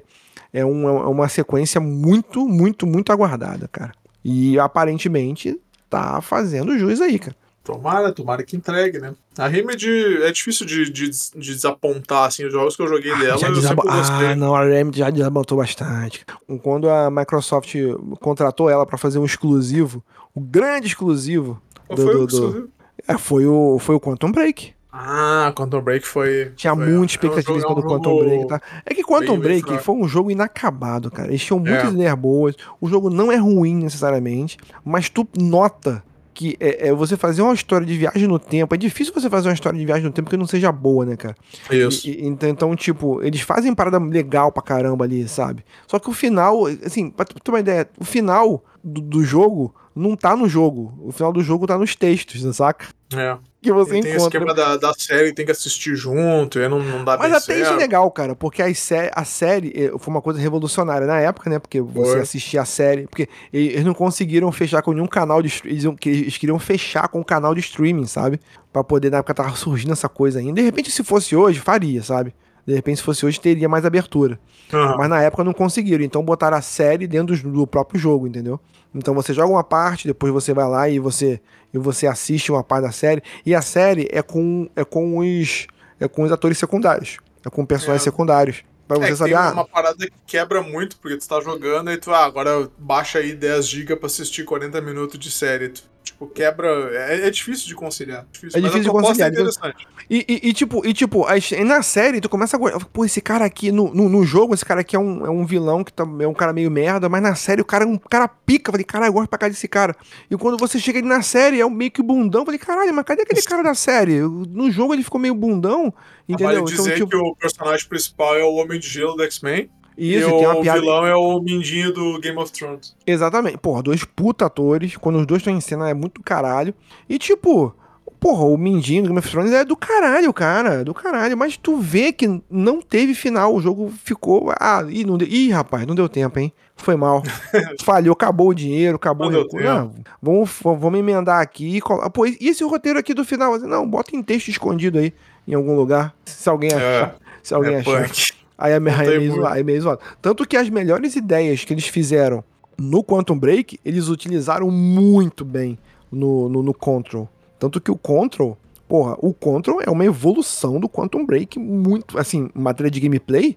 é, 0.52 0.64
um- 0.64 0.88
é 0.88 1.08
uma 1.08 1.28
sequência 1.28 1.80
muito, 1.80 2.46
muito, 2.46 2.86
muito 2.86 3.12
aguardada, 3.12 3.68
cara. 3.68 3.92
E 4.24 4.58
aparentemente 4.58 5.58
tá 5.90 6.20
fazendo 6.20 6.78
jus 6.78 7.00
aí, 7.00 7.18
cara. 7.18 7.36
Tomara, 7.64 8.10
tomara 8.12 8.42
que 8.42 8.56
entregue, 8.56 8.98
né? 8.98 9.14
A 9.38 9.46
Remedy 9.46 9.88
é 10.24 10.32
difícil 10.32 10.66
de, 10.66 10.90
de, 10.90 11.08
de 11.10 11.54
desapontar, 11.54 12.24
assim, 12.24 12.44
os 12.44 12.52
jogos 12.52 12.74
que 12.74 12.82
eu 12.82 12.88
joguei 12.88 13.16
dela, 13.16 13.38
Já 13.38 13.48
eu. 13.48 13.54
Ah, 13.88 14.34
não, 14.34 14.52
a 14.54 14.64
Remedy 14.64 14.98
já 14.98 15.10
desabantou 15.10 15.58
bastante. 15.58 16.24
Quando 16.60 16.88
a 16.90 17.08
Microsoft 17.08 17.72
contratou 18.20 18.68
ela 18.68 18.84
pra 18.84 18.98
fazer 18.98 19.20
um 19.20 19.24
exclusivo, 19.24 20.02
o 20.34 20.40
grande 20.40 20.88
exclusivo, 20.88 21.62
Qual 21.86 21.96
do- 21.96 22.02
foi 22.02 22.12
do- 22.14 22.22
o 22.22 22.26
do- 22.26 22.34
exclusivo? 22.36 22.68
é, 23.06 23.16
foi, 23.16 23.46
o, 23.46 23.78
foi 23.78 23.94
o 23.94 24.00
Quantum 24.00 24.32
Break. 24.32 24.74
Ah, 24.92 25.52
Quantum 25.56 25.80
Break 25.80 26.06
foi. 26.06 26.52
Tinha 26.54 26.74
foi, 26.74 26.84
muita 26.84 26.96
é 26.96 27.00
um 27.00 27.04
expectativa 27.04 27.58
do 27.58 27.64
é 27.66 27.68
um 27.70 27.82
Quantum 27.82 28.18
Break, 28.18 28.46
tá? 28.46 28.60
É 28.84 28.94
que 28.94 29.02
Quantum 29.02 29.32
bem- 29.32 29.40
bem 29.40 29.40
Break 29.40 29.66
fraco. 29.68 29.82
foi 29.84 29.94
um 29.94 30.06
jogo 30.06 30.30
inacabado, 30.30 31.10
cara. 31.10 31.28
Eles 31.28 31.42
tinham 31.42 31.58
muitas 31.58 31.88
É. 31.90 31.94
ideias 31.94 32.14
boas. 32.14 32.54
O 32.80 32.86
jogo 32.88 33.08
não 33.08 33.32
é 33.32 33.36
ruim 33.36 33.74
necessariamente, 33.76 34.58
mas 34.84 35.08
tu 35.08 35.26
nota 35.38 36.04
que 36.34 36.56
é, 36.60 36.88
é 36.88 36.92
você 36.94 37.16
fazer 37.16 37.40
uma 37.42 37.52
história 37.54 37.86
de 37.86 37.96
viagem 37.96 38.26
no 38.26 38.38
tempo. 38.38 38.74
É 38.74 38.78
difícil 38.78 39.12
você 39.14 39.28
fazer 39.30 39.48
uma 39.48 39.54
história 39.54 39.78
de 39.78 39.84
viagem 39.84 40.04
no 40.04 40.12
tempo 40.12 40.28
que 40.30 40.36
não 40.36 40.46
seja 40.46 40.70
boa, 40.72 41.04
né, 41.06 41.16
cara? 41.16 41.36
Isso. 41.70 42.08
E- 42.08 42.12
e- 42.22 42.26
então, 42.26 42.48
então, 42.48 42.76
tipo, 42.76 43.22
eles 43.22 43.40
fazem 43.42 43.74
parada 43.74 43.98
legal 43.98 44.50
pra 44.52 44.62
caramba 44.62 45.04
ali, 45.04 45.26
sabe? 45.28 45.64
Só 45.86 45.98
que 45.98 46.08
o 46.08 46.12
final, 46.12 46.66
assim, 46.84 47.08
pra 47.10 47.24
tu 47.24 47.34
ter 47.40 47.50
uma 47.50 47.60
ideia, 47.60 47.88
o 47.98 48.04
final 48.04 48.62
do, 48.84 49.00
do 49.00 49.22
jogo 49.24 49.74
não 49.94 50.16
tá 50.16 50.34
no 50.36 50.48
jogo. 50.48 50.92
O 51.02 51.12
final 51.12 51.32
do 51.32 51.42
jogo 51.42 51.66
tá 51.66 51.76
nos 51.78 51.94
textos, 51.96 52.42
né, 52.42 52.52
saca? 52.52 52.86
É. 53.14 53.36
Que 53.62 53.72
você 53.72 53.98
E 53.98 54.00
tem 54.02 54.10
esse 54.10 54.20
encontra. 54.20 54.40
esquema 54.40 54.54
da, 54.54 54.76
da 54.76 54.92
série, 54.92 55.32
tem 55.32 55.46
que 55.46 55.52
assistir 55.52 55.94
junto, 55.94 56.58
e 56.58 56.68
não, 56.68 56.82
não 56.82 57.04
dá 57.04 57.16
Mas 57.16 57.32
até 57.32 57.52
isso 57.54 57.62
é 57.62 57.64
certo. 57.66 57.78
legal, 57.78 58.10
cara, 58.10 58.34
porque 58.34 58.60
a, 58.60 58.74
sé 58.74 59.08
a 59.14 59.24
série 59.24 59.72
eh, 59.74 59.92
foi 60.00 60.12
uma 60.12 60.20
coisa 60.20 60.40
revolucionária 60.40 61.06
na 61.06 61.20
época, 61.20 61.48
né? 61.48 61.60
Porque 61.60 61.80
você 61.80 62.12
Foi. 62.14 62.20
assistia 62.22 62.62
a 62.62 62.64
série. 62.64 63.06
Porque 63.06 63.28
eles 63.52 63.84
não 63.84 63.94
conseguiram 63.94 64.50
fechar 64.50 64.82
com 64.82 64.92
nenhum 64.92 65.06
canal 65.06 65.40
de 65.40 65.46
streaming. 65.48 65.76
Eles, 65.76 65.96
eles 66.06 66.36
queriam 66.38 66.58
fechar 66.58 67.06
com 67.08 67.20
o 67.20 67.24
canal 67.24 67.54
de 67.54 67.60
streaming, 67.60 68.06
sabe? 68.06 68.40
Pra 68.72 68.82
poder, 68.82 69.10
na 69.10 69.18
época, 69.18 69.32
tava 69.32 69.54
surgindo 69.54 69.92
essa 69.92 70.08
coisa 70.08 70.40
ainda. 70.40 70.54
De 70.54 70.62
repente, 70.62 70.90
se 70.90 71.04
fosse 71.04 71.36
hoje, 71.36 71.60
faria, 71.60 72.02
sabe? 72.02 72.34
De 72.66 72.74
repente, 72.74 72.96
se 72.96 73.02
fosse 73.04 73.24
hoje, 73.24 73.40
teria 73.40 73.68
mais 73.68 73.84
abertura. 73.84 74.40
Aham. 74.72 74.96
Mas 74.98 75.08
na 75.08 75.22
época 75.22 75.44
não 75.44 75.52
conseguiram, 75.52 76.04
então 76.04 76.22
botaram 76.24 76.56
a 76.56 76.62
série 76.62 77.06
dentro 77.06 77.36
do, 77.36 77.50
do 77.52 77.66
próprio 77.66 78.00
jogo, 78.00 78.26
entendeu? 78.26 78.58
Então 78.94 79.14
você 79.14 79.32
joga 79.32 79.52
uma 79.52 79.64
parte, 79.64 80.06
depois 80.06 80.32
você 80.32 80.52
vai 80.52 80.68
lá 80.68 80.88
e 80.88 80.98
você 80.98 81.40
e 81.74 81.78
você 81.78 82.06
assiste 82.06 82.52
uma 82.52 82.62
parte 82.62 82.84
da 82.84 82.92
série, 82.92 83.22
e 83.46 83.54
a 83.54 83.62
série 83.62 84.08
é 84.12 84.20
com 84.22 84.68
é 84.76 84.84
com 84.84 85.18
os 85.18 85.66
é 85.98 86.06
com 86.08 86.22
os 86.24 86.32
atores 86.32 86.58
secundários, 86.58 87.16
é 87.46 87.48
com 87.50 87.64
personagens 87.64 88.02
É. 88.02 88.04
secundários, 88.04 88.62
Pra 88.86 88.96
É 88.96 89.00
você 89.00 89.10
que 89.12 89.16
saber 89.16 89.30
tem 89.30 89.38
ah, 89.38 89.52
uma 89.52 89.64
parada 89.66 89.96
que 90.06 90.12
quebra 90.26 90.60
muito, 90.62 90.96
porque 90.98 91.16
tu 91.16 91.26
tá 91.26 91.40
jogando 91.40 91.90
e 91.90 91.96
tu, 91.96 92.10
ah, 92.12 92.24
agora 92.26 92.68
baixa 92.76 93.20
aí 93.20 93.32
10 93.32 93.66
GB 93.66 93.96
pra 93.96 94.06
assistir 94.06 94.44
40 94.44 94.80
minutos 94.80 95.18
de 95.18 95.30
série. 95.30 95.68
Tu, 95.70 95.82
tipo, 96.02 96.26
quebra. 96.26 96.68
É, 96.92 97.26
é 97.26 97.30
difícil 97.30 97.66
de 97.68 97.74
conciliar. 97.74 98.26
Difícil, 98.32 98.58
É 98.58 98.60
difícil 98.60 98.82
de 98.82 98.90
proposta 98.90 99.08
conciliar, 99.08 99.28
É 99.28 99.32
interessante. 99.32 99.86
E, 100.10 100.24
e- 100.28 100.48
e, 100.48 100.52
tipo, 100.52 100.86
e, 100.86 100.92
tipo 100.92 101.26
na 101.64 101.82
série 101.82 102.20
tu 102.20 102.28
começa 102.28 102.56
a. 102.56 102.80
Pô, 102.80 103.04
esse 103.04 103.20
cara 103.20 103.44
aqui, 103.44 103.70
no, 103.72 103.92
no, 103.94 104.08
no 104.08 104.24
jogo, 104.24 104.54
esse 104.54 104.64
cara 104.64 104.80
aqui 104.80 104.96
é 104.96 104.98
um, 104.98 105.24
é 105.26 105.30
um 105.30 105.46
vilão 105.46 105.82
que 105.84 105.92
tá, 105.92 106.04
é 106.20 106.26
um 106.26 106.34
cara 106.34 106.52
meio 106.52 106.70
merda, 106.70 107.08
mas 107.08 107.22
na 107.22 107.34
série 107.34 107.62
o 107.62 107.64
cara 107.64 107.84
é 107.84 107.86
um 107.86 107.96
cara 107.98 108.28
pica. 108.28 108.70
Eu 108.70 108.72
Falei, 108.72 108.84
caralho, 108.84 109.08
eu 109.10 109.14
gosto 109.14 109.28
pra 109.28 109.38
cá 109.38 109.48
desse 109.48 109.68
cara. 109.68 109.96
E 110.30 110.36
quando 110.36 110.56
você 110.58 110.78
chega 110.78 110.98
ali 110.98 111.08
na 111.08 111.22
série, 111.22 111.60
é 111.60 111.66
um 111.66 111.70
meio 111.70 111.90
que 111.90 112.02
bundão. 112.02 112.42
Eu 112.42 112.44
Falei, 112.44 112.58
caralho, 112.58 112.92
mas 112.92 113.04
cadê 113.04 113.22
aquele 113.22 113.42
cara 113.42 113.62
da 113.62 113.74
série? 113.74 114.20
No 114.20 114.70
jogo 114.70 114.94
ele 114.94 115.02
ficou 115.02 115.20
meio 115.20 115.34
bundão, 115.34 115.92
entendeu? 116.28 116.54
Vale 116.62 116.64
dizer 116.64 116.82
então, 116.82 116.94
tipo, 116.94 117.08
que 117.10 117.16
o 117.16 117.36
personagem 117.36 117.88
principal 117.88 118.36
é 118.36 118.44
o 118.44 118.54
Homem 118.54 118.78
de 118.80 118.88
Gelo 118.88 119.14
do 119.14 119.22
X-Men. 119.24 119.70
E 119.96 120.14
isso, 120.14 120.28
tem 120.28 120.46
uma 120.46 120.58
o 120.58 120.62
piada. 120.62 120.80
vilão 120.80 121.06
é 121.06 121.14
o 121.14 121.40
Mindinho 121.40 121.92
do 121.92 122.18
Game 122.18 122.38
of 122.38 122.50
Thrones. 122.50 122.94
Exatamente. 123.06 123.58
Porra, 123.58 123.82
dois 123.82 124.04
puta 124.04 124.46
atores. 124.46 124.96
Quando 124.96 125.18
os 125.18 125.26
dois 125.26 125.40
estão 125.40 125.54
em 125.54 125.60
cena 125.60 125.88
é 125.88 125.94
muito 125.94 126.22
caralho. 126.22 126.74
E 127.08 127.18
tipo, 127.18 127.74
porra, 128.18 128.44
o 128.44 128.56
Mindinho 128.56 129.02
do 129.02 129.06
Game 129.08 129.18
of 129.18 129.28
Thrones 129.28 129.52
é 129.52 129.64
do 129.64 129.76
caralho, 129.76 130.32
cara. 130.32 130.80
é 130.80 130.84
Do 130.84 130.94
caralho. 130.94 131.36
Mas 131.36 131.56
tu 131.56 131.76
vê 131.76 132.12
que 132.12 132.40
não 132.50 132.80
teve 132.80 133.14
final. 133.14 133.54
O 133.54 133.60
jogo 133.60 133.92
ficou. 134.04 134.52
Ah, 134.58 134.84
ih, 134.88 135.04
não 135.04 135.18
deu... 135.18 135.28
ih 135.28 135.50
rapaz, 135.50 135.86
não 135.86 135.94
deu 135.94 136.08
tempo, 136.08 136.38
hein? 136.38 136.52
Foi 136.76 136.96
mal. 136.96 137.22
Falhou, 137.84 138.12
acabou 138.12 138.48
o 138.48 138.54
dinheiro, 138.54 138.96
acabou 138.96 139.30
Não 139.30 139.40
o 139.40 139.42
recurso. 139.42 139.66
Não, 139.66 139.92
vamos, 140.20 140.50
vamos 140.62 140.98
emendar 140.98 141.40
aqui. 141.40 141.76
e 141.76 141.80
Pô, 142.10 142.26
e 142.26 142.36
esse 142.40 142.64
roteiro 142.64 142.98
aqui 142.98 143.12
do 143.12 143.24
final? 143.24 143.58
Não, 143.58 143.86
bota 143.86 144.16
em 144.16 144.22
texto 144.22 144.48
escondido 144.48 144.98
aí, 144.98 145.12
em 145.46 145.54
algum 145.54 145.76
lugar. 145.76 146.14
Se 146.24 146.48
alguém 146.48 146.70
achar. 146.72 147.16
Se 147.42 147.54
alguém 147.54 147.74
é 147.74 147.78
achar. 147.80 148.08
punk. 148.08 148.41
Aí 148.62 148.70
é, 148.70 148.76
aí 148.76 149.14
é 149.14 149.18
meio 149.18 149.34
zoado, 149.34 149.58
é 149.58 149.62
meio 149.64 149.82
zoado. 149.82 150.00
Tanto 150.20 150.46
que 150.46 150.56
as 150.56 150.70
melhores 150.70 151.16
ideias 151.16 151.64
que 151.64 151.74
eles 151.74 151.88
fizeram 151.88 152.44
no 152.78 153.02
Quantum 153.02 153.36
Break, 153.36 153.80
eles 153.84 154.06
utilizaram 154.08 154.70
muito 154.70 155.44
bem 155.44 155.76
no, 156.10 156.48
no, 156.48 156.62
no 156.62 156.72
Control. 156.72 157.28
Tanto 157.58 157.80
que 157.80 157.90
o 157.90 157.96
Control, 157.96 158.56
porra, 158.88 159.16
o 159.18 159.34
Control 159.34 159.80
é 159.84 159.90
uma 159.90 160.04
evolução 160.04 160.78
do 160.78 160.88
Quantum 160.88 161.26
Break 161.26 161.58
muito, 161.58 162.16
assim, 162.16 162.50
matéria 162.54 162.90
de 162.90 163.00
gameplay, 163.00 163.56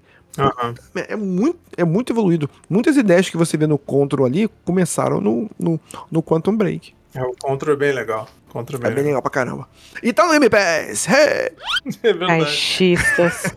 é, 0.95 1.13
é 1.13 1.15
muito, 1.15 1.59
é 1.77 1.85
muito 1.85 2.11
evoluído. 2.11 2.49
Muitas 2.67 2.97
ideias 2.97 3.29
que 3.29 3.37
você 3.37 3.55
vê 3.55 3.67
no 3.67 3.77
Control 3.77 4.25
ali 4.25 4.49
começaram 4.65 5.21
no, 5.21 5.47
no, 5.59 5.79
no 6.11 6.23
Quantum 6.23 6.57
Break. 6.57 6.95
É, 7.15 7.21
o 7.23 7.33
Contra 7.41 7.73
é 7.73 7.75
bem 7.75 7.91
legal. 7.93 8.27
Contra 8.49 8.75
é 8.75 8.77
É 8.77 8.79
bem 8.81 8.87
bem 8.89 8.95
legal. 8.97 9.05
legal 9.07 9.21
pra 9.21 9.31
caramba. 9.31 9.67
E 10.03 10.11
tá 10.13 10.25
no 10.25 10.31
Game 10.31 10.49
Pass! 10.49 11.07
Hey! 11.07 11.51
É 12.03 12.13
verdade. 12.13 12.43
Caixistas. 12.43 13.55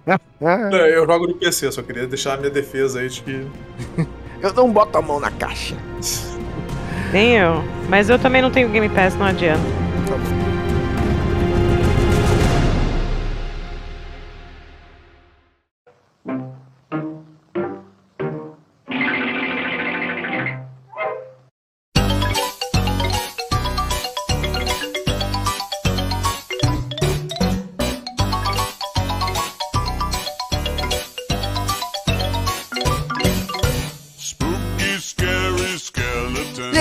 Não, 0.40 0.76
Eu 0.78 1.06
jogo 1.06 1.26
no 1.28 1.34
PC, 1.36 1.70
só 1.72 1.82
queria 1.82 2.06
deixar 2.06 2.34
a 2.34 2.36
minha 2.36 2.50
defesa 2.50 3.00
aí 3.00 3.08
de 3.08 3.22
que. 3.22 3.46
eu 4.42 4.52
não 4.54 4.70
boto 4.72 4.96
a 4.98 5.02
mão 5.02 5.20
na 5.20 5.30
caixa. 5.30 5.76
Nem 7.12 7.36
eu. 7.36 7.62
Mas 7.88 8.08
eu 8.10 8.18
também 8.18 8.42
não 8.42 8.50
tenho 8.50 8.68
Game 8.68 8.88
Pass, 8.88 9.14
não 9.16 9.26
adianta. 9.26 9.60
Spooky, 10.06 10.45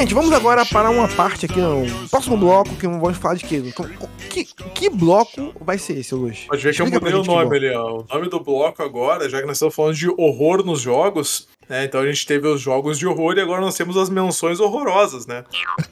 Gente, 0.06 0.14
vamos 0.14 0.32
agora 0.34 0.64
para 0.64 0.92
uma 0.92 1.08
parte 1.08 1.48
aqui 1.48 1.60
no 1.60 1.84
próximo 2.10 2.38
bloco 2.38 2.76
que 2.76 2.88
vamos 2.88 3.18
falar 3.18 3.34
de 3.34 3.44
quê? 3.44 3.74
Que, 4.30 4.46
que 4.46 4.88
bloco 4.88 5.52
vai 5.62 5.80
ser 5.80 5.98
esse, 5.98 6.14
Luz? 6.14 6.46
Pode 6.48 6.62
ver 6.62 6.76
que 6.76 6.82
eu 6.84 6.86
mudei 6.86 7.12
o 7.12 7.24
nome 7.24 7.58
ali, 7.58 7.74
ó. 7.74 8.02
O 8.02 8.06
nome 8.14 8.30
do 8.30 8.40
bloco 8.40 8.84
agora, 8.84 9.28
já 9.28 9.40
que 9.42 9.48
nós 9.48 9.56
estamos 9.58 9.74
falando 9.74 9.96
de 9.96 10.08
horror 10.08 10.64
nos 10.64 10.80
jogos, 10.80 11.48
né? 11.70 11.86
Então 11.86 12.02
a 12.02 12.06
gente 12.06 12.26
teve 12.26 12.48
os 12.48 12.60
jogos 12.62 12.98
de 13.00 13.08
horror 13.08 13.36
e 13.38 13.42
agora 13.42 13.62
nós 13.62 13.76
temos 13.76 13.98
as 13.98 14.10
menções 14.10 14.60
horrorosas, 14.60 15.26
né? 15.28 15.44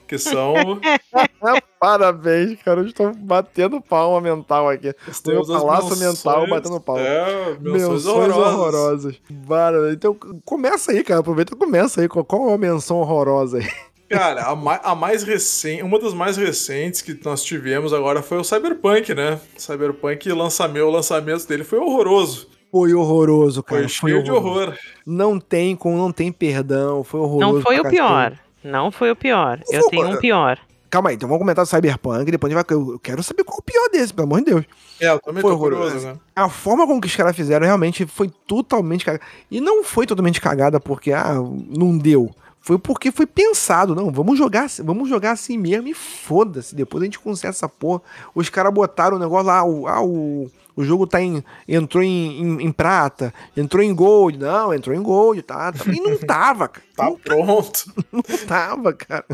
Que 0.07 0.17
são. 0.17 0.53
Parabéns, 1.79 2.61
cara. 2.63 2.81
Eu 2.81 2.87
estou 2.87 3.13
batendo 3.13 3.81
palma 3.81 4.21
mental 4.21 4.69
aqui. 4.69 4.89
as 5.07 5.19
palácio 5.21 5.89
menções- 5.97 5.99
mental 6.23 6.47
batendo 6.47 6.79
palma. 6.79 7.01
É, 7.01 7.57
menções, 7.59 7.63
Menções 7.63 8.05
horrorosas. 8.05 8.53
horrorosas. 8.53 9.15
Para, 9.47 9.91
então 9.93 10.15
começa 10.45 10.91
aí, 10.91 11.03
cara. 11.03 11.19
Aproveita 11.19 11.53
e 11.53 11.57
começa 11.57 12.01
aí. 12.01 12.07
Qual, 12.07 12.49
é 12.49 12.53
a 12.53 12.57
menção 12.57 12.97
horrorosa 12.97 13.57
aí? 13.57 13.69
Cara, 14.09 14.43
a, 14.43 14.55
ma- 14.55 14.79
a 14.83 14.93
mais 14.93 15.23
recente, 15.23 15.81
uma 15.81 15.97
das 15.99 16.13
mais 16.13 16.37
recentes 16.37 17.01
que 17.01 17.19
nós 17.25 17.43
tivemos 17.43 17.91
agora 17.93 18.21
foi 18.21 18.37
o 18.37 18.43
Cyberpunk, 18.43 19.13
né? 19.15 19.39
Cyberpunk, 19.57 20.31
lançamento, 20.31 20.85
o 20.85 20.91
lançamento 20.91 21.47
dele 21.47 21.63
foi 21.63 21.79
horroroso. 21.79 22.47
Foi 22.73 22.91
horroroso, 22.91 23.61
cara. 23.61 23.81
Foi 23.81 23.87
cheio 23.89 24.23
de 24.23 24.31
horroroso. 24.31 24.61
horror. 24.71 24.77
Não 25.05 25.39
tem 25.39 25.75
com, 25.75 25.95
não 25.95 26.11
tem 26.11 26.31
perdão. 26.31 27.03
Foi 27.03 27.19
horroroso. 27.19 27.53
Não 27.53 27.61
foi 27.61 27.79
o 27.79 27.87
pior. 27.87 28.39
Não 28.63 28.91
foi 28.91 29.11
o 29.11 29.15
pior. 29.15 29.59
Eu 29.69 29.81
Foi- 29.81 29.89
tenho 29.91 30.07
um 30.09 30.17
pior. 30.17 30.57
calma 30.89 31.09
aí, 31.09 31.15
então 31.15 31.29
vamos 31.29 31.41
comentar 31.41 31.63
do 31.65 31.67
Cyberpunk, 31.69 32.31
depois 32.31 32.51
a 32.51 32.57
gente 32.57 32.65
vai. 32.67 32.77
Eu 32.77 32.99
quero 32.99 33.21
saber 33.21 33.43
qual 33.43 33.57
é 33.57 33.59
o 33.59 33.63
pior 33.63 33.89
desse, 33.91 34.11
pelo 34.13 34.25
amor 34.27 34.39
de 34.39 34.45
Deus. 34.45 34.65
É, 34.99 35.09
eu 35.09 35.19
também 35.19 35.41
Foi 35.41 35.51
tô 35.51 35.57
horroroso. 35.57 35.81
curioso, 35.83 36.07
né? 36.07 36.15
A 36.35 36.49
forma 36.49 36.87
como 36.87 36.99
que 36.99 37.07
os 37.07 37.15
caras 37.15 37.35
fizeram 37.35 37.63
realmente 37.65 38.05
foi 38.07 38.27
totalmente 38.47 39.05
cagada. 39.05 39.23
E 39.51 39.61
não 39.61 39.83
foi 39.83 40.07
totalmente 40.07 40.41
cagada 40.41 40.79
porque, 40.79 41.11
ah, 41.11 41.35
não 41.69 41.95
deu. 41.95 42.31
Foi 42.59 42.79
porque 42.79 43.11
foi 43.11 43.25
pensado, 43.27 43.93
não, 43.93 44.09
vamos 44.09 44.37
jogar, 44.37 44.63
assim- 44.65 44.81
vamos 44.83 45.07
jogar 45.09 45.31
assim 45.33 45.57
mesmo 45.57 45.87
e 45.89 45.93
foda-se. 45.93 46.73
Depois 46.73 47.01
a 47.01 47.05
gente 47.05 47.19
conserta 47.19 47.57
essa 47.57 47.67
porra. 47.69 48.01
Os 48.33 48.49
caras 48.49 48.73
botaram 48.73 49.17
o 49.17 49.19
negócio 49.19 49.45
lá, 49.47 49.63
o, 49.65 49.85
ah, 49.87 50.01
o, 50.01 50.49
o 50.75 50.83
jogo 50.83 51.05
tá 51.07 51.21
em. 51.21 51.43
entrou 51.67 52.03
em, 52.03 52.41
em, 52.41 52.61
em 52.65 52.71
prata, 52.71 53.33
entrou 53.55 53.83
em 53.83 53.93
gold. 53.93 54.37
Não, 54.39 54.73
entrou 54.73 54.95
em 54.95 55.01
gold, 55.01 55.41
tá? 55.43 55.71
tá. 55.71 55.79
E 55.91 55.99
não 55.99 56.17
tava, 56.17 56.67
cara. 56.67 56.85
Tá 56.95 57.03
Não, 57.05 57.17
pronto. 57.17 57.93
não 58.11 58.21
tava, 58.47 58.93
cara. 58.93 59.25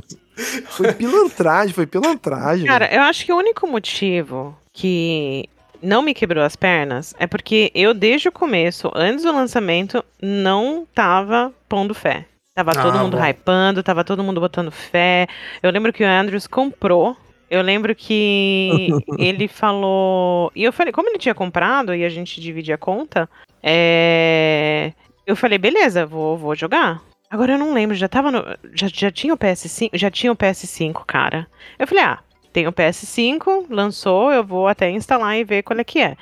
Foi 0.70 0.94
pilantragem, 0.94 1.74
foi 1.74 1.86
pilantragem. 1.86 2.66
Cara, 2.66 2.88
velho. 2.88 3.00
eu 3.00 3.04
acho 3.04 3.26
que 3.26 3.34
o 3.34 3.38
único 3.38 3.68
motivo 3.68 4.58
que 4.74 5.48
não 5.82 6.02
me 6.02 6.14
quebrou 6.14 6.44
as 6.44 6.56
pernas 6.56 7.14
é 7.20 7.28
porque 7.28 7.72
eu, 7.76 7.94
desde 7.94 8.28
o 8.30 8.32
começo, 8.32 8.92
antes 8.96 9.24
do 9.24 9.32
lançamento, 9.34 10.04
não 10.22 10.88
tava 10.94 11.52
pondo 11.68 11.94
fé. 11.94 12.26
Tava 12.56 12.74
todo 12.74 12.98
Ah, 12.98 13.04
mundo 13.04 13.18
bom. 13.18 13.24
hypando, 13.24 13.82
tava 13.84 14.04
todo 14.04 14.24
mundo 14.24 14.42
botando 14.42 14.70
fé. 14.72 15.28
Eu 15.64 15.72
lembro 15.72 15.94
que 15.94 16.04
o 16.04 16.08
Andrews 16.08 16.46
comprou. 16.48 17.16
Eu 17.50 17.62
lembro 17.62 17.96
que 17.96 18.90
ele 19.18 19.48
falou. 19.48 20.52
E 20.56 20.64
eu 20.64 20.74
falei, 20.74 20.94
como 20.94 21.10
ele 21.10 21.18
tinha 21.18 21.36
comprado 21.36 21.94
e 21.94 22.06
a 22.06 22.10
gente 22.10 22.40
dividia 22.40 22.76
a 22.76 22.78
conta, 22.78 23.30
é, 23.64 24.94
eu 25.26 25.36
falei, 25.36 25.58
beleza, 25.58 26.06
vou, 26.06 26.38
vou 26.38 26.56
jogar. 26.56 27.02
Agora 27.30 27.54
eu 27.54 27.58
não 27.58 27.74
lembro, 27.74 27.96
já 27.96 28.08
tava 28.08 28.32
no. 28.32 28.44
Já, 28.74 28.88
já 28.88 29.12
tinha 29.12 29.34
o 29.34 29.38
PS5? 29.38 29.90
Já 29.94 30.10
tinha 30.10 30.32
o 30.32 30.36
PS5, 30.36 31.04
cara. 31.06 31.48
Eu 31.78 31.86
falei, 31.86 32.04
ah, 32.04 32.20
tem 32.52 32.68
o 32.68 32.74
PS5, 32.74 33.68
lançou, 33.70 34.32
eu 34.32 34.44
vou 34.44 34.68
até 34.68 34.90
instalar 34.90 35.38
e 35.38 35.44
ver 35.44 35.64
qual 35.64 35.80
é 35.80 35.84
que 35.84 36.00
é. 36.00 36.18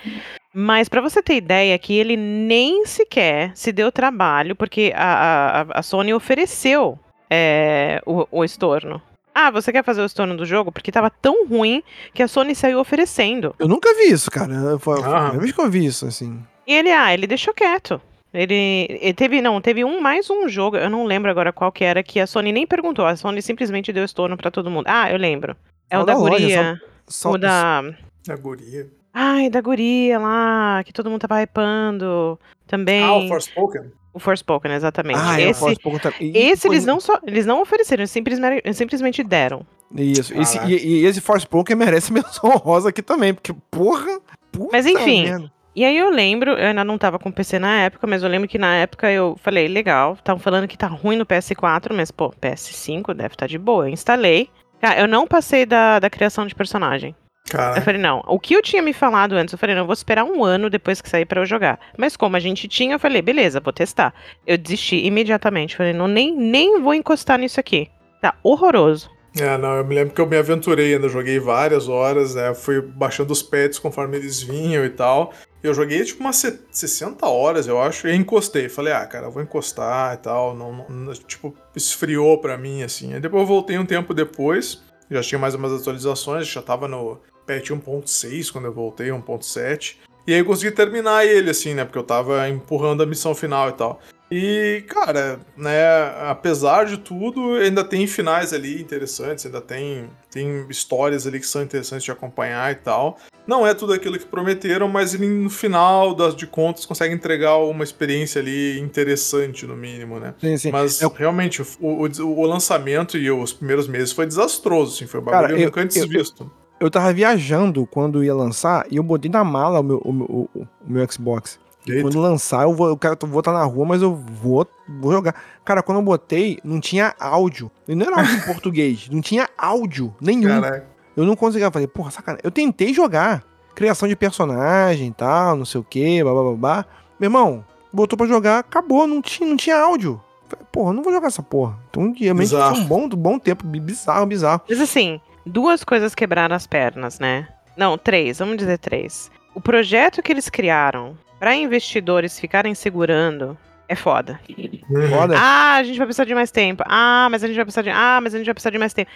Mas 0.53 0.89
pra 0.89 1.01
você 1.01 1.21
ter 1.21 1.35
ideia 1.35 1.77
que 1.77 1.93
ele 1.93 2.17
nem 2.17 2.85
sequer 2.85 3.51
se 3.55 3.71
deu 3.71 3.91
trabalho, 3.91 4.55
porque 4.55 4.91
a, 4.95 5.61
a, 5.61 5.79
a 5.79 5.83
Sony 5.83 6.13
ofereceu 6.13 6.99
é, 7.29 8.01
o, 8.05 8.27
o 8.31 8.43
estorno. 8.43 9.01
Ah, 9.39 9.51
você 9.51 9.71
quer 9.71 9.83
fazer 9.83 10.01
o 10.01 10.05
estorno 10.05 10.35
do 10.35 10.47
jogo? 10.47 10.71
Porque 10.71 10.91
tava 10.91 11.11
tão 11.11 11.45
ruim 11.45 11.83
que 12.11 12.23
a 12.23 12.27
Sony 12.27 12.55
saiu 12.55 12.79
oferecendo. 12.79 13.53
Eu 13.59 13.67
nunca 13.67 13.93
vi 13.93 14.11
isso, 14.11 14.31
cara. 14.31 14.79
Foi, 14.79 14.99
a 14.99 15.03
primeira 15.03 15.37
vez 15.37 15.51
que 15.51 15.61
eu 15.61 15.69
vi 15.69 15.85
isso, 15.85 16.07
assim. 16.07 16.43
E 16.65 16.73
ele, 16.73 16.91
ah, 16.91 17.13
ele 17.13 17.27
deixou 17.27 17.53
quieto. 17.53 18.01
Ele, 18.33 18.87
ele 18.99 19.13
teve, 19.13 19.39
não, 19.39 19.61
teve 19.61 19.85
um 19.85 20.01
mais 20.01 20.27
um 20.31 20.49
jogo, 20.49 20.75
eu 20.75 20.89
não 20.89 21.05
lembro 21.05 21.29
agora 21.29 21.53
qual 21.53 21.71
que 21.71 21.83
era, 21.83 22.01
que 22.01 22.19
a 22.19 22.25
Sony 22.25 22.51
nem 22.51 22.65
perguntou, 22.65 23.05
a 23.05 23.15
Sony 23.15 23.39
simplesmente 23.43 23.93
deu 23.93 24.03
estorno 24.03 24.35
pra 24.35 24.49
todo 24.49 24.71
mundo. 24.71 24.87
Ah, 24.87 25.11
eu 25.11 25.17
lembro. 25.19 25.55
É 25.87 25.97
Só 25.97 26.01
o 26.01 26.05
da 26.05 26.13
da 26.13 26.19
loja, 26.19 26.31
guria, 26.31 26.81
Só, 27.07 27.31
o 27.31 27.37
da... 27.37 27.83
A 28.27 28.35
guria. 28.35 28.87
Ai, 29.13 29.51
da 29.51 29.61
guria 29.61 30.17
lá, 30.17 30.83
que 30.83 30.91
todo 30.91 31.11
mundo 31.11 31.21
tava 31.21 31.43
hypando. 31.43 32.39
Também. 32.65 33.03
Ah, 33.03 33.13
o 33.13 33.27
Forspoken. 33.27 33.91
O 34.17 34.19
Forspoken, 34.19 34.71
exatamente. 34.73 35.19
Ah, 35.21 35.39
é, 35.39 35.49
esse, 35.49 35.59
posso 35.59 35.79
pouco 35.79 35.99
esse 36.19 36.67
eles 36.67 36.85
não 36.85 36.99
só, 36.99 37.19
eles 37.25 37.45
não 37.45 37.61
ofereceram, 37.61 38.01
eles 38.01 38.11
simplesmente, 38.11 38.61
eles 38.63 38.77
simplesmente 38.77 39.23
deram. 39.23 39.65
Isso. 39.95 40.33
Esse, 40.33 40.57
Caraca. 40.57 40.73
e, 40.73 41.01
e 41.01 41.05
esse 41.05 41.21
Force 41.21 41.47
Poker 41.47 41.77
merece 41.77 42.11
menção 42.13 42.49
honrosa 42.49 42.89
aqui 42.89 43.01
também, 43.01 43.33
porque, 43.33 43.53
porra. 43.71 44.19
puta 44.51 44.69
Mas 44.71 44.85
enfim, 44.85 45.23
merda. 45.23 45.51
E 45.75 45.85
aí 45.85 45.95
eu 45.95 46.09
lembro, 46.09 46.51
eu 46.51 46.69
ainda 46.69 46.83
não 46.83 46.97
tava 46.97 47.19
com 47.19 47.31
PC 47.31 47.59
na 47.59 47.81
época, 47.81 48.07
mas 48.07 48.23
eu 48.23 48.29
lembro 48.29 48.47
que 48.47 48.57
na 48.57 48.75
época 48.77 49.11
eu 49.11 49.37
falei, 49.43 49.67
legal, 49.67 50.13
estavam 50.13 50.41
falando 50.41 50.67
que 50.67 50.75
tá 50.75 50.87
ruim 50.87 51.15
no 51.15 51.25
PS4, 51.25 51.93
mas 51.93 52.09
pô, 52.09 52.31
PS5 52.41 53.13
deve 53.13 53.35
estar 53.35 53.45
de 53.45 53.59
boa. 53.59 53.85
Eu 53.85 53.93
instalei. 53.93 54.49
Cara, 54.81 54.99
eu 54.99 55.07
não 55.07 55.27
passei 55.27 55.67
da, 55.67 55.99
da 55.99 56.09
criação 56.09 56.47
de 56.47 56.55
personagem. 56.55 57.15
Eu 57.49 57.57
Cara, 57.57 57.81
falei, 57.81 58.01
não, 58.01 58.21
o 58.27 58.37
que 58.39 58.53
eu 58.53 58.61
tinha 58.61 58.81
me 58.81 58.91
falado 58.91 59.33
antes, 59.33 59.53
eu 59.53 59.57
falei, 59.57 59.73
não, 59.75 59.83
eu 59.83 59.85
vou 59.87 59.93
esperar 59.93 60.25
um 60.25 60.43
ano 60.43 60.69
depois 60.69 60.99
que 61.01 61.09
sair 61.09 61.25
pra 61.25 61.41
eu 61.41 61.45
jogar. 61.45 61.79
Mas 61.97 62.17
como 62.17 62.35
a 62.35 62.39
gente 62.41 62.67
tinha, 62.67 62.95
eu 62.95 62.99
falei, 62.99 63.21
beleza, 63.21 63.59
vou 63.61 63.71
testar. 63.71 64.13
Eu 64.45 64.57
desisti 64.57 64.97
imediatamente, 65.05 65.75
falei, 65.77 65.93
não, 65.93 66.07
nem, 66.07 66.35
nem 66.35 66.81
vou 66.81 66.93
encostar 66.93 67.39
nisso 67.39 67.59
aqui. 67.59 67.89
Tá 68.21 68.33
horroroso. 68.43 69.09
é, 69.39 69.57
não, 69.57 69.75
eu 69.77 69.85
me 69.85 69.95
lembro 69.95 70.13
que 70.13 70.19
eu 70.19 70.25
me 70.27 70.35
aventurei 70.37 70.95
ainda, 70.95 71.07
joguei 71.07 71.39
várias 71.39 71.87
horas, 71.87 72.35
né? 72.35 72.53
Fui 72.53 72.81
baixando 72.81 73.31
os 73.31 73.41
pets 73.43 73.79
conforme 73.79 74.17
eles 74.17 74.41
vinham 74.41 74.83
e 74.83 74.89
tal. 74.89 75.31
Eu 75.63 75.73
joguei 75.73 76.03
tipo 76.03 76.19
umas 76.21 76.35
se- 76.35 76.59
60 76.71 77.27
horas, 77.27 77.67
eu 77.67 77.81
acho, 77.81 78.07
e 78.07 78.15
encostei. 78.15 78.67
Falei, 78.67 78.91
ah, 78.91 79.05
cara, 79.05 79.27
eu 79.27 79.31
vou 79.31 79.41
encostar 79.43 80.15
e 80.15 80.17
tal. 80.17 80.53
Não, 80.55 80.85
não- 80.89 81.13
tipo, 81.13 81.55
esfriou 81.75 82.39
pra 82.39 82.57
mim, 82.57 82.83
assim. 82.83 83.13
Aí 83.13 83.19
depois 83.19 83.41
eu 83.41 83.47
voltei 83.47 83.77
um 83.77 83.85
tempo 83.85 84.13
depois, 84.13 84.81
já 85.09 85.21
tinha 85.21 85.39
mais 85.39 85.53
umas 85.55 85.71
atualizações, 85.71 86.47
já 86.47 86.61
tava 86.61 86.87
no 86.87 87.19
patch 87.47 87.69
1.6 87.71 88.51
quando 88.51 88.65
eu 88.65 88.73
voltei, 88.73 89.07
1.7. 89.07 89.95
E 90.27 90.33
aí 90.33 90.39
eu 90.39 90.45
consegui 90.45 90.71
terminar 90.71 91.25
ele, 91.25 91.49
assim, 91.49 91.73
né? 91.73 91.85
Porque 91.85 91.97
eu 91.97 92.03
tava 92.03 92.47
empurrando 92.49 93.01
a 93.01 93.05
missão 93.05 93.33
final 93.33 93.69
e 93.69 93.73
tal. 93.73 94.01
E, 94.29 94.83
cara, 94.89 95.39
né, 95.55 95.81
apesar 96.29 96.85
de 96.85 96.97
tudo, 96.97 97.53
ainda 97.55 97.81
tem 97.81 98.05
finais 98.05 98.51
ali 98.51 98.81
interessantes, 98.81 99.45
ainda 99.45 99.61
tem, 99.61 100.09
tem 100.29 100.65
histórias 100.69 101.25
ali 101.25 101.39
que 101.39 101.47
são 101.47 101.61
interessantes 101.63 102.03
de 102.03 102.11
acompanhar 102.11 102.69
e 102.69 102.75
tal. 102.75 103.17
Não 103.47 103.65
é 103.65 103.73
tudo 103.73 103.93
aquilo 103.93 104.19
que 104.19 104.25
prometeram, 104.25 104.89
mas 104.89 105.13
ele, 105.13 105.25
no 105.29 105.49
final 105.49 106.13
das 106.13 106.35
de 106.35 106.45
contas 106.45 106.85
consegue 106.85 107.15
entregar 107.15 107.55
uma 107.59 107.85
experiência 107.85 108.41
ali 108.41 108.77
interessante, 108.81 109.65
no 109.65 109.77
mínimo, 109.77 110.19
né? 110.19 110.33
Sim, 110.41 110.57
sim. 110.57 110.71
Mas 110.71 111.01
Eu- 111.01 111.07
realmente, 111.09 111.61
o, 111.61 111.65
o, 111.79 112.03
o 112.25 112.45
lançamento 112.45 113.17
e 113.17 113.31
os 113.31 113.53
primeiros 113.53 113.87
meses 113.87 114.11
foi 114.11 114.25
desastroso, 114.25 114.93
assim, 114.93 115.07
foi 115.07 115.21
um 115.21 115.23
bagulho 115.23 115.47
Cara, 115.47 115.57
eu- 115.57 115.65
nunca 115.67 115.79
antes 115.79 115.95
eu- 115.95 116.05
visto. 116.05 116.43
Eu 116.43 116.66
tava 116.91 117.11
viajando 117.11 117.85
quando 117.87 118.23
ia 118.23 118.35
lançar 118.35 118.85
e 118.91 118.97
eu 118.97 119.03
botei 119.03 119.29
na 119.31 119.43
mala 119.43 119.79
o 119.79 119.83
meu, 119.83 119.97
o 120.03 120.13
meu, 120.13 120.25
o- 120.25 120.49
o 120.61 120.67
meu 120.85 121.11
Xbox. 121.11 121.59
Eita. 121.87 122.01
Quando 122.01 122.19
lançar, 122.19 122.63
eu 122.63 122.73
vou, 122.73 122.87
eu 122.89 122.97
quero, 122.97 123.17
vou 123.21 123.39
estar 123.39 123.53
na 123.53 123.63
rua, 123.63 123.85
mas 123.85 124.01
eu 124.01 124.13
vou, 124.13 124.67
vou 124.99 125.11
jogar. 125.13 125.33
Cara, 125.63 125.81
quando 125.81 125.99
eu 125.99 126.03
botei, 126.03 126.59
não 126.63 126.79
tinha 126.81 127.15
áudio. 127.17 127.71
E 127.87 127.95
não 127.95 128.05
era 128.05 128.17
áudio 128.17 128.35
em 128.35 128.41
português, 128.41 129.07
não 129.09 129.21
tinha 129.21 129.47
áudio 129.57 130.13
nenhum. 130.19 130.49
Caraca. 130.61 130.85
Eu 131.15 131.23
não 131.25 131.35
conseguia. 131.35 131.65
Eu 131.67 131.71
falei, 131.71 131.87
porra, 131.87 132.11
sacanagem. 132.11 132.41
Eu 132.43 132.51
tentei 132.51 132.93
jogar. 132.93 133.41
Criação 133.73 134.07
de 134.07 134.15
personagem 134.15 135.07
e 135.07 135.13
tal, 135.13 135.55
não 135.55 135.63
sei 135.65 135.79
o 135.79 135.83
que, 135.83 136.23
babá. 136.23 136.85
Meu 137.19 137.27
irmão, 137.27 137.63
botou 137.93 138.17
pra 138.17 138.27
jogar, 138.27 138.59
acabou, 138.59 139.07
não 139.07 139.21
tinha, 139.21 139.47
não 139.47 139.55
tinha 139.55 139.77
áudio. 139.77 140.19
Falei, 140.49 140.65
porra, 140.71 140.93
não 140.93 141.01
vou 141.03 141.13
jogar 141.13 141.27
essa 141.27 141.41
porra. 141.43 141.77
Então, 141.89 142.13
realmente 142.17 142.49
foi 142.49 142.59
um 142.81 142.85
bom, 142.85 143.07
bom 143.09 143.39
tempo, 143.39 143.65
bizarro, 143.65 144.25
bizarro. 144.25 144.61
Mas 144.67 144.81
assim, 144.81 145.21
duas 145.47 145.83
coisas 145.83 146.13
quebraram 146.13 146.55
as 146.55 146.67
pernas, 146.67 147.19
né? 147.19 147.47
Não, 147.75 147.97
três, 147.97 148.39
vamos 148.39 148.57
dizer 148.57 148.77
três. 148.79 149.31
O 149.55 149.61
projeto 149.61 150.21
que 150.21 150.31
eles 150.31 150.49
criaram 150.49 151.17
pra 151.39 151.55
investidores 151.55 152.39
ficarem 152.39 152.73
segurando 152.75 153.57
é 153.89 153.95
foda. 153.95 154.39
Uhum. 154.49 155.07
Foda. 155.09 155.35
Ah, 155.37 155.75
a 155.75 155.83
gente 155.83 155.97
vai 155.97 156.05
precisar 156.07 156.25
de 156.25 156.35
mais 156.35 156.51
tempo. 156.51 156.83
Ah, 156.85 157.27
mas 157.31 157.43
a 157.43 157.47
gente 157.47 157.55
vai 157.55 157.65
precisar 157.65 157.83
de. 157.83 157.89
Ah, 157.89 158.19
mas 158.21 158.33
a 158.33 158.37
gente 158.37 158.45
vai 158.47 158.53
precisar 158.53 158.71
de 158.71 158.77
mais 158.77 158.93
tempo. 158.93 159.09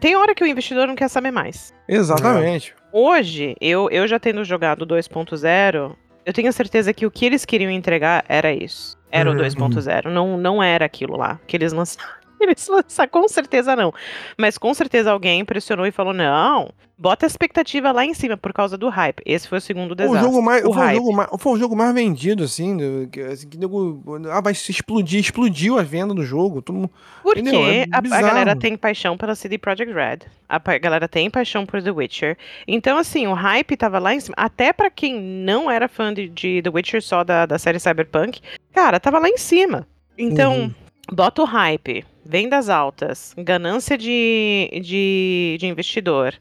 Tem 0.00 0.16
hora 0.16 0.34
que 0.34 0.42
o 0.42 0.46
investidor 0.46 0.86
não 0.88 0.94
quer 0.96 1.08
saber 1.08 1.30
mais. 1.30 1.72
Exatamente. 1.86 2.74
Hoje, 2.92 3.54
eu, 3.60 3.88
eu 3.90 4.08
já 4.08 4.18
tendo 4.18 4.42
jogado 4.44 4.82
o 4.82 4.86
2.0, 4.86 5.94
eu 6.26 6.32
tenho 6.32 6.52
certeza 6.52 6.92
que 6.92 7.06
o 7.06 7.10
que 7.10 7.26
eles 7.26 7.44
queriam 7.44 7.70
entregar 7.70 8.24
era 8.28 8.52
isso. 8.52 8.98
Era 9.10 9.30
Uhum. 9.30 9.36
o 9.36 9.40
2.0. 9.40 10.06
Não, 10.10 10.36
não 10.36 10.62
era 10.62 10.84
aquilo 10.84 11.16
lá 11.16 11.38
que 11.46 11.56
eles 11.56 11.72
lançaram. 11.72 12.08
Eles 12.48 12.66
lançaram, 12.68 13.10
com 13.10 13.28
certeza 13.28 13.74
não. 13.76 13.92
Mas 14.38 14.56
com 14.58 14.72
certeza 14.74 15.10
alguém 15.10 15.44
pressionou 15.44 15.86
e 15.86 15.90
falou: 15.92 16.12
não, 16.14 16.70
bota 16.96 17.26
a 17.26 17.28
expectativa 17.28 17.92
lá 17.92 18.04
em 18.04 18.14
cima 18.14 18.36
por 18.36 18.52
causa 18.52 18.76
do 18.78 18.88
hype. 18.88 19.22
Esse 19.26 19.48
foi 19.48 19.58
o 19.58 19.60
segundo 19.60 19.94
desastre. 19.94 20.20
o 20.20 20.24
jogo 20.24 20.42
mais, 20.42 20.64
o 20.64 20.72
foi, 20.72 20.86
o 20.86 20.94
jogo 20.94 21.12
mais, 21.16 21.28
foi 21.38 21.52
o 21.52 21.56
jogo 21.58 21.76
mais 21.76 21.94
vendido, 21.94 22.44
assim, 22.44 22.76
do- 22.76 23.08
que, 23.10 23.20
assim, 23.20 23.48
que 23.48 23.56
nego, 23.58 24.02
ah, 24.30 24.40
vai 24.40 24.54
se 24.54 24.70
explodir, 24.70 25.20
explodiu 25.20 25.78
a 25.78 25.82
venda 25.82 26.14
do 26.14 26.24
jogo. 26.24 26.62
Todo 26.62 26.90
Porque? 27.22 27.48
É 27.48 27.84
a, 27.92 27.98
a 27.98 28.22
galera 28.22 28.56
tem 28.56 28.76
paixão 28.76 29.16
pela 29.16 29.34
CD 29.34 29.58
Projekt 29.58 29.92
Red. 29.92 30.18
A 30.48 30.58
pa- 30.58 30.78
galera 30.78 31.06
tem 31.08 31.28
paixão 31.30 31.66
por 31.66 31.82
The 31.82 31.90
Witcher. 31.90 32.36
Então, 32.66 32.96
assim, 32.98 33.26
o 33.26 33.34
hype 33.34 33.76
tava 33.76 33.98
lá 33.98 34.14
em 34.14 34.20
cima. 34.20 34.34
Até 34.36 34.72
pra 34.72 34.90
quem 34.90 35.20
não 35.20 35.70
era 35.70 35.88
fã 35.88 36.12
de, 36.14 36.28
de 36.28 36.62
The 36.62 36.70
Witcher 36.72 37.02
só 37.02 37.22
da, 37.22 37.44
da 37.46 37.58
série 37.58 37.78
Cyberpunk, 37.78 38.40
cara, 38.72 38.98
tava 38.98 39.18
lá 39.18 39.28
em 39.28 39.36
cima. 39.36 39.86
Então, 40.16 40.58
Uhum. 40.62 40.74
bota 41.12 41.42
o 41.42 41.44
hype, 41.44 42.04
vendas 42.28 42.68
altas, 42.68 43.34
ganância 43.38 43.96
de, 43.96 44.68
de, 44.82 45.56
de 45.58 45.66
investidor. 45.66 46.34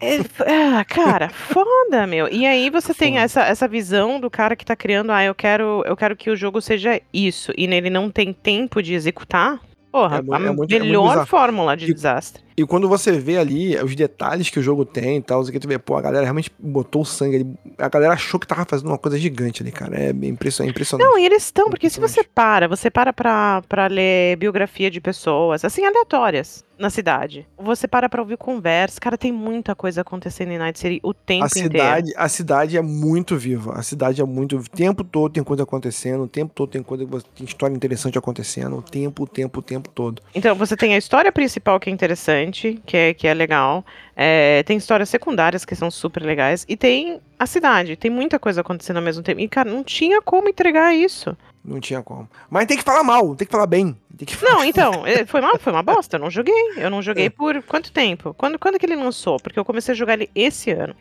É, 0.00 0.18
ah, 0.46 0.84
cara, 0.84 1.28
foda, 1.32 2.06
meu. 2.06 2.28
E 2.28 2.46
aí 2.46 2.70
você 2.70 2.92
tem 2.94 3.12
Foda. 3.12 3.24
essa, 3.24 3.42
essa 3.42 3.68
visão 3.68 4.18
do 4.18 4.30
cara 4.30 4.56
que 4.56 4.64
tá 4.64 4.74
criando, 4.74 5.10
ah, 5.12 5.22
eu 5.22 5.34
quero, 5.34 5.82
eu 5.86 5.96
quero 5.96 6.16
que 6.16 6.30
o 6.30 6.36
jogo 6.36 6.60
seja 6.60 7.00
isso, 7.12 7.52
e 7.56 7.66
nele 7.66 7.90
não 7.90 8.10
tem 8.10 8.32
tempo 8.32 8.82
de 8.82 8.94
executar. 8.94 9.60
Porra, 9.92 10.18
É 10.18 10.22
mu- 10.22 10.34
a 10.34 10.36
é 10.38 10.50
muito- 10.50 10.74
é 10.74 10.78
melhor 10.80 11.08
bizarro. 11.10 11.26
fórmula 11.26 11.76
de 11.76 11.90
E- 11.90 11.94
desastre. 11.94 12.42
E 12.56 12.64
quando 12.64 12.88
você 12.88 13.12
vê 13.12 13.36
ali 13.38 13.76
os 13.76 13.94
detalhes 13.94 14.48
que 14.48 14.58
o 14.58 14.62
jogo 14.62 14.84
tem 14.84 15.18
e 15.18 15.22
tal, 15.22 15.44
você 15.44 15.52
vê, 15.66 15.78
pô, 15.78 15.96
a 15.96 16.02
galera 16.02 16.24
realmente 16.24 16.52
botou 16.58 17.02
o 17.02 17.04
sangue 17.04 17.36
ali. 17.36 17.54
A 17.78 17.88
galera 17.88 18.12
achou 18.12 18.38
que 18.38 18.46
tava 18.46 18.64
fazendo 18.64 18.88
uma 18.88 18.98
coisa 18.98 19.18
gigante 19.18 19.62
ali, 19.62 19.72
cara. 19.72 19.98
É 19.98 20.12
bem 20.12 20.30
impressionante. 20.30 20.70
impressionante. 20.70 21.08
Não, 21.08 21.18
e 21.18 21.26
eles 21.26 21.44
estão, 21.44 21.68
porque 21.68 21.90
se 21.90 22.00
você 22.00 22.22
para, 22.22 22.68
você 22.68 22.90
para 22.90 23.12
pra, 23.12 23.62
pra 23.68 23.86
ler 23.86 24.36
biografia 24.36 24.90
de 24.90 25.00
pessoas, 25.00 25.64
assim, 25.64 25.84
aleatórias, 25.84 26.64
na 26.78 26.90
cidade. 26.90 27.46
Você 27.56 27.86
para 27.86 28.08
pra 28.08 28.20
ouvir 28.20 28.36
conversa. 28.36 29.00
Cara, 29.00 29.16
tem 29.16 29.32
muita 29.32 29.74
coisa 29.74 30.00
acontecendo 30.00 30.50
em 30.52 30.58
Night 30.58 30.78
City 30.78 31.00
o 31.02 31.14
tempo 31.14 31.44
a 31.44 31.48
cidade, 31.48 32.12
a 32.16 32.28
cidade 32.28 32.76
é 32.76 32.82
muito 32.82 33.36
viva. 33.36 33.74
A 33.74 33.82
cidade 33.82 34.20
é 34.20 34.24
muito. 34.24 34.56
O 34.56 34.68
tempo 34.68 35.04
todo 35.04 35.32
tem 35.32 35.42
coisa 35.42 35.62
acontecendo. 35.62 36.24
O 36.24 36.28
tempo 36.28 36.52
todo 36.54 36.70
tem 36.70 36.82
coisa. 36.82 37.06
Tem 37.34 37.46
história 37.46 37.74
interessante 37.74 38.18
acontecendo. 38.18 38.76
O 38.76 38.82
tempo, 38.82 39.22
o 39.22 39.26
tempo, 39.26 39.60
o 39.60 39.62
tempo 39.62 39.88
todo. 39.88 40.22
Então, 40.34 40.54
você 40.54 40.76
tem 40.76 40.94
a 40.94 40.98
história 40.98 41.30
principal 41.30 41.78
que 41.78 41.88
é 41.88 41.92
interessante, 41.92 42.43
que 42.52 42.96
é, 42.96 43.14
que 43.14 43.26
é 43.26 43.34
legal. 43.34 43.84
É, 44.16 44.62
tem 44.62 44.76
histórias 44.76 45.08
secundárias 45.08 45.64
que 45.64 45.74
são 45.74 45.90
super 45.90 46.22
legais. 46.22 46.64
E 46.68 46.76
tem 46.76 47.20
a 47.38 47.46
cidade. 47.46 47.96
Tem 47.96 48.10
muita 48.10 48.38
coisa 48.38 48.60
acontecendo 48.60 48.96
ao 48.98 49.02
mesmo 49.02 49.22
tempo. 49.22 49.40
E, 49.40 49.48
cara, 49.48 49.70
não 49.70 49.82
tinha 49.84 50.20
como 50.22 50.48
entregar 50.48 50.94
isso. 50.94 51.36
Não 51.64 51.80
tinha 51.80 52.02
como. 52.02 52.28
Mas 52.50 52.66
tem 52.66 52.76
que 52.76 52.82
falar 52.84 53.02
mal, 53.02 53.34
tem 53.34 53.46
que 53.46 53.52
falar 53.52 53.66
bem. 53.66 53.96
Tem 54.16 54.26
que 54.26 54.44
Não, 54.44 54.62
então, 54.64 55.06
eh, 55.06 55.24
foi 55.24 55.40
uma, 55.40 55.58
foi 55.58 55.72
uma 55.72 55.82
bosta. 55.82 56.16
Eu 56.16 56.20
não 56.20 56.30
joguei. 56.30 56.54
Eu 56.76 56.90
não 56.90 57.00
joguei 57.00 57.30
por 57.30 57.62
quanto 57.62 57.90
tempo? 57.90 58.34
Quando, 58.34 58.58
quando 58.58 58.78
que 58.78 58.86
ele 58.86 58.96
lançou? 58.96 59.38
Porque 59.38 59.58
eu 59.58 59.64
comecei 59.64 59.92
a 59.92 59.96
jogar 59.96 60.14
ele 60.14 60.30
esse 60.34 60.70
ano. 60.70 60.94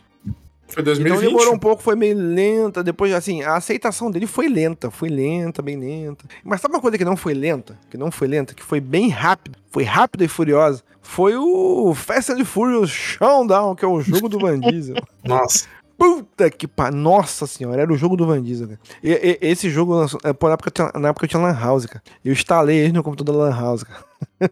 Foi 0.74 0.82
Então 0.82 0.96
2020. 0.96 1.28
demorou 1.30 1.54
um 1.54 1.60
pouco, 1.60 1.84
foi 1.84 1.96
meio 1.96 2.18
lenta. 2.18 2.84
Depois, 2.84 3.14
assim, 3.14 3.44
a 3.44 3.56
aceitação 3.58 4.10
dele 4.10 4.26
foi 4.26 4.48
lenta, 4.48 4.90
foi 4.90 5.10
lenta, 5.10 5.62
bem 5.62 5.78
lenta. 5.78 6.26
Mas 6.44 6.62
sabe 6.62 6.74
uma 6.74 6.82
coisa 6.82 6.98
que 6.98 7.06
não 7.06 7.16
foi 7.16 7.34
lenta? 7.34 7.78
Que 7.92 7.98
não 7.98 8.10
foi 8.10 8.28
lenta, 8.28 8.54
que 8.56 8.64
foi 8.64 8.80
bem 8.80 9.10
rápido, 9.10 9.58
foi 9.70 9.84
rápida 9.84 10.24
e 10.24 10.28
furiosa? 10.28 10.84
Foi 11.04 11.36
o 11.36 11.94
Fast 11.94 12.32
and 12.32 12.44
Furious 12.46 12.90
Showdown, 12.90 13.76
que 13.76 13.86
é 13.86 13.88
o 13.88 14.02
jogo 14.02 14.28
do 14.30 14.40
Van 14.40 14.60
Diesel. 14.60 14.96
Nossa. 15.24 15.68
Puta 15.96 16.50
que 16.50 16.68
pa... 16.68 16.90
Nossa 16.90 17.46
senhora, 17.46 17.82
era 17.84 17.94
o 17.94 17.98
jogo 17.98 18.18
do 18.18 18.26
Van 18.26 18.42
Diesel, 18.42 18.68
cara. 18.70 18.80
E, 19.04 19.12
e- 19.12 19.38
esse 19.42 19.70
jogo 19.70 19.94
lançou. 19.94 20.20
é, 20.24 20.28
na, 20.28 20.54
época, 20.54 20.70
eu 20.70 20.72
tinha- 20.72 20.92
na 21.00 21.10
época 21.10 21.26
eu 21.26 21.30
tinha 21.30 21.42
Lan 21.42 21.54
House, 21.60 21.86
cara. 21.86 22.02
Eu 22.26 22.34
instalei 22.34 22.78
ele 22.78 22.94
no 22.94 23.04
computador 23.04 23.36
da 23.38 23.44
Lan 23.44 23.56
House, 23.56 23.84
cara. 23.84 24.04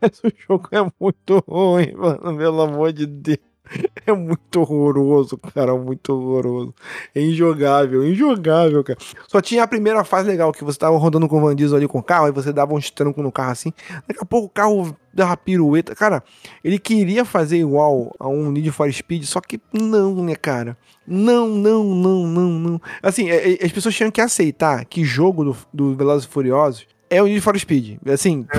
Mas 0.00 0.20
o 0.24 0.32
jogo 0.48 0.68
é 0.72 0.86
muito 1.00 1.42
ruim, 1.48 1.92
mano. 1.94 2.36
Pelo 2.36 2.62
amor 2.62 2.92
de 2.92 3.06
Deus. 3.06 3.38
É 4.04 4.12
muito 4.12 4.60
horroroso, 4.60 5.38
cara. 5.38 5.74
Muito 5.76 6.12
horroroso. 6.12 6.74
É 7.14 7.20
injogável, 7.20 8.04
injogável, 8.06 8.82
cara. 8.82 8.98
Só 9.28 9.40
tinha 9.40 9.62
a 9.62 9.66
primeira 9.68 10.02
fase 10.04 10.28
legal, 10.28 10.52
que 10.52 10.64
você 10.64 10.78
tava 10.78 10.96
rodando 10.98 11.28
com 11.28 11.38
o 11.38 11.40
Van 11.40 11.54
Diesel 11.54 11.76
ali 11.76 11.86
com 11.86 11.98
o 11.98 12.02
carro, 12.02 12.26
aí 12.26 12.32
você 12.32 12.52
dava 12.52 12.74
uns 12.74 12.90
trancos 12.90 13.22
no 13.22 13.30
carro 13.30 13.52
assim. 13.52 13.72
Daqui 14.08 14.20
a 14.20 14.24
pouco 14.26 14.46
o 14.46 14.50
carro 14.50 14.96
dava 15.14 15.36
pirueta. 15.36 15.94
Cara, 15.94 16.22
ele 16.64 16.78
queria 16.78 17.24
fazer 17.24 17.58
igual 17.58 18.12
a 18.18 18.28
um 18.28 18.50
Need 18.50 18.70
for 18.72 18.92
Speed, 18.92 19.24
só 19.24 19.40
que 19.40 19.60
não, 19.72 20.16
né, 20.24 20.34
cara? 20.34 20.76
Não, 21.06 21.48
não, 21.48 21.84
não, 21.84 22.26
não, 22.26 22.50
não. 22.50 22.80
Assim, 23.02 23.30
é- 23.30 23.52
é- 23.54 23.64
as 23.64 23.72
pessoas 23.72 23.94
tinham 23.94 24.10
que 24.10 24.20
aceitar 24.20 24.84
que 24.84 25.04
jogo 25.04 25.44
do, 25.44 25.56
do 25.72 25.94
Velozes 25.94 26.26
e 26.26 26.28
Furiosos 26.28 26.86
é 27.08 27.22
o 27.22 27.26
Need 27.26 27.40
for 27.40 27.58
Speed. 27.58 27.98
Assim, 28.12 28.46
É 28.52 28.58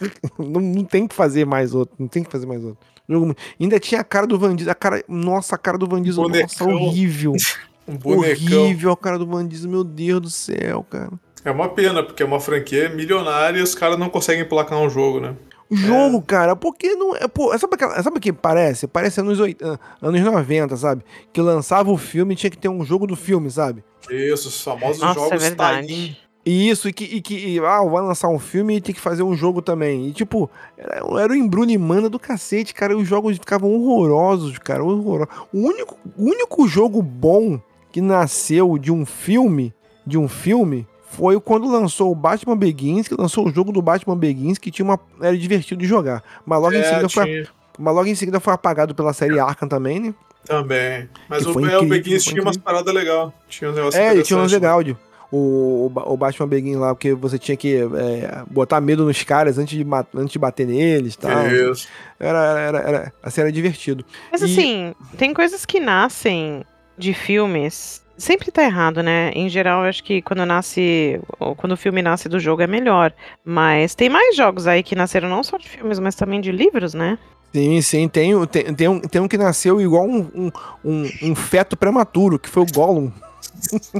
não, 0.38 0.60
não 0.60 0.84
tem 0.84 1.06
que 1.06 1.14
fazer 1.14 1.44
mais 1.44 1.74
outro. 1.74 1.94
Não 1.98 2.08
tem 2.08 2.24
que 2.24 2.30
fazer 2.30 2.46
mais 2.46 2.64
outro. 2.64 2.78
Jogo 3.12 3.34
Ainda 3.60 3.78
tinha 3.78 4.00
a 4.00 4.04
cara 4.04 4.26
do 4.26 4.38
Van 4.38 4.54
Diesel. 4.54 4.72
A 4.72 4.74
cara, 4.74 5.04
nossa, 5.08 5.54
a 5.54 5.58
cara 5.58 5.78
do 5.78 5.86
Van 5.86 6.02
Diesel. 6.02 6.28
Nossa, 6.28 6.64
Bonecão. 6.64 6.88
horrível. 6.88 7.32
Um 7.86 7.96
bonecão. 7.96 8.62
Horrível 8.62 8.92
a 8.92 8.96
cara 8.96 9.18
do 9.18 9.26
Van 9.26 9.44
Diesel. 9.44 9.68
Meu 9.68 9.82
Deus 9.82 10.20
do 10.20 10.30
céu, 10.30 10.86
cara. 10.88 11.10
É 11.44 11.50
uma 11.50 11.68
pena, 11.68 12.00
porque 12.02 12.22
é 12.22 12.26
uma 12.26 12.38
franquia 12.38 12.88
milionária 12.88 13.58
e 13.58 13.62
os 13.62 13.74
caras 13.74 13.98
não 13.98 14.08
conseguem 14.08 14.44
placar 14.44 14.78
um 14.78 14.88
jogo, 14.88 15.18
né? 15.18 15.34
O 15.68 15.74
jogo, 15.74 16.20
cara, 16.20 16.54
porque 16.54 16.94
não 16.94 17.16
é. 17.16 17.26
Pô, 17.26 17.56
sabe, 17.58 17.74
aquela, 17.74 18.02
sabe 18.02 18.18
o 18.18 18.20
que 18.20 18.32
parece? 18.32 18.86
Parece 18.86 19.20
anos, 19.20 19.40
80, 19.40 19.80
anos 20.02 20.20
90, 20.20 20.76
sabe? 20.76 21.02
Que 21.32 21.40
lançava 21.40 21.90
o 21.90 21.96
filme 21.96 22.34
e 22.34 22.36
tinha 22.36 22.50
que 22.50 22.58
ter 22.58 22.68
um 22.68 22.84
jogo 22.84 23.06
do 23.06 23.16
filme, 23.16 23.50
sabe? 23.50 23.82
Isso, 24.10 24.48
os 24.48 24.60
famosos 24.62 25.00
Nossa, 25.00 25.18
é 25.18 25.22
jogos 25.22 25.42
verdade. 25.42 26.18
E 26.44 26.68
isso, 26.68 26.88
e 26.88 26.92
que, 26.92 27.04
e 27.04 27.20
que 27.20 27.34
e, 27.34 27.58
ah, 27.60 27.82
vai 27.84 28.02
lançar 28.02 28.28
um 28.28 28.38
filme 28.38 28.76
e 28.76 28.80
tem 28.80 28.94
que 28.94 29.00
fazer 29.00 29.22
um 29.22 29.34
jogo 29.36 29.62
também. 29.62 30.08
E 30.08 30.12
tipo, 30.12 30.50
era, 30.76 30.96
era 31.20 31.32
o 31.32 31.36
embrunimanda 31.36 32.08
do 32.08 32.18
cacete, 32.18 32.74
cara. 32.74 32.96
Os 32.96 33.06
jogos 33.06 33.38
ficavam 33.38 33.72
horrorosos, 33.72 34.58
cara. 34.58 34.82
Horrorosos. 34.82 35.32
O 35.52 35.58
único, 35.60 35.96
o 36.16 36.24
único 36.24 36.66
jogo 36.66 37.00
bom 37.00 37.60
que 37.92 38.00
nasceu 38.00 38.76
de 38.76 38.90
um 38.90 39.06
filme, 39.06 39.72
de 40.04 40.18
um 40.18 40.26
filme, 40.26 40.86
foi 41.10 41.38
quando 41.40 41.70
lançou 41.70 42.10
o 42.10 42.14
Batman 42.14 42.56
Begins, 42.56 43.06
que 43.06 43.14
lançou 43.14 43.46
o 43.46 43.52
jogo 43.52 43.70
do 43.70 43.80
Batman 43.82 44.16
Begins, 44.16 44.58
que 44.58 44.70
tinha 44.70 44.84
uma. 44.84 44.98
Era 45.20 45.36
divertido 45.38 45.80
de 45.80 45.86
jogar. 45.86 46.24
Mas 46.44 46.60
logo, 46.60 46.74
em, 46.74 46.78
É, 46.78 46.84
seguida 46.84 47.08
foi, 47.08 47.46
mas 47.78 47.94
logo 47.94 48.08
em 48.08 48.14
seguida 48.16 48.40
foi 48.40 48.52
apagado 48.52 48.94
pela 48.96 49.12
série 49.12 49.38
Arkham 49.38 49.68
também, 49.68 50.00
né? 50.00 50.14
também. 50.44 51.08
Mas 51.28 51.44
Que 51.44 51.50
o, 51.50 51.52
foi 51.52 51.62
é, 51.62 51.66
o 51.66 51.68
incrível, 51.84 51.88
Begins 51.88 52.24
foi 52.24 52.32
tinha 52.32 52.42
umas 52.42 52.56
paradas 52.56 52.92
legais. 52.92 53.30
Tinha 53.48 53.70
uns 53.70 53.76
negócios 53.76 53.94
É, 53.94 54.08
tinha 54.08 54.12
uns 54.12 54.20
interessantes, 54.20 54.52
né? 54.52 54.58
legal 54.58 54.82
de. 54.82 54.96
O, 55.34 55.86
o 55.86 55.88
Ba- 55.88 56.04
o 56.06 56.14
Batman 56.16 56.46
Begin 56.46 56.76
lá, 56.76 56.94
porque 56.94 57.14
você 57.14 57.38
tinha 57.38 57.56
que 57.56 57.76
é, 57.76 58.42
botar 58.50 58.82
medo 58.82 59.06
nos 59.06 59.22
caras 59.22 59.56
antes 59.56 59.78
de, 59.78 59.86
antes 60.14 60.30
de 60.32 60.38
bater 60.38 60.66
neles 60.66 61.14
e 61.14 61.18
tal. 61.18 61.46
Isso. 61.50 61.88
Era, 62.20 62.38
era, 62.38 62.60
era, 62.60 62.78
era, 62.80 63.12
assim, 63.22 63.40
era 63.40 63.50
divertido. 63.50 64.04
Mas 64.30 64.42
E- 64.42 64.44
assim, 64.44 64.94
tem 65.16 65.32
coisas 65.32 65.64
que 65.64 65.80
nascem 65.80 66.62
de 66.98 67.14
filmes. 67.14 68.02
Sempre 68.18 68.50
tá 68.52 68.62
errado, 68.62 69.02
né? 69.02 69.30
Em 69.34 69.48
geral, 69.48 69.82
eu 69.84 69.88
acho 69.88 70.04
que 70.04 70.20
quando 70.20 70.44
nasce. 70.44 71.18
ou 71.40 71.56
Quando 71.56 71.72
o 71.72 71.76
filme 71.78 72.02
nasce 72.02 72.28
do 72.28 72.38
jogo 72.38 72.60
é 72.60 72.66
melhor. 72.66 73.10
Mas 73.42 73.94
tem 73.94 74.10
mais 74.10 74.36
jogos 74.36 74.66
aí 74.66 74.82
que 74.82 74.94
nasceram 74.94 75.30
não 75.30 75.42
só 75.42 75.56
de 75.56 75.66
filmes, 75.66 75.98
mas 75.98 76.14
também 76.14 76.42
de 76.42 76.52
livros, 76.52 76.92
né? 76.92 77.18
Sim, 77.54 77.80
sim, 77.80 78.06
tem, 78.08 78.46
tem, 78.46 78.74
tem, 78.74 78.88
um, 78.88 79.00
tem 79.00 79.20
um 79.22 79.26
que 79.28 79.38
nasceu 79.38 79.80
igual 79.80 80.04
um, 80.06 80.28
um, 80.34 80.50
um, 80.84 81.10
um 81.22 81.34
feto 81.34 81.74
prematuro, 81.76 82.38
que 82.38 82.48
foi 82.50 82.62
o 82.62 82.66
Gollum. 82.72 83.10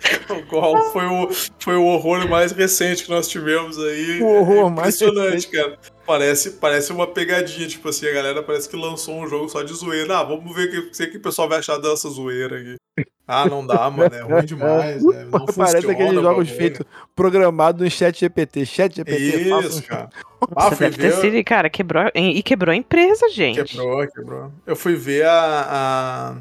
O 0.30 0.42
Gol 0.46 0.82
foi 0.92 1.04
o, 1.04 1.30
foi 1.58 1.76
o 1.76 1.84
horror 1.84 2.28
mais 2.28 2.52
recente 2.52 3.04
que 3.04 3.10
nós 3.10 3.28
tivemos 3.28 3.78
aí. 3.78 4.22
O 4.22 4.26
horror 4.26 4.66
É 4.68 4.70
mais 4.70 5.00
Impressionante, 5.00 5.48
cara. 5.48 5.78
Parece, 6.06 6.52
parece 6.52 6.92
uma 6.92 7.06
pegadinha, 7.06 7.68
tipo 7.68 7.88
assim, 7.88 8.08
a 8.08 8.12
galera 8.12 8.42
parece 8.42 8.68
que 8.68 8.76
lançou 8.76 9.14
um 9.14 9.28
jogo 9.28 9.48
só 9.48 9.62
de 9.62 9.72
zoeira. 9.72 10.18
Ah, 10.18 10.24
vamos 10.24 10.54
ver 10.54 10.68
o 10.68 10.90
que, 10.90 11.06
que, 11.06 11.16
o 11.18 11.22
pessoal 11.22 11.48
vai 11.48 11.58
achar 11.58 11.78
dessa 11.78 12.08
zoeira 12.08 12.58
aqui. 12.58 12.76
Ah, 13.32 13.46
não 13.46 13.64
dá, 13.64 13.88
mano, 13.88 14.12
é 14.12 14.22
ruim 14.22 14.44
demais, 14.44 15.04
né? 15.04 15.24
Não 15.30 15.46
Parece 15.54 15.82
funciona 15.82 15.92
aqueles 15.92 16.20
jogos 16.20 16.48
feitos 16.50 16.84
programados 17.14 17.80
no 17.80 17.88
chat 17.88 18.18
GPT. 18.18 18.66
Chat 18.66 18.96
GPT, 18.96 19.48
faça 19.48 19.66
um 19.66 19.70
Isso, 19.70 19.82
cara. 19.84 20.10
Você 20.40 20.54
Ah, 20.56 20.70
fui 20.72 20.90
deve 20.90 20.96
ter 20.98 21.12
sido, 21.12 21.36
e, 21.36 21.44
cara, 21.44 21.70
quebrou. 21.70 22.10
E 22.12 22.42
quebrou 22.42 22.72
a 22.72 22.76
empresa, 22.76 23.28
gente. 23.28 23.62
Quebrou, 23.62 24.08
quebrou. 24.08 24.52
Eu 24.66 24.74
fui 24.74 24.96
ver 24.96 25.26
a, 25.26 25.66
a, 25.68 26.36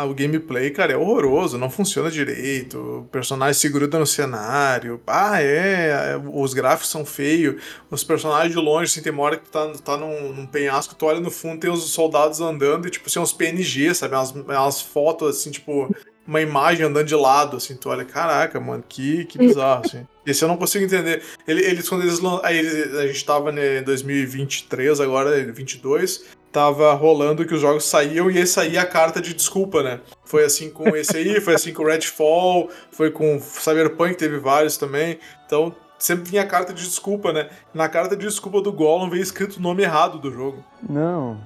a- 0.00 0.04
o 0.04 0.14
gameplay, 0.14 0.70
cara, 0.70 0.92
é 0.92 0.96
horroroso, 0.96 1.58
não 1.58 1.68
funciona 1.70 2.10
direito. 2.10 2.78
O 2.78 3.04
personagem 3.10 3.54
se 3.54 3.68
gruda 3.68 3.98
no 3.98 4.06
cenário. 4.06 5.00
Ah, 5.06 5.42
é, 5.42 6.12
é, 6.14 6.20
os 6.32 6.54
gráficos 6.54 6.90
são 6.90 7.04
feios. 7.04 7.60
Os 7.90 8.04
personagens 8.04 8.52
de 8.52 8.58
longe, 8.58 8.90
assim, 8.92 9.02
tem 9.02 9.12
uma 9.12 9.22
hora 9.22 9.36
que 9.36 9.44
tu 9.44 9.50
tá, 9.50 9.72
tá 9.84 9.96
num, 9.96 10.32
num 10.32 10.46
penhasco, 10.46 10.94
tu 10.94 11.06
olha 11.06 11.20
no 11.20 11.30
fundo, 11.30 11.60
tem 11.60 11.70
os 11.70 11.90
soldados 11.90 12.40
andando 12.40 12.86
e, 12.86 12.90
tipo, 12.90 13.08
assim, 13.08 13.18
uns 13.18 13.32
PNG, 13.32 13.94
sabe? 13.94 14.14
Umas, 14.14 14.30
umas 14.30 14.80
fotos, 14.80 15.36
assim, 15.38 15.50
tipo, 15.50 15.94
uma 16.26 16.40
imagem 16.40 16.84
andando 16.86 17.06
de 17.06 17.14
lado, 17.14 17.56
assim, 17.56 17.74
tu 17.74 17.88
olha, 17.88 18.04
caraca, 18.04 18.60
mano, 18.60 18.84
que, 18.88 19.24
que 19.24 19.38
bizarro, 19.38 19.82
assim. 19.86 20.06
Esse 20.26 20.44
eu 20.44 20.48
não 20.48 20.58
consigo 20.58 20.84
entender. 20.84 21.22
Ele- 21.46 21.64
Eles, 21.64 21.88
quando 21.88 22.02
eles, 22.02 22.20
aí 22.42 22.58
eles, 22.58 22.94
a 22.94 23.06
gente 23.06 23.24
tava 23.24 23.50
né, 23.50 23.78
em 23.78 23.82
2023, 23.82 25.00
agora 25.00 25.42
22, 25.52 26.24
tava 26.58 26.92
rolando 26.92 27.46
que 27.46 27.54
os 27.54 27.60
jogos 27.60 27.84
saíam 27.84 28.28
e 28.28 28.36
esse 28.36 28.54
saía 28.54 28.82
a 28.82 28.86
carta 28.86 29.20
de 29.20 29.32
desculpa, 29.32 29.80
né? 29.80 30.00
Foi 30.24 30.44
assim 30.44 30.68
com 30.70 30.88
esse 30.96 31.16
aí, 31.16 31.40
foi 31.40 31.54
assim 31.54 31.72
com 31.72 31.84
Redfall, 31.84 32.68
foi 32.90 33.12
com 33.12 33.38
Cyberpunk, 33.38 34.16
teve 34.16 34.38
vários 34.38 34.76
também. 34.76 35.20
Então, 35.46 35.72
sempre 36.00 36.28
vinha 36.28 36.42
a 36.42 36.46
carta 36.46 36.74
de 36.74 36.82
desculpa, 36.82 37.32
né? 37.32 37.48
Na 37.72 37.88
carta 37.88 38.16
de 38.16 38.26
desculpa 38.26 38.60
do 38.60 38.72
Gollum 38.72 39.08
veio 39.08 39.22
escrito 39.22 39.58
o 39.58 39.62
nome 39.62 39.84
errado 39.84 40.18
do 40.18 40.32
jogo. 40.32 40.64
Não. 40.82 41.40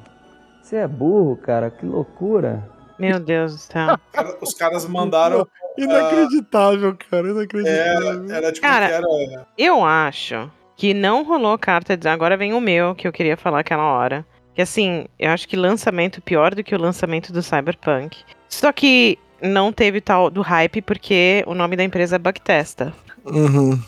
Você 0.63 0.77
é 0.77 0.89
burro, 0.89 1.37
cara. 1.37 1.71
Que 1.71 1.85
loucura. 1.85 2.67
Meu 2.99 3.21
Deus 3.21 3.53
do 3.53 3.59
céu. 3.59 3.99
Cara, 4.13 4.39
Os 4.41 4.55
caras 4.55 4.87
mandaram. 4.87 5.47
Inacreditável, 5.77 6.97
cara, 6.97 7.29
Era, 7.29 7.31
inacreditável. 7.31 8.35
era 8.35 8.53
tipo 8.53 8.67
Cara, 8.67 8.87
que 8.89 8.95
era. 8.95 9.47
Eu 9.59 9.85
acho 9.85 10.51
que 10.75 10.95
não 10.95 11.23
rolou 11.23 11.59
carta 11.59 11.99
de. 11.99 12.09
Agora 12.09 12.35
vem 12.35 12.55
o 12.55 12.61
meu, 12.61 12.95
que 12.95 13.07
eu 13.07 13.13
queria 13.13 13.37
falar 13.37 13.61
aquela 13.61 13.85
hora. 13.85 14.25
Que 14.55 14.63
assim, 14.63 15.07
eu 15.19 15.31
acho 15.31 15.49
que 15.49 15.57
lançamento 15.57 16.21
pior 16.21 16.55
do 16.55 16.63
que 16.63 16.75
o 16.75 16.81
lançamento 16.81 17.33
do 17.33 17.43
Cyberpunk. 17.43 18.19
Só 18.49 18.71
que 18.71 19.19
não 19.41 19.73
teve 19.73 20.01
tal 20.01 20.31
do 20.31 20.43
hype 20.43 20.83
porque 20.83 21.43
o 21.47 21.55
nome 21.55 21.77
da 21.77 21.85
empresa 21.85 22.17
é 22.17 22.19
Bugtesta. 22.19 22.93
Uhum. 23.25 23.81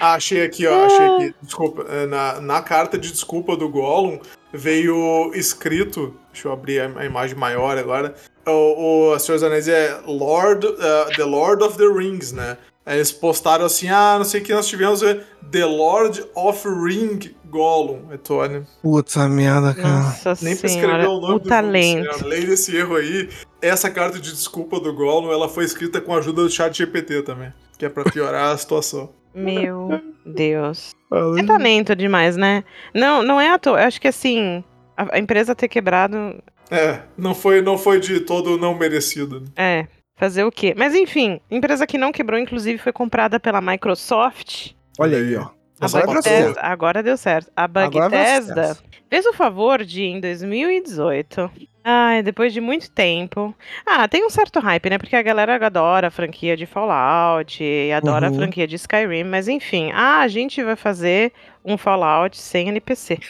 Ah, 0.00 0.14
achei 0.14 0.42
aqui, 0.42 0.66
ó. 0.66 0.86
Achei 0.86 1.06
aqui. 1.06 1.34
Desculpa. 1.42 1.84
é, 1.88 2.06
Na, 2.06 2.40
na 2.40 2.62
carta 2.62 2.98
de 2.98 3.12
desculpa 3.12 3.56
do 3.56 3.68
Gollum 3.68 4.18
veio 4.52 5.30
escrito. 5.34 6.14
Deixa 6.32 6.48
eu 6.48 6.52
abrir 6.52 6.80
a, 6.80 7.00
a 7.00 7.04
imagem 7.04 7.36
maior 7.36 7.76
agora. 7.76 8.14
O, 8.46 9.12
o 9.12 9.18
Senhor 9.18 9.36
dos 9.36 9.44
Anéis 9.44 9.68
é 9.68 10.00
Lord, 10.06 10.66
uh, 10.66 11.14
The 11.16 11.24
Lord 11.24 11.62
of 11.62 11.76
the 11.76 11.86
Rings, 11.86 12.32
né? 12.32 12.56
Aí 12.88 12.96
eles 12.96 13.12
postaram 13.12 13.66
assim, 13.66 13.86
ah, 13.90 14.14
não 14.16 14.24
sei 14.24 14.40
o 14.40 14.44
que 14.44 14.54
nós 14.54 14.66
tivemos, 14.66 15.02
é 15.02 15.22
The 15.50 15.66
Lord 15.66 16.24
of 16.34 16.66
Ring 16.66 17.18
Gollum. 17.44 18.10
É 18.10 18.16
Tony. 18.16 18.64
Puta 18.80 19.28
merda, 19.28 19.74
cara. 19.74 20.04
Nossa 20.04 20.38
Nem 20.40 20.56
pra 20.56 20.66
escrever 20.66 21.06
o 21.06 21.20
nome 21.20 21.34
o 21.34 21.38
do 21.38 21.48
talento. 21.50 22.04
jogo, 22.04 22.10
assim, 22.16 22.24
Além 22.24 22.46
desse 22.46 22.74
erro 22.74 22.96
aí, 22.96 23.28
essa 23.60 23.90
carta 23.90 24.18
de 24.18 24.30
desculpa 24.32 24.80
do 24.80 24.94
Gollum, 24.94 25.30
ela 25.30 25.50
foi 25.50 25.64
escrita 25.64 26.00
com 26.00 26.14
a 26.14 26.18
ajuda 26.18 26.42
do 26.44 26.50
chat 26.50 26.78
GPT 26.78 27.24
também. 27.24 27.52
Que 27.78 27.84
é 27.84 27.90
pra 27.90 28.04
piorar 28.04 28.54
a 28.54 28.56
situação. 28.56 29.10
Meu 29.34 30.00
Deus. 30.24 30.94
É 31.38 31.42
talento 31.44 31.94
demais, 31.94 32.38
né? 32.38 32.64
Não, 32.94 33.22
não 33.22 33.38
é 33.38 33.50
à 33.50 33.58
toa. 33.58 33.80
Eu 33.82 33.86
acho 33.86 34.00
que 34.00 34.08
assim, 34.08 34.64
a, 34.96 35.16
a 35.16 35.18
empresa 35.18 35.54
ter 35.54 35.68
quebrado 35.68 36.42
É, 36.70 37.00
não 37.18 37.34
foi, 37.34 37.60
não 37.60 37.76
foi 37.76 38.00
de 38.00 38.20
todo 38.20 38.56
não 38.56 38.74
merecido. 38.74 39.40
né? 39.40 39.46
é 39.56 39.97
fazer 40.18 40.44
o 40.44 40.50
quê? 40.52 40.74
Mas 40.76 40.94
enfim, 40.94 41.40
empresa 41.50 41.86
que 41.86 41.96
não 41.96 42.12
quebrou, 42.12 42.38
inclusive, 42.38 42.78
foi 42.78 42.92
comprada 42.92 43.38
pela 43.40 43.60
Microsoft. 43.60 44.72
Olha 44.98 45.16
aí, 45.18 45.36
ó. 45.36 45.48
A 45.80 45.86
Agora 45.86 46.06
Bethesda, 46.08 46.60
agora 46.60 47.02
deu 47.04 47.16
certo. 47.16 47.52
A 47.54 47.68
Bethesda 47.68 48.76
fez 49.08 49.24
o 49.26 49.32
favor 49.32 49.84
de, 49.84 50.02
em 50.02 50.20
2018, 50.20 51.48
ai, 51.84 52.20
depois 52.20 52.52
de 52.52 52.60
muito 52.60 52.90
tempo. 52.90 53.54
Ah, 53.86 54.08
tem 54.08 54.26
um 54.26 54.30
certo 54.30 54.58
hype, 54.58 54.90
né? 54.90 54.98
Porque 54.98 55.14
a 55.14 55.22
galera 55.22 55.64
adora 55.64 56.08
a 56.08 56.10
franquia 56.10 56.56
de 56.56 56.66
Fallout, 56.66 57.62
e 57.62 57.92
adora 57.92 58.26
a 58.26 58.30
Uhum. 58.30 58.38
franquia 58.38 58.66
de 58.66 58.74
Skyrim, 58.74 59.22
mas 59.22 59.46
enfim, 59.46 59.92
ah, 59.94 60.18
a 60.18 60.26
gente 60.26 60.60
vai 60.64 60.74
fazer 60.74 61.32
um 61.64 61.78
Fallout 61.78 62.36
sem 62.36 62.68
NPC. 62.68 63.20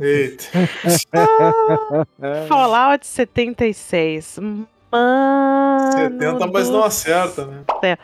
Eita. 0.00 0.44
É. 2.22 2.46
Fallout 2.46 3.04
76. 3.04 4.38
Mano. 4.90 5.92
70, 5.92 6.46
mas 6.46 6.66
do 6.68 6.72
não 6.74 6.84
acerta, 6.84 7.44
né? 7.46 7.96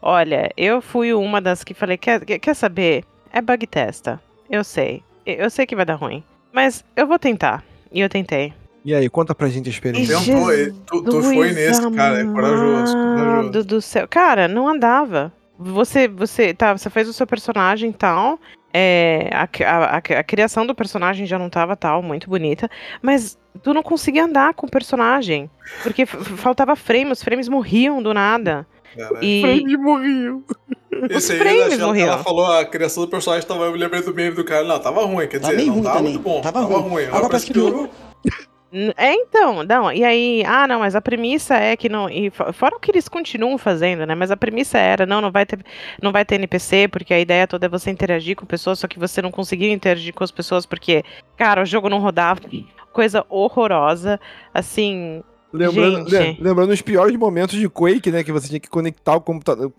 Olha, 0.00 0.50
eu 0.56 0.80
fui 0.82 1.12
uma 1.14 1.40
das 1.40 1.62
que 1.62 1.74
falei, 1.74 1.96
quer, 1.96 2.24
quer- 2.24 2.54
saber? 2.54 3.04
É 3.32 3.40
bug 3.40 3.66
testa. 3.66 4.20
Eu 4.50 4.62
sei. 4.64 5.02
Eu 5.24 5.48
sei 5.50 5.66
que 5.66 5.76
vai 5.76 5.84
dar 5.84 5.94
ruim. 5.94 6.22
Mas 6.52 6.84
eu 6.96 7.06
vou 7.06 7.18
tentar. 7.18 7.64
E 7.90 8.00
eu 8.00 8.08
tentei. 8.08 8.52
E 8.84 8.94
aí, 8.94 9.08
conta 9.08 9.34
pra 9.34 9.48
gente 9.48 9.68
a 9.68 9.70
experiência. 9.70 10.18
Tentou, 10.18 10.52
e 10.52 10.72
tu, 10.72 11.02
tu 11.04 11.22
foi 11.22 11.52
nesse, 11.52 11.88
cara. 11.92 12.20
É 12.20 12.24
corajoso. 12.24 12.92
corajoso. 12.92 12.96
Amado 12.98 13.64
do 13.64 13.80
céu. 13.80 14.08
Cara, 14.08 14.48
não 14.48 14.68
andava. 14.68 15.32
Você, 15.58 16.08
você, 16.08 16.52
tá, 16.54 16.76
você 16.76 16.88
fez 16.90 17.08
o 17.08 17.12
seu 17.12 17.26
personagem 17.26 17.90
e 17.90 17.92
tal. 17.94 18.38
É, 18.74 19.28
a, 19.32 19.42
a, 19.66 19.96
a- 19.98 20.22
criação 20.24 20.66
do 20.66 20.74
personagem 20.74 21.26
já 21.26 21.38
não 21.38 21.50
tava 21.50 21.76
tal, 21.76 22.02
muito 22.02 22.28
bonita. 22.28 22.70
Mas 23.02 23.38
tu 23.62 23.74
não 23.74 23.82
conseguia 23.82 24.24
andar 24.24 24.54
com 24.54 24.66
o 24.66 24.70
personagem. 24.70 25.50
Porque 25.82 26.06
faltava 26.06 26.74
frame, 26.74 27.12
os 27.12 27.22
frames 27.22 27.48
morriam 27.48 28.02
do 28.02 28.14
nada. 28.14 28.66
Cara, 28.96 29.18
E. 29.24 29.76
morreu. 29.76 30.42
Esse 31.10 31.32
aí, 31.32 31.38
frames 31.38 31.72
ela, 31.78 31.86
morriam. 31.86 32.08
ela 32.08 32.22
falou 32.24 32.46
a 32.46 32.64
criação 32.64 33.04
do 33.04 33.10
personagem, 33.10 33.46
tava, 33.46 33.64
eu 33.64 33.72
me 33.72 33.78
lembrei 33.78 34.02
do 34.02 34.14
meme 34.14 34.34
do 34.36 34.44
cara. 34.44 34.64
Não, 34.64 34.78
tava 34.78 35.04
ruim, 35.04 35.26
quer 35.28 35.38
Tá 35.40 35.46
dizer, 35.48 35.56
bem 35.56 35.66
não 35.66 35.74
ruim 35.74 35.82
tava 35.84 35.96
também. 35.98 36.12
muito 36.12 36.22
bom. 36.24 36.40
Tava 36.40 36.60
ruim. 36.60 37.04
Agora 37.04 37.08
Agora 37.08 37.28
parece 37.28 37.46
que 37.46 37.52
piorou. 37.52 37.90
É, 38.96 39.12
então, 39.12 39.62
não, 39.62 39.92
e 39.92 40.02
aí, 40.02 40.42
ah, 40.46 40.66
não, 40.66 40.80
mas 40.80 40.96
a 40.96 41.00
premissa 41.02 41.54
é 41.56 41.76
que 41.76 41.90
não, 41.90 42.08
e 42.08 42.30
fo- 42.30 42.50
fora 42.54 42.74
o 42.74 42.80
que 42.80 42.90
eles 42.90 43.06
continuam 43.06 43.58
fazendo, 43.58 44.06
né, 44.06 44.14
mas 44.14 44.30
a 44.30 44.36
premissa 44.36 44.78
era, 44.78 45.04
não, 45.04 45.20
não 45.20 45.30
vai 45.30 45.44
ter, 45.44 45.62
não 46.00 46.10
vai 46.10 46.24
ter 46.24 46.36
NPC, 46.36 46.88
porque 46.88 47.12
a 47.12 47.20
ideia 47.20 47.46
toda 47.46 47.66
é 47.66 47.68
você 47.68 47.90
interagir 47.90 48.34
com 48.34 48.46
pessoas, 48.46 48.78
só 48.78 48.88
que 48.88 48.98
você 48.98 49.20
não 49.20 49.30
conseguia 49.30 49.70
interagir 49.70 50.14
com 50.14 50.24
as 50.24 50.30
pessoas, 50.30 50.64
porque, 50.64 51.04
cara, 51.36 51.60
o 51.62 51.66
jogo 51.66 51.90
não 51.90 51.98
rodava, 51.98 52.40
coisa 52.94 53.26
horrorosa, 53.28 54.18
assim, 54.54 55.22
Lembrando, 55.52 56.08
Gente. 56.08 56.40
le- 56.40 56.48
lembrando 56.48 56.70
os 56.70 56.80
piores 56.80 57.16
momentos 57.16 57.58
de 57.58 57.68
Quake, 57.68 58.10
né? 58.10 58.24
Que 58.24 58.32
você 58.32 58.48
tinha 58.48 58.60
que 58.60 58.70
conectar 58.70 59.14
o 59.16 59.20
computador. 59.20 59.70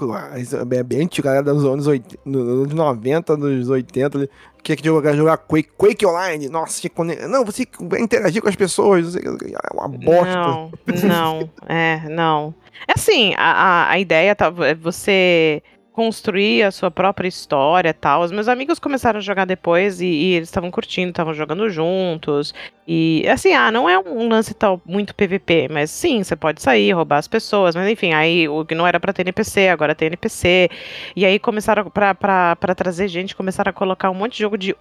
É 0.70 0.84
bem- 0.84 1.02
antigo, 1.02 1.26
galera 1.26 1.44
dos 1.44 1.66
anos, 1.66 1.88
80, 1.88 2.20
nos 2.26 2.48
anos 2.48 2.74
90, 2.74 3.36
nos 3.38 3.70
80. 3.70 4.18
ali, 4.20 4.30
Tinha 4.62 4.76
que 4.78 4.86
jogar, 4.86 5.14
jogar 5.16 5.38
Quake, 5.38 5.70
Quake 5.78 6.06
Online. 6.06 6.48
Nossa, 6.48 6.80
tinha 6.80 6.90
que 6.90 6.96
conectar. 6.96 7.28
Não, 7.28 7.44
você 7.44 7.68
vai 7.82 8.00
interagir 8.02 8.42
com 8.42 8.48
as 8.50 8.56
pessoas. 8.56 9.16
Que, 9.16 9.28
é 9.28 9.74
uma 9.74 9.88
bosta. 9.90 10.36
Não, 10.36 10.72
não, 11.04 11.50
é, 11.68 12.08
não. 12.10 12.54
É 12.88 12.94
assim, 12.96 13.34
a, 13.38 13.52
a, 13.52 13.90
a 13.92 14.00
ideia 14.00 14.36
tá, 14.36 14.54
é 14.62 14.76
você 14.76 15.62
construir 15.94 16.64
a 16.64 16.72
sua 16.72 16.90
própria 16.92 17.28
história 17.28 17.94
tal. 17.94 18.22
Os 18.24 18.32
meus 18.32 18.48
amigos 18.48 18.80
começaram 18.80 19.20
a 19.20 19.22
jogar 19.22 19.46
depois 19.46 20.02
e, 20.02 20.08
e 20.08 20.34
eles 20.34 20.50
estavam 20.50 20.72
curtindo, 20.72 21.12
estavam 21.12 21.34
jogando 21.34 21.70
juntos. 21.70 22.54
E 22.88 23.26
assim, 23.30 23.54
ah, 23.54 23.72
não 23.72 23.88
é 23.88 23.98
um 23.98 24.28
lance 24.28 24.54
tal 24.54 24.82
muito 24.86 25.16
PVP, 25.16 25.70
mas 25.72 25.92
sim, 25.92 26.24
você 26.24 26.36
pode 26.36 26.62
sair, 26.62 26.92
roubar 26.92 27.20
as 27.20 27.28
pessoas, 27.28 27.76
mas 27.76 27.88
enfim, 27.88 28.12
aí 28.12 28.50
o 28.50 28.66
que 28.66 28.76
não 28.76 28.86
era 28.86 29.00
pra 29.00 29.14
ter 29.14 29.22
NPC, 29.22 29.70
agora 29.70 29.96
tem 29.96 30.08
NPC. 30.08 30.70
E 31.16 31.26
aí 31.26 31.40
começaram 31.40 31.90
pra 31.90 32.76
trazer 32.76 33.08
gente, 33.08 33.36
começaram 33.36 33.70
a 33.70 33.74
colocar 33.74 34.10
um 34.10 34.16
monte 34.16 34.34
de 34.34 34.40
jogo 34.40 34.58
de. 34.58 34.76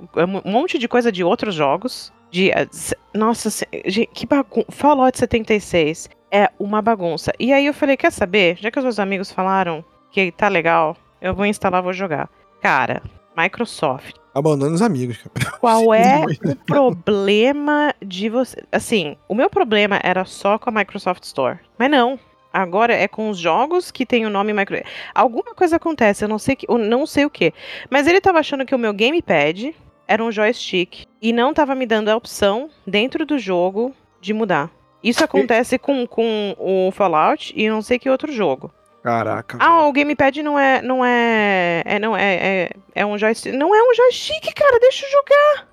um 0.45 0.51
monte 0.51 0.79
de 0.79 0.89
coisa 0.89 1.13
de 1.13 1.23
outros 1.23 1.55
jogos. 1.55 2.13
De, 2.31 2.51
eh, 2.51 2.67
nossa, 3.15 3.67
que 4.15 4.27
bagunça. 4.27 4.67
Fallout 4.71 5.19
76 5.19 6.09
é 6.31 6.51
uma 6.59 6.81
bagunça. 6.81 7.31
E 7.39 7.53
aí 7.53 7.67
eu 7.67 7.75
falei, 7.75 7.95
quer 7.95 8.11
saber? 8.11 8.57
Já 8.59 8.71
que 8.71 8.79
os 8.79 8.85
meus 8.85 8.99
amigos 8.99 9.31
falaram 9.31 9.85
que 10.13 10.31
tá 10.31 10.49
legal, 10.49 10.97
eu 11.21 11.35
vou 11.35 11.47
instalar, 11.47 11.83
vou 11.83 11.93
jogar. 11.93 12.29
Cara, 12.61 13.03
Microsoft. 13.37 14.17
Abandona 14.35 14.75
os 14.75 14.83
amigos, 14.83 15.19
cara. 15.19 15.57
Qual 15.59 15.93
é 15.95 16.25
o 16.25 16.55
problema 16.65 17.95
de 18.05 18.29
você? 18.29 18.63
Assim, 18.71 19.17
o 19.29 19.35
meu 19.35 19.51
problema 19.51 19.99
era 20.03 20.25
só 20.25 20.59
com 20.59 20.71
a 20.71 20.73
Microsoft 20.73 21.25
Store. 21.25 21.59
Mas 21.79 21.91
não. 21.91 22.19
Agora 22.53 22.93
é 22.93 23.09
com 23.09 23.31
os 23.31 23.39
jogos 23.39 23.91
que 23.91 24.05
tem 24.05 24.27
o 24.27 24.31
nome 24.31 24.53
Microsoft. 24.53 24.91
Alguma 25.15 25.55
coisa 25.55 25.77
acontece, 25.77 26.25
eu 26.25 26.29
não 26.29 26.39
sei 26.39 26.55
que, 26.55 26.71
eu 26.71 26.77
não 26.77 27.07
sei 27.07 27.25
o 27.25 27.31
que. 27.31 27.53
Mas 27.89 28.07
ele 28.07 28.21
tava 28.21 28.39
achando 28.39 28.67
que 28.67 28.75
o 28.75 28.79
meu 28.79 28.93
gamepad 28.93 29.75
era 30.07 30.23
um 30.23 30.31
joystick 30.31 31.07
e 31.21 31.33
não 31.33 31.55
tava 31.55 31.75
me 31.75 31.87
dando 31.87 32.11
a 32.11 32.17
opção 32.17 32.69
dentro 32.87 33.25
do 33.25 33.39
jogo 33.39 33.95
de 34.21 34.35
mudar. 34.35 34.71
Isso 35.03 35.25
acontece 35.25 35.79
com, 35.79 36.07
com 36.07 36.55
o 36.59 36.91
Fallout 36.93 37.53
e 37.57 37.69
não 37.69 37.81
sei 37.81 37.99
que 37.99 38.11
outro 38.11 38.31
jogo. 38.31 38.71
Caraca. 39.03 39.59
Ah, 39.61 39.87
o 39.87 39.93
gamepad 39.93 40.43
não 40.43 40.59
é. 40.59 40.81
Não 40.81 41.05
é. 41.05 41.83
É, 41.85 41.99
não, 41.99 42.17
é, 42.17 42.35
é, 42.35 42.71
é 42.95 43.07
um 43.07 43.19
joystick. 43.19 43.53
Não 43.53 43.75
é 43.75 43.83
um 43.83 43.95
joystick, 43.95 44.55
cara, 44.55 44.79
deixa 44.79 45.05
eu 45.05 45.11
jogar. 45.11 45.69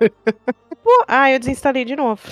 Pô, 0.82 1.04
ah, 1.08 1.30
eu 1.30 1.38
desinstalei 1.38 1.84
de 1.84 1.96
novo. 1.96 2.22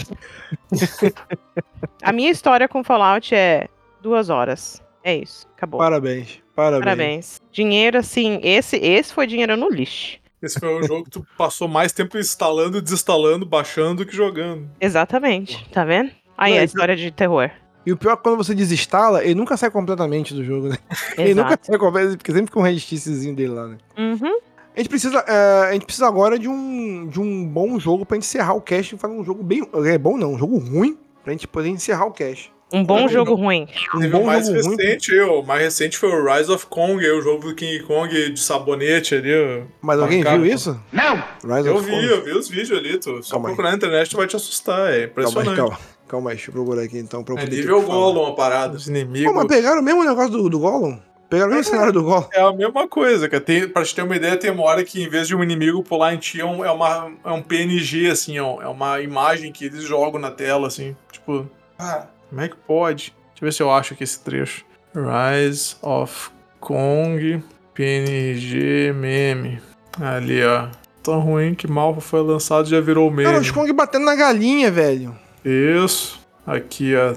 A 2.03 2.13
minha 2.13 2.31
história 2.31 2.69
com 2.69 2.85
Fallout 2.85 3.35
é 3.35 3.69
duas 4.01 4.29
horas. 4.29 4.83
É 5.03 5.17
isso, 5.17 5.47
acabou. 5.57 5.79
Parabéns. 5.79 6.43
Parabéns. 6.55 6.85
Parabéns. 6.85 7.41
Dinheiro, 7.51 7.99
assim, 7.99 8.41
esse, 8.43 8.77
esse 8.77 9.13
foi 9.13 9.27
dinheiro 9.27 9.57
no 9.57 9.69
lixo. 9.69 10.19
Esse 10.41 10.61
foi 10.61 10.69
o 10.69 10.83
jogo 10.83 11.05
que 11.05 11.11
tu 11.11 11.27
passou 11.39 11.67
mais 11.67 11.93
tempo 11.93 12.19
instalando, 12.19 12.81
desinstalando, 12.81 13.47
baixando 13.47 14.05
do 14.05 14.07
que 14.07 14.15
jogando. 14.15 14.71
Exatamente, 14.81 15.69
tá 15.71 15.85
vendo? 15.85 16.11
Aí 16.37 16.55
Não, 16.55 16.61
a 16.61 16.65
história 16.65 16.97
de 16.97 17.11
terror. 17.11 17.51
E 17.87 17.93
o 17.93 17.97
pior 17.97 18.13
é 18.13 18.17
que 18.17 18.23
quando 18.23 18.37
você 18.37 18.55
desinstala, 18.55 19.23
ele 19.25 19.35
nunca 19.35 19.57
sai 19.57 19.71
completamente 19.71 20.33
do 20.33 20.43
jogo, 20.45 20.69
né? 20.69 20.77
Ele 21.19 21.35
nunca 21.35 21.49
Exato. 21.51 21.67
sai 21.67 21.79
completamente, 21.79 22.17
porque 22.19 22.33
sempre 22.33 22.47
fica 22.47 22.59
um 22.59 22.63
restíciozinho 22.63 23.35
dele 23.35 23.51
lá, 23.53 23.67
né? 23.69 23.77
Uhum. 23.99 24.39
A 24.75 24.79
gente 24.81 24.89
precisa, 24.89 25.19
é, 25.29 25.69
a 25.69 25.73
gente 25.75 25.85
precisa 25.85 26.07
agora 26.09 26.39
de 26.39 26.49
um, 26.49 27.07
de 27.09 27.21
um 27.21 27.47
bom 27.47 27.79
jogo 27.79 28.05
pra 28.07 28.17
encerrar 28.17 28.55
o 28.55 28.61
cast 28.61 28.95
e 28.95 28.99
fazer 28.99 29.15
um 29.15 29.23
jogo 29.25 29.43
bem. 29.43 29.63
É 29.87 29.99
bom 29.99 30.17
não, 30.17 30.33
um 30.33 30.39
jogo 30.39 30.59
ruim 30.59 30.97
pra 31.23 31.33
gente 31.33 31.47
poder 31.47 31.69
encerrar 31.69 32.07
o 32.07 32.11
cast. 32.11 32.53
Um 32.73 32.83
bom 32.83 33.03
Não, 33.03 33.09
jogo 33.09 33.35
ruim. 33.35 33.69
Um 33.95 34.01
Teve 34.01 34.11
bom 34.13 34.23
o 34.23 34.27
mais 34.27 34.47
jogo 34.49 34.61
ruim. 34.67 34.77
recente, 34.77 35.13
aí, 35.13 35.21
o 35.21 35.43
mais 35.43 35.63
recente 35.63 35.97
foi 35.99 36.09
o 36.09 36.25
Rise 36.25 36.51
of 36.51 36.67
Kong, 36.67 37.05
aí, 37.05 37.13
o 37.13 37.21
jogo 37.21 37.47
do 37.49 37.55
King 37.55 37.81
Kong 37.85 38.31
de 38.33 38.41
sabonete 38.41 39.15
ali. 39.15 39.31
Mas 39.81 40.01
alguém 40.01 40.25
Marcado. 40.25 40.43
viu 40.43 40.53
isso? 40.53 40.81
Não! 40.91 41.23
Rise 41.45 41.69
Eu 41.69 41.77
of 41.77 41.85
vi, 41.85 41.93
Kong? 41.93 42.07
eu 42.09 42.25
vi 42.25 42.33
os 42.33 42.49
vídeos 42.49 42.77
ali, 42.77 42.99
tu. 42.99 43.23
Só 43.23 43.33
Calma 43.35 43.49
aí. 43.51 43.55
procurar 43.55 43.71
na 43.71 43.77
internet 43.77 44.11
tu 44.11 44.17
vai 44.17 44.27
te 44.27 44.35
assustar, 44.35 44.93
é 44.93 44.93
Calma 44.93 44.99
aí, 44.99 45.05
impressionante. 45.07 45.57
calma. 45.57 45.79
Calma 46.09 46.31
aí, 46.31 46.37
deixa 46.37 46.51
eu 46.51 46.55
procurar 46.55 46.83
aqui 46.83 46.99
então. 46.99 47.25
Pra 47.25 47.35
eu 47.35 47.39
É 47.39 47.47
nível. 47.47 47.83
Gollum 47.83 48.27
a 48.27 48.35
parada, 48.35 48.77
os 48.77 48.87
inimigos. 48.89 49.33
Pô, 49.33 49.39
mas 49.39 49.47
pegaram 49.47 49.81
o 49.81 49.85
mesmo 49.85 50.05
negócio 50.05 50.31
do, 50.31 50.49
do 50.49 50.59
Gollum? 50.59 50.99
Pegaram 51.31 51.51
o 51.51 51.55
mesmo 51.55 51.71
cenário 51.71 51.93
do 51.93 52.03
Gollum? 52.03 52.27
É 52.33 52.41
a 52.41 52.53
mesma 52.53 52.87
coisa, 52.87 53.29
cara. 53.29 53.43
Tem, 53.43 53.67
pra 53.69 53.83
te 53.83 53.95
ter 53.95 54.03
uma 54.03 54.15
ideia, 54.15 54.37
tem 54.37 54.51
uma 54.51 54.63
hora 54.65 54.85
que 54.85 55.03
em 55.03 55.09
vez 55.09 55.27
de 55.27 55.35
um 55.35 55.43
inimigo 55.43 55.83
pular 55.83 56.15
em 56.15 56.19
ti, 56.19 56.41
é 56.41 56.45
um, 56.45 56.65
é 56.65 56.71
uma, 56.71 57.13
é 57.25 57.31
um 57.31 57.43
PNG, 57.43 58.11
assim, 58.11 58.39
ó. 58.39 58.61
É 58.63 58.69
uma 58.69 59.01
imagem 59.01 59.51
que 59.51 59.65
eles 59.65 59.83
jogam 59.83 60.21
na 60.21 60.31
tela, 60.31 60.69
assim. 60.69 60.95
Tipo, 61.11 61.49
cara, 61.79 62.11
como 62.29 62.41
é 62.41 62.49
que 62.49 62.57
pode? 62.57 63.15
Deixa 63.31 63.43
eu 63.43 63.47
ver 63.47 63.53
se 63.53 63.63
eu 63.63 63.71
acho 63.71 63.95
aqui 63.95 64.05
esse 64.05 64.21
trecho. 64.21 64.65
Rise 64.95 65.77
of 65.83 66.31
Kong 66.61 67.43
PNG 67.75 68.93
meme. 68.93 69.61
Ali, 70.01 70.45
ó. 70.45 70.69
Tão 71.03 71.21
ruim 71.21 71.55
que 71.55 71.67
mal 71.67 72.01
foi 72.01 72.23
lançado 72.23 72.69
já 72.69 72.81
virou 72.81 73.11
meme. 73.11 73.25
Cara, 73.25 73.41
os 73.41 73.51
Kong 73.51 73.71
batendo 73.73 74.05
na 74.05 74.15
galinha, 74.15 74.71
velho. 74.71 75.15
Isso. 75.45 76.21
Aqui, 76.47 76.95
ó. 76.97 77.15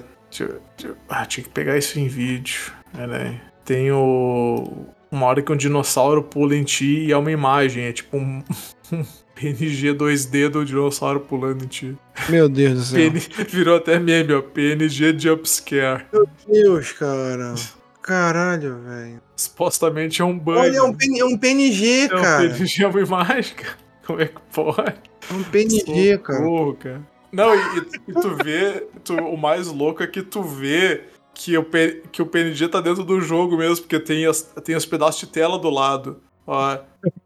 Ah, 1.10 1.26
tinha 1.26 1.44
que 1.44 1.50
pegar 1.50 1.78
isso 1.78 2.00
em 2.00 2.08
vídeo. 2.08 2.72
Pera 2.96 3.24
aí. 3.24 3.42
Tem 3.66 3.92
o. 3.92 4.86
Uma 5.10 5.28
hora 5.28 5.42
que 5.42 5.52
um 5.52 5.56
dinossauro 5.56 6.22
pula 6.22 6.56
em 6.56 6.64
ti 6.64 7.06
e 7.06 7.12
é 7.12 7.18
uma 7.18 7.32
imagem. 7.32 7.86
É 7.86 7.94
tipo 7.94 8.18
um. 8.18 8.44
um 8.92 9.06
PNG 9.36 9.94
2D 9.94 10.50
do 10.50 10.66
dinossauro 10.66 11.20
pulando 11.20 11.64
em 11.64 11.68
ti. 11.68 11.98
Meu 12.28 12.50
Deus 12.50 12.74
do 12.74 12.84
céu. 12.84 13.12
PN... 13.12 13.46
Virou 13.50 13.78
até 13.78 14.00
meme, 14.00 14.34
ó. 14.34 14.42
PNG 14.42 15.18
Jumpscare. 15.18 16.06
Meu 16.12 16.28
Deus, 16.48 16.92
cara. 16.94 17.54
caralho, 18.02 18.82
velho. 18.82 19.22
Supostamente 19.36 20.22
é 20.22 20.26
um 20.26 20.38
bug. 20.38 20.58
Olha, 20.58 20.78
é 20.78 20.82
um, 20.82 20.92
PN 20.94 21.20
é 21.20 21.26
um 21.26 21.38
PNG, 21.38 22.08
É 22.10 22.16
um 22.16 22.22
cara. 22.22 22.50
PNG, 22.50 22.84
é 22.84 22.88
uma 22.88 23.02
imagem, 23.02 23.56
cara. 23.56 23.78
Como 24.06 24.22
é 24.22 24.26
que 24.26 24.42
pode? 24.52 25.02
É 25.30 25.34
um 25.34 25.44
PNG, 25.44 26.18
cara. 26.18 26.40
Socorro, 26.40 26.74
cara. 26.74 27.17
Não, 27.32 27.54
e, 27.56 27.78
e- 28.08 28.14
tu 28.14 28.36
vê, 28.44 28.88
tu- 29.04 29.16
o 29.16 29.38
mais 29.38 29.68
louco 29.68 30.02
é 30.04 30.08
que 30.08 30.22
tu 30.22 30.42
vê 30.42 31.04
que 31.34 31.58
o, 31.58 31.66
que 32.12 32.22
o 32.22 32.26
PNG 32.26 32.68
tá 32.68 32.82
dentro 32.82 33.04
do 33.04 33.20
jogo 33.22 33.58
mesmo, 33.58 33.78
porque 33.86 34.00
tem, 34.00 34.26
as, 34.26 34.42
tem 34.64 34.76
os 34.76 34.86
pedaços 34.86 35.20
de 35.20 35.28
tela 35.28 35.58
do 35.60 35.70
lado. 35.70 36.22
Ó, 36.50 36.78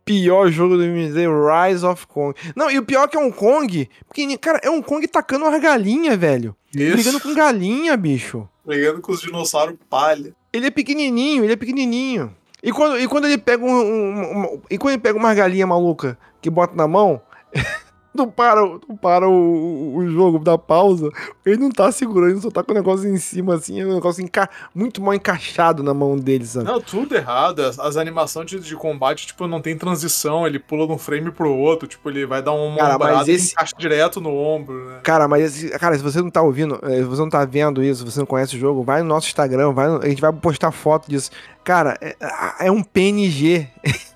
Pior 0.03 0.49
jogo 0.49 0.75
do 0.77 0.83
MZ, 0.83 1.13
Rise 1.15 1.85
of 1.85 2.07
Kong. 2.07 2.35
Não, 2.55 2.69
e 2.71 2.79
o 2.79 2.83
pior 2.83 3.03
é 3.03 3.07
que 3.07 3.15
é 3.15 3.19
um 3.19 3.31
Kong. 3.31 3.87
Porque, 4.07 4.37
cara, 4.37 4.59
é 4.63 4.69
um 4.69 4.81
Kong 4.81 5.07
tacando 5.07 5.45
umas 5.45 5.61
galinhas, 5.61 6.17
velho. 6.17 6.55
Brigando 6.73 7.17
isso, 7.17 7.21
com 7.21 7.33
galinha, 7.35 7.95
bicho. 7.95 8.49
brigando 8.65 8.99
com 8.99 9.11
os 9.11 9.21
dinossauros 9.21 9.75
palha. 9.89 10.33
Ele 10.51 10.65
é 10.67 10.71
pequenininho, 10.71 11.43
ele 11.43 11.53
é 11.53 11.55
pequenininho. 11.55 12.35
E 12.63 12.71
quando, 12.71 12.99
e 12.99 13.07
quando 13.07 13.25
ele 13.25 13.37
pega 13.37 13.63
um, 13.63 13.69
um- 13.69 14.31
uma- 14.31 14.49
e 14.69 14.77
quando 14.77 14.93
ele 14.93 15.01
pega 15.01 15.17
umas 15.17 15.35
galinhas 15.37 15.69
maluca 15.69 16.17
que 16.41 16.49
bota 16.49 16.75
na 16.75 16.87
mão, 16.87 17.21
não 18.13 18.29
para, 18.29 18.63
o- 18.63 18.81
não 18.87 18.95
para 18.97 19.27
o, 19.27 19.31
o- 19.31 19.97
o 19.97 20.09
jogo, 20.09 20.39
dá 20.39 20.57
pausa. 20.57 21.09
Ele 21.45 21.57
não 21.57 21.69
tá 21.71 21.91
segurando, 21.91 22.31
ele 22.31 22.41
só 22.41 22.51
tá 22.51 22.61
com 22.63 22.71
o 22.71 22.75
negócio 22.75 23.07
em 23.07 23.17
cima, 23.17 23.55
assim, 23.55 23.79
é 23.79 23.85
um 23.85 23.93
negócio 23.93 24.23
enca- 24.23 24.49
muito 24.75 25.01
mal 25.01 25.13
encaixado 25.13 25.81
na 25.83 25.93
mão 25.93 26.17
dele, 26.17 26.45
sabe? 26.45 26.65
Não, 26.65 26.79
tudo 26.81 27.15
errado. 27.15 27.61
As, 27.61 27.79
as 27.79 27.97
animações 27.97 28.49
de, 28.49 28.59
de 28.59 28.75
combate, 28.75 29.27
tipo, 29.27 29.47
não 29.47 29.61
tem 29.61 29.77
transição. 29.77 30.45
Ele 30.45 30.59
pula 30.59 30.85
de 30.85 30.93
um 30.93 30.97
frame 30.97 31.31
pro 31.31 31.49
outro. 31.53 31.87
Tipo, 31.87 32.09
ele 32.09 32.25
vai 32.25 32.41
dar 32.41 32.51
uma 32.51 32.77
Cara, 32.77 32.97
mas 32.97 33.27
esse- 33.27 33.51
encaixa 33.53 33.75
direto 33.77 34.19
no 34.21 34.35
ombro, 34.35 34.89
né? 34.89 34.99
Cara, 35.03 35.27
mas 35.27 35.43
esse- 35.43 35.69
cara, 35.79 35.95
se 35.97 36.03
você 36.03 36.21
não 36.21 36.29
tá 36.29 36.41
ouvindo, 36.41 36.79
eh, 36.83 36.97
se 36.97 37.03
você 37.03 37.21
não 37.21 37.29
tá 37.29 37.45
vendo 37.45 37.83
isso, 37.83 38.05
se 38.05 38.11
você 38.11 38.19
não 38.19 38.25
conhece 38.25 38.55
o 38.55 38.59
jogo, 38.59 38.83
vai 38.83 39.01
no 39.01 39.07
nosso 39.07 39.27
Instagram, 39.27 39.71
vai 39.73 39.87
no- 39.87 40.01
a 40.03 40.07
gente 40.09 40.21
vai 40.21 40.31
postar 40.33 40.71
foto 40.71 41.09
disso. 41.09 41.31
Cara, 41.63 41.97
é, 42.01 42.15
é 42.59 42.71
um 42.71 42.83
PNG. 42.83 43.67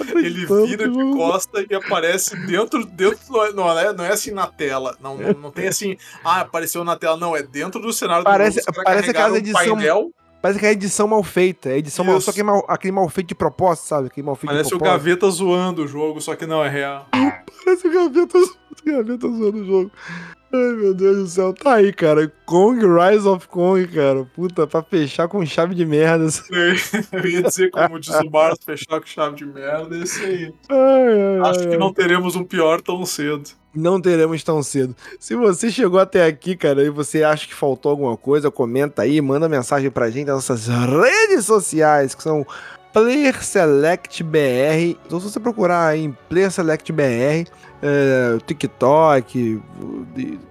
Ele 0.00 0.46
vira 0.66 0.88
de 0.88 1.12
costa 1.16 1.64
e 1.68 1.74
aparece 1.74 2.34
dentro, 2.46 2.84
dentro 2.84 3.18
não, 3.30 3.44
é, 3.44 3.52
não 3.52 3.78
é, 3.78 3.92
não 3.92 4.04
é 4.04 4.08
assim 4.12 4.30
na 4.30 4.46
tela, 4.46 4.96
não, 5.00 5.16
não, 5.16 5.32
não 5.34 5.50
tem 5.50 5.68
assim, 5.68 5.96
ah, 6.24 6.40
apareceu 6.40 6.82
na 6.84 6.96
tela, 6.96 7.16
não, 7.16 7.36
é 7.36 7.42
dentro 7.42 7.80
do 7.80 7.92
cenário 7.92 8.24
Parece- 8.24 8.60
do 8.60 8.72
caras 8.72 8.84
parece 8.84 9.10
aquela 9.10 9.38
edição- 9.38 9.76
painel, 9.76 10.10
Parece 10.40 10.58
que 10.58 10.66
é 10.66 10.72
edição 10.72 11.06
mal 11.06 11.22
feita. 11.22 11.68
É 11.68 11.78
edição 11.78 12.04
mal, 12.04 12.20
só 12.20 12.32
que 12.32 12.40
é 12.40 12.42
mal- 12.42 12.64
aquele 12.68 12.90
mal 12.90 13.08
feito 13.08 13.28
de 13.28 13.34
propósito, 13.34 13.86
sabe? 13.86 14.08
Aquele 14.08 14.26
mal 14.26 14.34
feito 14.34 14.50
parece 14.50 14.74
o. 14.74 14.78
Gaveta 14.80 15.30
zoando 15.30 15.84
o 15.84 15.86
jogo, 15.86 16.20
só 16.20 16.34
que 16.34 16.46
não 16.46 16.64
é 16.64 16.68
real. 16.68 17.06
Parece 17.64 17.86
o 17.86 17.92
Gaveta, 17.92 18.38
o 18.38 18.46
Gaveta 18.84 19.28
zoando 19.28 19.58
o 19.58 19.64
jogo. 19.64 19.90
Ai, 20.54 20.72
meu 20.72 20.92
Deus 20.92 21.16
do 21.16 21.26
céu. 21.26 21.54
Tá 21.54 21.76
aí, 21.76 21.92
cara. 21.94 22.30
Kong, 22.44 22.78
Rise 22.78 23.26
of 23.26 23.48
Kong, 23.48 23.86
cara. 23.88 24.24
Puta, 24.34 24.66
pra 24.66 24.82
fechar 24.82 25.26
com 25.26 25.44
chave 25.46 25.74
de 25.74 25.86
merda. 25.86 26.26
Eu 27.10 27.26
ia 27.26 27.42
dizer, 27.42 27.70
como 27.70 27.98
diz 27.98 28.14
o 28.14 28.28
Bart, 28.28 28.58
fechar 28.62 29.00
com 29.00 29.06
chave 29.06 29.36
de 29.36 29.46
merda, 29.46 29.96
é 29.96 30.00
isso 30.00 30.22
aí. 30.22 30.52
Ai, 30.68 31.38
ai, 31.40 31.50
Acho 31.50 31.68
que 31.68 31.76
não 31.78 31.92
teremos 31.92 32.36
um 32.36 32.44
pior 32.44 32.82
tão 32.82 33.04
cedo. 33.06 33.48
Não 33.74 33.98
teremos 33.98 34.44
tão 34.44 34.62
cedo. 34.62 34.94
Se 35.18 35.34
você 35.34 35.70
chegou 35.70 35.98
até 35.98 36.26
aqui, 36.26 36.54
cara, 36.54 36.84
e 36.84 36.90
você 36.90 37.22
acha 37.22 37.46
que 37.46 37.54
faltou 37.54 37.88
alguma 37.88 38.18
coisa, 38.18 38.50
comenta 38.50 39.00
aí, 39.00 39.18
manda 39.22 39.48
mensagem 39.48 39.90
pra 39.90 40.10
gente 40.10 40.26
nas 40.26 40.36
nossas 40.36 40.66
redes 40.66 41.46
sociais, 41.46 42.14
que 42.14 42.22
são 42.22 42.46
Player 42.92 43.42
Select 43.42 44.22
BR. 44.22 44.98
Então, 45.06 45.18
se 45.18 45.30
você 45.30 45.40
procurar 45.40 45.86
aí 45.86 46.04
em 46.04 46.16
Player 46.28 46.50
Select 46.50 46.92
BR, 46.92 47.48
é, 47.82 48.38
TikTok, 48.46 49.60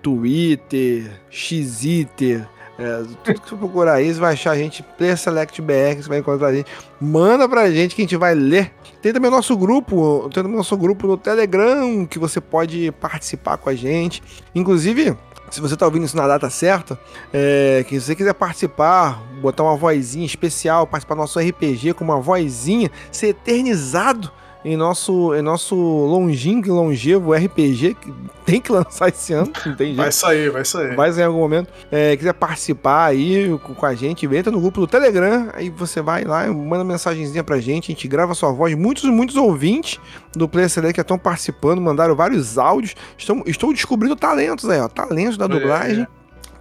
Twitter, 0.02 1.12
Xiter, 1.30 2.48
é, 2.78 3.04
tudo 3.24 3.42
que 3.42 3.50
você 3.50 3.56
procurar 3.56 3.94
aí, 3.94 4.12
você 4.12 4.20
vai 4.20 4.34
achar 4.34 4.52
a 4.52 4.58
gente, 4.58 4.84
Player 4.98 5.16
Select 5.16 5.62
BR, 5.62 6.02
você 6.02 6.10
vai 6.10 6.18
encontrar 6.18 6.48
a 6.48 6.54
gente. 6.54 6.70
Manda 7.00 7.48
pra 7.48 7.70
gente 7.70 7.96
que 7.96 8.02
a 8.02 8.06
gente 8.06 8.18
vai 8.18 8.34
ler. 8.34 8.72
Tem 9.02 9.14
também 9.14 9.30
o 9.30 9.34
nosso 9.34 9.56
grupo, 9.56 10.30
tem 10.34 10.44
também 10.44 10.54
o 10.54 10.58
nosso 10.58 10.76
grupo 10.76 11.08
no 11.08 11.16
Telegram, 11.16 12.06
que 12.06 12.20
você 12.20 12.42
pode 12.42 12.92
participar 12.94 13.58
com 13.58 13.70
a 13.70 13.76
gente. 13.76 14.22
Inclusive, 14.54 15.16
se 15.52 15.62
você 15.62 15.76
tá 15.76 15.86
ouvindo 15.86 16.06
isso 16.06 16.18
na 16.18 16.28
data 16.28 16.50
certa, 16.50 17.00
é, 17.32 17.86
que 17.88 18.00
você 18.00 18.16
quiser 18.16 18.34
participar, 18.34 19.22
botar 19.42 19.64
uma 19.64 19.76
vozinha 19.76 20.26
especial, 20.26 20.88
participar 20.88 21.16
do 21.16 21.22
nosso 21.22 21.40
RPG 21.40 21.94
com 21.94 22.04
uma 22.04 22.20
vozinha, 22.20 22.90
ser 23.12 23.28
eternizado 23.28 24.32
em 24.64 24.78
nosso, 24.78 25.34
em 25.34 25.42
nosso 25.42 25.76
longínquo 25.76 26.68
e 26.68 26.72
longevo 26.72 27.34
RPG, 27.34 27.96
que 27.96 28.14
tem 28.46 28.62
que 28.62 28.72
lançar 28.74 29.10
esse 29.10 29.34
ano, 29.34 29.52
não 29.66 29.76
tem 29.76 29.88
jeito. 29.88 29.98
Vai 29.98 30.12
sair, 30.12 30.50
vai 30.52 30.64
sair. 30.66 30.96
Vai 30.96 31.10
em 31.12 31.24
algum 31.24 31.40
momento. 31.40 31.70
É, 31.92 32.16
quiser 32.16 32.34
participar 32.34 33.06
aí 33.06 33.58
com, 33.60 33.86
a 33.86 33.96
gente, 33.96 34.26
entra 34.26 34.52
no 34.52 34.62
grupo 34.62 34.80
do 34.82 34.88
Telegram. 34.88 35.50
Aí 35.54 35.70
você 35.70 36.02
vai 36.02 36.24
lá, 36.24 36.46
manda 36.48 36.84
mensagenzinha 36.84 37.44
pra 37.44 37.60
gente, 37.60 37.92
a 37.92 37.96
gente 37.96 38.08
grava 38.08 38.34
a 38.34 38.36
sua 38.36 38.52
voz. 38.52 38.74
Muitos, 38.76 39.04
muitos 39.06 39.36
ouvintes 39.36 40.00
do 40.36 40.48
Player 40.48 40.70
Select 40.70 40.94
que 40.96 41.02
estão 41.02 41.18
participando, 41.18 41.82
mandaram 41.82 42.16
vários 42.16 42.58
áudios. 42.58 42.96
Estou, 43.18 43.42
estou 43.48 43.74
descobrindo 43.74 44.16
talentos 44.16 44.70
aí, 44.70 44.80
ó. 44.80 44.88
Talentos 44.88 45.38
da 45.38 45.46
É. 45.46 45.48
dublagem. 45.48 46.08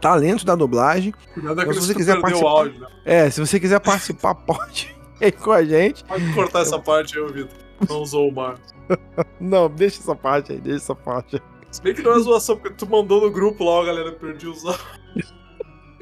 Talentos 0.00 0.44
da 0.44 0.54
dublagem. 0.54 1.12
Cuidado 1.34 1.60
Então, 1.60 1.74
se 1.74 1.80
você 1.80 1.94
quiser 1.94 2.18
participar- 2.20 2.48
áudio, 2.48 2.80
né? 2.80 2.86
É, 3.04 3.28
se 3.30 3.38
você 3.38 3.60
quiser 3.60 3.78
participar, 3.80 4.34
pode 4.46 4.94
ir 5.20 5.32
com 5.32 5.52
a 5.52 5.62
gente. 5.62 6.02
Pode 6.04 6.32
cortar 6.32 6.60
essa 6.62 6.78
parte 6.78 7.18
aí, 7.18 7.26
Vitor. 7.26 7.48
Não 7.88 8.02
usou 8.02 8.28
o 8.28 8.34
Marcos. 8.34 8.74
Não, 9.40 9.68
deixa 9.68 10.00
essa 10.00 10.14
parte 10.14 10.52
aí, 10.52 10.58
deixa 10.58 10.78
essa 10.78 10.94
parte. 10.94 11.40
Se 11.70 11.80
bem 11.80 11.94
que 11.94 12.02
não 12.02 12.12
é 12.16 12.18
zoação, 12.18 12.56
porque 12.56 12.74
tu 12.76 12.90
mandou 12.90 13.20
no 13.20 13.30
grupo 13.30 13.62
lá, 13.64 13.70
ó, 13.70 13.84
galera, 13.84 14.10
perdi 14.10 14.48
os 14.48 14.64
áudios. 14.64 15.32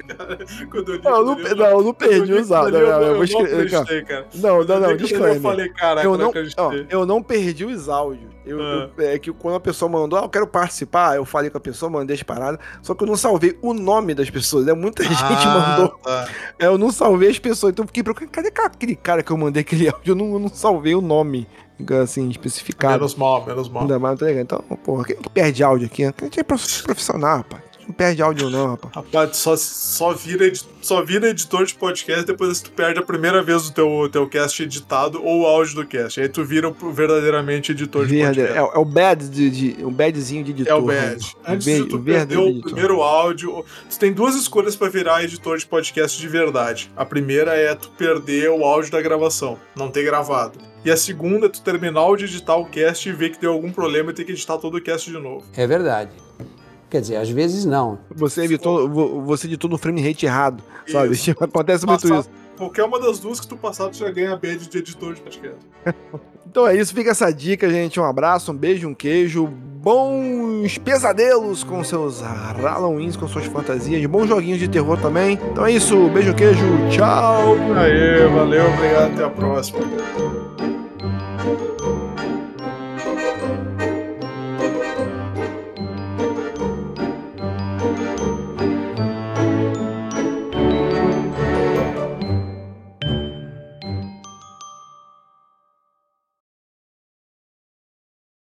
Cara, 0.07 0.39
Quando 0.71 0.89
eu 0.89 0.95
li 0.95 1.03
Não, 1.03 1.11
eu 1.17 1.25
não, 1.25 1.35
não, 1.55 1.65
eu 1.67 1.83
não 1.83 1.93
perdi 1.93 2.33
os 2.33 2.51
áudios. 2.51 2.81
Não, 2.81 2.89
eu 2.89 3.07
vou 3.09 3.15
não 3.17 3.23
escrever. 3.23 3.69
cara. 3.69 4.03
cara. 4.05 4.27
Não, 4.33 4.63
não, 4.63 4.75
eu 4.75 4.81
não, 4.81 4.97
disclaimer. 4.97 5.39
falei, 5.41 5.69
caraca, 5.69 6.07
eu 6.07 6.17
não 6.17 6.29
acreditei. 6.29 6.87
eu 6.89 7.05
não 7.05 7.21
perdi 7.21 7.65
os 7.65 7.87
áudios. 7.87 8.27
Eu, 8.43 8.59
Ah. 8.59 8.89
eu- 8.97 9.07
é 9.07 9.19
que 9.19 9.31
quando 9.31 9.53
a 9.55 9.59
pessoa 9.59 9.87
mandou, 9.87 10.17
ah, 10.17 10.23
eu 10.23 10.29
quero 10.29 10.47
participar, 10.47 11.15
eu 11.15 11.25
falei 11.25 11.51
com 11.51 11.59
a 11.59 11.61
pessoa, 11.61 11.91
mandei 11.91 12.15
as 12.15 12.23
paradas, 12.23 12.59
só 12.81 12.95
que 12.95 13.03
eu 13.03 13.07
não 13.07 13.15
salvei 13.15 13.55
o 13.61 13.71
nome 13.75 14.15
das 14.15 14.31
pessoas, 14.31 14.65
né? 14.65 14.73
Muita 14.73 15.03
gente 15.05 15.21
Ah, 15.23 15.75
mandou. 15.77 15.89
tá. 15.99 16.27
É, 16.57 16.65
eu 16.65 16.79
não 16.79 16.91
salvei 16.91 17.29
as 17.29 17.37
pessoas, 17.37 17.71
então 17.73 17.83
eu 17.83 17.87
fiquei 17.87 18.01
procurando, 18.01 18.31
cadê 18.31 18.51
aquele 18.65 18.95
cara 18.95 19.21
que 19.21 19.31
eu 19.31 19.37
mandei 19.37 19.61
aquele 19.61 19.87
áudio? 19.93 20.13
Eu 20.13 20.15
não, 20.15 20.33
eu 20.33 20.39
não 20.39 20.49
salvei 20.49 20.95
o 20.95 21.01
nome, 21.01 21.47
assim, 22.01 22.29
especificado. 22.29 22.93
Menos 22.93 23.15
mal, 23.15 23.45
menos 23.45 23.69
mal. 23.69 23.83
Ainda 23.83 23.99
mais, 23.99 24.19
tá 24.19 24.25
ligado? 24.25 24.43
Então, 24.43 24.77
porra, 24.83 25.05
quem 25.05 25.15
que 25.17 25.29
perde 25.29 25.63
áudio 25.63 25.87
aqui? 25.87 26.03
A 26.05 26.13
gente 26.21 26.39
é 26.39 26.43
prof- 26.43 26.83
profissional, 26.83 27.37
rapaz. 27.37 27.63
Não 27.89 27.95
perde 27.95 28.21
áudio 28.21 28.51
não, 28.51 28.67
rapaz. 28.67 28.93
Rapaz, 28.93 29.37
só, 29.37 29.57
só, 29.57 30.13
vira, 30.13 30.45
só 30.79 31.03
vira 31.03 31.27
editor 31.27 31.65
de 31.65 31.73
podcast 31.73 32.23
depois 32.23 32.61
que 32.61 32.69
tu 32.69 32.75
perde 32.75 32.99
a 32.99 33.01
primeira 33.01 33.41
vez 33.41 33.67
o 33.67 33.73
teu, 33.73 34.07
teu 34.11 34.29
cast 34.29 34.61
editado 34.61 35.19
ou 35.25 35.41
o 35.41 35.45
áudio 35.47 35.73
do 35.77 35.87
cast. 35.87 36.21
Aí 36.21 36.29
tu 36.29 36.45
vira 36.45 36.71
verdadeiramente 36.93 37.71
editor 37.71 38.05
de 38.05 38.23
podcast. 38.23 38.53
É, 38.53 38.57
é 38.59 38.77
o 38.77 38.85
bad 38.85 39.27
de, 39.27 39.49
de- 39.49 39.83
o 39.83 39.89
badzinho 39.89 40.43
de 40.43 40.51
editor. 40.51 40.71
É 40.71 40.75
o 40.79 40.85
né? 40.85 41.01
badge. 41.01 41.35
O 41.35 41.51
Antes 41.51 41.65
de 41.65 41.85
tu 41.85 41.99
perder 41.99 42.37
o 42.37 42.47
editor. 42.49 42.63
primeiro 42.71 43.01
áudio, 43.01 43.65
tu 43.89 43.97
tem 43.97 44.13
duas 44.13 44.35
escolhas 44.35 44.75
pra 44.75 44.87
virar 44.87 45.23
editor 45.23 45.57
de 45.57 45.65
podcast 45.65 46.21
de 46.21 46.27
verdade. 46.27 46.91
A 46.95 47.03
primeira 47.03 47.55
é 47.55 47.73
tu 47.73 47.89
perder 47.97 48.51
o 48.51 48.63
áudio 48.63 48.91
da 48.91 49.01
gravação, 49.01 49.57
não 49.75 49.89
ter 49.89 50.03
gravado. 50.03 50.59
E 50.85 50.91
a 50.91 50.95
segunda 50.95 51.47
é 51.47 51.49
tu 51.49 51.63
terminar 51.63 52.15
de 52.15 52.25
editar 52.25 52.55
o 52.55 52.65
cast 52.65 53.09
e 53.09 53.11
ver 53.13 53.31
que 53.31 53.41
deu 53.41 53.51
algum 53.51 53.71
problema 53.71 54.11
e 54.11 54.13
ter 54.13 54.25
que 54.25 54.31
editar 54.33 54.59
todo 54.59 54.77
o 54.77 54.81
cast 54.81 55.09
de 55.09 55.17
novo. 55.17 55.43
É 55.57 55.65
verdade. 55.65 56.11
Quer 56.89 57.01
dizer, 57.01 57.17
às 57.17 57.29
vezes 57.29 57.65
não. 57.65 57.99
Você 58.15 58.41
editou, 58.45 58.89
vo- 58.89 59.21
você 59.21 59.45
editou 59.47 59.69
no 59.69 59.77
frame 59.77 60.01
rate 60.01 60.25
errado, 60.25 60.63
sabe? 60.87 61.13
Isso. 61.13 61.31
Acontece 61.39 61.85
muito 61.85 62.05
isso. 62.13 62.29
Qualquer 62.57 62.83
uma 62.83 62.99
das 62.99 63.19
duas 63.19 63.39
que 63.39 63.47
tu 63.47 63.55
passar, 63.55 63.89
tu 63.89 63.97
já 63.97 64.09
ganha 64.11 64.33
a 64.33 64.35
badge 64.35 64.67
de 64.67 64.77
editor 64.79 65.13
de 65.13 65.21
podcast. 65.21 65.57
Então 66.51 66.65
é 66.65 66.75
isso, 66.75 66.95
fica 66.95 67.11
essa 67.11 67.31
dica, 67.31 67.69
gente. 67.69 67.99
Um 67.99 68.03
abraço, 68.03 68.51
um 68.51 68.55
beijo, 68.57 68.87
um 68.87 68.93
queijo. 68.95 69.45
Bons 69.45 70.79
pesadelos 70.79 71.63
com 71.63 71.83
seus 71.83 72.21
Halloweens, 72.21 73.15
com 73.15 73.27
suas 73.27 73.45
fantasias. 73.45 74.03
Bons 74.07 74.25
joguinhos 74.27 74.57
de 74.57 74.67
terror 74.67 74.97
também. 74.99 75.37
Então 75.51 75.63
é 75.63 75.71
isso, 75.71 76.09
beijo, 76.09 76.33
queijo, 76.33 76.65
tchau. 76.89 77.53
Aê, 77.77 78.27
valeu, 78.33 78.65
obrigado, 78.73 79.13
até 79.13 79.23
a 79.25 79.29
próxima. 79.29 79.79